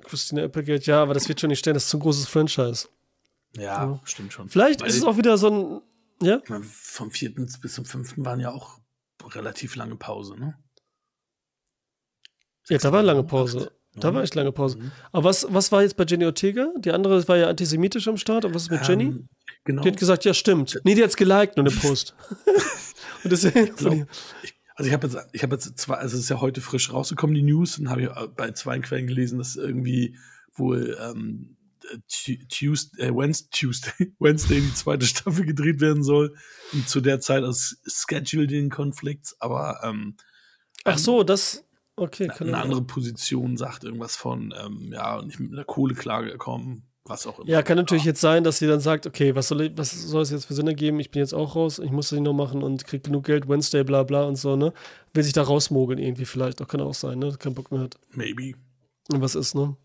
Christina 0.04 0.42
Applegate, 0.44 0.84
ja, 0.84 1.02
aber 1.02 1.14
das 1.14 1.28
wird 1.28 1.40
schon 1.40 1.48
nicht 1.48 1.60
stellen, 1.60 1.74
das 1.74 1.86
ist 1.86 1.94
ein 1.94 2.00
großes 2.00 2.26
Franchise. 2.26 2.88
Ja, 3.56 3.62
Ja. 3.84 4.00
stimmt 4.04 4.32
schon. 4.32 4.48
Vielleicht 4.48 4.80
Weil 4.80 4.88
ist 4.88 4.96
es 4.96 5.04
auch 5.04 5.16
wieder 5.16 5.38
so 5.38 5.48
ein, 5.50 5.82
ja? 6.26 6.40
meine, 6.48 6.64
Vom 6.64 7.10
vierten 7.10 7.48
bis 7.60 7.74
zum 7.74 7.84
fünften 7.84 8.24
waren 8.24 8.40
ja 8.40 8.50
auch 8.50 8.78
relativ 9.34 9.76
lange 9.76 9.94
Pause, 9.96 10.36
ne? 10.38 10.58
Ja, 12.68 12.78
da 12.78 12.90
war 12.92 12.98
eine 13.00 13.06
lange 13.08 13.20
Acht, 13.20 13.28
Pause. 13.28 13.72
Da 13.94 14.08
neun. 14.08 14.16
war 14.16 14.22
echt 14.22 14.34
lange 14.34 14.52
Pause. 14.52 14.78
Mhm. 14.78 14.92
Aber 15.12 15.24
was, 15.24 15.46
was 15.50 15.70
war 15.72 15.82
jetzt 15.82 15.96
bei 15.96 16.04
Jenny 16.04 16.24
Ortega? 16.24 16.72
Die 16.78 16.90
andere 16.92 17.26
war 17.28 17.36
ja 17.36 17.48
antisemitisch 17.48 18.08
am 18.08 18.16
Start. 18.16 18.44
Und 18.44 18.54
was 18.54 18.62
ist 18.62 18.70
mit 18.70 18.86
Jenny? 18.88 19.04
Ähm, 19.04 19.28
genau. 19.64 19.82
Die 19.82 19.88
hat 19.90 19.98
gesagt, 19.98 20.24
ja, 20.24 20.32
stimmt. 20.34 20.80
Nee, 20.84 20.94
die 20.94 21.02
hat's 21.02 21.16
geliked 21.16 21.56
nur 21.56 21.66
eine 21.66 21.74
Post. 21.74 22.14
Und 23.24 23.30
deswegen. 23.30 23.74
glaub, 23.76 23.94
ich, 24.42 24.54
also 24.74 24.88
ich 24.88 24.94
habe 24.94 25.06
jetzt, 25.06 25.18
ich 25.32 25.42
habe 25.42 25.54
jetzt 25.54 25.78
zwei, 25.78 25.94
also 25.96 26.16
es 26.16 26.22
ist 26.24 26.28
ja 26.30 26.40
heute 26.40 26.60
frisch 26.60 26.92
rausgekommen, 26.92 27.34
die 27.34 27.42
News, 27.42 27.78
und 27.78 27.90
habe 27.90 28.02
ich 28.02 28.08
äh, 28.08 28.28
bei 28.34 28.50
zwei 28.52 28.78
Quellen 28.80 29.06
gelesen, 29.06 29.38
dass 29.38 29.56
irgendwie 29.56 30.16
wohl 30.54 30.96
ähm, 31.00 31.56
Tu- 32.08 32.38
Tuesday, 32.48 33.08
äh, 33.08 33.14
Wednesday, 33.14 33.48
Tuesday, 33.52 34.12
Wednesday 34.20 34.60
die 34.60 34.74
zweite 34.74 35.04
Staffel 35.04 35.44
gedreht 35.44 35.80
werden 35.80 36.02
soll. 36.02 36.34
Und 36.72 36.88
zu 36.88 37.00
der 37.00 37.20
Zeit 37.20 37.42
aus 37.44 37.76
Scheduling-Konflikts, 37.86 39.36
aber 39.40 39.80
ähm, 39.84 40.16
Ach 40.84 40.98
so, 40.98 41.22
das. 41.22 41.64
Okay, 41.96 42.28
kann 42.28 42.48
eine 42.48 42.58
andere 42.58 42.82
Position 42.82 43.56
sagt 43.56 43.84
irgendwas 43.84 44.16
von, 44.16 44.54
ähm, 44.58 44.92
ja, 44.92 45.20
nicht 45.22 45.38
mit 45.38 45.52
einer 45.52 45.64
Kohleklage 45.64 46.38
kommen, 46.38 46.88
was 47.04 47.26
auch 47.26 47.38
immer. 47.38 47.48
Ja, 47.48 47.62
kann 47.62 47.76
natürlich 47.76 48.04
jetzt 48.04 48.20
sein, 48.20 48.44
dass 48.44 48.58
sie 48.58 48.66
dann 48.66 48.80
sagt, 48.80 49.06
okay, 49.06 49.34
was 49.34 49.48
soll, 49.48 49.60
ich, 49.62 49.72
was 49.76 49.90
soll 49.90 50.22
es 50.22 50.30
jetzt 50.30 50.46
für 50.46 50.54
Sinn 50.54 50.66
ergeben? 50.66 51.00
Ich 51.00 51.10
bin 51.10 51.20
jetzt 51.20 51.34
auch 51.34 51.54
raus, 51.54 51.78
ich 51.78 51.90
muss 51.90 52.08
das 52.08 52.18
nicht 52.18 52.24
noch 52.24 52.32
machen 52.32 52.62
und 52.62 52.86
krieg 52.86 53.04
genug 53.04 53.24
Geld, 53.26 53.46
Wednesday, 53.48 53.84
bla 53.84 54.04
bla 54.04 54.24
und 54.24 54.36
so, 54.36 54.56
ne? 54.56 54.72
Will 55.12 55.22
sich 55.22 55.34
da 55.34 55.42
rausmogeln 55.42 55.98
irgendwie 55.98 56.24
vielleicht, 56.24 56.62
auch 56.62 56.68
kann 56.68 56.80
auch 56.80 56.94
sein, 56.94 57.18
ne? 57.18 57.36
Kein 57.38 57.54
Bock 57.54 57.70
mehr 57.70 57.82
hat. 57.82 57.98
Maybe. 58.10 58.54
Und 59.12 59.20
was 59.20 59.34
ist, 59.34 59.54
ne? 59.54 59.76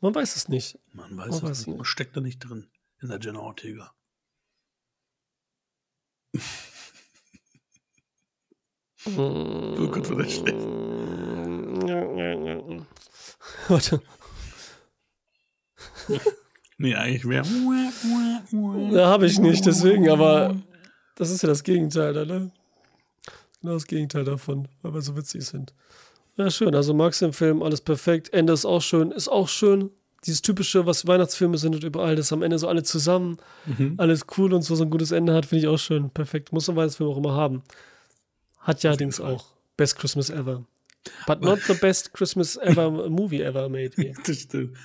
Man 0.00 0.14
weiß 0.14 0.36
es 0.36 0.48
nicht. 0.48 0.78
Man 0.92 1.16
weiß 1.16 1.26
Man 1.26 1.28
es 1.28 1.42
weiß 1.42 1.58
nicht. 1.58 1.66
nicht. 1.68 1.76
Man 1.78 1.84
steckt 1.84 2.16
da 2.16 2.20
nicht 2.20 2.38
drin 2.38 2.68
in 3.00 3.08
der 3.08 3.18
Jenna 3.20 3.40
Ortega. 3.40 3.92
Oh 9.16 9.88
Gott, 9.90 10.08
wird 10.08 10.20
das 10.20 10.32
schlecht. 10.34 10.56
Warte. 13.68 14.00
Nee, 16.78 16.94
eigentlich 16.94 17.28
wäre. 17.28 17.46
Ja, 18.94 19.06
habe 19.06 19.26
ich 19.26 19.38
nicht, 19.38 19.64
deswegen, 19.66 20.08
aber 20.10 20.56
das 21.16 21.30
ist 21.30 21.42
ja 21.42 21.48
das 21.48 21.62
Gegenteil, 21.62 22.12
da, 22.12 22.24
ne? 22.24 22.50
Genau 23.60 23.74
das 23.74 23.86
Gegenteil 23.86 24.24
davon, 24.24 24.66
weil 24.82 24.94
wir 24.94 25.02
so 25.02 25.16
witzig 25.16 25.44
sind. 25.44 25.72
Ja, 26.36 26.50
schön. 26.50 26.74
Also 26.74 26.94
magst 26.94 27.20
du 27.20 27.26
den 27.26 27.32
Film, 27.32 27.62
alles 27.62 27.80
perfekt. 27.80 28.32
Ende 28.32 28.52
ist 28.52 28.64
auch 28.64 28.80
schön, 28.82 29.12
ist 29.12 29.28
auch 29.28 29.48
schön. 29.48 29.90
Dieses 30.24 30.42
typische, 30.42 30.86
was 30.86 31.06
Weihnachtsfilme 31.06 31.58
sind 31.58 31.74
und 31.74 31.84
überall, 31.84 32.16
dass 32.16 32.32
am 32.32 32.42
Ende 32.42 32.58
so 32.58 32.68
alle 32.68 32.82
zusammen, 32.82 33.38
Mhm. 33.66 33.94
alles 33.98 34.26
cool 34.36 34.52
und 34.54 34.62
so, 34.62 34.74
so 34.74 34.84
ein 34.84 34.90
gutes 34.90 35.10
Ende 35.10 35.34
hat, 35.34 35.46
finde 35.46 35.62
ich 35.62 35.68
auch 35.68 35.78
schön. 35.78 36.10
Perfekt. 36.10 36.52
Muss 36.52 36.68
ein 36.68 36.76
Weihnachtsfilm 36.76 37.10
auch 37.10 37.16
immer 37.18 37.34
haben. 37.34 37.62
Hat 38.58 38.82
ja 38.82 38.96
Dings 38.96 39.18
Fall. 39.18 39.34
auch. 39.34 39.46
Best 39.76 39.96
Christmas 39.98 40.30
ever. 40.30 40.64
But 41.26 41.42
not 41.42 41.60
the 41.66 41.74
best 41.74 42.12
Christmas 42.12 42.56
ever 42.56 42.90
movie 43.08 43.42
ever 43.42 43.68
made. 43.68 43.92
Here. 43.96 44.14
Das 44.24 44.40
stimmt. 44.40 44.76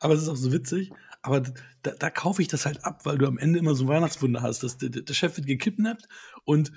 Aber 0.00 0.14
es 0.14 0.22
ist 0.22 0.28
auch 0.28 0.36
so 0.36 0.52
witzig. 0.52 0.90
Aber 1.22 1.42
da, 1.82 1.90
da 1.98 2.10
kaufe 2.10 2.40
ich 2.42 2.48
das 2.48 2.64
halt 2.64 2.84
ab, 2.84 3.04
weil 3.04 3.18
du 3.18 3.26
am 3.26 3.38
Ende 3.38 3.58
immer 3.58 3.74
so 3.74 3.84
ein 3.84 3.88
Weihnachtswunder 3.88 4.42
hast. 4.42 4.62
Dass 4.62 4.78
der, 4.78 4.90
der 4.90 5.14
Chef 5.14 5.36
wird 5.36 5.46
gekidnappt 5.46 6.08
und 6.44 6.72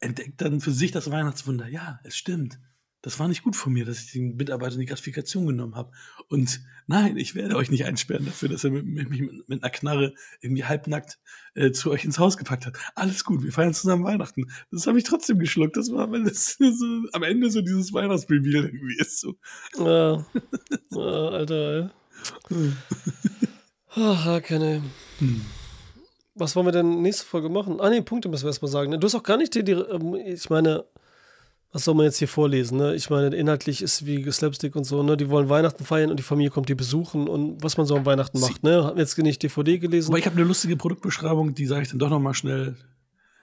entdeckt 0.00 0.40
dann 0.40 0.60
für 0.60 0.72
sich 0.72 0.90
das 0.90 1.10
Weihnachtswunder. 1.10 1.68
Ja, 1.68 2.00
es 2.04 2.16
stimmt. 2.16 2.58
Das 3.02 3.18
war 3.18 3.28
nicht 3.28 3.42
gut 3.42 3.56
von 3.56 3.72
mir, 3.72 3.84
dass 3.84 4.00
ich 4.00 4.12
den 4.12 4.36
Mitarbeiter 4.36 4.74
in 4.74 4.80
die 4.80 4.86
Gratifikation 4.86 5.46
genommen 5.46 5.74
habe. 5.74 5.92
Und 6.28 6.60
nein, 6.86 7.16
ich 7.16 7.34
werde 7.34 7.56
euch 7.56 7.70
nicht 7.70 7.86
einsperren 7.86 8.26
dafür, 8.26 8.48
dass 8.48 8.64
er 8.64 8.70
mich 8.70 8.84
mit, 8.84 9.08
mit, 9.08 9.48
mit 9.48 9.62
einer 9.62 9.70
Knarre 9.70 10.14
irgendwie 10.40 10.64
halbnackt 10.64 11.18
äh, 11.54 11.70
zu 11.72 11.90
euch 11.90 12.04
ins 12.04 12.18
Haus 12.18 12.36
gepackt 12.36 12.66
hat. 12.66 12.76
Alles 12.94 13.24
gut, 13.24 13.42
wir 13.42 13.52
feiern 13.52 13.72
zusammen 13.72 14.04
Weihnachten. 14.04 14.50
Das 14.70 14.86
habe 14.86 14.98
ich 14.98 15.04
trotzdem 15.04 15.38
geschluckt. 15.38 15.76
Das 15.76 15.90
war, 15.90 16.10
weil 16.10 16.24
das 16.24 16.56
so, 16.58 16.86
am 17.12 17.22
Ende 17.22 17.50
so 17.50 17.62
dieses 17.62 17.92
Weihnachtsreveal 17.92 18.66
irgendwie 18.66 18.98
ist. 18.98 19.20
So. 19.20 19.36
Ja. 19.78 20.26
ja, 20.90 21.28
Alter, 21.28 21.90
ey. 22.50 22.72
Ach, 23.94 24.42
keine. 24.42 24.82
Hm. 25.18 25.40
Was 26.34 26.54
wollen 26.54 26.66
wir 26.66 26.72
denn 26.72 27.02
nächste 27.02 27.24
Folge 27.24 27.48
machen? 27.48 27.80
Ah, 27.80 27.90
nee, 27.90 28.00
Punkte 28.02 28.28
müssen 28.28 28.44
wir 28.44 28.50
erstmal 28.50 28.70
sagen. 28.70 28.90
ne? 28.90 28.98
Du 28.98 29.06
hast 29.06 29.14
auch 29.14 29.22
gar 29.22 29.36
nicht 29.36 29.54
die, 29.54 29.64
die 29.64 29.72
ähm, 29.72 30.14
ich 30.14 30.48
meine, 30.48 30.84
was 31.72 31.84
soll 31.84 31.94
man 31.94 32.04
jetzt 32.04 32.18
hier 32.18 32.28
vorlesen, 32.28 32.78
ne? 32.78 32.94
Ich 32.94 33.10
meine, 33.10 33.34
inhaltlich 33.34 33.80
ist 33.80 34.04
wie 34.04 34.30
Slapstick 34.30 34.74
und 34.74 34.84
so, 34.84 35.02
ne? 35.02 35.16
Die 35.16 35.30
wollen 35.30 35.48
Weihnachten 35.48 35.84
feiern 35.84 36.10
und 36.10 36.18
die 36.18 36.24
Familie 36.24 36.50
kommt 36.50 36.68
die 36.68 36.74
besuchen 36.74 37.28
und 37.28 37.62
was 37.62 37.76
man 37.76 37.86
so 37.86 37.94
an 37.94 38.04
Weihnachten 38.04 38.40
macht, 38.40 38.62
ne? 38.64 38.84
Haben 38.84 38.98
jetzt 38.98 39.16
nicht 39.18 39.42
DVD 39.42 39.78
gelesen. 39.78 40.10
Aber 40.10 40.18
ich 40.18 40.26
habe 40.26 40.36
eine 40.36 40.44
lustige 40.44 40.76
Produktbeschreibung, 40.76 41.54
die 41.54 41.66
sage 41.66 41.82
ich 41.82 41.88
dann 41.88 42.00
doch 42.00 42.10
noch 42.10 42.18
mal 42.18 42.34
schnell. 42.34 42.76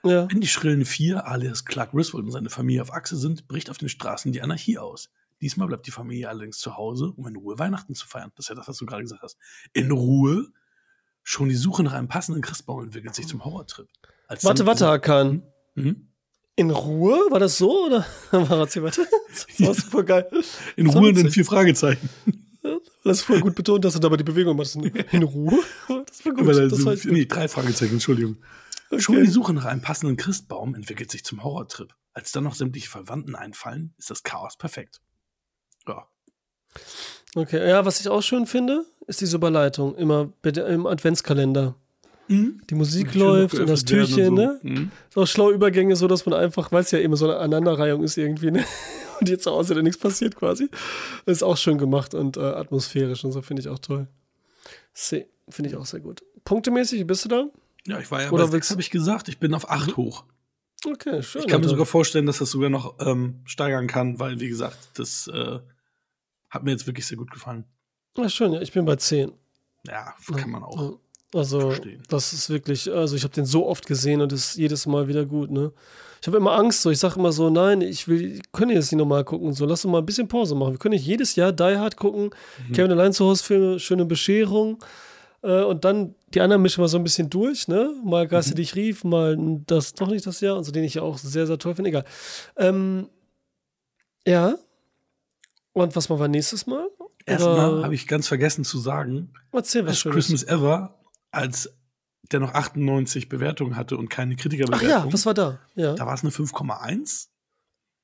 Ja. 0.04 0.30
Wenn 0.30 0.40
die 0.40 0.48
schrillen 0.48 0.84
Vier, 0.84 1.26
alias 1.26 1.64
Clark 1.64 1.92
Griswold 1.92 2.24
und 2.24 2.30
seine 2.30 2.50
Familie 2.50 2.82
auf 2.82 2.92
Achse 2.92 3.16
sind, 3.16 3.48
bricht 3.48 3.70
auf 3.70 3.78
den 3.78 3.88
Straßen 3.88 4.30
die 4.30 4.42
Anarchie 4.42 4.78
aus. 4.78 5.10
Diesmal 5.40 5.68
bleibt 5.68 5.86
die 5.86 5.90
Familie 5.90 6.28
allerdings 6.28 6.58
zu 6.58 6.76
Hause, 6.76 7.12
um 7.16 7.26
in 7.26 7.36
Ruhe 7.36 7.58
Weihnachten 7.58 7.94
zu 7.94 8.06
feiern. 8.06 8.30
Das 8.36 8.44
ist 8.44 8.48
ja 8.50 8.54
das, 8.54 8.68
was 8.68 8.76
du 8.76 8.86
gerade 8.86 9.02
gesagt 9.02 9.22
hast. 9.22 9.38
In 9.72 9.90
Ruhe. 9.90 10.48
Schon 11.22 11.50
die 11.50 11.56
Suche 11.56 11.82
nach 11.82 11.92
einem 11.92 12.08
passenden 12.08 12.40
Christbaum 12.40 12.84
entwickelt 12.84 13.14
sich 13.14 13.26
zum 13.26 13.44
Horrortrip. 13.44 13.86
Als 14.28 14.44
Warte, 14.44 14.64
warte, 14.64 14.86
Hakan. 14.86 15.42
Mhm. 15.74 16.08
In 16.58 16.70
Ruhe? 16.70 17.14
War 17.30 17.38
das 17.38 17.56
so 17.58 17.86
oder 17.86 18.04
war 18.32 18.66
das 18.66 18.82
warte? 18.82 19.06
Das 19.28 19.60
war 19.66 19.74
super 19.74 20.02
geil. 20.02 20.28
In 20.76 20.86
Das 20.86 20.94
Ruhe 20.96 21.02
und 21.04 21.08
in 21.10 21.16
witzig. 21.18 21.34
vier 21.34 21.44
Fragezeichen. 21.44 22.08
Das 23.04 23.18
ist 23.18 23.22
voll 23.22 23.40
gut 23.40 23.54
betont, 23.54 23.84
dass 23.84 23.94
du 23.94 24.00
dabei 24.00 24.16
die 24.16 24.24
Bewegung 24.24 24.56
machst. 24.56 24.74
In 24.74 25.22
Ruhe. 25.22 25.60
Das 26.06 26.24
war 26.26 26.32
gut. 26.32 26.46
Weil 26.46 26.58
er 26.58 26.68
das 26.68 26.80
so, 26.80 26.86
war 26.86 26.94
echt 26.94 27.04
gut. 27.04 27.12
nee, 27.12 27.26
drei 27.26 27.46
Fragezeichen, 27.48 27.92
Entschuldigung. 27.94 28.38
Okay. 28.90 29.00
Schon 29.00 29.20
die 29.22 29.30
Suche 29.30 29.52
nach 29.52 29.66
einem 29.66 29.82
passenden 29.82 30.16
Christbaum 30.16 30.74
entwickelt 30.74 31.10
sich 31.12 31.24
zum 31.24 31.44
Horrortrip. 31.44 31.94
Als 32.12 32.32
dann 32.32 32.42
noch 32.44 32.54
sämtliche 32.56 32.88
Verwandten 32.88 33.36
einfallen, 33.36 33.94
ist 33.96 34.10
das 34.10 34.24
Chaos 34.24 34.56
perfekt. 34.56 35.00
Ja. 35.86 36.08
Okay, 37.36 37.68
ja, 37.68 37.84
was 37.84 38.00
ich 38.00 38.08
auch 38.08 38.22
schön 38.22 38.46
finde, 38.46 38.84
ist 39.06 39.20
diese 39.20 39.36
Überleitung 39.36 39.94
immer 39.94 40.32
im 40.42 40.86
Adventskalender. 40.86 41.76
Die 42.28 42.74
Musik 42.74 43.12
Schön 43.12 43.20
läuft 43.20 43.54
und 43.58 43.68
das 43.68 43.84
Türchen, 43.84 44.34
ne? 44.34 44.60
und 44.62 44.62
so. 44.62 44.68
Mhm. 44.68 44.90
Ist 45.08 45.16
auch 45.16 45.26
schlaue 45.26 45.52
Übergänge, 45.54 45.96
so 45.96 46.06
dass 46.08 46.26
man 46.26 46.38
einfach, 46.38 46.70
weil 46.72 46.82
es 46.82 46.90
ja 46.90 46.98
immer 46.98 47.16
so 47.16 47.26
eine 47.26 47.36
Aneinanderreihung 47.36 48.02
ist 48.02 48.16
irgendwie, 48.16 48.50
ne? 48.50 48.64
Und 49.20 49.28
jetzt 49.28 49.42
zu 49.42 49.50
Hause 49.50 49.74
dann 49.74 49.82
nichts 49.82 49.98
passiert 49.98 50.36
quasi. 50.36 50.68
Das 51.26 51.38
ist 51.38 51.42
auch 51.42 51.56
schön 51.56 51.76
gemacht 51.76 52.14
und 52.14 52.36
äh, 52.36 52.40
atmosphärisch 52.40 53.24
und 53.24 53.32
so 53.32 53.42
finde 53.42 53.62
ich 53.62 53.68
auch 53.68 53.80
toll. 53.80 54.06
Finde 55.48 55.70
ich 55.70 55.76
auch 55.76 55.86
sehr 55.86 55.98
gut. 55.98 56.22
Punktemäßig, 56.44 57.00
wie 57.00 57.04
bist 57.04 57.24
du 57.24 57.28
da? 57.28 57.48
Ja, 57.86 57.98
ich 57.98 58.10
war 58.12 58.22
ja 58.22 58.30
Oder 58.30 58.44
bei 58.44 58.52
sechs, 58.52 58.70
habe 58.70 58.80
ich 58.80 58.90
gesagt. 58.90 59.28
Ich 59.28 59.38
bin 59.38 59.54
auf 59.54 59.70
acht 59.70 59.96
hoch. 59.96 60.24
Okay, 60.84 61.22
schön. 61.22 61.42
Ich 61.42 61.48
kann 61.48 61.60
mir 61.60 61.68
sogar 61.68 61.86
vorstellen, 61.86 62.26
dass 62.26 62.38
das 62.38 62.50
sogar 62.50 62.70
noch 62.70 62.94
ähm, 63.00 63.40
steigern 63.44 63.88
kann, 63.88 64.20
weil, 64.20 64.38
wie 64.38 64.48
gesagt, 64.48 64.78
das 64.94 65.26
äh, 65.26 65.58
hat 66.50 66.62
mir 66.62 66.70
jetzt 66.70 66.86
wirklich 66.86 67.06
sehr 67.06 67.16
gut 67.16 67.30
gefallen. 67.30 67.64
Ja, 68.16 68.28
schön, 68.28 68.52
ja, 68.52 68.60
ich 68.60 68.72
bin 68.72 68.84
bei 68.84 68.96
10. 68.96 69.32
Ja, 69.86 70.14
kann 70.36 70.50
man 70.50 70.62
auch. 70.62 70.98
Also, 71.34 71.60
verstehen. 71.60 72.02
das 72.08 72.32
ist 72.32 72.48
wirklich, 72.48 72.90
also 72.90 73.14
ich 73.14 73.22
habe 73.24 73.34
den 73.34 73.44
so 73.44 73.66
oft 73.66 73.86
gesehen 73.86 74.20
und 74.22 74.32
ist 74.32 74.56
jedes 74.56 74.86
Mal 74.86 75.08
wieder 75.08 75.26
gut, 75.26 75.50
ne? 75.50 75.72
Ich 76.20 76.26
habe 76.26 76.36
immer 76.38 76.52
Angst, 76.52 76.82
so 76.82 76.90
ich 76.90 76.98
sage 76.98 77.16
immer 77.20 77.30
so, 77.32 77.48
nein, 77.50 77.80
ich 77.80 78.08
will, 78.08 78.40
können 78.50 78.72
jetzt 78.72 78.90
nicht 78.90 78.98
nochmal 78.98 79.24
gucken, 79.24 79.52
so 79.52 79.66
lass 79.66 79.84
uns 79.84 79.92
mal 79.92 79.98
ein 79.98 80.06
bisschen 80.06 80.26
Pause 80.26 80.54
machen. 80.56 80.72
Wir 80.72 80.78
können 80.78 80.94
nicht 80.94 81.06
jedes 81.06 81.36
Jahr 81.36 81.52
Die 81.52 81.76
Hard 81.76 81.96
gucken, 81.96 82.30
Mhm. 82.68 82.72
Kevin 82.72 82.90
allein 82.92 83.12
zu 83.12 83.24
Hause 83.26 83.44
Filme, 83.44 83.78
schöne 83.78 84.04
Bescherung 84.04 84.82
äh, 85.42 85.62
und 85.62 85.84
dann 85.84 86.14
die 86.34 86.40
anderen 86.40 86.62
mischen 86.62 86.82
wir 86.82 86.88
so 86.88 86.96
ein 86.96 87.04
bisschen 87.04 87.30
durch, 87.30 87.68
ne? 87.68 87.92
Mal 88.04 88.26
Geister, 88.26 88.52
Mhm. 88.52 88.56
die 88.56 88.62
ich 88.62 88.74
rief, 88.74 89.04
mal 89.04 89.36
das 89.66 89.92
doch 89.94 90.08
nicht 90.08 90.26
das 90.26 90.40
Jahr 90.40 90.56
und 90.56 90.64
so, 90.64 90.72
den 90.72 90.82
ich 90.84 90.94
ja 90.94 91.02
auch 91.02 91.18
sehr, 91.18 91.46
sehr 91.46 91.58
toll 91.58 91.74
finde. 91.74 91.90
Egal. 91.90 92.04
Ähm, 92.56 93.08
ja. 94.26 94.56
Und 95.72 95.94
was 95.94 96.08
machen 96.08 96.20
wir 96.20 96.28
nächstes 96.28 96.66
Mal? 96.66 96.88
Erstmal 97.26 97.84
habe 97.84 97.94
ich 97.94 98.08
ganz 98.08 98.26
vergessen 98.26 98.64
zu 98.64 98.78
sagen, 98.78 99.32
Erzähl 99.52 99.86
was. 99.86 100.02
Christmas 100.02 100.42
Ever, 100.44 100.97
als 101.30 101.72
der 102.32 102.40
noch 102.40 102.52
98 102.54 103.28
Bewertungen 103.28 103.76
hatte 103.76 103.96
und 103.96 104.08
keine 104.10 104.34
Ach 104.34 104.40
Kritikerbewertung, 104.42 104.88
ja, 104.88 105.12
was 105.12 105.24
war 105.26 105.34
da? 105.34 105.58
Ja. 105.74 105.94
da 105.94 106.06
war 106.06 106.14
es 106.14 106.22
eine 106.22 106.30
5,1. 106.30 107.28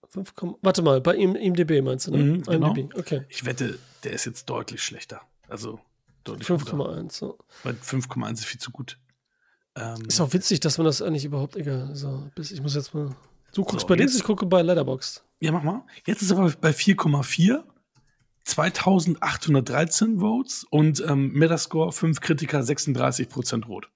5, 0.09 0.33
warte 0.63 0.83
mal, 0.83 1.01
bei 1.01 1.15
ihm, 1.17 1.35
IMDB 1.35 1.83
meinst 1.83 2.07
du, 2.07 2.13
ne? 2.13 2.19
Mhm, 2.19 2.43
genau. 2.43 2.75
IMDb, 2.75 2.97
okay. 2.97 3.23
Ich 3.29 3.45
wette, 3.45 3.79
der 4.05 4.13
ist 4.13 4.25
jetzt 4.27 4.47
deutlich 4.49 4.83
schlechter. 4.83 5.21
Also 5.49 5.81
deutlich 6.23 6.49
guter. 6.49 6.77
5,1. 6.77 7.13
So. 7.13 7.39
Weil 7.65 7.75
5,1 7.75 8.33
ist 8.35 8.45
viel 8.47 8.61
zu 8.61 8.71
gut. 8.71 8.99
Ähm, 9.77 10.03
Ist 10.07 10.21
auch 10.21 10.33
witzig, 10.33 10.61
dass 10.61 10.79
man 10.79 10.85
das 10.85 11.03
eigentlich 11.03 11.25
überhaupt, 11.25 11.57
egal. 11.57 11.95
So, 11.97 12.31
bis, 12.37 12.53
ich 12.53 12.63
muss 12.63 12.77
jetzt 12.77 12.95
mal. 12.95 13.15
Du 13.55 13.63
guckst 13.65 13.81
So, 13.81 13.87
bei 13.89 13.97
Dings, 13.97 14.13
jetzt- 14.13 14.21
ich 14.21 14.25
gucke 14.27 14.47
bei 14.47 14.63
Letterboxd. 14.63 15.25
Ja, 15.41 15.51
mach 15.53 15.65
mal. 15.65 15.85
Jetzt 16.07 16.23
ist 16.23 16.31
aber 16.31 16.49
bei 16.61 16.71
4,4, 16.73 17.65
2813 18.45 20.21
Votes 20.21 20.67
und 20.71 21.03
ähm, 21.07 21.33
Metascore 21.33 21.93
5 21.93 22.21
Kritiker 22.21 22.61
36% 22.61 23.67
rot. 23.67 23.89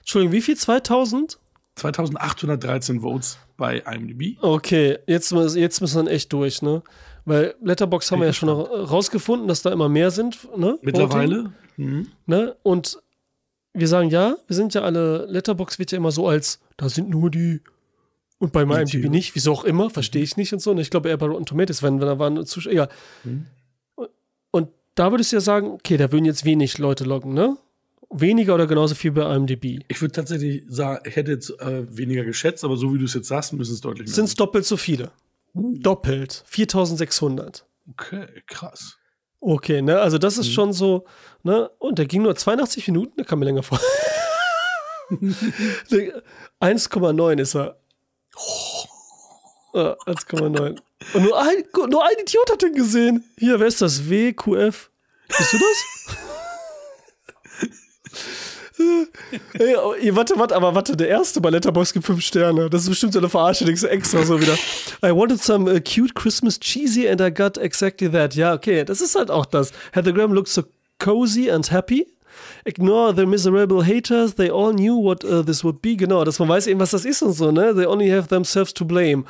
Entschuldigung, 0.00 0.32
wie 0.32 0.40
viel? 0.40 0.56
2000? 0.56 1.38
2813 1.74 3.00
Votes 3.00 3.38
bei 3.56 3.78
IMDb. 3.80 4.36
Okay, 4.40 4.98
jetzt, 5.06 5.32
jetzt 5.32 5.80
müssen 5.80 5.96
wir 5.96 6.04
dann 6.04 6.12
echt 6.12 6.32
durch, 6.32 6.62
ne? 6.62 6.82
Weil 7.24 7.54
Letterbox 7.62 8.10
haben 8.10 8.20
wir 8.20 8.26
ja 8.26 8.32
schon 8.32 8.48
rausgefunden, 8.48 9.48
dass 9.48 9.62
da 9.62 9.70
immer 9.70 9.88
mehr 9.88 10.10
sind, 10.10 10.48
ne? 10.56 10.78
Mittlerweile. 10.82 11.52
Mhm. 11.76 12.08
ne? 12.26 12.56
Und 12.62 13.00
wir 13.74 13.88
sagen 13.88 14.10
ja, 14.10 14.36
wir 14.46 14.56
sind 14.56 14.74
ja 14.74 14.82
alle, 14.82 15.26
Letterbox 15.26 15.78
wird 15.78 15.92
ja 15.92 15.98
immer 15.98 16.10
so 16.10 16.28
als, 16.28 16.60
da 16.76 16.88
sind 16.88 17.10
nur 17.10 17.30
die. 17.30 17.60
Und 18.38 18.52
bei 18.52 18.62
IMDb 18.62 19.10
nicht, 19.10 19.34
wieso 19.34 19.52
auch 19.52 19.64
immer, 19.64 19.90
verstehe 19.90 20.22
ich 20.22 20.36
nicht 20.36 20.52
und 20.52 20.60
so. 20.60 20.70
Und 20.70 20.78
ich 20.78 20.90
glaube 20.90 21.08
eher 21.08 21.16
bei 21.16 21.26
Rotten 21.26 21.44
Tomatoes, 21.44 21.82
wenn, 21.82 22.00
wenn 22.00 22.06
da 22.06 22.18
waren 22.18 22.46
Zuschauer, 22.46 22.72
egal. 22.72 22.88
Mhm. 23.24 23.46
Und 24.50 24.68
da 24.94 25.10
würdest 25.10 25.32
du 25.32 25.36
ja 25.36 25.40
sagen, 25.40 25.68
okay, 25.70 25.96
da 25.96 26.10
würden 26.12 26.24
jetzt 26.24 26.44
wenig 26.44 26.78
Leute 26.78 27.04
loggen, 27.04 27.34
ne? 27.34 27.56
Weniger 28.10 28.54
oder 28.54 28.66
genauso 28.66 28.94
viel 28.94 29.12
bei 29.12 29.34
IMDb. 29.34 29.82
Ich 29.88 30.00
würde 30.00 30.12
tatsächlich 30.12 30.64
sagen, 30.68 31.02
ich 31.06 31.14
hätte 31.16 31.32
jetzt 31.32 31.50
äh, 31.60 31.84
weniger 31.94 32.24
geschätzt, 32.24 32.64
aber 32.64 32.76
so 32.78 32.94
wie 32.94 32.98
du 32.98 33.04
es 33.04 33.12
jetzt 33.14 33.28
sagst, 33.28 33.52
müssen 33.52 33.74
es 33.74 33.80
deutlich 33.82 34.06
mehr. 34.08 34.14
Sind 34.14 34.24
es 34.24 34.34
doppelt 34.34 34.64
so 34.64 34.76
viele? 34.78 35.10
Doppelt. 35.54 36.42
4600. 36.46 37.66
Okay, 37.90 38.26
krass. 38.46 38.96
Okay, 39.40 39.82
ne? 39.82 40.00
Also 40.00 40.16
das 40.18 40.36
Mhm. 40.36 40.40
ist 40.40 40.52
schon 40.52 40.72
so, 40.72 41.04
ne? 41.42 41.68
Und 41.78 41.98
der 41.98 42.06
ging 42.06 42.22
nur 42.22 42.34
82 42.34 42.86
Minuten, 42.88 43.12
der 43.18 43.26
kam 43.26 43.40
mir 43.40 43.44
länger 43.44 43.62
vor. 43.62 43.78
1,9 45.10 47.40
ist 47.40 47.54
er. 47.54 47.78
Ja, 49.74 49.92
1,9. 50.06 50.78
Und 51.14 51.22
nur 51.22 51.40
ein, 51.40 51.64
nur 51.90 52.04
ein 52.04 52.16
Idiot 52.20 52.50
hat 52.50 52.62
den 52.62 52.74
gesehen. 52.74 53.24
Hier, 53.38 53.60
wer 53.60 53.66
ist 53.66 53.82
das? 53.82 54.08
WQF. 54.08 54.90
Bist 55.28 55.52
du 55.52 55.58
das? 55.58 56.16
Ey, 59.58 59.74
oh, 59.76 59.94
warte, 60.16 60.38
warte, 60.38 60.54
aber 60.54 60.74
warte, 60.74 60.96
der 60.96 61.08
erste 61.08 61.40
bei 61.40 61.50
Letterboxd 61.50 61.94
gibt 61.94 62.06
5 62.06 62.22
Sterne. 62.24 62.70
Das 62.70 62.82
ist 62.82 62.88
bestimmt 62.88 63.12
so 63.12 63.18
eine 63.18 63.28
Verarsche, 63.28 63.64
denkst 63.64 63.82
du 63.82 63.88
extra 63.88 64.24
so 64.24 64.40
wieder. 64.40 64.54
I 65.04 65.14
wanted 65.14 65.42
some 65.42 65.70
uh, 65.70 65.80
cute 65.80 66.14
Christmas 66.14 66.58
cheesy 66.60 67.08
and 67.08 67.20
I 67.20 67.30
got 67.30 67.58
exactly 67.58 68.10
that. 68.10 68.34
Ja, 68.34 68.54
okay, 68.54 68.84
das 68.84 69.00
ist 69.00 69.16
halt 69.16 69.30
auch 69.30 69.46
das. 69.46 69.72
Heather 69.92 70.12
Graham 70.12 70.32
looks 70.32 70.54
so 70.54 70.62
cozy 70.98 71.50
and 71.50 71.70
happy. 71.70 72.06
Ignore 72.64 73.14
the 73.14 73.26
miserable 73.26 73.82
haters, 73.82 74.34
they 74.34 74.50
all 74.50 74.72
knew 74.72 74.96
what 74.96 75.24
uh, 75.24 75.42
this 75.42 75.64
would 75.64 75.80
be. 75.80 75.96
Genau, 75.96 76.24
dass 76.24 76.38
man 76.38 76.48
weiß 76.48 76.66
eben, 76.66 76.80
was 76.80 76.90
das 76.90 77.04
ist 77.04 77.22
und 77.22 77.32
so, 77.32 77.50
ne? 77.50 77.74
They 77.74 77.86
only 77.86 78.08
have 78.10 78.28
themselves 78.28 78.72
to 78.74 78.84
blame. 78.84 79.24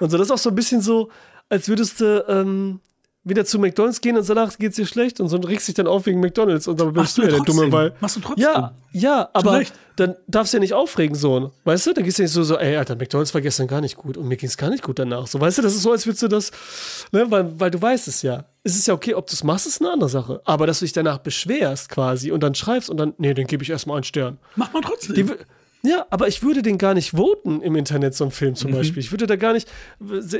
Und 0.00 0.10
so, 0.10 0.18
das 0.18 0.28
ist 0.28 0.32
auch 0.32 0.38
so 0.38 0.50
ein 0.50 0.56
bisschen 0.56 0.80
so, 0.80 1.08
als 1.48 1.68
würdest 1.68 2.00
du 2.00 2.24
ähm, 2.28 2.80
wieder 3.24 3.44
zu 3.44 3.58
McDonalds 3.58 4.00
gehen 4.00 4.16
und 4.16 4.28
danach 4.28 4.56
geht's 4.58 4.76
dir 4.76 4.86
schlecht 4.86 5.18
und 5.18 5.28
so 5.28 5.36
und 5.36 5.48
regst 5.48 5.66
dich 5.66 5.74
dann 5.74 5.86
auf 5.86 6.04
wegen 6.06 6.20
McDonalds 6.20 6.68
und 6.68 6.78
dann 6.78 6.92
bist 6.92 7.16
du 7.16 7.22
ja 7.22 7.28
der 7.28 7.40
Dumme, 7.40 7.72
weil. 7.72 7.94
Machst 8.00 8.16
du 8.16 8.20
trotzdem? 8.20 8.44
Ja, 8.44 8.74
ja, 8.92 9.28
aber 9.32 9.52
Recht. 9.58 9.74
dann 9.96 10.14
darfst 10.28 10.52
du 10.52 10.58
ja 10.58 10.60
nicht 10.60 10.74
aufregen, 10.74 11.16
so. 11.16 11.52
Weißt 11.64 11.86
du? 11.86 11.94
Dann 11.94 12.04
gehst 12.04 12.18
du 12.18 12.22
nicht 12.22 12.32
so, 12.32 12.42
so, 12.42 12.58
ey, 12.58 12.76
Alter, 12.76 12.96
McDonalds 12.96 13.32
war 13.32 13.40
gestern 13.40 13.66
gar 13.66 13.80
nicht 13.80 13.96
gut 13.96 14.16
und 14.16 14.28
mir 14.28 14.36
ging's 14.36 14.56
gar 14.56 14.70
nicht 14.70 14.82
gut 14.82 14.98
danach. 14.98 15.26
So, 15.26 15.40
weißt 15.40 15.58
du, 15.58 15.62
das 15.62 15.74
ist 15.74 15.82
so, 15.82 15.92
als 15.92 16.06
würdest 16.06 16.22
du 16.22 16.28
das, 16.28 16.52
ne, 17.12 17.24
weil, 17.30 17.58
weil 17.58 17.70
du 17.70 17.80
weißt 17.80 18.06
es 18.08 18.22
ja. 18.22 18.44
Es 18.62 18.76
ist 18.76 18.86
ja 18.86 18.94
okay, 18.94 19.14
ob 19.14 19.26
du 19.26 19.32
es 19.32 19.42
machst, 19.42 19.66
ist 19.66 19.80
eine 19.80 19.92
andere 19.92 20.08
Sache. 20.08 20.40
Aber 20.44 20.66
dass 20.66 20.78
du 20.78 20.84
dich 20.84 20.92
danach 20.92 21.18
beschwerst 21.18 21.88
quasi 21.88 22.30
und 22.30 22.42
dann 22.42 22.54
schreibst 22.54 22.88
und 22.90 22.98
dann, 22.98 23.14
nee, 23.18 23.34
dann 23.34 23.46
gebe 23.46 23.62
ich 23.62 23.70
erstmal 23.70 23.96
einen 23.96 24.04
Stern. 24.04 24.38
Macht 24.56 24.72
man 24.72 24.82
trotzdem. 24.82 25.14
Die, 25.14 25.26
ja, 25.84 26.06
aber 26.10 26.28
ich 26.28 26.42
würde 26.42 26.62
den 26.62 26.78
gar 26.78 26.94
nicht 26.94 27.10
voten 27.12 27.60
im 27.60 27.76
Internet, 27.76 28.14
so 28.14 28.24
einen 28.24 28.30
Film 28.30 28.52
Mhm. 28.52 28.56
zum 28.56 28.72
Beispiel. 28.72 29.00
Ich 29.02 29.12
würde 29.12 29.26
da 29.26 29.36
gar 29.36 29.52
nicht, 29.52 29.68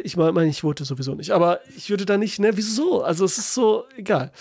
ich 0.03 0.17
meine, 0.17 0.33
mein, 0.33 0.49
ich 0.49 0.63
vote 0.63 0.85
sowieso 0.85 1.15
nicht, 1.15 1.31
aber 1.33 1.61
ich 1.77 1.91
würde 1.91 2.07
da 2.07 2.17
nicht, 2.17 2.39
ne, 2.39 2.57
wieso? 2.57 3.03
Also 3.03 3.25
es 3.25 3.39
ist 3.39 3.55
so, 3.55 3.85
egal. 3.97 4.33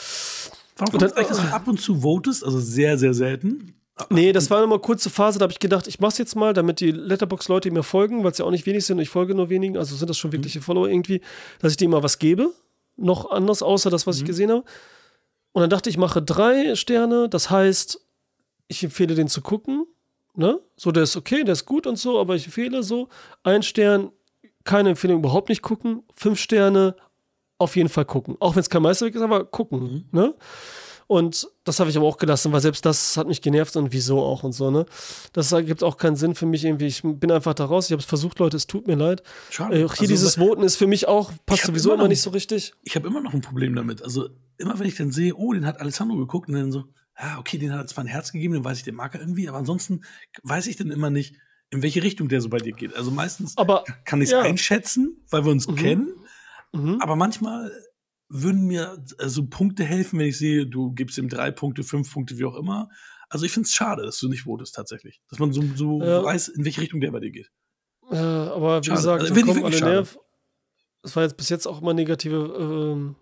Warum 0.77 0.91
kommt 0.91 1.03
es 1.03 1.13
eigentlich, 1.13 1.27
dass 1.27 1.41
du 1.41 1.53
ab 1.53 1.67
und 1.67 1.79
zu 1.79 2.01
votest? 2.01 2.43
Also 2.43 2.59
sehr, 2.59 2.97
sehr 2.97 3.13
selten. 3.13 3.75
Nee, 4.09 4.31
das 4.31 4.49
war 4.49 4.59
nochmal 4.59 4.79
kurze 4.79 5.11
Phase, 5.11 5.37
da 5.37 5.43
habe 5.43 5.53
ich 5.53 5.59
gedacht, 5.59 5.87
ich 5.87 5.99
mach's 5.99 6.17
jetzt 6.17 6.35
mal, 6.35 6.53
damit 6.53 6.79
die 6.79 6.89
Letterbox-Leute 6.91 7.69
mir 7.69 7.83
folgen, 7.83 8.23
weil 8.23 8.31
es 8.31 8.39
ja 8.39 8.45
auch 8.45 8.49
nicht 8.51 8.65
wenig 8.65 8.85
sind 8.85 8.97
und 8.97 9.03
ich 9.03 9.09
folge 9.09 9.35
nur 9.35 9.49
wenigen, 9.49 9.77
also 9.77 9.95
sind 9.95 10.09
das 10.09 10.17
schon 10.17 10.31
wirkliche 10.31 10.61
Follower 10.61 10.87
irgendwie, 10.87 11.21
dass 11.59 11.71
ich 11.73 11.77
denen 11.77 11.91
mal 11.91 12.01
was 12.01 12.17
gebe. 12.17 12.51
Noch 12.95 13.29
anders, 13.29 13.61
außer 13.61 13.91
das, 13.91 14.07
was 14.07 14.17
ich 14.17 14.25
gesehen 14.25 14.49
habe. 14.49 14.63
Und 15.51 15.61
dann 15.61 15.69
dachte 15.69 15.89
ich, 15.89 15.95
ich 15.95 15.99
mache 15.99 16.23
drei 16.23 16.73
Sterne, 16.75 17.29
das 17.29 17.51
heißt, 17.51 17.99
ich 18.67 18.83
empfehle 18.83 19.13
den 19.13 19.27
zu 19.27 19.41
gucken. 19.41 19.85
Ne? 20.36 20.59
So, 20.75 20.91
der 20.91 21.03
ist 21.03 21.15
okay, 21.15 21.43
der 21.43 21.53
ist 21.53 21.65
gut 21.65 21.86
und 21.86 21.97
so, 21.97 22.19
aber 22.19 22.36
ich 22.36 22.45
empfehle 22.45 22.81
so. 22.84 23.07
Ein 23.43 23.61
Stern, 23.63 24.11
keine 24.63 24.89
Empfehlung, 24.89 25.19
überhaupt 25.19 25.49
nicht 25.49 25.61
gucken. 25.61 26.03
Fünf 26.15 26.39
Sterne, 26.39 26.95
auf 27.59 27.75
jeden 27.75 27.89
Fall 27.89 28.05
gucken. 28.05 28.36
Auch 28.39 28.55
wenn 28.55 28.61
es 28.61 28.69
kein 28.69 28.81
Meisterwerk 28.81 29.15
ist, 29.15 29.21
aber 29.21 29.45
gucken. 29.45 30.07
Ne? 30.11 30.34
Und 31.05 31.47
das 31.65 31.79
habe 31.79 31.89
ich 31.89 31.97
aber 31.97 32.07
auch 32.07 32.17
gelassen, 32.17 32.51
weil 32.53 32.61
selbst 32.61 32.86
das 32.86 33.17
hat 33.17 33.27
mich 33.27 33.41
genervt 33.41 33.75
und 33.75 33.91
wieso 33.91 34.21
auch 34.21 34.43
und 34.43 34.53
so, 34.53 34.71
ne? 34.71 34.86
Das 35.34 35.51
ergibt 35.51 35.84
auch 35.84 35.97
keinen 35.97 36.15
Sinn 36.15 36.34
für 36.34 36.45
mich 36.45 36.63
irgendwie. 36.63 36.88
Ich 36.88 37.01
bin 37.03 37.29
einfach 37.29 37.53
da 37.53 37.65
raus. 37.65 37.86
Ich 37.88 37.91
habe 37.91 37.99
es 37.99 38.05
versucht, 38.07 38.39
Leute, 38.39 38.55
es 38.57 38.67
tut 38.67 38.88
mir 38.88 38.95
leid. 38.95 39.21
Schade. 39.49 39.75
Äh, 39.81 39.84
auch 39.86 39.93
hier 39.93 40.01
Also, 40.03 40.13
dieses 40.13 40.38
Voten 40.38 40.63
ist 40.63 40.77
für 40.77 40.88
mich 40.88 41.07
auch, 41.07 41.31
passt 41.45 41.65
sowieso 41.65 41.89
immer 41.89 41.95
immer 41.95 42.03
noch- 42.05 42.09
nicht 42.09 42.21
so 42.21 42.29
richtig. 42.31 42.73
ich 42.84 42.95
habe 42.95 43.05
immer 43.07 43.21
noch 43.21 43.34
ein 43.34 43.41
Problem 43.41 43.75
damit. 43.75 44.01
Also 44.01 44.29
immer 44.57 44.79
wenn 44.79 44.88
ich 44.88 44.95
dann 44.95 45.11
sehe, 45.11 45.36
oh, 45.36 45.51
den 45.53 45.65
hat 45.65 45.79
Alessandro 45.81 46.17
geguckt 46.17 46.47
und 46.47 46.55
dann 46.55 46.71
so, 46.71 46.86
ja, 47.20 47.38
okay, 47.39 47.57
den 47.57 47.72
hat 47.72 47.80
er 47.82 47.88
zwar 47.88 48.03
ein 48.03 48.07
Herz 48.07 48.32
gegeben, 48.32 48.53
dann 48.55 48.64
weiß 48.64 48.78
ich, 48.80 48.84
den 48.84 48.95
mag 48.95 49.14
er 49.14 49.22
irgendwie, 49.22 49.47
aber 49.47 49.57
ansonsten 49.57 50.01
weiß 50.43 50.68
ich 50.68 50.76
dann 50.78 50.91
immer 50.91 51.09
nicht, 51.09 51.36
in 51.70 51.82
welche 51.82 52.03
Richtung 52.03 52.28
der 52.30 52.41
so 52.41 52.49
bei 52.49 52.57
dir 52.59 52.74
geht. 52.74 52.95
Also 52.95 53.11
meistens 53.11 53.57
Aber 53.57 53.84
kann 54.05 54.22
ich 54.22 54.28
es 54.30 54.32
ja. 54.34 54.41
einschätzen, 54.41 55.26
weil 55.30 55.43
wir 55.45 55.51
uns 55.51 55.68
Mhm. 55.68 55.76
kennen, 55.76 56.14
mhm. 56.72 56.97
aber 57.01 57.16
manchmal 57.16 57.72
würden 58.30 58.66
mir 58.66 59.03
äh, 59.20 59.28
so 59.30 59.45
Punkte 59.45 59.84
helfen, 59.84 60.18
wenn 60.20 60.28
ich 60.28 60.38
sehe, 60.38 60.66
du 60.68 60.91
gibst 60.91 61.18
ihm 61.18 61.30
drei 61.30 61.51
Punkte, 61.51 61.84
fünf 61.84 62.11
Punkte, 62.11 62.38
wie 62.38 62.45
auch 62.45 62.55
immer. 62.55 62.89
Also 63.30 63.45
ich 63.45 63.51
finde 63.51 63.68
es 63.68 63.74
schade, 63.74 64.03
dass 64.03 64.20
du 64.20 64.28
nicht 64.30 64.43
votest 64.43 64.76
tatsächlich. 64.76 65.22
Dass 65.30 65.39
man 65.39 65.51
so, 65.53 65.64
so 65.76 66.01
Ja. 66.01 66.24
weiß, 66.24 66.49
in 66.49 66.66
welche 66.66 66.82
Richtung 66.82 67.01
der 67.01 67.11
bei 67.11 67.20
dir 67.20 67.32
geht. 67.32 67.49
Ja, 68.11 68.53
aber 68.53 68.82
wie 68.82 68.86
Schade. 68.88 68.97
gesagt, 68.97 69.22
Also, 69.22 69.36
ich 69.36 69.45
kommen 69.45 69.64
alle. 69.64 69.80
Nerv. 69.80 70.18
Es 71.03 71.16
war 71.16 71.24
jetzt 71.24 71.38
bis 71.38 71.49
jetzt 71.49 71.68
auch 71.68 71.82
immer 71.82 71.93
negative 71.93 72.55
ähm, 72.59 73.16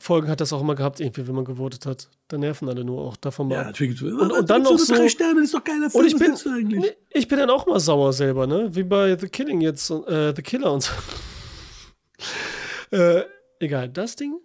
Folgen 0.00 0.28
hat 0.28 0.40
das 0.40 0.52
auch 0.52 0.60
immer 0.60 0.74
gehabt, 0.74 1.00
irgendwie, 1.00 1.26
wenn 1.26 1.34
man 1.34 1.44
gewotet 1.44 1.86
hat. 1.86 2.08
Da 2.28 2.38
nerven 2.38 2.68
alle 2.68 2.84
nur 2.84 3.02
auch 3.02 3.16
davon 3.16 3.48
mal. 3.48 3.56
Ja, 3.56 3.64
natürlich. 3.64 4.02
Und, 4.02 4.32
und 4.32 4.50
dann 4.50 4.62
noch 4.62 4.78
so. 4.78 4.94
drei 4.94 5.08
Sterne, 5.08 5.42
ist 5.42 5.54
doch 5.54 5.62
geiler 5.62 5.90
Film. 5.90 6.04
Und 6.04 6.06
ich 6.06 6.14
was 6.14 6.42
bin, 6.42 6.52
du 6.52 6.58
eigentlich? 6.58 6.80
nee, 6.80 6.96
ich 7.10 7.28
bin 7.28 7.38
dann 7.38 7.50
auch 7.50 7.66
mal 7.66 7.80
sauer 7.80 8.12
selber, 8.12 8.46
ne? 8.46 8.74
Wie 8.74 8.82
bei 8.82 9.16
The 9.16 9.28
Killing 9.28 9.60
jetzt, 9.60 9.90
äh, 9.90 10.34
The 10.34 10.42
Killer 10.42 10.72
und 10.72 10.82
so. 10.82 10.92
äh, 12.96 13.22
egal, 13.60 13.88
das 13.88 14.16
Ding. 14.16 14.38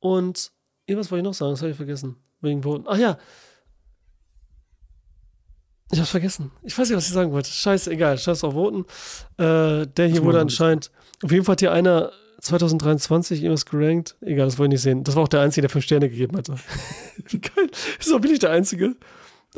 Und 0.00 0.52
irgendwas 0.86 1.10
wollte 1.10 1.20
ich 1.20 1.24
noch 1.24 1.34
sagen, 1.34 1.52
das 1.52 1.60
habe 1.60 1.70
ich 1.70 1.76
vergessen. 1.76 2.16
Wegen 2.40 2.62
Voten. 2.62 2.84
Ach 2.86 2.98
ja. 2.98 3.18
Ich 5.90 5.98
hab's 5.98 6.10
vergessen. 6.10 6.50
Ich 6.62 6.76
weiß 6.76 6.88
nicht, 6.88 6.96
was 6.96 7.06
ich 7.06 7.12
sagen 7.12 7.32
wollte. 7.32 7.48
Scheiße, 7.48 7.90
egal. 7.92 8.18
Scheiß 8.18 8.44
auf 8.44 8.54
Voten. 8.54 8.84
Äh, 9.38 9.86
der 9.86 10.08
hier 10.08 10.24
wurde 10.24 10.40
anscheinend. 10.40 10.90
Auf 11.22 11.30
jeden 11.30 11.44
Fall 11.44 11.52
hat 11.52 11.60
hier 11.60 11.72
einer 11.72 12.12
2023 12.40 13.42
irgendwas 13.42 13.66
gerankt. 13.66 14.16
Egal, 14.20 14.46
das 14.46 14.58
wollte 14.58 14.68
ich 14.74 14.74
nicht 14.74 14.82
sehen. 14.82 15.04
Das 15.04 15.16
war 15.16 15.22
auch 15.24 15.28
der 15.28 15.40
Einzige, 15.40 15.62
der 15.62 15.70
fünf 15.70 15.84
Sterne 15.84 16.08
gegeben 16.08 16.36
hatte. 16.36 16.52
Geil. 17.30 17.70
Ist 17.98 18.12
auch 18.12 18.20
billig 18.20 18.38
der 18.38 18.50
Einzige. 18.50 18.96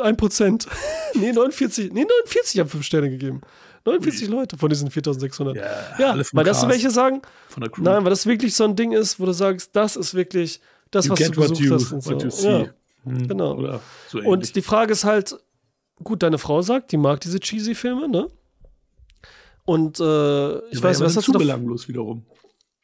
Ein 0.01 0.17
Prozent. 0.17 0.67
nee, 1.15 1.33
49. 1.33 1.93
Nee, 1.93 2.05
49 2.05 2.61
haben 2.61 2.69
fünf 2.69 2.85
Sterne 2.85 3.11
gegeben. 3.11 3.41
49 3.85 4.29
Leute 4.29 4.57
von 4.57 4.69
diesen 4.69 4.91
4600. 4.91 5.57
Ja, 5.57 5.63
Ja, 5.99 6.25
weil 6.33 6.45
das 6.45 6.61
Cast, 6.61 6.69
welche 6.69 6.91
sagen, 6.91 7.23
von 7.49 7.63
der 7.63 7.71
Crew. 7.71 7.83
nein, 7.83 8.05
weil 8.05 8.11
das 8.11 8.27
wirklich 8.27 8.55
so 8.55 8.65
ein 8.65 8.77
Ding 8.77 8.93
ist, 8.93 9.19
wo 9.19 9.27
du 9.27 9.33
sagst, 9.33 9.75
das 9.75 9.97
ist 9.97 10.15
wirklich 10.15 10.61
das, 10.91 11.07
you 11.07 11.13
was 11.13 11.19
du 11.19 11.37
what 11.37 11.49
gesucht 11.49 11.61
you, 11.61 11.75
hast. 11.75 11.93
Und, 11.93 12.03
so. 12.03 12.11
what 12.13 12.23
you 12.23 12.31
see. 12.31 12.49
Ja. 12.49 12.67
Hm, 13.05 13.29
genau. 13.29 13.81
So 14.09 14.19
und 14.21 14.55
die 14.57 14.63
Frage 14.63 14.93
ist 14.93 15.05
halt, 15.05 15.37
gut, 16.05 16.23
deine 16.23 16.39
Frau 16.39 16.61
sagt, 16.63 16.93
die 16.93 16.97
mag 16.97 17.21
diese 17.21 17.41
cheesy 17.41 17.75
Filme, 17.75 18.09
ne? 18.09 18.29
Und 19.65 20.01
äh, 20.01 20.59
ich 20.59 20.73
Das 20.73 20.83
war 20.83 20.91
weiß, 20.91 20.99
ja 21.01 21.05
was 21.07 21.13
dann 21.13 21.17
hast 21.17 21.17
du 21.17 21.21
zu 21.21 21.33
da 21.33 21.39
belanglos 21.39 21.89
wiederum. 21.89 22.25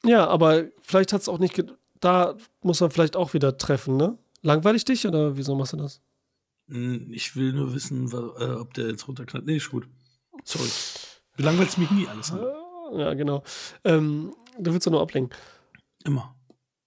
Ja, 0.04 0.26
aber 0.26 0.64
vielleicht 0.80 1.12
hat 1.12 1.20
es 1.22 1.28
auch 1.28 1.38
nicht. 1.38 1.62
Da 2.00 2.36
muss 2.62 2.80
man 2.80 2.90
vielleicht 2.90 3.16
auch 3.16 3.32
wieder 3.34 3.56
treffen, 3.56 3.96
ne? 3.96 4.18
Langweilig 4.42 4.84
dich 4.84 5.06
oder 5.06 5.36
wieso 5.36 5.54
machst 5.54 5.72
du 5.72 5.78
das? 5.78 6.00
Hm, 6.68 7.10
Ich 7.12 7.34
will 7.36 7.52
nur 7.52 7.72
wissen, 7.74 8.10
äh, 8.12 8.44
ob 8.54 8.74
der 8.74 8.88
jetzt 8.88 9.08
runterknallt. 9.08 9.46
Nee, 9.46 9.56
ist 9.56 9.70
gut. 9.70 9.88
Sorry. 10.44 10.68
Belangweilt 11.36 11.76
mich 11.78 11.90
nie 11.90 12.06
alles. 12.06 12.30
andere. 12.32 12.54
Ja, 12.96 13.14
genau. 13.14 13.42
Ähm, 13.84 14.34
du 14.58 14.72
willst 14.72 14.86
ja 14.86 14.92
nur 14.92 15.00
ablenken. 15.00 15.36
Immer. 16.04 16.33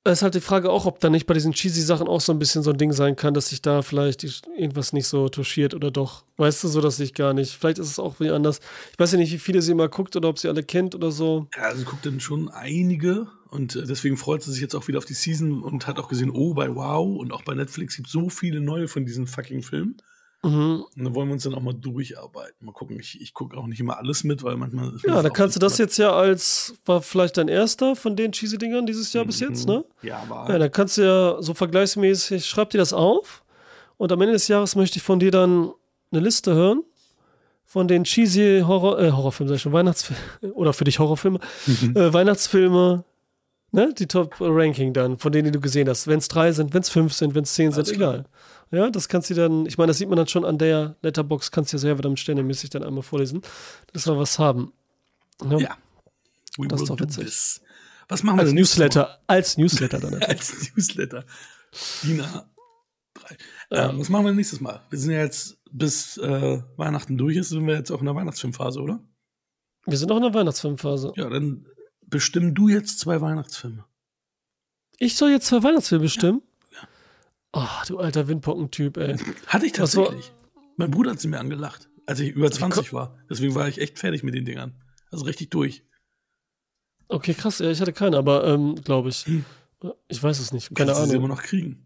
Es 0.07 0.19
ist 0.19 0.23
halt 0.23 0.35
die 0.35 0.41
Frage 0.41 0.69
auch, 0.69 0.85
ob 0.85 1.01
da 1.01 1.09
nicht 1.09 1.25
bei 1.25 1.33
diesen 1.33 1.51
cheesy 1.51 1.81
Sachen 1.81 2.07
auch 2.07 2.21
so 2.21 2.31
ein 2.31 2.39
bisschen 2.39 2.63
so 2.63 2.71
ein 2.71 2.77
Ding 2.77 2.93
sein 2.93 3.17
kann, 3.17 3.33
dass 3.33 3.49
sich 3.49 3.61
da 3.61 3.81
vielleicht 3.81 4.23
irgendwas 4.23 4.93
nicht 4.93 5.05
so 5.05 5.27
touchiert 5.27 5.73
oder 5.73 5.91
doch. 5.91 6.23
Weißt 6.37 6.63
du, 6.63 6.69
so 6.69 6.79
dass 6.79 6.99
ich 7.01 7.13
gar 7.13 7.33
nicht. 7.33 7.51
Vielleicht 7.51 7.77
ist 7.77 7.89
es 7.89 7.99
auch 7.99 8.19
wie 8.21 8.29
anders. 8.29 8.61
Ich 8.93 8.99
weiß 8.99 9.11
ja 9.11 9.17
nicht, 9.17 9.33
wie 9.33 9.37
viele 9.37 9.61
sie 9.61 9.73
immer 9.73 9.89
guckt 9.89 10.15
oder 10.15 10.29
ob 10.29 10.39
sie 10.39 10.47
alle 10.47 10.63
kennt 10.63 10.95
oder 10.95 11.11
so. 11.11 11.47
Ja, 11.57 11.63
also 11.63 11.83
guckt 11.83 12.05
dann 12.05 12.21
schon 12.21 12.47
einige 12.47 13.27
und 13.49 13.75
äh, 13.75 13.85
deswegen 13.85 14.15
freut 14.15 14.43
sie 14.43 14.51
sich 14.53 14.61
jetzt 14.61 14.75
auch 14.75 14.87
wieder 14.87 14.97
auf 14.97 15.05
die 15.05 15.13
Season 15.13 15.61
und 15.61 15.87
hat 15.87 15.99
auch 15.99 16.07
gesehen, 16.07 16.29
oh, 16.31 16.53
bei 16.53 16.73
Wow 16.73 17.17
und 17.17 17.33
auch 17.33 17.43
bei 17.43 17.53
Netflix 17.53 17.97
gibt 17.97 18.07
es 18.07 18.13
so 18.13 18.29
viele 18.29 18.61
neue 18.61 18.87
von 18.87 19.05
diesen 19.05 19.27
fucking 19.27 19.61
Filmen. 19.61 19.97
Mhm. 20.43 20.85
Und 20.95 21.03
dann 21.03 21.15
wollen 21.15 21.29
wir 21.29 21.33
uns 21.33 21.43
dann 21.43 21.55
auch 21.55 21.61
mal 21.61 21.73
durcharbeiten. 21.73 22.65
Mal 22.65 22.71
gucken. 22.71 22.99
Ich, 22.99 23.19
ich 23.19 23.33
gucke 23.33 23.57
auch 23.57 23.67
nicht 23.67 23.79
immer 23.79 23.97
alles 23.97 24.23
mit, 24.23 24.43
weil 24.43 24.55
manchmal. 24.55 24.93
Ja, 25.05 25.19
auch 25.19 25.33
kannst 25.33 25.55
du 25.55 25.59
das 25.59 25.77
jetzt 25.77 25.97
ja 25.97 26.11
als, 26.11 26.75
war 26.85 27.01
vielleicht 27.01 27.37
dein 27.37 27.47
erster 27.47 27.95
von 27.95 28.15
den 28.15 28.31
cheesy 28.31 28.57
Dingern 28.57 28.85
dieses 28.85 29.13
Jahr 29.13 29.25
bis 29.25 29.39
jetzt, 29.39 29.67
ne? 29.67 29.83
Ja, 30.01 30.19
aber. 30.19 30.51
Ja, 30.51 30.59
dann 30.59 30.71
kannst 30.71 30.97
du 30.97 31.01
ja 31.01 31.41
so 31.41 31.53
vergleichsmäßig, 31.53 32.45
schreib 32.45 32.69
dir 32.69 32.77
das 32.77 32.93
auf 32.93 33.43
und 33.97 34.11
am 34.11 34.21
Ende 34.21 34.33
des 34.33 34.47
Jahres 34.47 34.75
möchte 34.75 34.97
ich 34.97 35.03
von 35.03 35.19
dir 35.19 35.31
dann 35.31 35.71
eine 36.11 36.21
Liste 36.21 36.53
hören 36.53 36.83
von 37.67 37.87
den 37.87 38.05
cheesy 38.05 38.63
Horror, 38.65 38.99
äh, 38.99 39.11
Horrorfilmen, 39.11 39.49
sag 39.49 39.55
ich 39.57 39.61
schon, 39.61 39.73
Weihnachtsfilme, 39.73 40.21
oder 40.53 40.73
für 40.73 40.85
dich 40.85 40.99
Horrorfilme, 40.99 41.39
äh, 41.95 42.13
Weihnachtsfilme, 42.13 43.03
ne, 43.71 43.93
die 43.97 44.07
Top-Ranking 44.07 44.93
dann, 44.93 45.17
von 45.17 45.31
denen 45.31 45.45
die 45.45 45.51
du 45.51 45.59
gesehen 45.59 45.87
hast. 45.89 46.07
Wenn 46.07 46.19
es 46.19 46.27
drei 46.27 46.51
sind, 46.51 46.73
wenn 46.73 46.81
es 46.81 46.89
fünf 46.89 47.13
sind, 47.13 47.35
wenn 47.35 47.43
es 47.43 47.53
zehn 47.53 47.71
sind, 47.71 47.85
Alles 47.87 47.97
klar. 47.97 48.13
egal. 48.13 48.25
Ja, 48.69 48.89
das 48.89 49.07
kannst 49.07 49.29
du 49.29 49.33
dann, 49.33 49.65
ich 49.65 49.77
meine, 49.77 49.87
das 49.87 49.97
sieht 49.97 50.09
man 50.09 50.17
dann 50.17 50.27
schon 50.27 50.43
an 50.43 50.57
der 50.57 50.95
Letterbox, 51.01 51.51
kannst 51.51 51.71
du 51.71 51.77
ja 51.77 51.79
selber 51.79 52.01
dann 52.01 52.17
sternemäßig 52.17 52.69
dann 52.69 52.83
einmal 52.83 53.03
vorlesen, 53.03 53.41
dass 53.93 54.05
wir 54.07 54.17
was 54.17 54.39
haben. 54.39 54.73
Ja, 55.43 55.57
Ja. 55.57 55.77
We 56.57 56.67
Das 56.67 56.81
ist 56.81 56.89
doch 56.89 56.95
do 56.97 57.03
witzig. 57.05 57.61
Was 58.09 58.23
machen 58.23 58.37
wir 58.37 58.41
Als 58.43 58.53
nächstes 58.53 58.77
Mal? 58.79 58.85
Newsletter, 58.85 59.19
als 59.27 59.57
Newsletter 59.57 59.99
dann. 59.99 60.13
Als 60.23 60.71
Newsletter. 60.75 61.23
DIN 62.03 62.21
A3. 62.21 62.43
Ja. 63.69 63.89
Ähm, 63.89 63.99
was 63.99 64.09
machen 64.09 64.25
wir 64.25 64.33
nächstes 64.33 64.59
Mal? 64.61 64.81
Wir 64.89 64.97
sind 64.99 65.11
ja 65.11 65.19
jetzt, 65.19 65.57
bis 65.71 66.17
äh, 66.17 66.61
Weihnachten 66.77 67.17
durch 67.17 67.35
ist, 67.37 67.49
sind 67.49 67.67
wir 67.67 67.75
jetzt 67.75 67.91
auch 67.91 67.99
in 67.99 68.05
der 68.05 68.15
Weihnachtsfilmphase, 68.15 68.79
oder? 68.81 68.99
Wir 69.85 69.97
sind 69.97 70.09
noch 70.09 70.17
in 70.17 70.23
der 70.23 70.33
Weihnachtsfilmphase. 70.33 71.13
Ja, 71.15 71.29
dann 71.29 71.65
bestimm 72.07 72.55
du 72.55 72.67
jetzt 72.69 72.99
zwei 72.99 73.21
Weihnachtsfilme. 73.21 73.85
Ich 74.99 75.15
soll 75.15 75.29
jetzt 75.29 75.47
zwei 75.47 75.61
Weihnachtsfilme 75.63 76.03
bestimmen? 76.03 76.41
Oh, 77.53 77.67
du 77.87 77.99
alter 77.99 78.27
Windpockentyp, 78.27 78.97
ey. 78.97 79.17
Hatte 79.47 79.65
ich 79.65 79.71
tatsächlich. 79.73 80.33
Mein 80.75 80.91
Bruder 80.91 81.11
hat 81.11 81.19
sie 81.19 81.27
mir 81.27 81.39
angelacht, 81.39 81.89
als 82.05 82.19
ich 82.19 82.31
über 82.31 82.51
20 82.51 82.93
war. 82.93 83.17
Deswegen 83.29 83.55
war 83.55 83.67
ich 83.67 83.79
echt 83.79 83.97
fertig 83.97 84.21
mit 84.21 84.35
den 84.35 84.45
Dingern. 84.45 84.75
Also 85.09 85.25
richtig 85.25 85.49
durch. 85.49 85.83
Okay, 87.07 87.33
krass, 87.33 87.59
ja, 87.59 87.71
ich 87.71 87.79
hatte 87.81 87.93
keine, 87.93 88.17
aber 88.17 88.45
ähm, 88.45 88.75
glaube 88.75 89.09
ich. 89.09 89.25
Ich 90.07 90.21
weiß 90.21 90.39
es 90.39 90.51
nicht, 90.51 90.75
keine 90.75 90.91
Kannst 90.91 91.01
du 91.03 91.09
sie 91.09 91.15
immer 91.15 91.25
Ahnung. 91.25 91.37
noch 91.37 91.43
kriegen. 91.43 91.85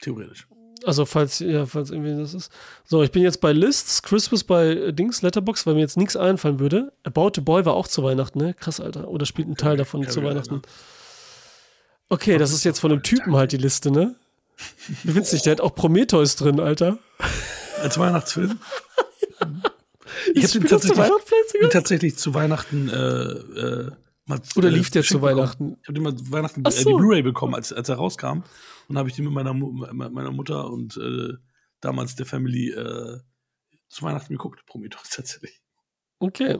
Theoretisch. 0.00 0.48
Also, 0.84 1.04
falls, 1.06 1.40
ja, 1.40 1.66
falls 1.66 1.90
irgendwie 1.90 2.16
das 2.16 2.34
ist. 2.34 2.50
So, 2.84 3.02
ich 3.02 3.10
bin 3.10 3.22
jetzt 3.22 3.40
bei 3.40 3.52
Lists, 3.52 4.02
Christmas 4.02 4.44
bei 4.44 4.68
äh, 4.68 4.92
Dings, 4.92 5.22
Letterbox, 5.22 5.66
weil 5.66 5.74
mir 5.74 5.80
jetzt 5.80 5.96
nichts 5.96 6.16
einfallen 6.16 6.60
würde. 6.60 6.92
About 7.04 7.32
a 7.38 7.40
Boy 7.40 7.64
war 7.64 7.74
auch 7.74 7.88
zu 7.88 8.02
Weihnachten, 8.02 8.38
ne? 8.38 8.54
Krass, 8.54 8.80
Alter. 8.80 9.08
Oder 9.08 9.26
spielt 9.26 9.48
ein 9.48 9.56
Teil 9.56 9.76
davon 9.76 10.02
Carrie 10.02 10.12
zu. 10.14 10.22
Weihnachten. 10.22 10.62
Okay, 12.08 12.38
das 12.38 12.52
ist 12.52 12.64
jetzt 12.64 12.78
von 12.80 12.92
einem 12.92 13.02
Typen 13.02 13.36
halt 13.36 13.52
die 13.52 13.56
Liste, 13.58 13.90
ne? 13.90 14.14
Wie 15.04 15.14
witzig, 15.14 15.42
der 15.42 15.52
hat 15.52 15.60
auch 15.60 15.74
Prometheus 15.74 16.36
drin, 16.36 16.58
Alter. 16.60 16.98
Als 17.82 17.98
Weihnachtsfilm. 17.98 18.58
Ich 20.34 20.42
tatsächlich- 20.50 20.70
bin 20.70 20.78
sogar? 20.80 21.70
tatsächlich 21.70 22.16
zu 22.16 22.34
Weihnachten. 22.34 22.88
Äh, 22.88 22.94
äh, 22.94 23.90
mal, 24.28 24.40
Oder 24.56 24.68
äh, 24.68 24.72
lief 24.72 24.90
der 24.90 25.02
zu 25.02 25.14
bekommen. 25.14 25.38
Weihnachten? 25.38 25.76
Ich 25.82 25.88
habe 25.88 25.94
den 25.94 26.02
mal 26.02 26.16
zu 26.16 26.30
Weihnachten 26.30 26.62
Ach 26.64 26.70
äh, 26.70 26.76
die 26.76 26.82
so. 26.82 26.96
Blu-ray 26.96 27.22
bekommen, 27.22 27.54
als, 27.54 27.72
als 27.72 27.88
er 27.88 27.96
rauskam. 27.96 28.42
Und 28.88 28.98
habe 28.98 29.08
ich 29.08 29.16
den 29.16 29.24
mit 29.24 29.34
meiner, 29.34 29.52
meiner 29.52 30.30
Mutter 30.30 30.70
und 30.70 30.96
äh, 30.96 31.34
damals 31.80 32.16
der 32.16 32.26
Family 32.26 32.70
äh, 32.70 33.20
zu 33.88 34.02
Weihnachten 34.02 34.32
geguckt. 34.32 34.64
Prometheus 34.66 35.08
tatsächlich. 35.10 35.60
Okay. 36.18 36.58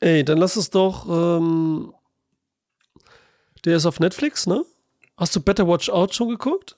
Ey, 0.00 0.24
dann 0.24 0.38
lass 0.38 0.56
es 0.56 0.70
doch. 0.70 1.08
Ähm, 1.08 1.92
der 3.64 3.76
ist 3.76 3.86
auf 3.86 4.00
Netflix, 4.00 4.46
ne? 4.46 4.64
Hast 5.16 5.36
du 5.36 5.40
Better 5.40 5.68
Watch 5.68 5.88
Out 5.90 6.14
schon 6.14 6.28
geguckt? 6.28 6.76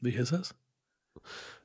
Wie 0.00 0.16
heißt 0.16 0.32
das? 0.32 0.54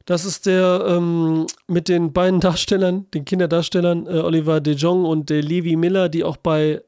Das 0.09 0.25
ist 0.25 0.47
der 0.47 0.85
ähm, 0.87 1.45
mit 1.67 1.87
den 1.87 2.13
beiden 2.13 2.39
Darstellern, 2.39 3.05
den 3.11 3.25
Kinderdarstellern, 3.25 4.07
äh, 4.07 4.21
Oliver 4.21 4.59
De 4.59 4.73
Jong 4.73 5.05
und 5.05 5.29
der 5.29 5.43
Levi 5.43 5.75
Miller, 5.75 6.09
die 6.09 6.23
auch 6.23 6.37
bei 6.37 6.81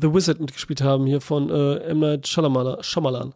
The 0.00 0.14
Wizard 0.14 0.38
mitgespielt 0.38 0.80
haben, 0.80 1.04
hier 1.04 1.20
von 1.20 1.50
äh, 1.50 1.78
M. 1.78 1.98
Night 1.98 2.28
Shyamalan. 2.28 3.34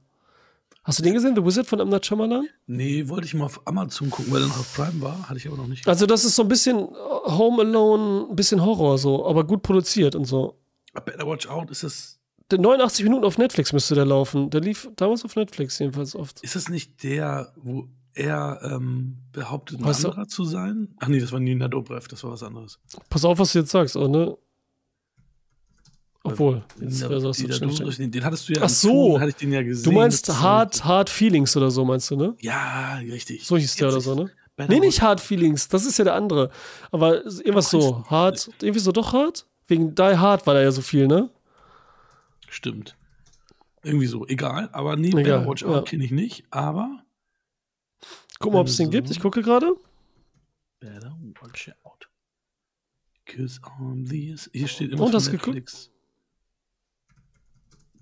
Hast 0.84 1.00
du 1.00 1.02
den 1.02 1.14
gesehen, 1.14 1.34
The 1.34 1.44
Wizard 1.44 1.66
von 1.66 1.80
M. 1.80 1.88
Night 1.88 2.06
Shyamalan? 2.06 2.46
Nee, 2.68 3.08
wollte 3.08 3.26
ich 3.26 3.34
mal 3.34 3.46
auf 3.46 3.60
Amazon 3.66 4.10
gucken, 4.10 4.32
weil 4.32 4.42
er 4.42 4.46
noch 4.46 4.60
auf 4.60 4.74
Prime 4.76 5.02
war. 5.02 5.28
Hatte 5.28 5.38
ich 5.38 5.48
aber 5.48 5.56
noch 5.56 5.66
nicht. 5.66 5.88
Also, 5.88 6.06
das 6.06 6.24
ist 6.24 6.36
so 6.36 6.42
ein 6.42 6.48
bisschen 6.48 6.76
Home 6.76 7.62
Alone, 7.62 8.28
ein 8.30 8.36
bisschen 8.36 8.64
Horror 8.64 8.96
so, 8.96 9.26
aber 9.26 9.42
gut 9.42 9.64
produziert 9.64 10.14
und 10.14 10.24
so. 10.24 10.54
Better 11.04 11.26
Watch 11.26 11.48
Out, 11.48 11.68
ist 11.72 11.82
das, 11.82 12.20
Der 12.52 12.60
89 12.60 13.02
Minuten 13.02 13.24
auf 13.24 13.38
Netflix 13.38 13.72
müsste 13.72 13.96
der 13.96 14.04
laufen. 14.04 14.50
Der 14.50 14.60
lief 14.60 14.88
damals 14.94 15.24
auf 15.24 15.34
Netflix 15.34 15.80
jedenfalls 15.80 16.14
oft. 16.14 16.40
ist 16.44 16.54
das 16.54 16.68
nicht 16.68 17.02
der, 17.02 17.52
wo 17.56 17.88
er 18.14 18.60
ähm, 18.62 19.18
behauptet, 19.32 19.78
ein 19.80 19.84
du- 19.84 19.88
anderer 19.90 20.26
zu 20.28 20.44
sein? 20.44 20.94
Ach 21.00 21.08
nee, 21.08 21.20
das 21.20 21.32
war 21.32 21.40
Nina 21.40 21.68
Dobrev, 21.68 22.06
das 22.08 22.22
war 22.24 22.32
was 22.32 22.42
anderes. 22.42 22.78
Pass 23.10 23.24
auf, 23.24 23.38
was 23.38 23.52
du 23.52 23.60
jetzt 23.60 23.70
sagst, 23.70 23.96
auch, 23.96 24.08
ne? 24.08 24.36
Obwohl, 26.24 26.62
jetzt 26.80 27.02
das 27.02 27.38
Nina 27.38 27.58
so 27.58 27.66
Dobrev, 27.66 27.96
den, 27.96 28.12
den 28.12 28.24
hattest 28.24 28.48
du 28.48 28.52
ja 28.52 28.62
Ach 28.62 28.68
so. 28.68 29.18
Hatte 29.18 29.30
ich 29.30 29.36
den 29.36 29.52
ja 29.52 29.62
gesehen. 29.62 29.84
Du 29.84 29.92
meinst 29.92 30.28
Hard, 30.40 30.84
Hard 30.84 31.10
Feelings 31.10 31.56
oder 31.56 31.70
so, 31.70 31.84
meinst 31.84 32.10
du, 32.10 32.16
ne? 32.16 32.34
Ja, 32.40 32.94
richtig. 32.98 33.44
So 33.44 33.56
hieß 33.56 33.74
der 33.76 33.88
oder 33.88 34.00
so, 34.00 34.14
ne? 34.14 34.30
Nee, 34.68 34.78
nicht 34.80 35.02
Hard 35.02 35.20
Feelings, 35.20 35.66
das 35.68 35.84
ist 35.84 35.98
ja 35.98 36.04
der 36.04 36.14
andere. 36.14 36.50
Aber 36.92 37.24
irgendwas 37.24 37.70
so, 37.70 38.04
Hard, 38.06 38.50
irgendwie 38.60 38.78
so 38.80 38.92
doch 38.92 39.12
Hard? 39.12 39.46
Wegen 39.66 39.94
Die 39.94 40.02
Hard 40.02 40.46
war 40.46 40.54
da 40.54 40.62
ja 40.62 40.70
so 40.70 40.82
viel, 40.82 41.08
ne? 41.08 41.30
Stimmt. 42.48 42.96
Irgendwie 43.82 44.06
so, 44.06 44.26
egal. 44.28 44.68
Aber 44.72 44.94
nee, 44.96 45.08
Egal, 45.08 45.22
Better 45.40 45.46
Watch 45.48 45.64
Out 45.64 45.74
ja. 45.74 45.82
kenne 45.82 46.04
ich 46.04 46.12
nicht, 46.12 46.44
aber 46.50 47.02
Guck 48.42 48.52
mal, 48.52 48.60
ob 48.60 48.66
es 48.66 48.76
den 48.76 48.90
gibt. 48.90 49.10
Ich 49.10 49.20
gucke 49.20 49.40
gerade. 49.40 49.74
Better 50.80 51.16
Watch 51.40 51.70
Out. 51.84 52.08
Cause 53.24 53.60
on 53.80 54.04
these. 54.04 54.50
Hier 54.52 54.66
steht 54.66 54.90
immer 54.92 55.04
Und 55.04 55.12
geguckt? 55.12 55.46
Netflix. 55.46 55.90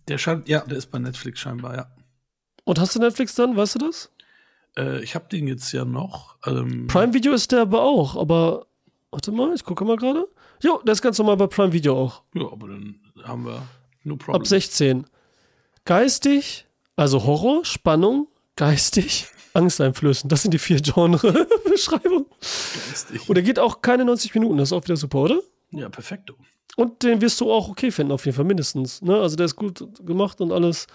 Der 0.09 0.19
scheint, 0.19 0.49
ja, 0.49 0.61
der 0.61 0.79
ist 0.79 0.91
bei 0.91 0.99
Netflix 0.99 1.41
scheinbar, 1.41 1.77
ja. 1.77 1.95
Und 2.65 2.79
hast 2.79 2.97
du 2.97 3.01
Netflix 3.01 3.35
dann, 3.35 3.57
weißt 3.57 3.77
du 3.77 3.79
das? 3.81 4.11
Äh, 4.77 5.03
ich 5.03 5.15
habe 5.15 5.29
den 5.29 5.47
jetzt 5.47 5.71
ja 5.73 5.85
noch. 5.85 6.37
Ähm, 6.47 6.87
Prime 6.87 7.13
Video 7.13 7.33
ist 7.33 7.53
der 7.53 7.63
aber 7.63 7.83
auch, 7.83 8.17
aber 8.17 8.67
warte 9.11 9.31
mal, 9.31 9.55
ich 9.55 9.63
gucke 9.63 9.85
mal 9.85 9.97
gerade. 9.97 10.27
Jo, 10.63 10.81
der 10.85 10.93
ist 10.93 11.03
ganz 11.03 11.19
normal 11.19 11.37
bei 11.37 11.47
Prime 11.47 11.73
Video 11.73 11.97
auch. 11.97 12.23
Ja, 12.35 12.51
aber 12.51 12.69
dann 12.69 13.01
haben 13.25 13.45
wir 13.45 13.63
no 14.05 14.17
problem. 14.17 14.41
Ab 14.41 14.47
16. 14.47 15.05
geistig, 15.85 16.67
also 16.97 17.25
Horror, 17.25 17.65
Spannung, 17.65 18.29
geistig, 18.57 19.27
angsteinflößend. 19.55 20.31
Das 20.31 20.43
sind 20.43 20.53
die 20.53 20.59
vier 20.59 20.81
Genre-Beschreibungen. 20.81 22.27
Und 23.27 23.35
der 23.35 23.43
geht 23.43 23.59
auch 23.59 23.83
keine 23.83 24.05
90 24.05 24.35
Minuten, 24.35 24.57
das 24.59 24.69
ist 24.69 24.73
auch 24.73 24.85
wieder 24.85 24.97
super, 24.97 25.19
oder? 25.21 25.41
Ja, 25.71 25.89
perfekto. 25.89 26.35
Und 26.77 27.03
den 27.03 27.21
wirst 27.21 27.41
du 27.41 27.51
auch 27.53 27.69
okay 27.69 27.91
finden, 27.91 28.13
auf 28.13 28.25
jeden 28.25 28.37
Fall, 28.37 28.45
mindestens. 28.45 29.03
Ne? 29.03 29.19
Also 29.21 29.37
der 29.37 29.47
ist 29.47 29.57
gut 29.57 29.85
gemacht 30.07 30.41
und 30.41 30.53
alles. 30.53 30.87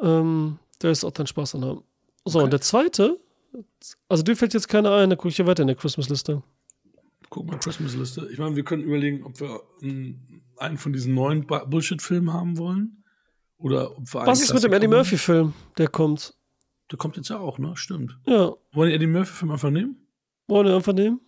Ähm, 0.00 0.58
der 0.82 0.90
ist 0.90 1.04
auch 1.04 1.12
dein 1.12 1.26
Spaß 1.26 1.52
dran 1.52 1.64
haben. 1.64 1.84
So, 2.24 2.38
Okay. 2.38 2.44
und 2.44 2.52
der 2.52 2.60
zweite, 2.60 3.18
also 4.08 4.22
dir 4.22 4.36
fällt 4.36 4.54
jetzt 4.54 4.68
keiner 4.68 4.92
ein, 4.94 5.10
da 5.10 5.16
gucke 5.16 5.28
ich 5.28 5.38
ja 5.38 5.46
weiter 5.46 5.62
in 5.62 5.66
der 5.68 5.76
Christmas-Liste. 5.76 6.42
Guck 7.30 7.46
mal, 7.46 7.58
Christmas-Liste. 7.58 8.28
Ich 8.32 8.38
meine, 8.38 8.56
wir 8.56 8.64
können 8.64 8.82
überlegen, 8.82 9.24
ob 9.24 9.38
wir 9.40 9.60
mm, 9.80 10.12
einen 10.56 10.78
von 10.78 10.92
diesen 10.92 11.14
neuen 11.14 11.46
Bullshit-Filmen 11.46 12.32
haben 12.32 12.56
wollen. 12.58 13.04
Oder 13.58 13.90
ob 13.96 14.12
wir 14.14 14.26
Was 14.26 14.40
ist 14.42 14.52
mit 14.54 14.62
dem 14.64 14.72
Eddie. 14.72 14.88
Murphy-Film, 14.88 15.52
der 15.78 15.88
kommt? 15.88 16.34
Der 16.94 16.98
kommt 16.98 17.16
jetzt 17.16 17.28
ja 17.28 17.40
auch, 17.40 17.58
ne? 17.58 17.72
Stimmt. 17.76 18.16
Ja, 18.24 18.52
Wollen 18.72 18.90
die 18.90 18.94
Eddie 18.94 19.08
Murphy-Film 19.08 19.50
einfach 19.50 19.70
nehmen? 19.70 19.96
wollen 20.46 20.68
wir 20.68 20.76
einfach 20.76 20.92
nehmen? 20.92 21.20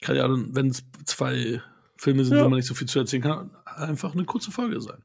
Kann 0.00 0.16
ja, 0.16 0.26
dann, 0.26 0.54
wenn 0.54 0.68
es 0.68 0.82
zwei 1.04 1.60
Filme 1.98 2.24
sind, 2.24 2.38
Ja. 2.38 2.44
wo 2.44 2.48
man 2.48 2.56
nicht 2.56 2.66
so 2.66 2.72
viel 2.74 2.88
zu 2.88 2.98
erzählen 3.00 3.22
kann, 3.22 3.50
einfach 3.66 4.14
eine 4.14 4.24
kurze 4.24 4.50
Folge 4.50 4.80
sein. 4.80 5.02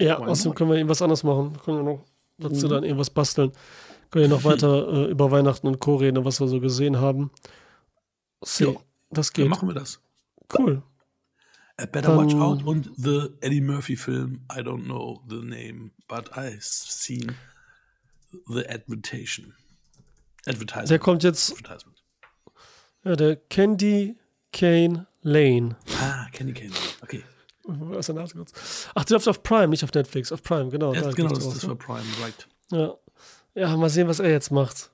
Ja, 0.00 0.18
Why 0.20 0.24
außerdem 0.30 0.56
können 0.56 0.70
wir 0.70 0.76
irgendwas 0.78 1.00
anderes 1.00 1.22
machen. 1.22 1.56
Können 1.64 1.76
wir 1.76 1.84
noch 1.84 2.04
dazu 2.38 2.66
Mhm. 2.66 2.70
dann 2.70 2.82
irgendwas 2.82 3.10
basteln. 3.10 3.52
Können 4.10 4.24
wir 4.24 4.28
noch 4.36 4.42
weiter 4.44 4.88
äh, 4.92 5.10
über 5.12 5.30
Weihnachten 5.30 5.68
und 5.68 5.78
Co. 5.78 5.94
reden 5.94 6.18
und 6.18 6.24
was 6.24 6.40
wir 6.40 6.48
so 6.48 6.58
gesehen 6.58 6.96
haben. 6.98 7.30
See, 8.42 8.64
Ja. 8.64 8.80
das 9.10 9.32
Dann 9.32 9.44
geht. 9.44 9.50
machen 9.50 9.68
wir 9.68 9.74
das. 9.74 10.00
Cool. 10.58 10.82
A 11.76 11.86
Better 11.86 12.16
Dann- 12.16 12.26
Watch 12.26 12.34
Out 12.34 12.64
und 12.64 12.90
the 12.96 13.28
Eddie 13.40 13.60
Murphy 13.60 13.94
Film. 13.94 14.40
I 14.52 14.62
don't 14.62 14.86
know 14.86 15.22
the 15.28 15.36
name, 15.36 15.92
but 16.08 16.32
I've 16.32 16.58
seen 16.60 17.36
the 18.48 18.66
advertisement. 18.68 19.54
Advertisement. 20.46 20.90
Der 20.90 20.98
kommt 20.98 21.22
jetzt, 21.24 21.52
Advertisement. 21.52 22.02
ja, 23.04 23.16
der 23.16 23.36
Candy 23.36 24.16
Kane 24.52 25.06
Lane. 25.22 25.76
Ah, 26.00 26.26
Kenny 26.32 26.52
Kane. 26.52 26.70
Okay. 27.02 27.22
Was 27.64 28.06
der 28.06 28.14
Nase 28.14 28.34
kurz? 28.34 28.88
Ach, 28.94 29.04
der 29.04 29.16
läuft 29.16 29.28
auf 29.28 29.42
Prime, 29.42 29.68
nicht 29.68 29.84
auf 29.84 29.92
Netflix. 29.92 30.32
Auf 30.32 30.42
Prime, 30.42 30.70
genau. 30.70 30.94
Ja, 30.94 31.02
da 31.02 31.10
genau, 31.10 31.28
das, 31.28 31.44
raus, 31.44 31.54
das 31.54 31.68
war 31.68 31.76
Prime, 31.76 32.04
right. 32.22 32.48
ja. 32.72 32.94
ja, 33.54 33.76
mal 33.76 33.90
sehen, 33.90 34.08
was 34.08 34.20
er 34.20 34.30
jetzt 34.30 34.50
macht. 34.50 34.90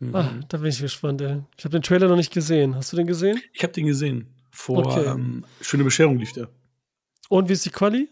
Mhm. 0.00 0.14
Ah, 0.14 0.34
da 0.48 0.58
bin 0.58 0.66
ich 0.66 0.80
gespannt, 0.80 1.20
ey. 1.20 1.42
Ich 1.56 1.64
habe 1.64 1.72
den 1.72 1.82
Trailer 1.82 2.08
noch 2.08 2.16
nicht 2.16 2.32
gesehen. 2.32 2.74
Hast 2.74 2.92
du 2.92 2.96
den 2.96 3.06
gesehen? 3.06 3.40
Ich 3.52 3.62
habe 3.62 3.72
den 3.72 3.86
gesehen. 3.86 4.34
Vor 4.50 4.78
Okay. 4.86 5.04
ähm, 5.04 5.44
Schöne 5.60 5.84
Bescherung 5.84 6.18
lief 6.18 6.32
der. 6.32 6.48
Und 7.28 7.48
wie 7.48 7.52
ist 7.52 7.64
die 7.64 7.70
Quali? 7.70 8.08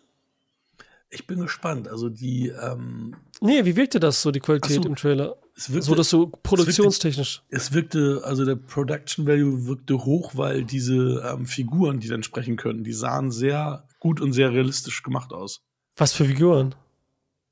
Ich 1.11 1.27
bin 1.27 1.41
gespannt. 1.41 1.89
Also 1.89 2.09
die, 2.09 2.49
ähm, 2.49 3.17
Nee, 3.45 3.65
wie 3.65 3.77
wirkte 3.77 4.01
das 4.01 4.23
so, 4.23 4.31
die 4.31 4.41
Qualität 4.41 4.83
so. 4.83 4.89
im 4.89 4.97
Trailer? 4.97 5.37
es 5.57 5.71
wirkte, 5.71 5.87
So, 5.87 5.95
dass 5.95 6.09
so 6.11 6.33
produktionstechnisch. 6.43 7.43
es 7.51 7.73
wirkte, 7.73 8.23
also 8.25 8.45
der 8.45 8.57
Production 8.57 9.27
Value 9.27 9.67
wirkte 9.67 10.05
hoch, 10.05 10.33
weil 10.35 10.65
diese 10.65 11.23
ähm, 11.31 11.47
Figuren, 11.47 12.01
die 12.01 12.09
dann 12.09 12.23
sprechen 12.23 12.57
können, 12.57 12.83
die 12.85 12.93
sahen 12.93 13.31
sehr 13.31 13.87
gut 14.01 14.21
und 14.21 14.33
sehr 14.33 14.51
realistisch 14.53 15.03
gemacht 15.03 15.33
aus. 15.33 15.61
Was 15.97 16.13
für 16.13 16.25
Figuren? 16.25 16.75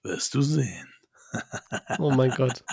Wirst 0.03 0.35
du 0.35 0.43
sehen. 0.43 0.89
Oh 1.99 2.11
mein 2.11 2.31
Gott. 2.31 2.65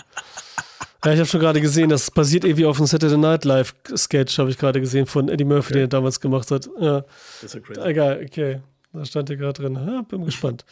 Ja, 1.04 1.12
ich 1.12 1.18
habe 1.18 1.26
schon 1.28 1.40
gerade 1.40 1.60
gesehen, 1.60 1.88
das 1.88 2.10
basiert 2.10 2.44
irgendwie 2.44 2.66
auf 2.66 2.76
einem 2.78 2.86
Saturday 2.86 3.16
Night 3.16 3.44
Live 3.44 3.74
Sketch, 3.96 4.38
habe 4.38 4.50
ich 4.50 4.58
gerade 4.58 4.80
gesehen, 4.80 5.06
von 5.06 5.28
Eddie 5.28 5.44
Murphy, 5.44 5.72
den 5.74 5.82
er 5.82 5.88
damals 5.88 6.20
gemacht 6.20 6.50
hat. 6.50 6.68
Ja, 6.78 7.02
Das 7.40 7.44
ist 7.44 7.54
ja 7.54 7.60
crazy. 7.60 7.80
egal, 7.82 8.20
okay. 8.24 8.60
Da 8.92 9.04
stand 9.04 9.28
hier 9.28 9.36
gerade 9.38 9.62
drin. 9.62 9.74
Ja, 9.76 10.02
bin 10.02 10.24
gespannt. 10.24 10.64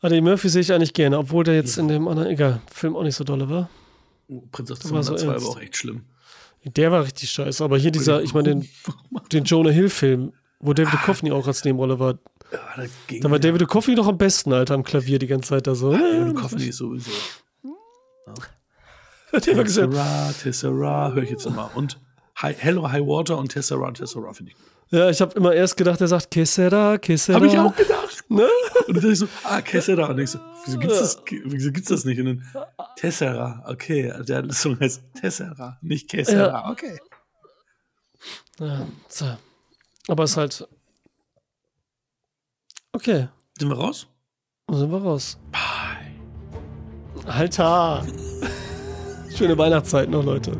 Eddie 0.00 0.20
Murphy 0.20 0.48
sehe 0.48 0.62
ich 0.62 0.72
eigentlich 0.72 0.94
gerne, 0.94 1.18
obwohl 1.18 1.44
der 1.44 1.54
jetzt 1.54 1.76
in 1.78 1.88
dem 1.88 2.08
anderen, 2.08 2.28
egal, 2.30 2.60
Film 2.72 2.96
auch 2.96 3.02
nicht 3.02 3.14
so 3.16 3.24
dolle 3.24 3.48
war. 3.50 3.68
Prinzessin 4.50 4.92
war 4.92 5.02
so 5.02 5.14
2 5.14 5.26
war 5.26 5.34
ernst. 5.34 5.46
auch 5.48 5.60
echt 5.60 5.76
schlimm. 5.76 6.04
Der 6.64 6.90
war 6.92 7.04
richtig 7.04 7.30
scheiße. 7.30 7.62
Aber 7.62 7.76
hier 7.76 7.90
dieser, 7.90 8.22
ich 8.22 8.34
meine, 8.34 8.50
den, 8.50 8.68
den 9.32 9.44
Jonah 9.44 9.70
Hill-Film, 9.70 10.32
wo 10.60 10.72
David 10.72 10.92
Duchovny 10.94 11.32
auch 11.32 11.46
als 11.46 11.64
Nebenrolle 11.64 11.98
war. 11.98 12.18
Ja, 12.52 12.58
da, 12.76 12.82
Da 13.20 13.24
war 13.24 13.32
ja. 13.32 13.38
David 13.38 13.60
Duchovny 13.62 13.94
doch 13.94 14.06
am 14.06 14.18
besten, 14.18 14.52
Alter, 14.52 14.74
am 14.74 14.84
Klavier 14.84 15.18
die 15.18 15.26
ganze 15.26 15.50
Zeit 15.50 15.66
da 15.66 15.74
so. 15.74 15.92
David 15.92 16.36
Duchovny 16.36 16.72
sowieso. 16.72 17.10
Der 19.46 19.56
war 19.56 19.64
gesagt, 19.64 19.92
Tessera, 19.92 20.32
Tessera, 20.42 21.12
höre 21.12 21.22
ich 21.22 21.30
jetzt 21.30 21.46
immer. 21.46 21.70
Und 21.74 21.98
Hi, 22.36 22.54
Hello 22.56 22.90
High 22.90 23.02
Water 23.06 23.38
und 23.38 23.48
Tessera, 23.50 23.90
Tessera 23.92 24.32
finde 24.32 24.52
ich. 24.52 24.56
gut. 24.58 24.98
ja, 24.98 25.08
ich 25.10 25.20
habe 25.20 25.34
immer 25.36 25.52
erst 25.54 25.76
gedacht, 25.76 26.00
er 26.00 26.08
sagt 26.08 26.30
Kesera, 26.30 26.98
Kesera. 26.98 27.36
Habe 27.36 27.46
ich 27.46 27.58
auch 27.58 27.74
gedacht. 27.74 28.01
Ne? 28.32 28.48
Und 28.86 28.88
dann 28.88 28.94
dachte 28.94 29.12
ich 29.12 29.18
so, 29.18 29.28
ah, 29.44 29.60
Tessera. 29.60 30.06
Und 30.06 30.18
ich 30.18 30.30
so, 30.30 30.38
wieso 30.64 30.78
gibt's 30.78 30.98
das, 31.00 31.22
wieso 31.44 31.70
gibt's 31.70 31.90
das 31.90 32.04
nicht? 32.06 32.18
Und 32.18 32.26
dann 32.26 32.64
Tessera, 32.96 33.62
okay. 33.68 34.10
Der 34.26 34.50
Song 34.52 34.80
heißt 34.80 35.02
Tessera, 35.20 35.78
nicht 35.82 36.08
Tessera, 36.08 36.70
okay. 36.70 36.98
Ja, 38.58 38.86
so. 39.08 39.36
Aber 40.08 40.24
es 40.24 40.30
ist 40.30 40.36
halt. 40.38 40.68
Okay, 42.92 43.28
Sind 43.58 43.68
wir 43.68 43.76
raus? 43.76 44.06
dann 44.66 44.78
sind 44.78 44.90
wir 44.90 45.02
raus. 45.02 45.38
Alter! 47.26 48.06
Schöne 49.36 49.56
Weihnachtszeit 49.58 50.08
noch, 50.08 50.24
Leute. 50.24 50.58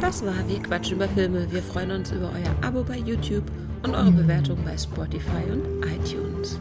Das 0.00 0.24
war 0.24 0.46
Wir 0.46 0.62
quatschen 0.62 0.96
über 0.96 1.08
Filme. 1.08 1.50
Wir 1.50 1.62
freuen 1.62 1.90
uns 1.90 2.12
über 2.12 2.30
euer 2.32 2.66
Abo 2.66 2.82
bei 2.82 2.98
YouTube 2.98 3.44
und 3.82 3.94
eure 3.94 4.10
Bewertung 4.10 4.58
bei 4.64 4.76
Spotify 4.76 5.50
und 5.52 5.84
iTunes. 5.84 6.60